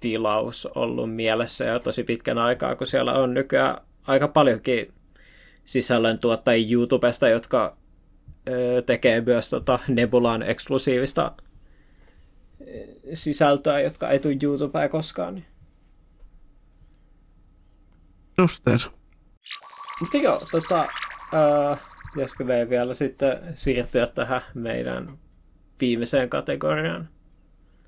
tilaus 0.00 0.66
ollut 0.66 1.14
mielessä 1.14 1.64
ja 1.64 1.78
tosi 1.78 2.04
pitkän 2.04 2.38
aikaa, 2.38 2.76
kun 2.76 2.86
siellä 2.86 3.12
on 3.12 3.34
nykyään 3.34 3.80
aika 4.06 4.28
paljonkin 4.28 4.92
sisällön 5.64 6.20
tuottajia 6.20 6.72
YouTubesta, 6.72 7.28
jotka 7.28 7.76
ö, 8.48 8.82
tekee 8.82 9.20
myös 9.20 9.50
tota 9.50 9.78
Nebulan 9.88 10.42
eksklusiivista 10.42 11.32
sisältöä, 13.14 13.80
jotka 13.80 14.08
ei 14.08 14.18
tule 14.18 14.36
YouTubeen 14.42 14.90
koskaan. 14.90 15.34
Niin. 15.34 15.44
Justeessa. 18.38 18.90
Mutta 20.00 20.16
joo, 20.16 20.38
tota, 20.52 20.80
äh, 20.80 21.80
pitäisikö 22.14 22.44
me 22.44 22.70
vielä 22.70 22.94
sitten 22.94 23.38
siirtyä 23.54 24.06
tähän 24.06 24.42
meidän 24.54 25.18
viimeiseen 25.80 26.30
kategoriaan? 26.30 27.08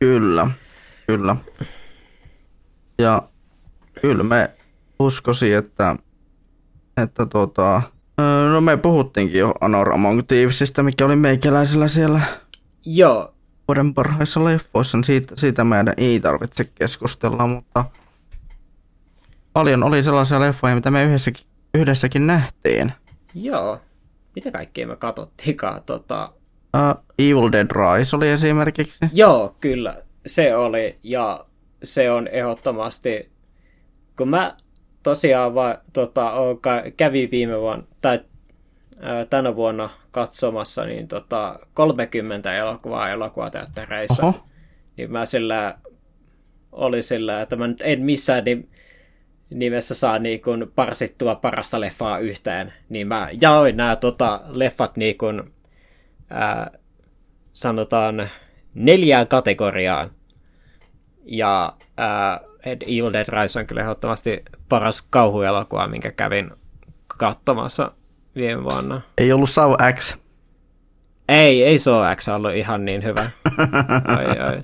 Kyllä, 0.01 0.51
kyllä. 1.06 1.36
Ja 2.98 3.22
kyllä 4.02 4.22
me 4.22 4.51
uskoisin, 4.98 5.56
että, 5.56 5.97
että 7.02 7.27
tota, 7.27 7.82
no 8.52 8.60
me 8.60 8.77
puhuttiinkin 8.77 9.40
jo 9.40 9.55
Anor 9.60 9.93
Among 9.93 10.22
Thievesistä, 10.28 10.82
mikä 10.82 11.05
oli 11.05 11.16
meikäläisellä 11.16 11.89
siellä 11.89 12.20
Joo. 12.86 13.35
vuoden 13.68 13.94
parhaissa 13.94 14.44
leffoissa, 14.44 14.98
niin 14.98 15.05
siitä, 15.05 15.36
siitä 15.36 15.64
meidän 15.64 15.94
ei 15.97 16.20
tarvitse 16.20 16.64
keskustella, 16.64 17.47
mutta 17.47 17.85
paljon 19.52 19.82
oli 19.82 20.02
sellaisia 20.02 20.40
leffoja, 20.40 20.74
mitä 20.74 20.90
me 20.90 21.05
yhdessäkin, 21.05 21.44
yhdessäkin 21.74 22.27
nähtiin. 22.27 22.93
Joo. 23.35 23.81
Mitä 24.35 24.51
kaikkea 24.51 24.86
me 24.86 24.97
katsottiinkaan? 24.97 25.82
Tota... 25.86 26.32
Uh, 26.77 27.05
Evil 27.18 27.52
Dead 27.52 27.68
Rise 27.70 28.16
oli 28.16 28.28
esimerkiksi. 28.28 29.06
Joo, 29.12 29.56
kyllä. 29.60 30.02
Se 30.27 30.56
oli. 30.56 30.98
Ja 31.02 31.44
se 31.82 32.10
on 32.10 32.28
ehdottomasti, 32.28 33.31
kun 34.16 34.28
mä 34.28 34.56
tosiaan 35.02 35.55
va, 35.55 35.78
tota, 35.93 36.32
kävin 36.97 37.31
viime 37.31 37.60
vuonna, 37.60 37.85
tai 38.01 38.20
ää, 39.01 39.24
tänä 39.24 39.56
vuonna 39.56 39.90
katsomassa 40.10 40.85
niin 40.85 41.09
tota, 41.09 41.59
30 41.74 42.55
elokuvaa 42.55 43.10
elokuvateattereissa, 43.10 44.27
Oho. 44.27 44.47
niin 44.97 45.12
mä 45.12 45.24
sillä 45.24 45.78
oli 46.72 47.02
sillä, 47.02 47.40
että 47.40 47.56
mä 47.56 47.66
nyt 47.66 47.82
en 47.85 48.02
missään 48.02 48.44
nimessä 49.51 49.94
saa 49.94 50.18
niin 50.18 50.40
kun 50.43 50.72
parsittua 50.74 51.35
parasta 51.35 51.81
leffaa 51.81 52.18
yhteen, 52.18 52.72
niin 52.89 53.09
mä 53.09 53.28
jaoin 53.40 53.77
nämä 53.77 53.97
tota, 53.97 54.40
leffat 54.47 54.97
niin 54.97 55.18
kun, 55.18 55.52
ää, 56.31 56.70
sanotaan 57.52 58.28
neljään 58.74 59.28
kategoriaan. 59.28 60.10
Ja 61.24 61.72
ää, 61.97 62.40
Evil 62.64 63.12
Dead 63.12 63.27
Rise 63.28 63.59
on 63.59 63.66
kyllä 63.66 63.81
ehdottomasti 63.82 64.43
paras 64.68 65.02
kauhuelokuva, 65.02 65.89
minkä 65.89 66.10
kävin 66.10 66.51
katsomassa 67.06 67.93
viime 68.35 68.64
vuonna. 68.64 69.01
Ei 69.18 69.32
ollut 69.32 69.51
Saw 69.51 69.74
X. 69.94 70.16
Ei, 71.28 71.64
ei 71.64 71.78
Saw 71.78 72.02
X 72.16 72.28
ollut 72.28 72.55
ihan 72.55 72.85
niin 72.85 73.05
hyvä. 73.05 73.31
ai, 74.18 74.39
ai. 74.39 74.62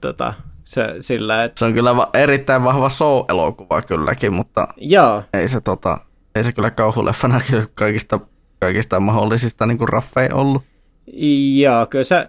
Tota, 0.00 0.34
se, 0.64 0.96
sillä, 1.00 1.44
et... 1.44 1.58
se 1.58 1.64
on 1.64 1.72
kyllä 1.72 1.96
va- 1.96 2.10
erittäin 2.14 2.64
vahva 2.64 2.88
Saw-elokuva 2.88 3.82
kylläkin, 3.86 4.32
mutta 4.32 4.68
Joo. 4.76 5.22
Ei, 5.32 5.48
se, 5.48 5.60
tota, 5.60 5.98
ei 6.34 6.44
se 6.44 6.52
kyllä 6.52 6.70
kauhuleffana 6.70 7.40
kaikista, 7.74 8.20
kaikista 8.60 9.00
mahdollisista 9.00 9.66
niin 9.66 9.88
raffeja 9.88 10.34
ollut. 10.34 10.62
Joo, 11.56 11.86
kyllä 11.86 12.04
se 12.04 12.28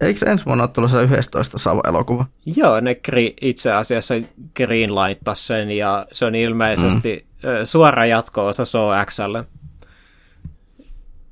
Eikö 0.00 0.30
ensi 0.30 0.44
vuonna 0.44 0.64
ole 0.64 0.70
tulossa 0.70 1.02
11 1.02 1.58
Savo-elokuva? 1.58 2.24
Joo, 2.56 2.80
ne 2.80 2.96
gri- 3.10 3.34
itse 3.40 3.72
asiassa 3.72 4.14
greenlightas 4.56 5.46
sen 5.46 5.70
ja 5.70 6.06
se 6.12 6.24
on 6.24 6.34
ilmeisesti 6.34 7.26
mm. 7.42 7.48
suora 7.64 8.06
jatko-osa 8.06 8.64
SOXlle. 8.64 9.44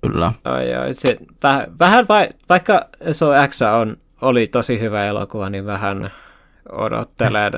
Kyllä. 0.02 0.32
Ai, 0.44 0.74
ai, 0.74 0.94
se, 0.94 1.18
väh, 1.42 1.62
vähän 1.80 2.08
vai, 2.08 2.28
vaikka 2.48 2.88
SOX 3.12 3.62
on, 3.62 3.96
oli 4.24 4.46
tosi 4.46 4.80
hyvä 4.80 5.06
elokuva, 5.06 5.50
niin 5.50 5.66
vähän 5.66 6.10
odottelen 6.76 7.52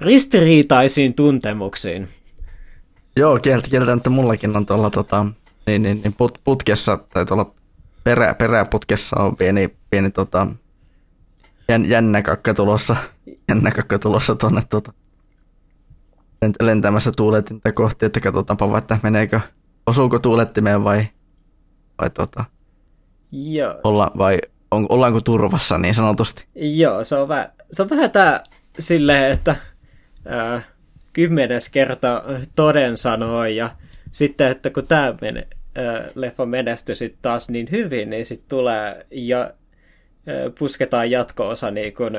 ristiriitaisiin 0.00 1.14
tuntemuksiin. 1.14 2.08
Joo, 3.16 3.38
kieltä, 3.42 3.92
että 3.96 4.10
mullakin 4.10 4.56
on 4.56 4.66
tuolla 4.66 4.90
tota, 4.90 5.26
niin, 5.66 5.82
niin, 5.82 6.00
niin 6.04 6.12
put, 6.12 6.38
putkessa 6.44 6.98
tai 7.12 7.24
tuolla 7.24 7.54
perä, 8.04 8.34
peräputkessa 8.34 9.16
on 9.20 9.36
pieni, 9.36 9.76
pieni 9.90 10.10
tota, 10.10 10.46
jän, 11.68 11.84
jännä 11.84 12.22
kakka 12.22 12.54
tulossa, 12.54 12.96
jännä 13.48 13.70
kakka 13.70 13.98
tulossa 13.98 14.34
tuonne 14.34 14.62
tota, 14.70 14.92
lentämässä 16.60 17.12
tuuletinta 17.16 17.72
kohti, 17.72 18.06
että 18.06 18.20
katsotaanpa, 18.20 18.78
että 18.78 18.98
meneekö, 19.02 19.40
osuuko 19.86 20.18
tuulettimeen 20.18 20.84
vai, 20.84 21.06
vai 22.00 22.10
tota, 22.10 22.44
Joo. 23.32 23.80
Olla, 23.84 24.10
vai 24.18 24.38
on, 24.70 24.86
ollaanko 24.88 25.20
turvassa 25.20 25.78
niin 25.78 25.94
sanotusti? 25.94 26.46
Joo, 26.54 27.04
se 27.04 27.16
on, 27.16 27.28
vähän, 27.28 27.52
se 27.72 27.82
on 27.82 27.90
vähän 27.90 28.10
tää 28.10 28.42
silleen, 28.78 29.32
että 29.32 29.56
ää, 30.26 30.62
kymmenes 31.12 31.68
kerta 31.68 32.22
toden 32.56 32.96
sanoo 32.96 33.44
ja 33.44 33.70
sitten, 34.10 34.50
että 34.50 34.70
kun 34.70 34.86
tämä 34.86 35.14
menee, 35.20 35.48
leffa 36.14 36.46
menestyi 36.46 36.94
sitten 36.94 37.22
taas 37.22 37.50
niin 37.50 37.68
hyvin, 37.70 38.10
niin 38.10 38.24
sitten 38.24 38.48
tulee 38.48 39.06
ja 39.10 39.54
pusketaan 40.58 41.10
jatko-osa 41.10 41.70
niin 41.70 41.94
kun 41.94 42.12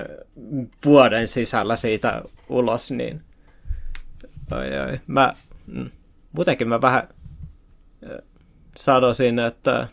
vuoden 0.85 1.27
sisällä 1.27 1.75
siitä 1.75 2.21
ulos, 2.49 2.91
niin 2.91 3.21
oi, 4.51 4.79
oi. 4.79 4.99
Mä, 5.07 5.33
mm, 5.67 5.89
muutenkin 6.31 6.67
mä 6.67 6.81
vähän 6.81 7.07
sanoisin, 8.77 9.39
että 9.39 9.87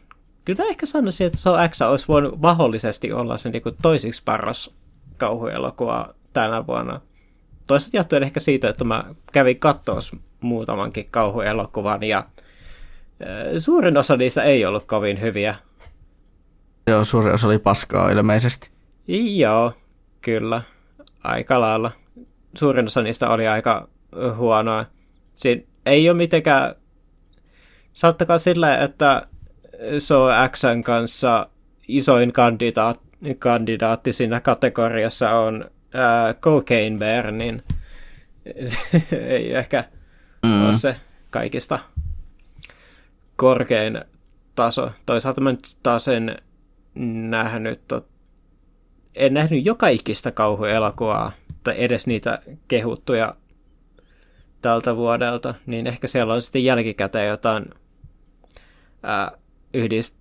kyllä 0.44 0.62
mä 0.64 0.68
ehkä 0.68 0.86
sanoisin, 0.86 1.26
että 1.26 1.38
So 1.38 1.56
X 1.68 1.82
olisi 1.82 2.08
voinut 2.08 2.40
mahdollisesti 2.40 3.12
olla 3.12 3.36
se 3.36 3.50
niin 3.50 3.62
toisiksi 3.82 4.22
paras 4.24 4.74
kauhuelokuva 5.16 6.14
tänä 6.32 6.66
vuonna. 6.66 7.00
Toisaalta 7.66 7.96
johtuen 7.96 8.22
ehkä 8.22 8.40
siitä, 8.40 8.68
että 8.68 8.84
mä 8.84 9.04
kävin 9.32 9.60
katsoa 9.60 9.98
muutamankin 10.40 11.08
kauhuelokuvan 11.10 12.02
ja 12.02 12.26
Suurin 13.58 13.96
osa 13.96 14.16
niistä 14.16 14.42
ei 14.42 14.64
ollut 14.64 14.84
kovin 14.86 15.20
hyviä. 15.20 15.54
Joo, 16.86 17.04
suurin 17.04 17.34
osa 17.34 17.46
oli 17.46 17.58
paskaa 17.58 18.10
ilmeisesti. 18.10 18.70
Joo, 19.36 19.72
kyllä. 20.20 20.62
Aika 21.24 21.60
lailla. 21.60 21.90
Suurin 22.54 22.86
osa 22.86 23.02
niistä 23.02 23.30
oli 23.30 23.48
aika 23.48 23.88
huonoa. 24.36 24.86
Siinä 25.34 25.62
ei 25.86 26.10
ole 26.10 26.16
mitenkään... 26.16 26.74
Saattakaa 27.92 28.38
sillä, 28.38 28.78
että 28.78 29.26
So 29.98 30.28
Xn 30.52 30.82
kanssa 30.82 31.48
isoin 31.88 32.32
kandidaat, 32.32 33.00
kandidaatti 33.38 34.12
siinä 34.12 34.40
kategoriassa 34.40 35.30
on 35.30 35.70
ää, 35.94 36.34
Cocaine 36.34 36.98
Bear, 36.98 37.30
niin 37.30 37.62
ei 39.12 39.54
ehkä 39.54 39.84
mm. 40.42 40.64
ole 40.64 40.72
se 40.72 40.96
kaikista 41.30 41.78
korkein 43.36 44.04
taso. 44.54 44.90
Toisaalta 45.06 45.40
mä 45.40 45.50
nyt 45.50 45.60
taas 45.82 46.08
en 46.08 46.36
nähnyt, 47.30 47.80
tot... 47.88 48.08
en 49.14 49.34
nähnyt 49.34 49.66
joka 49.66 49.88
ikistä 49.88 50.30
kauhuelokuvaa, 50.30 51.32
tai 51.62 51.74
edes 51.78 52.06
niitä 52.06 52.42
kehuttuja 52.68 53.34
tältä 54.62 54.96
vuodelta, 54.96 55.54
niin 55.66 55.86
ehkä 55.86 56.06
siellä 56.06 56.34
on 56.34 56.42
sitten 56.42 56.64
jälkikäteen 56.64 57.28
jotain 57.28 57.64
ää, 59.02 59.32
yhdist... 59.74 60.16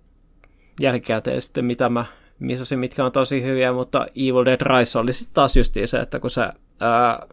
jälkikäteen 0.80 1.42
sitten, 1.42 1.64
mitä 1.64 1.88
mä 1.88 2.04
missasin, 2.38 2.78
mitkä 2.78 3.04
on 3.04 3.12
tosi 3.12 3.42
hyviä, 3.42 3.72
mutta 3.72 4.06
Evil 4.16 4.44
Dead 4.44 4.60
Rise 4.60 4.98
oli 4.98 5.12
sitten 5.12 5.34
taas 5.34 5.56
justiin 5.56 5.88
se, 5.88 5.98
että 5.98 6.20
kun 6.20 6.30
se 6.30 6.40
ää, 6.40 6.52
ää, 6.80 7.26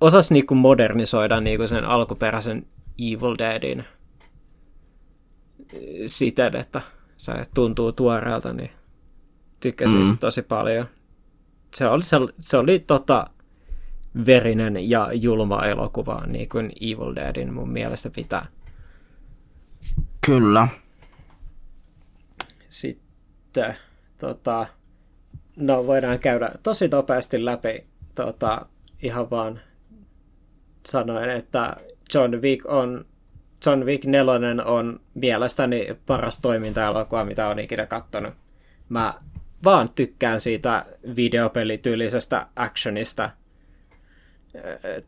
osasi 0.00 0.34
niinku 0.34 0.54
modernisoida 0.54 1.40
niinku 1.40 1.66
sen 1.66 1.84
alkuperäisen 1.84 2.66
Evil 2.98 3.34
Deadin 3.38 3.84
siten, 6.06 6.56
että 6.56 6.80
se 7.16 7.32
tuntuu 7.54 7.92
tuoreelta, 7.92 8.52
niin 8.52 8.70
tykkäsin 9.60 10.06
mm. 10.06 10.18
tosi 10.18 10.42
paljon. 10.42 10.86
Se 11.74 11.88
oli, 11.88 12.02
se, 12.02 12.16
se 12.40 12.56
oli 12.56 12.78
tota, 12.78 13.26
verinen 14.26 14.90
ja 14.90 15.12
julma 15.12 15.66
elokuva, 15.66 16.22
niin 16.26 16.48
kuin 16.48 16.72
Evil 16.80 17.14
Deadin 17.14 17.54
mun 17.54 17.70
mielestä 17.70 18.10
pitää. 18.10 18.46
Kyllä. 20.26 20.68
Sitten, 22.68 23.76
tota, 24.18 24.66
no 25.56 25.86
voidaan 25.86 26.18
käydä 26.18 26.50
tosi 26.62 26.88
nopeasti 26.88 27.44
läpi 27.44 27.86
tota, 28.14 28.66
ihan 29.02 29.30
vaan 29.30 29.60
sanoen, 30.86 31.30
että 31.30 31.76
John 32.14 32.34
Wick 32.34 32.66
on 32.66 33.06
John 33.66 33.84
Wick 33.84 34.04
4 34.04 34.64
on 34.64 35.00
mielestäni 35.14 35.88
paras 36.06 36.40
toiminta-elokuva, 36.40 37.24
mitä 37.24 37.48
on 37.48 37.58
ikinä 37.58 37.86
kattonut. 37.86 38.34
Mä 38.88 39.14
vaan 39.64 39.90
tykkään 39.90 40.40
siitä 40.40 40.84
videopelityylisestä 41.16 42.46
actionista 42.56 43.30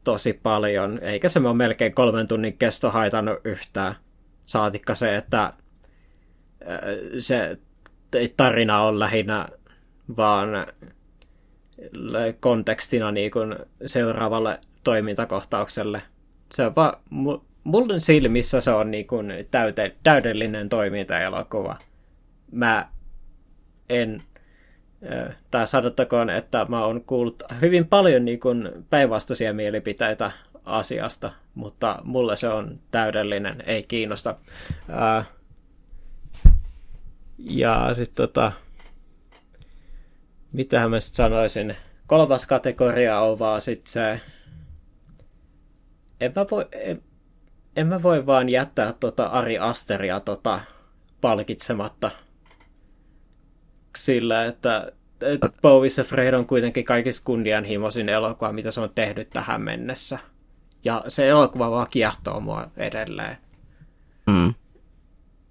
tosi 0.04 0.32
paljon, 0.32 0.98
eikä 1.02 1.28
se 1.28 1.38
ole 1.38 1.54
melkein 1.54 1.94
kolmen 1.94 2.28
tunnin 2.28 2.58
kesto 2.58 2.90
haitannut 2.90 3.38
yhtään. 3.44 3.94
Saatikka 4.50 4.94
se, 4.94 5.16
että 5.16 5.52
se 7.18 7.58
tarina 8.36 8.82
on 8.82 8.98
lähinnä 8.98 9.48
vaan 10.16 10.48
kontekstina 12.40 13.12
niin 13.12 13.30
kuin 13.30 13.56
seuraavalle 13.86 14.58
toimintakohtaukselle. 14.84 16.02
Se 16.52 16.66
on 16.66 16.74
vaan, 16.76 16.92
mulle 17.64 18.00
silmissä 18.00 18.60
se 18.60 18.70
on 18.70 18.90
niin 18.90 19.06
kuin 19.06 19.32
täyte, 19.50 19.96
täydellinen 20.02 20.68
toimintaelokuva. 20.68 21.78
Mä 22.52 22.88
en, 23.88 24.22
tai 25.50 25.66
sanottakoon, 25.66 26.30
että 26.30 26.66
mä 26.68 26.84
oon 26.84 27.04
kuullut 27.04 27.42
hyvin 27.60 27.86
paljon 27.86 28.24
niin 28.24 28.40
päinvastaisia 28.90 29.54
mielipiteitä 29.54 30.30
asiasta, 30.64 31.32
mutta 31.54 31.98
mulle 32.04 32.36
se 32.36 32.48
on 32.48 32.80
täydellinen, 32.90 33.62
ei 33.66 33.82
kiinnosta. 33.82 34.36
ja 37.38 37.94
sitten 37.94 38.16
tota, 38.16 38.52
mitähän 40.52 40.90
mä 40.90 41.00
sitten 41.00 41.16
sanoisin, 41.16 41.76
kolmas 42.06 42.46
kategoria 42.46 43.20
on 43.20 43.38
vaan 43.38 43.60
sitten 43.60 43.92
se, 43.92 44.20
en 46.20 46.32
mä 46.36 46.46
voi, 46.50 46.68
en, 46.72 47.02
en 47.76 47.86
mä 47.86 48.02
voi 48.02 48.26
vaan 48.26 48.48
jättää 48.48 48.92
tota 48.92 49.26
Ari 49.26 49.58
Asteria 49.58 50.20
tota 50.20 50.60
palkitsematta 51.20 52.10
sillä, 53.96 54.44
että 54.44 54.92
Bowie 55.62 56.04
Fred 56.04 56.34
on 56.34 56.46
kuitenkin 56.46 56.84
kaikista 56.84 57.24
kunnianhimoisin 57.24 58.08
elokuva, 58.08 58.52
mitä 58.52 58.70
se 58.70 58.80
on 58.80 58.90
tehnyt 58.94 59.30
tähän 59.30 59.62
mennessä. 59.62 60.18
Ja 60.84 61.04
se 61.08 61.28
elokuva 61.28 61.70
vaan 61.70 61.86
kiehtoo 61.90 62.40
mua 62.40 62.68
edelleen. 62.76 63.36
Mm. 64.26 64.54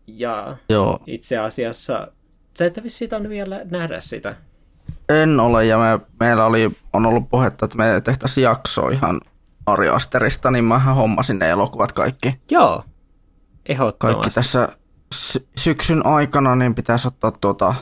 Ja 0.07 0.57
Joo. 0.69 0.99
itse 1.07 1.37
asiassa, 1.37 2.07
se 2.53 2.65
että 2.65 2.81
siitä 2.87 3.17
on 3.17 3.29
vielä 3.29 3.61
nähdä 3.71 3.99
sitä. 3.99 4.35
En 5.09 5.39
ole, 5.39 5.65
ja 5.65 5.77
me, 5.77 5.99
meillä 6.19 6.45
oli, 6.45 6.71
on 6.93 7.05
ollut 7.05 7.29
puhetta, 7.29 7.65
että 7.65 7.77
me 7.77 8.01
tehtäisiin 8.03 8.43
jakso 8.43 8.89
ihan 8.89 9.21
Ari 9.65 9.89
Asterista, 9.89 10.51
niin 10.51 10.65
mä 10.65 10.79
hommasin 10.79 11.39
ne 11.39 11.49
elokuvat 11.49 11.91
kaikki. 11.91 12.39
Joo, 12.51 12.83
ehdottomasti. 13.65 14.21
Kaikki 14.21 14.35
tässä 14.35 14.69
sy- 15.13 15.47
syksyn 15.55 16.05
aikana, 16.05 16.55
niin 16.55 16.75
pitäisi 16.75 17.07
ottaa 17.07 17.31
tuota 17.31 17.73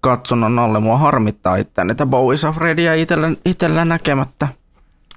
katsonnan 0.00 0.58
alle. 0.58 0.80
Mua 0.80 0.98
harmittaa 0.98 1.56
itseään, 1.56 1.90
että 1.90 2.06
Bowie 2.06 2.48
of 2.48 2.54
Fredia 2.54 2.94
itellä, 2.94 3.30
itellä 3.44 3.84
näkemättä 3.84 4.48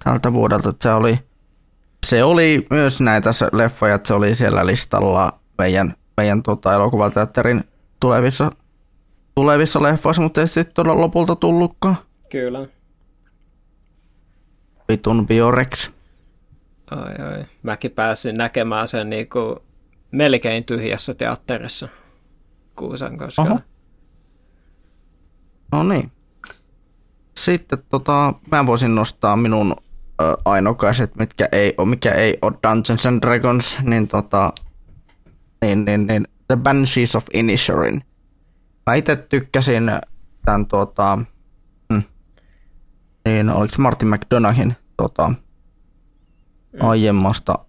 tältä 0.04 0.34
vuodelta. 0.34 0.70
Että 0.70 0.84
se 0.84 0.94
oli, 0.94 1.20
se 2.06 2.24
oli 2.24 2.68
myös 2.70 3.02
näitä 3.02 3.30
leffoja, 3.52 3.96
että 3.96 4.08
se 4.08 4.14
oli 4.14 4.36
siellä 4.36 4.66
listalla 4.66 5.40
meidän, 5.58 5.96
meidän 6.18 6.44
tuota, 6.44 6.74
elokuvateatterin 6.74 7.64
tulevissa, 8.00 8.52
tulevissa 9.36 9.84
leffoissa, 9.84 10.22
mutta 10.22 10.42
ei 10.42 10.48
sitten 10.48 10.76
todella 10.76 11.02
lopulta 11.02 11.36
tullutkaan. 11.36 11.98
Kyllä. 12.30 12.68
Vitun 14.90 15.28
Biorex. 15.28 15.92
Ai 16.92 17.26
ai. 17.26 17.46
Mäkin 17.64 17.92
pääsin 17.92 18.36
näkemään 18.36 18.88
sen 18.88 19.10
niinku 19.10 19.64
melkein 20.12 20.64
tyhjässä 20.64 21.14
teatterissa 21.14 21.90
Kuusan 22.76 23.18
koskella. 23.18 23.52
Oho. 23.52 23.60
No 25.72 25.84
niin. 25.84 26.12
Sitten 27.38 27.80
tota, 27.90 28.34
mä 28.52 28.66
voisin 28.66 28.96
nostaa 28.96 29.36
minun 29.36 29.76
ainokaiset, 30.46 31.16
mitkä 31.16 31.50
ei 31.52 31.74
ole, 31.78 31.88
mikä 31.88 32.12
ei 32.12 32.38
ole 32.42 32.54
Dungeons 32.64 33.06
and 33.06 33.22
Dragons, 33.22 33.78
niin 33.84 34.08
tota, 34.08 34.54
niin, 35.62 35.86
niin, 35.86 36.08
niin 36.08 36.28
The 36.48 36.56
Banshees 36.56 37.16
of 37.16 37.26
Inisherin. 37.34 38.04
Mä 38.86 38.96
itse 38.96 39.16
tykkäsin 39.16 39.92
tämän 40.46 40.66
tota, 40.66 41.20
hmm, 41.94 42.04
niin 43.26 43.50
oliko 43.50 43.74
Martin 43.78 44.08
McDonaghin 44.08 44.76
tota, 44.98 45.30
mm. 45.30 45.36
aiemmasta 46.80 47.60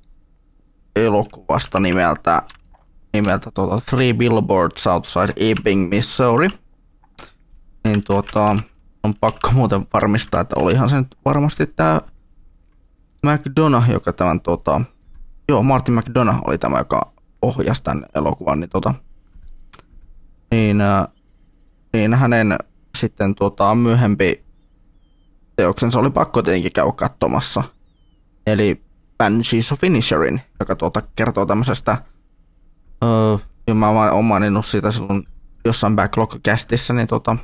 elokuvasta 0.96 1.80
nimeltä, 1.80 2.42
nimeltä 3.12 3.50
tota, 3.50 3.78
Three 3.90 4.12
Billboards 4.12 4.86
Outside 4.86 5.32
Ebbing, 5.36 5.88
Missouri– 5.88 6.48
niin 7.88 8.02
tuota, 8.02 8.56
on 9.02 9.14
pakko 9.14 9.50
muuten 9.52 9.86
varmistaa, 9.92 10.40
että 10.40 10.56
olihan 10.58 10.88
se 10.88 10.96
nyt 10.96 11.16
varmasti 11.24 11.66
tämä 11.66 12.00
McDonough, 13.26 13.90
joka 13.90 14.12
tämän 14.12 14.40
tuota, 14.40 14.80
joo, 15.48 15.62
Martin 15.62 15.94
McDonough 15.94 16.48
oli 16.48 16.58
tämä, 16.58 16.78
joka 16.78 17.12
ohjasi 17.42 17.82
tämän 17.82 18.06
elokuvan, 18.14 18.60
niin, 18.60 18.70
tuota, 18.70 18.94
niin, 20.50 20.80
äh, 20.80 21.06
niin 21.92 22.14
hänen 22.14 22.56
sitten 22.98 23.34
tuota, 23.34 23.74
myöhempi 23.74 24.44
teoksensa 25.56 26.00
oli 26.00 26.10
pakko 26.10 26.42
tietenkin 26.42 26.72
käydä 26.72 26.92
katsomassa. 26.92 27.62
Eli 28.46 28.82
Banshees 29.18 29.72
of 29.72 29.80
Finisherin, 29.80 30.40
joka 30.60 30.76
tuota, 30.76 31.02
kertoo 31.16 31.46
tämmöisestä, 31.46 32.02
öö, 33.04 33.74
mä 33.74 33.88
oon 33.88 34.24
maininnut 34.24 34.66
siitä 34.66 34.90
silloin 34.90 35.28
jossain 35.64 35.96
backlog-kästissä, 35.96 36.94
niin 36.94 37.08
tuota, 37.08 37.36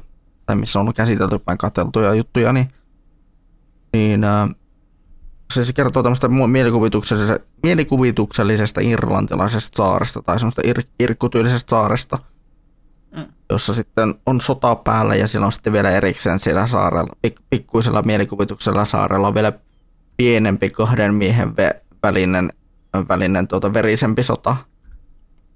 tai 0.47 0.57
missä 0.57 0.81
on 0.81 0.95
käsitelty 0.95 1.39
päin 1.39 1.59
katseltuja 1.59 2.15
juttuja, 2.15 2.53
niin, 2.53 2.69
niin 3.93 4.25
ää, 4.25 4.49
se, 5.55 5.65
se 5.65 5.73
kertoo 5.73 6.03
tämmöistä 6.03 6.29
mielikuvituksellisesta, 6.29 7.47
mielikuvituksellisesta 7.63 8.81
irlantilaisesta 8.81 9.77
saaresta 9.77 10.23
tai 10.23 10.39
semmoista 10.39 10.63
ir, 10.65 10.83
irkkutyylisestä 11.01 11.71
saaresta, 11.71 12.19
mm. 13.17 13.27
jossa 13.51 13.75
sitten 13.75 14.15
on 14.27 14.41
sota 14.41 14.77
päällä 14.77 15.15
ja 15.15 15.29
siellä 15.29 15.47
on 15.47 15.53
sitten 15.53 15.73
vielä 15.73 15.91
erikseen 15.91 16.39
siellä 16.39 16.67
saarella, 16.67 17.17
pik, 17.23 17.41
pikkuisella 17.51 18.03
mielikuvituksella 18.03 18.85
saarella 18.85 19.29
on 19.29 19.35
vielä 19.35 19.53
pienempi 20.17 20.71
kahden 20.71 21.15
miehen 21.15 21.57
ve, 21.57 21.83
välinen, 22.03 22.53
välinen 23.09 23.49
tuota, 23.49 23.75
verisempi 23.75 24.23
sota, 24.23 24.57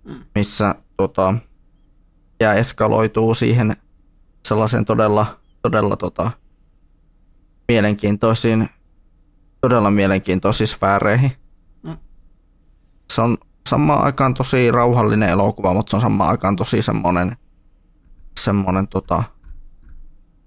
mm. 0.04 0.24
missä 0.34 0.74
tuota, 0.96 1.34
ja 2.40 2.54
eskaloituu 2.54 3.34
siihen 3.34 3.76
sellaisen 4.48 4.84
todella, 4.84 5.38
todella 5.62 5.96
tota, 5.96 6.30
mielenkiintoisiin, 7.68 8.68
todella 9.60 9.90
mielenkiintoisiin 9.90 10.68
sfääreihin. 10.68 11.32
Mm. 11.82 11.96
Se 13.12 13.22
on 13.22 13.38
samaan 13.68 14.04
aikaan 14.04 14.34
tosi 14.34 14.70
rauhallinen 14.70 15.28
elokuva, 15.28 15.74
mutta 15.74 15.90
se 15.90 15.96
on 15.96 16.00
samaan 16.00 16.30
aikaan 16.30 16.56
tosi 16.56 16.82
semmoinen, 16.82 17.36
semmoinen 18.40 18.88
tota, 18.88 19.22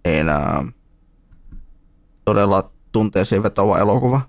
niin, 0.08 0.30
ää, 0.30 0.64
todella 2.26 2.72
tunteisiin 2.92 3.44
vetova 3.44 3.80
elokuva. 3.80 4.22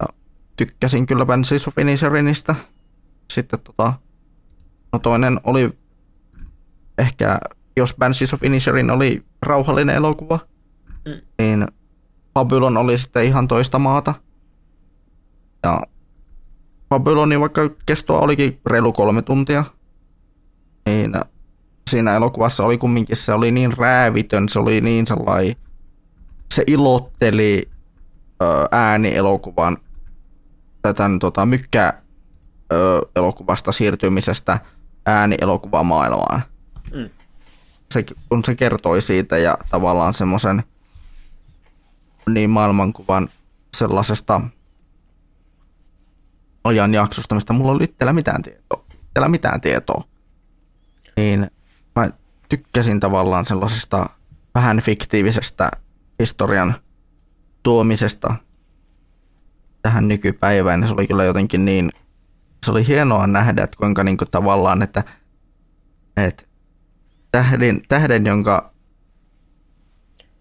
Ja 0.00 0.08
tykkäsin 0.56 1.06
kyllä 1.06 1.26
Banshees 1.26 1.68
of 1.68 1.78
Inisherinistä. 1.78 2.54
Sitten 3.32 3.60
tota, 3.60 3.92
no 4.92 4.98
toinen 4.98 5.40
oli 5.44 5.78
ehkä 6.98 7.38
jos 7.76 7.94
Banshees 7.98 8.34
of 8.34 8.42
Inisherin 8.42 8.90
oli 8.90 9.24
rauhallinen 9.42 9.96
elokuva, 9.96 10.38
mm. 11.06 11.20
niin 11.38 11.66
Babylon 12.34 12.76
oli 12.76 12.96
sitten 12.96 13.24
ihan 13.24 13.48
toista 13.48 13.78
maata. 13.78 14.14
Ja 15.62 15.82
Babylonin 16.88 17.40
vaikka 17.40 17.70
kestoa 17.86 18.20
olikin 18.20 18.60
reilu 18.66 18.92
kolme 18.92 19.22
tuntia, 19.22 19.64
niin 20.86 21.12
siinä 21.90 22.16
elokuvassa 22.16 22.64
oli 22.64 22.78
kumminkin, 22.78 23.16
se 23.16 23.32
oli 23.32 23.50
niin 23.50 23.72
räävitön, 23.76 24.48
se 24.48 24.58
oli 24.58 24.80
niin 24.80 25.06
sellainen, 25.06 25.56
se 26.54 26.64
ilotteli 26.66 27.68
äänielokuvan 28.70 29.78
tämän 30.96 31.18
tota, 31.18 31.46
mykkä 31.46 31.94
elokuvasta 33.16 33.72
siirtymisestä 33.72 34.60
äänielokuvamaailmaan. 35.06 36.42
Mm. 36.94 37.10
Se, 37.92 38.04
kun 38.28 38.44
se 38.44 38.54
kertoi 38.54 39.00
siitä 39.02 39.38
ja 39.38 39.58
tavallaan 39.70 40.14
semmoisen 40.14 40.62
niin 42.28 42.50
maailmankuvan 42.50 43.28
sellaisesta 43.76 44.40
ajanjaksosta, 46.64 47.34
mistä 47.34 47.52
mulla 47.52 47.72
oli 47.72 47.84
itsellä 47.84 48.12
mitään 48.12 48.42
tietoa. 48.42 48.84
Itsellä 49.04 49.28
mitään 49.28 49.60
tietoa. 49.60 50.04
Niin 51.16 51.50
mä 51.96 52.10
tykkäsin 52.48 53.00
tavallaan 53.00 53.46
sellaisesta 53.46 54.10
vähän 54.54 54.80
fiktiivisestä 54.80 55.70
historian 56.18 56.74
tuomisesta 57.62 58.34
tähän 59.82 60.08
nykypäivään. 60.08 60.80
Ja 60.80 60.86
se 60.86 60.94
oli 60.94 61.06
kyllä 61.06 61.24
jotenkin 61.24 61.64
niin, 61.64 61.90
se 62.64 62.70
oli 62.70 62.86
hienoa 62.86 63.26
nähdä, 63.26 63.64
että 63.64 63.76
kuinka 63.76 64.04
niin 64.04 64.16
kuin 64.16 64.30
tavallaan, 64.30 64.82
että, 64.82 65.04
että 66.16 66.44
tähden, 67.32 67.82
tähden 67.88 68.26
jonka 68.26 68.72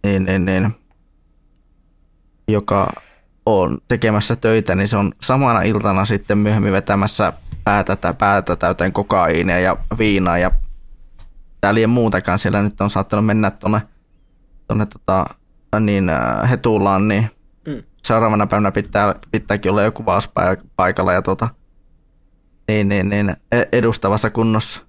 niin, 0.03 0.23
niin, 0.23 0.45
niin, 0.45 0.75
joka 2.47 2.93
on 3.45 3.77
tekemässä 3.87 4.35
töitä, 4.35 4.75
niin 4.75 4.87
se 4.87 4.97
on 4.97 5.11
samana 5.21 5.61
iltana 5.61 6.05
sitten 6.05 6.37
myöhemmin 6.37 6.73
vetämässä 6.73 7.33
päätä, 7.63 7.97
päätä 8.17 8.55
täyteen 8.55 8.93
kokaiinia 8.93 9.59
ja 9.59 9.77
viinaa 9.97 10.37
ja 10.37 10.51
täällä 11.61 11.87
muutakaan. 11.87 12.39
Siellä 12.39 12.61
nyt 12.61 12.81
on 12.81 12.89
saattanut 12.89 13.25
mennä 13.25 13.51
tuonne 13.51 13.81
tonne 14.71 14.85
tota, 14.85 15.25
niin, 15.79 16.09
äh, 16.09 16.49
Hetulaan, 16.49 17.07
niin 17.07 17.29
mm. 17.67 17.83
seuraavana 18.03 18.47
päivänä 18.47 18.71
pitää, 18.71 19.15
pitääkin 19.31 19.71
olla 19.71 19.83
joku 19.83 20.03
paikalla 20.75 21.13
ja 21.13 21.21
tota, 21.21 21.49
niin, 22.67 22.89
niin, 22.89 23.09
niin, 23.09 23.35
e-, 23.51 23.65
edustavassa 23.71 24.29
kunnossa. 24.29 24.83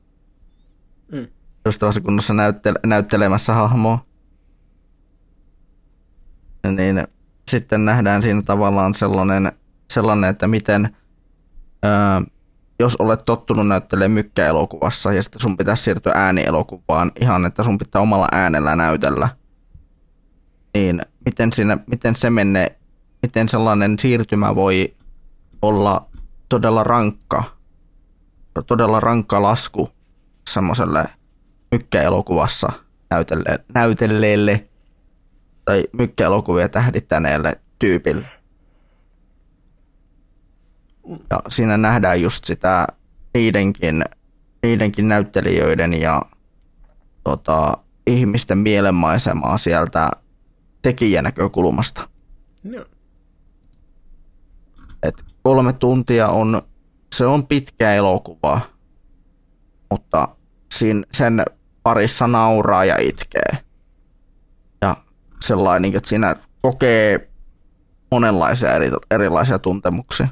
Mm. 1.13 1.27
Edustavassa 1.65 2.01
kunnossa 2.01 2.35
näyttele, 2.35 2.79
näyttelemässä 2.87 3.55
hahmoa. 3.55 4.05
Niin 6.77 7.09
sitten 7.53 7.85
nähdään 7.85 8.23
siinä 8.23 8.43
tavallaan 8.43 8.95
sellainen, 8.95 9.53
sellainen 9.93 10.31
että 10.31 10.49
miten 10.49 10.97
ää, 11.83 12.23
jos 12.79 12.97
olet 12.97 13.25
tottunut 13.25 13.69
näyttelemään 13.69 14.11
mykkäelokuvassa 14.11 15.13
ja 15.13 15.23
sitten 15.23 15.41
sun 15.41 15.57
pitäisi 15.57 15.83
siirtyä 15.83 16.13
äänielokuvaan 16.15 17.13
ihan, 17.21 17.47
että 17.47 17.63
sun 17.63 17.79
pitää 17.79 18.03
omalla 18.03 18.29
äänellä 18.33 18.77
näytellä, 18.77 19.29
niin 20.75 21.03
miten, 21.25 21.53
siinä, 21.53 21.79
miten 21.87 22.15
se 22.15 22.31
menee, 22.31 22.79
miten 23.23 23.49
sellainen 23.49 23.99
siirtymä 23.99 24.55
voi 24.55 24.95
olla 25.63 26.07
todella 26.49 26.85
rankka, 26.85 27.45
todella 28.67 29.01
rankka 29.01 29.43
lasku 29.43 29.91
semmoiselle 30.51 31.05
mykkäelokuvassa 31.73 32.73
näytelleelle 33.75 34.69
tai 35.65 35.85
mykkäelokuvia 35.93 36.69
tähdittäneelle 36.69 37.61
tyypille. 37.79 38.27
Ja 41.31 41.43
siinä 41.49 41.77
nähdään 41.77 42.23
just 42.23 42.45
sitä 42.45 42.87
niidenkin, 43.35 44.05
niidenkin 44.63 45.09
näyttelijöiden 45.09 46.01
ja 46.01 46.23
tota, 47.25 47.77
ihmisten 48.07 48.59
mielenmaisemaa 48.59 49.59
sieltä 49.59 50.11
tekijän 50.83 51.25
näkökulmasta. 51.25 52.09
No. 52.63 52.85
Et 55.03 55.25
kolme 55.43 55.73
tuntia 55.73 56.29
on, 56.29 56.63
se 57.15 57.27
on 57.27 57.47
pitkä 57.47 57.95
elokuva, 57.95 58.61
mutta 59.91 60.29
sen 61.13 61.45
parissa 61.83 62.27
nauraa 62.27 62.85
ja 62.85 62.97
itkee 63.01 63.72
sellainen, 65.43 65.97
että 65.97 66.09
siinä 66.09 66.37
kokee 66.63 67.29
monenlaisia 68.11 68.75
eri, 68.75 68.91
erilaisia 69.11 69.59
tuntemuksia. 69.59 70.29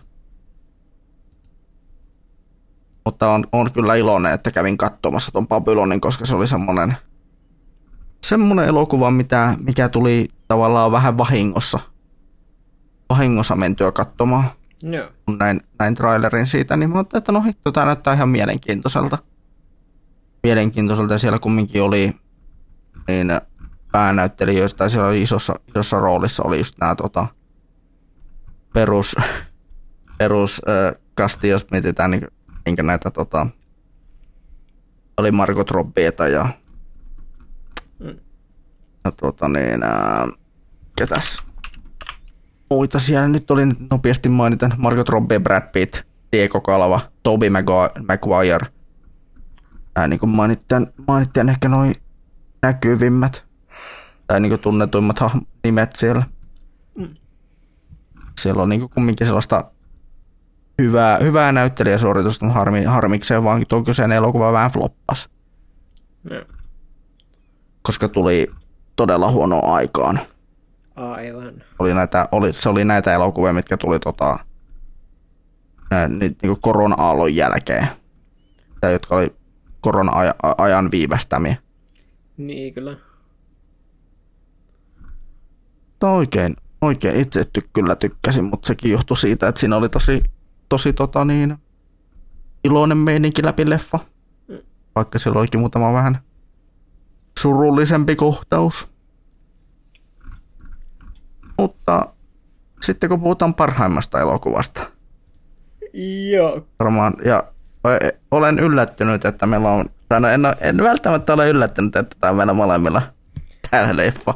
Mutta 3.05 3.31
on, 3.31 3.45
on 3.53 3.73
kyllä 3.73 3.95
iloinen, 3.95 4.33
että 4.33 4.51
kävin 4.51 4.77
katsomassa 4.77 5.33
tuon 5.33 5.49
Babylonin, 5.49 6.01
koska 6.01 6.25
se 6.27 6.37
oli 6.37 6.47
semmoinen, 6.47 6.97
semmoinen 8.27 8.65
elokuva, 8.69 9.11
mitä, 9.11 9.55
mikä 9.61 9.89
tuli 9.89 10.29
tavallaan 10.49 10.93
vähän 10.93 11.19
vahingossa, 11.19 11.79
vahingossa 13.09 13.57
mentyä 13.57 13.93
katsomaan. 13.93 14.45
Joo. 14.83 15.09
Kun 15.27 15.39
näin, 15.39 15.61
näin 15.79 15.95
trailerin 15.95 16.47
siitä, 16.47 16.77
niin 16.77 16.91
mä 16.91 16.97
ajattelin, 16.99 17.21
että 17.21 17.33
no 17.33 17.43
hitto, 17.43 17.73
tämä 17.73 17.87
näyttää 17.87 18.15
ihan 18.15 18.29
mielenkiintoiselta. 18.29 19.19
Mielenkiintoiselta 20.43 21.15
ja 21.15 21.19
siellä 21.19 21.39
kumminkin 21.39 21.83
oli 21.83 22.17
niin 23.09 23.41
päänäyttelijöistä, 23.93 24.89
siellä 24.89 25.09
oli 25.09 25.23
isossa, 25.23 25.55
isossa 25.69 26.01
roolissa 26.01 26.43
oli 26.43 26.59
just 26.59 26.79
nämä 26.81 26.95
tota, 26.95 27.27
perus, 28.75 29.17
perus 30.19 30.63
äh, 30.69 31.01
kasti, 31.15 31.49
jos 31.49 31.71
mietitään, 31.71 32.11
niin, 32.11 32.29
minkä 32.67 32.83
näitä 32.83 33.11
tota, 33.11 33.47
oli 35.17 35.31
Margot 35.31 35.71
Robbieta 35.71 36.29
ja, 36.29 36.49
mm. 37.99 38.17
ja 39.05 39.13
tota 39.13 39.49
niin, 39.49 39.83
äh, 39.83 40.29
ketäs 40.99 41.51
muita 42.71 42.99
siellä 42.99 43.29
nyt 43.29 43.51
oli 43.51 43.63
nopeasti 43.91 44.29
mainiten 44.29 44.73
Margot 44.77 45.09
Robbie, 45.09 45.39
Brad 45.39 45.71
Pitt, 45.73 45.97
Diego 46.33 46.61
Calva, 46.61 47.01
Toby 47.23 47.51
Maguire. 48.09 48.67
Ää, 49.97 50.09
niin 50.09 50.21
kuin 50.21 50.31
mainittiin, 50.31 50.87
mainittiin 51.09 51.49
ehkä 51.49 51.69
noin 51.69 51.95
näkyvimmät 52.63 53.45
tai 54.31 54.41
niin 54.41 54.59
tunnetuimmat 54.59 55.17
nimet 55.65 55.97
siellä. 55.97 56.23
Mm. 56.95 57.15
Siellä 58.41 58.63
on 58.63 58.69
niin 58.69 58.91
kumminkin 58.91 59.27
sellaista 59.27 59.65
hyvää, 60.83 61.19
hyvää 61.19 61.53
näyttelijäsuoritusta, 61.53 62.45
mutta 62.45 62.59
harmi, 62.59 62.85
harmikseen 62.85 63.45
vaan 63.45 63.67
tuo 63.69 63.83
kyseinen 63.83 64.17
elokuva 64.17 64.53
vähän 64.53 64.71
floppas. 64.71 65.31
Mm. 66.23 66.55
Koska 67.83 68.09
tuli 68.09 68.51
todella 68.97 69.31
huonoa 69.31 69.75
aikaan. 69.75 70.21
Aivan. 70.97 71.55
Oli 71.79 71.95
näitä, 71.95 72.29
oli, 72.33 72.53
se 72.53 72.69
oli 72.69 72.85
näitä 72.85 73.15
elokuvia, 73.15 73.53
mitkä 73.53 73.77
tuli 73.77 73.99
tota, 73.99 74.39
niin, 76.09 76.37
niin 76.43 76.61
korona-aallon 76.61 77.35
jälkeen. 77.35 77.89
Tai 78.81 78.93
jotka 78.93 79.17
oli 79.17 79.33
korona-ajan 79.81 80.91
viivästämiä. 80.91 81.57
Niin, 82.37 82.75
kyllä 82.75 83.10
oikein, 86.09 86.57
oikein 86.81 87.17
itse 87.17 87.43
ty- 87.43 87.69
kyllä 87.73 87.97
tykkäsin, 87.97 88.45
mutta 88.45 88.67
sekin 88.67 88.91
johtui 88.91 89.17
siitä, 89.17 89.49
että 89.49 89.61
siinä 89.61 89.77
oli 89.77 89.89
tosi, 89.89 90.23
tosi 90.69 90.93
tota 90.93 91.25
niin, 91.25 91.59
iloinen 92.65 92.99
meininki 92.99 93.45
läpi 93.45 93.71
leffa. 93.71 93.99
Mm. 94.49 94.59
Vaikka 94.95 95.19
siellä 95.19 95.39
olikin 95.39 95.61
muutama 95.61 95.93
vähän 95.93 96.19
surullisempi 97.39 98.17
kohtaus. 98.17 98.89
Mutta 101.59 102.07
sitten 102.83 103.09
kun 103.09 103.21
puhutaan 103.21 103.55
parhaimmasta 103.55 104.21
elokuvasta. 104.21 104.91
Joo. 106.31 106.67
Varmaan, 106.79 107.15
ja 107.25 107.45
olen 108.31 108.59
yllättynyt, 108.59 109.25
että 109.25 109.47
meillä 109.47 109.71
on, 109.71 109.91
tai 110.09 110.21
no 110.21 110.29
en, 110.29 110.41
en 110.61 110.77
välttämättä 110.77 111.35
ole 111.35 111.49
yllättynyt, 111.49 111.97
että 111.97 112.17
tämä 112.21 112.31
on 112.31 112.37
meillä 112.37 112.53
molemmilla 112.53 113.03
täällä 113.71 113.97
leffa. 113.97 114.35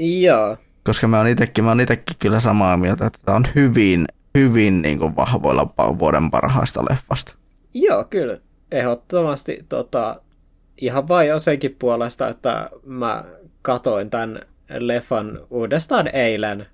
Joo 0.00 0.56
koska 0.84 1.08
mä 1.08 1.18
oon 1.18 1.28
itekin, 1.28 1.64
mä 1.64 1.70
oon 1.70 1.80
itekin 1.80 2.16
kyllä 2.18 2.40
samaa 2.40 2.76
mieltä, 2.76 3.06
että 3.06 3.18
tämä 3.24 3.36
on 3.36 3.44
hyvin, 3.54 4.06
hyvin 4.38 4.82
niin 4.82 4.98
kuin 4.98 5.16
vahvoilla 5.16 5.74
vuoden 5.98 6.30
parhaista 6.30 6.84
leffasta. 6.90 7.34
Joo, 7.74 8.04
kyllä. 8.04 8.38
Ehdottomasti 8.72 9.66
tota, 9.68 10.20
ihan 10.76 11.08
vain 11.08 11.28
jo 11.28 11.38
senkin 11.38 11.76
puolesta, 11.78 12.28
että 12.28 12.70
mä 12.86 13.24
katoin 13.62 14.10
tämän 14.10 14.40
leffan 14.78 15.40
uudestaan 15.50 16.10
eilen. 16.12 16.66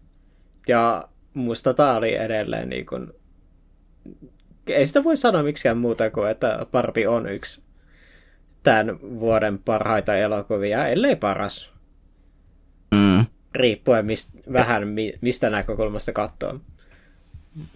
Ja 0.69 1.05
musta 1.35 1.75
tää 1.75 1.97
oli 1.97 2.15
edelleen 2.15 2.69
niin 2.69 2.87
kuin, 2.87 3.13
ei 4.67 4.87
sitä 4.87 5.05
voi 5.05 5.17
sanoa 5.17 5.43
miksikään 5.43 5.79
muuta 5.79 6.11
kuin, 6.11 6.31
että 6.31 6.67
Parpi 6.71 7.07
on 7.07 7.29
yksi 7.29 7.63
tämän 8.63 9.01
vuoden 9.01 9.59
parhaita 9.59 10.17
elokuvia, 10.17 10.87
ellei 10.87 11.17
paras. 11.17 11.71
Mm 12.95 13.27
riippuen 13.55 14.07
mist, 14.07 14.31
vähän 14.53 14.89
mi, 14.89 15.13
mistä 15.21 15.51
näkökulmasta 15.51 16.13
katsoo. 16.13 16.61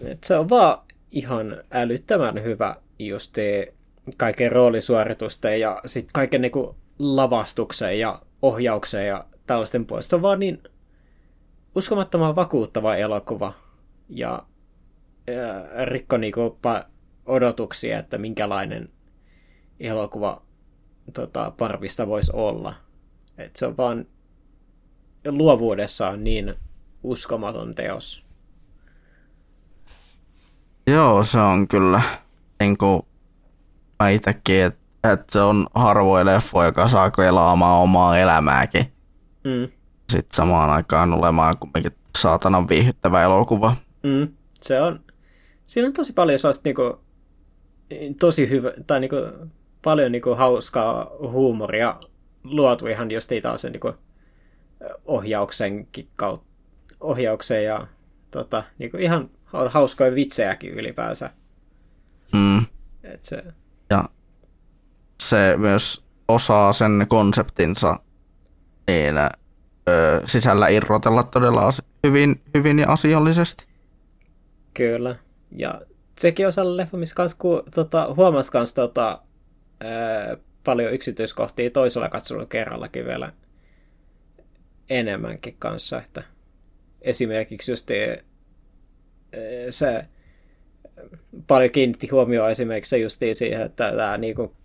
Et 0.05 0.23
se 0.23 0.37
on 0.37 0.49
vaan 0.49 0.77
ihan 1.11 1.63
älyttömän 1.71 2.43
hyvä 2.43 2.75
just 2.99 3.35
kaiken 4.17 4.51
roolisuoritusten 4.51 5.59
ja 5.59 5.81
sitten 5.85 6.13
kaiken 6.13 6.41
niinku 6.41 6.75
lavastuksen 6.99 7.99
ja 7.99 8.21
ohjauksen 8.41 9.07
ja 9.07 9.25
tällaisten 9.47 9.85
puolesta. 9.85 10.09
Se 10.09 10.15
on 10.15 10.21
vaan 10.21 10.39
niin 10.39 10.63
uskomattoman 11.75 12.35
vakuuttava 12.35 12.95
elokuva 12.95 13.53
ja, 14.09 14.43
ja 15.27 15.85
rikko 15.85 16.17
niinku 16.17 16.59
odotuksia, 17.25 17.99
että 17.99 18.17
minkälainen 18.17 18.89
elokuva 19.79 20.41
tota, 21.13 21.53
parvista 21.57 22.07
voisi 22.07 22.31
olla. 22.35 22.73
Et 23.37 23.55
se 23.55 23.65
on 23.65 23.77
vaan 23.77 24.05
luovuudessaan 25.25 26.23
niin 26.23 26.55
uskomaton 27.03 27.75
teos. 27.75 28.25
Joo, 30.87 31.23
se 31.23 31.39
on 31.39 31.67
kyllä. 31.67 32.01
Niin 32.59 32.77
kuin 32.77 33.01
mä 33.99 34.09
itsekin, 34.09 34.63
että 34.63 34.85
et 35.13 35.29
se 35.29 35.39
on 35.39 35.67
harvoin 35.75 36.25
leffo, 36.25 36.63
joka 36.63 36.87
saa 36.87 37.11
kelaamaan 37.11 37.81
omaa 37.83 38.17
elämääkin. 38.17 38.91
Mm. 39.43 39.67
Sitten 40.09 40.35
samaan 40.35 40.69
aikaan 40.69 41.13
olemaan 41.13 41.57
kumminkin 41.57 41.91
saatanan 42.17 42.69
viihdyttävä 42.69 43.23
elokuva. 43.23 43.75
Mm. 44.03 44.27
Se 44.61 44.81
on, 44.81 44.99
siinä 45.65 45.87
on 45.87 45.93
tosi 45.93 46.13
paljon 46.13 46.39
sellaista 46.39 46.61
niinku, 46.63 46.99
tosi 48.19 48.49
hyvä, 48.49 48.71
tai 48.87 48.99
niinku, 48.99 49.15
paljon 49.83 50.11
niinku 50.11 50.35
hauskaa 50.35 51.07
huumoria 51.19 51.95
luotu 52.43 52.87
ihan 52.87 53.11
just 53.11 53.31
taas 53.41 53.63
niinku, 53.63 53.93
ohjauksenkin 55.05 56.07
kautta, 56.15 56.47
ohjaukseen 56.99 57.63
ja 57.63 57.87
tota, 58.31 58.63
niinku, 58.77 58.97
ihan 58.97 59.29
hauskoja 59.69 60.15
vitsejäkin 60.15 60.73
ylipäänsä. 60.73 61.29
Mm. 62.33 62.65
Et 63.03 63.25
se... 63.25 63.43
Ja 63.89 64.09
se 65.23 65.53
myös 65.57 66.05
osaa 66.27 66.73
sen 66.73 67.05
konseptinsa 67.09 67.99
niin, 68.87 69.17
ö, 69.89 70.21
sisällä 70.25 70.67
irrotella 70.67 71.23
todella 71.23 71.67
as- 71.67 71.81
hyvin, 72.07 72.41
hyvin 72.53 72.79
ja 72.79 72.91
asiallisesti. 72.91 73.65
Kyllä. 74.73 75.15
Ja 75.51 75.81
sekin 76.19 76.45
on 76.45 76.53
sellainen 76.53 76.77
leffa, 76.77 76.97
missä 76.97 77.15
kans, 77.15 77.35
ku, 77.35 77.63
tota, 77.75 78.13
huomasi 78.15 78.51
kans 78.51 78.73
tota, 78.73 79.21
ää, 79.83 80.37
paljon 80.63 80.93
yksityiskohtia 80.93 81.69
toisella 81.69 82.09
katsolla 82.09 82.45
kerrallakin 82.45 83.05
vielä 83.05 83.33
enemmänkin 84.89 85.55
kanssa, 85.59 86.01
että 86.01 86.23
esimerkiksi 87.01 87.71
just 87.71 87.89
se 89.69 90.05
paljon 91.47 91.71
kiinnitti 91.71 92.07
huomioon 92.07 92.51
esimerkiksi 92.51 92.89
se 92.89 92.97
justiin 92.97 93.35
siihen, 93.35 93.61
että 93.61 93.93
tämä 93.97 94.17
niinku, 94.17 94.55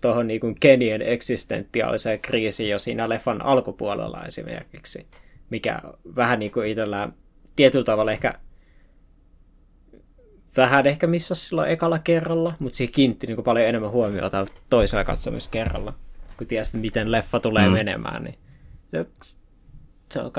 tuohon 0.00 0.26
niinku 0.26 0.54
Kenien 0.60 1.02
eksistentiaaliseen 1.02 2.20
kriisiin 2.20 2.70
jo 2.70 2.78
siinä 2.78 3.08
leffan 3.08 3.42
alkupuolella 3.42 4.24
esimerkiksi, 4.26 5.06
mikä 5.50 5.80
vähän 6.16 6.38
niin 6.38 6.52
kuin 6.52 6.68
itsellään 6.68 7.12
tietyllä 7.56 7.84
tavalla 7.84 8.12
ehkä 8.12 8.34
vähän 10.56 10.86
ehkä 10.86 11.06
missä 11.06 11.34
silloin 11.34 11.70
ekalla 11.70 11.98
kerralla, 11.98 12.54
mutta 12.58 12.76
se 12.76 12.86
kiinnitti 12.86 13.26
niin 13.26 13.44
paljon 13.44 13.66
enemmän 13.66 13.90
huomiota 13.90 14.46
toisella 14.70 15.04
katsomiskerralla, 15.04 15.94
kun 16.38 16.46
tiesi, 16.46 16.76
miten 16.76 17.12
leffa 17.12 17.40
tulee 17.40 17.66
mm. 17.66 17.72
menemään. 17.72 18.24
Niin 18.24 18.38
se 20.12 20.20
on 20.20 20.32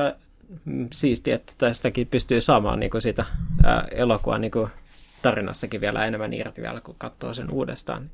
siistiä, 0.94 1.36
että 1.36 1.54
tästäkin 1.58 2.08
pystyy 2.08 2.42
saamaan 2.42 2.80
niin 2.80 2.92
sitä 3.00 3.26
ää, 3.64 3.88
elokuvan 3.92 4.42
niin 4.42 4.52
tarinastakin 5.22 5.82
vielä 5.82 6.06
enemmän 6.06 6.34
irti 6.34 6.62
vielä, 6.62 6.82
kun 6.82 6.96
katsoo 6.98 7.34
sen 7.34 7.52
uudestaan. 7.52 8.10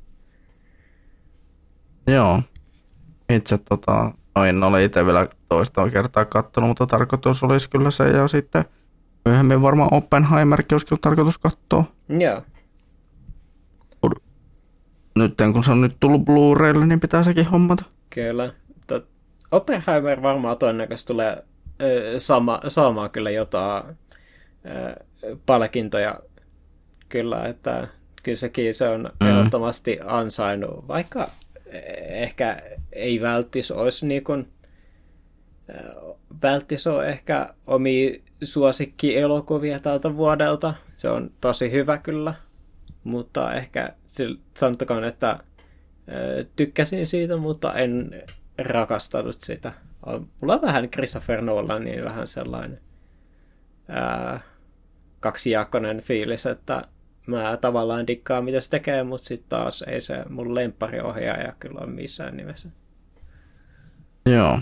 Joo. 2.07 2.41
Itse 3.29 3.57
tota, 3.57 4.11
noin 4.35 4.63
olen 4.63 4.83
itse 4.83 5.05
vielä 5.05 5.27
toista 5.49 5.89
kertaa 5.89 6.25
katsonut, 6.25 6.67
mutta 6.67 6.87
tarkoitus 6.87 7.43
olisi 7.43 7.69
kyllä 7.69 7.91
se 7.91 8.09
ja 8.09 8.27
sitten 8.27 8.65
myöhemmin 9.25 9.61
varmaan 9.61 9.93
Oppenheimerkin 9.93 10.73
olisi 10.73 10.85
kyllä 10.85 10.99
tarkoitus 11.01 11.37
katsoa. 11.37 11.83
Joo. 12.19 12.41
Nyt 15.15 15.33
kun 15.53 15.63
se 15.63 15.71
on 15.71 15.81
nyt 15.81 15.97
tullut 15.99 16.21
Blu-raylle, 16.25 16.85
niin 16.85 16.99
pitää 16.99 17.23
sekin 17.23 17.45
hommata. 17.45 17.85
Kyllä. 18.09 18.53
Oppenheimer 19.52 20.22
varmaan 20.22 20.57
todennäköisesti 20.57 21.14
tulee 21.14 21.44
sama, 22.18 22.60
saamaan 22.68 23.10
kyllä 23.10 23.30
jotain 23.30 23.84
palkintoja 25.45 26.19
kyllä, 27.10 27.45
että 27.45 27.88
kyllä 28.23 28.36
sekin 28.36 28.73
se 28.73 28.88
on 28.88 29.11
mm. 29.19 29.28
ehdottomasti 29.28 29.99
ansainnut, 30.06 30.88
vaikka 30.88 31.30
ehkä 32.10 32.61
ei 32.94 33.22
välttis 33.22 33.72
olisi 33.72 34.07
niin 34.07 34.23
kuin, 34.23 34.48
välttis 36.41 36.88
on 36.88 37.07
ehkä 37.07 37.53
omi 37.68 38.23
suosikkielokuvia 38.44 39.80
tältä 39.80 40.15
vuodelta. 40.15 40.73
Se 40.98 41.10
on 41.10 41.32
tosi 41.41 41.72
hyvä 41.72 41.98
kyllä, 41.98 42.34
mutta 43.03 43.53
ehkä 43.53 43.94
sanottakoon, 44.57 45.03
että 45.03 45.40
tykkäsin 46.56 47.06
siitä, 47.06 47.38
mutta 47.38 47.73
en 47.73 48.23
rakastanut 48.65 49.41
sitä. 49.41 49.73
Mulla 50.41 50.53
on 50.53 50.61
vähän 50.61 50.89
Christopher 50.89 51.41
Nolan, 51.41 51.83
niin 51.83 52.03
vähän 52.05 52.27
sellainen 52.27 52.81
ää, 53.88 54.39
kaksijaakkoinen 55.19 56.01
fiilis, 56.01 56.45
että 56.45 56.88
mä 57.27 57.57
tavallaan 57.61 58.07
dikkaan 58.07 58.43
mitä 58.43 58.61
se 58.61 58.69
tekee, 58.69 59.03
mutta 59.03 59.27
sitten 59.27 59.49
taas 59.49 59.81
ei 59.81 60.01
se 60.01 60.23
mun 60.29 60.55
lemppariohjaaja 60.55 61.53
kyllä 61.59 61.79
ole 61.79 61.89
missään 61.89 62.38
nimessä. 62.38 62.69
Joo. 64.25 64.59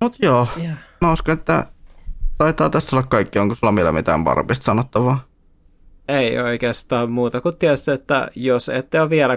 Mut 0.00 0.16
joo, 0.22 0.48
yeah. 0.60 0.78
mä 1.00 1.12
uskon, 1.12 1.38
että 1.38 1.66
taitaa 2.38 2.70
tässä 2.70 2.96
olla 2.96 3.06
kaikki. 3.06 3.38
Onko 3.38 3.54
sulla 3.54 3.74
vielä 3.74 3.92
mitään 3.92 4.24
Barbista 4.24 4.64
sanottavaa? 4.64 5.24
Ei 6.08 6.38
oikeastaan 6.38 7.10
muuta 7.10 7.40
kuin 7.40 7.56
tietysti, 7.56 7.90
että 7.90 8.28
jos 8.34 8.68
ette 8.68 9.00
ole 9.00 9.10
vielä, 9.10 9.36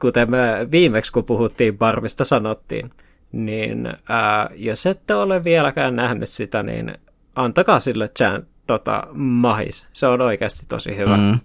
kuten 0.00 0.30
me 0.30 0.68
viimeksi 0.70 1.12
kun 1.12 1.24
puhuttiin 1.24 1.78
Barbista 1.78 2.24
sanottiin, 2.24 2.90
niin 3.32 3.92
ää, 4.08 4.50
jos 4.54 4.86
ette 4.86 5.14
ole 5.14 5.44
vieläkään 5.44 5.96
nähnyt 5.96 6.28
sitä, 6.28 6.62
niin 6.62 6.94
antakaa 7.34 7.80
sille 7.80 8.08
chan, 8.08 8.46
tota, 8.66 9.06
mahis. 9.12 9.88
Se 9.92 10.06
on 10.06 10.20
oikeasti 10.20 10.66
tosi 10.68 10.96
hyvä. 10.96 11.16
Mm. 11.16 11.38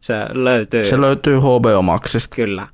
Se 0.00 0.14
löytyy. 0.32 0.84
Se 0.84 1.00
löytyy 1.00 1.38
HBO 1.40 1.82
Maxista. 1.82 2.36
Kyllä. 2.36 2.68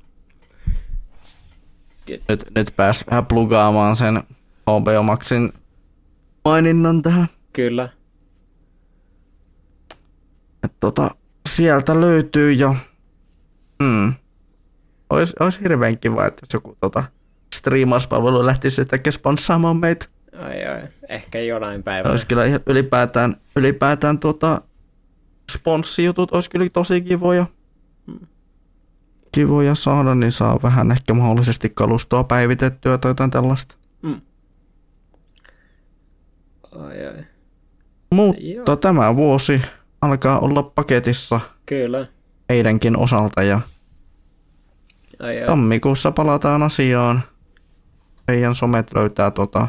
Nyt, 2.29 2.45
nyt 2.55 2.73
pääs 2.75 3.03
vähän 3.09 3.25
plugaamaan 3.25 3.95
sen 3.95 4.23
HBO 4.61 5.03
Maxin 5.03 5.53
maininnan 6.45 7.01
tähän. 7.01 7.27
Kyllä. 7.53 7.89
Et 10.63 10.73
tota, 10.79 11.15
sieltä 11.49 12.01
löytyy 12.01 12.53
jo. 12.53 12.75
Hmm. 13.83 14.13
Ois, 15.09 15.35
ois 15.39 15.61
hirveän 15.61 15.97
kiva, 15.97 16.25
että 16.25 16.41
jos 16.43 16.53
joku 16.53 16.77
tota, 16.79 17.03
striimauspalvelu 17.55 18.45
lähtisi 18.45 18.85
tekemään 18.85 19.13
sponssaamaan 19.13 19.77
meitä. 19.77 20.05
Ai, 20.39 20.65
ai. 20.65 20.81
Ehkä 21.09 21.39
jonain 21.39 21.83
päivänä. 21.83 22.11
Olisi 22.11 22.27
kyllä 22.27 22.43
ylipäätään, 22.65 23.35
ylipäätään 23.55 24.19
tuota, 24.19 24.61
sponssijutut 25.51 26.31
olisi 26.31 26.49
kyllä 26.49 26.69
tosi 26.73 27.01
kivoja. 27.01 27.45
Hmm. 28.07 28.27
Kivoja 29.31 29.75
saada, 29.75 30.15
niin 30.15 30.31
saa 30.31 30.59
vähän 30.63 30.91
ehkä 30.91 31.13
mahdollisesti 31.13 31.71
kalustoa 31.75 32.23
päivitettyä 32.23 32.97
tai 32.97 33.09
jotain 33.09 33.31
tällaista. 33.31 33.75
Hmm. 34.03 34.21
Ai, 36.71 37.07
ai. 37.07 37.23
Mutta 38.11 38.41
Joo. 38.41 38.75
tämä 38.75 39.15
vuosi 39.15 39.61
alkaa 40.01 40.39
olla 40.39 40.63
paketissa. 40.63 41.39
Kyllä. 41.65 42.07
Heidänkin 42.49 42.97
osalta 42.97 43.43
ja 43.43 43.61
ai, 45.19 45.41
ai. 45.41 45.47
tammikuussa 45.47 46.11
palataan 46.11 46.63
asiaan. 46.63 47.21
Heidän 48.27 48.55
somet 48.55 48.93
löytää 48.95 49.31
tota, 49.31 49.67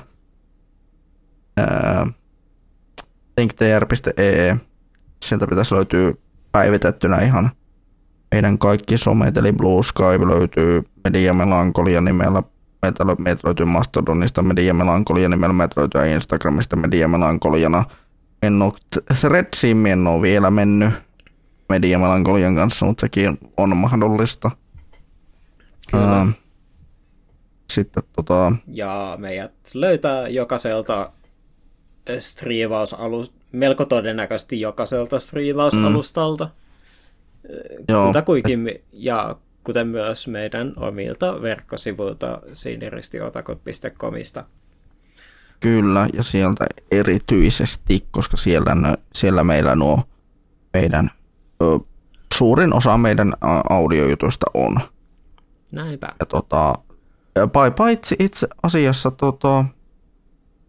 thinktr.ee. 3.34 4.56
Sieltä 5.24 5.46
pitäisi 5.46 5.74
löytyä 5.74 6.12
päivitettynä 6.52 7.20
ihan 7.20 7.50
meidän 8.30 8.58
kaikki 8.58 8.98
somet, 8.98 9.36
eli 9.36 9.52
Blue 9.52 9.82
Sky 9.82 10.28
löytyy 10.28 10.82
Media 11.04 11.34
Melankolia 11.34 12.00
nimellä, 12.00 12.42
meitä 13.18 13.44
löytyy 13.44 13.66
Mastodonista 13.66 14.42
Media 14.42 14.74
Melankolia 14.74 15.28
nimellä, 15.28 15.52
meitä 15.52 15.80
löytyy 15.80 16.06
Instagramista 16.06 16.76
Media 16.76 17.08
Melankoliana. 17.08 17.84
En 18.42 18.62
ole 18.62 18.72
Threadsiin, 19.20 19.86
en 19.86 20.06
ole 20.06 20.22
vielä 20.22 20.50
mennyt 20.50 20.94
Media 21.68 21.98
Melankolian 21.98 22.54
kanssa, 22.54 22.86
mutta 22.86 23.00
sekin 23.00 23.38
on 23.56 23.76
mahdollista. 23.76 24.50
Kyllä. 25.90 26.26
sitten 27.72 28.02
tota... 28.16 28.52
Ja 28.66 29.16
meidät 29.20 29.52
löytää 29.74 30.28
jokaiselta 30.28 31.12
striivausalus, 32.18 33.32
melko 33.52 33.84
todennäköisesti 33.84 34.60
jokaiselta 34.60 35.18
striivausalustalta. 35.18 36.44
Mm. 36.44 38.06
Kutakuinkin, 38.06 38.82
ja 38.92 39.36
kuten 39.64 39.88
myös 39.88 40.28
meidän 40.28 40.72
omilta 40.76 41.42
verkkosivuilta 41.42 42.40
siniristiotakot.comista. 42.52 44.44
Kyllä, 45.60 46.08
ja 46.12 46.22
sieltä 46.22 46.66
erityisesti, 46.90 48.06
koska 48.10 48.36
siellä, 48.36 48.96
siellä 49.12 49.44
meillä 49.44 49.74
nuo 49.74 50.02
meidän 50.74 51.10
ö, 51.62 51.78
suurin 52.34 52.74
osa 52.74 52.98
meidän 52.98 53.32
audiojutuista 53.70 54.46
on. 54.54 54.80
Näinpä. 55.72 56.08
Ja 56.20 56.26
tota, 56.26 56.74
paitsi 57.76 58.16
itse 58.18 58.48
asiassa 58.62 59.10
tota, 59.10 59.64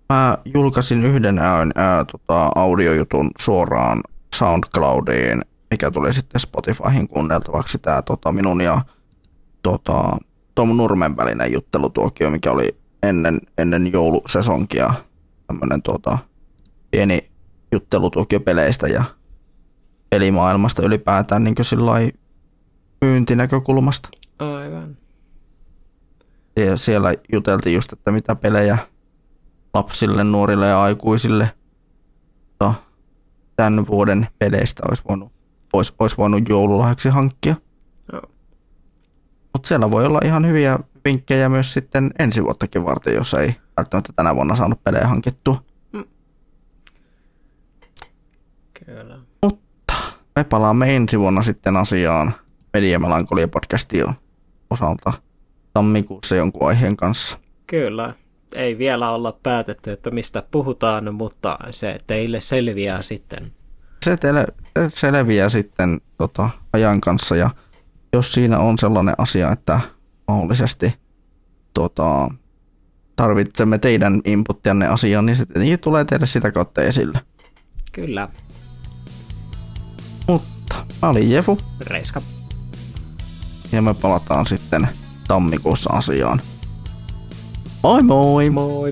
mä 0.10 0.38
julkaisin 0.54 1.04
yhden 1.04 1.40
ään, 1.40 1.72
ää, 1.76 2.06
tota, 2.06 2.52
audiojutun 2.56 3.32
suoraan 3.40 4.02
SoundCloudiin, 4.36 5.42
mikä 5.72 5.92
tuli 5.92 6.14
sitten 6.14 6.40
Spotifyhin 6.40 7.08
kuunneltavaksi 7.08 7.78
tämä 7.78 8.02
tota, 8.02 8.32
minun 8.32 8.62
ja 8.62 8.82
tota, 9.64 10.18
Tom 10.56 10.78
Nurmen 10.78 11.18
välinen 11.18 11.54
juttelutuokio, 11.54 12.30
mikä 12.30 12.52
oli 12.52 12.76
ennen, 13.04 13.40
ennen 13.58 13.92
joulusesonkia 13.94 14.94
tämmöinen 15.48 15.82
tota, 15.82 16.18
pieni 16.92 17.30
juttelutuokio 17.72 18.40
peleistä 18.40 18.88
ja 18.88 19.04
pelimaailmasta 20.10 20.84
ylipäätään 20.84 21.44
niin 21.44 21.56
myyntinäkökulmasta. 23.02 24.10
Aivan. 24.40 24.98
Ja 26.56 26.78
siellä 26.78 27.14
juteltiin 27.34 27.76
just, 27.76 27.94
että 27.94 28.12
mitä 28.12 28.36
pelejä 28.36 28.78
lapsille, 29.74 30.24
nuorille 30.24 30.68
ja 30.68 30.82
aikuisille 30.82 31.52
tämän 33.56 33.88
vuoden 33.88 34.28
peleistä 34.40 34.84
olisi 34.90 35.04
voinut, 35.10 35.32
olisi, 35.74 35.94
olisi 36.00 36.18
voinut 36.18 36.50
joululahjaksi 36.50 37.10
hankkia. 37.10 37.56
Joo. 38.14 38.22
Mutta 39.54 39.68
siellä 39.68 39.92
voi 39.92 40.06
olla 40.06 40.20
ihan 40.24 40.48
hyviä 40.48 40.80
vinkkejä 41.06 41.50
myös 41.50 41.74
sitten 41.74 42.12
ensi 42.20 42.44
vuottakin 42.44 42.86
varten, 42.86 43.16
jos 43.16 43.34
ei 43.34 43.56
välttämättä 43.78 44.14
tänä 44.16 44.36
vuonna 44.36 44.56
saanut 44.56 44.84
pelejä 44.84 45.08
hankittua. 45.08 45.64
Kyllä. 48.86 49.18
Mutta 49.42 49.94
me 50.36 50.44
palaamme 50.44 50.96
ensi 50.96 51.20
vuonna 51.20 51.42
sitten 51.42 51.78
asiaan 51.78 52.34
Mediamelankolia 52.78 53.48
podcastin 53.48 54.06
osalta 54.70 55.14
tammikuussa 55.74 56.36
jonkun 56.36 56.68
aiheen 56.68 56.98
kanssa. 56.98 57.38
Kyllä. 57.68 58.14
Ei 58.56 58.78
vielä 58.78 59.12
olla 59.12 59.40
päätetty, 59.44 59.92
että 59.92 60.12
mistä 60.12 60.44
puhutaan, 60.52 61.16
mutta 61.16 61.58
se 61.72 62.00
teille 62.08 62.42
selviää 62.42 63.02
sitten. 63.02 63.52
Se, 64.06 64.18
teille, 64.18 64.48
se 64.88 64.90
selviää 64.90 65.50
sitten 65.50 66.02
tota, 66.18 66.50
ajan 66.74 67.02
kanssa 67.02 67.36
ja 67.36 67.50
jos 68.14 68.32
siinä 68.32 68.60
on 68.60 68.78
sellainen 68.78 69.16
asia, 69.18 69.52
että 69.52 69.80
mahdollisesti 70.28 70.94
tota, 71.74 72.30
tarvitsemme 73.16 73.78
teidän 73.78 74.22
inputtianne 74.26 74.88
asiaan, 74.88 75.26
niin 75.26 75.36
se 75.36 75.78
tulee 75.82 76.06
teille 76.06 76.26
sitä 76.26 76.52
kautta 76.52 76.82
esille. 76.82 77.20
Kyllä. 77.92 78.30
Mutta 80.28 80.76
mä 81.02 81.10
olin 81.10 81.32
Jefu 81.32 81.58
Reiska. 81.82 82.22
Ja 83.72 83.82
me 83.82 83.94
palataan 83.94 84.46
sitten 84.46 84.88
tammikuussa 85.28 85.94
asiaan. 85.94 86.42
Moi 87.84 88.04
moi! 88.04 88.50
Moi! 88.50 88.92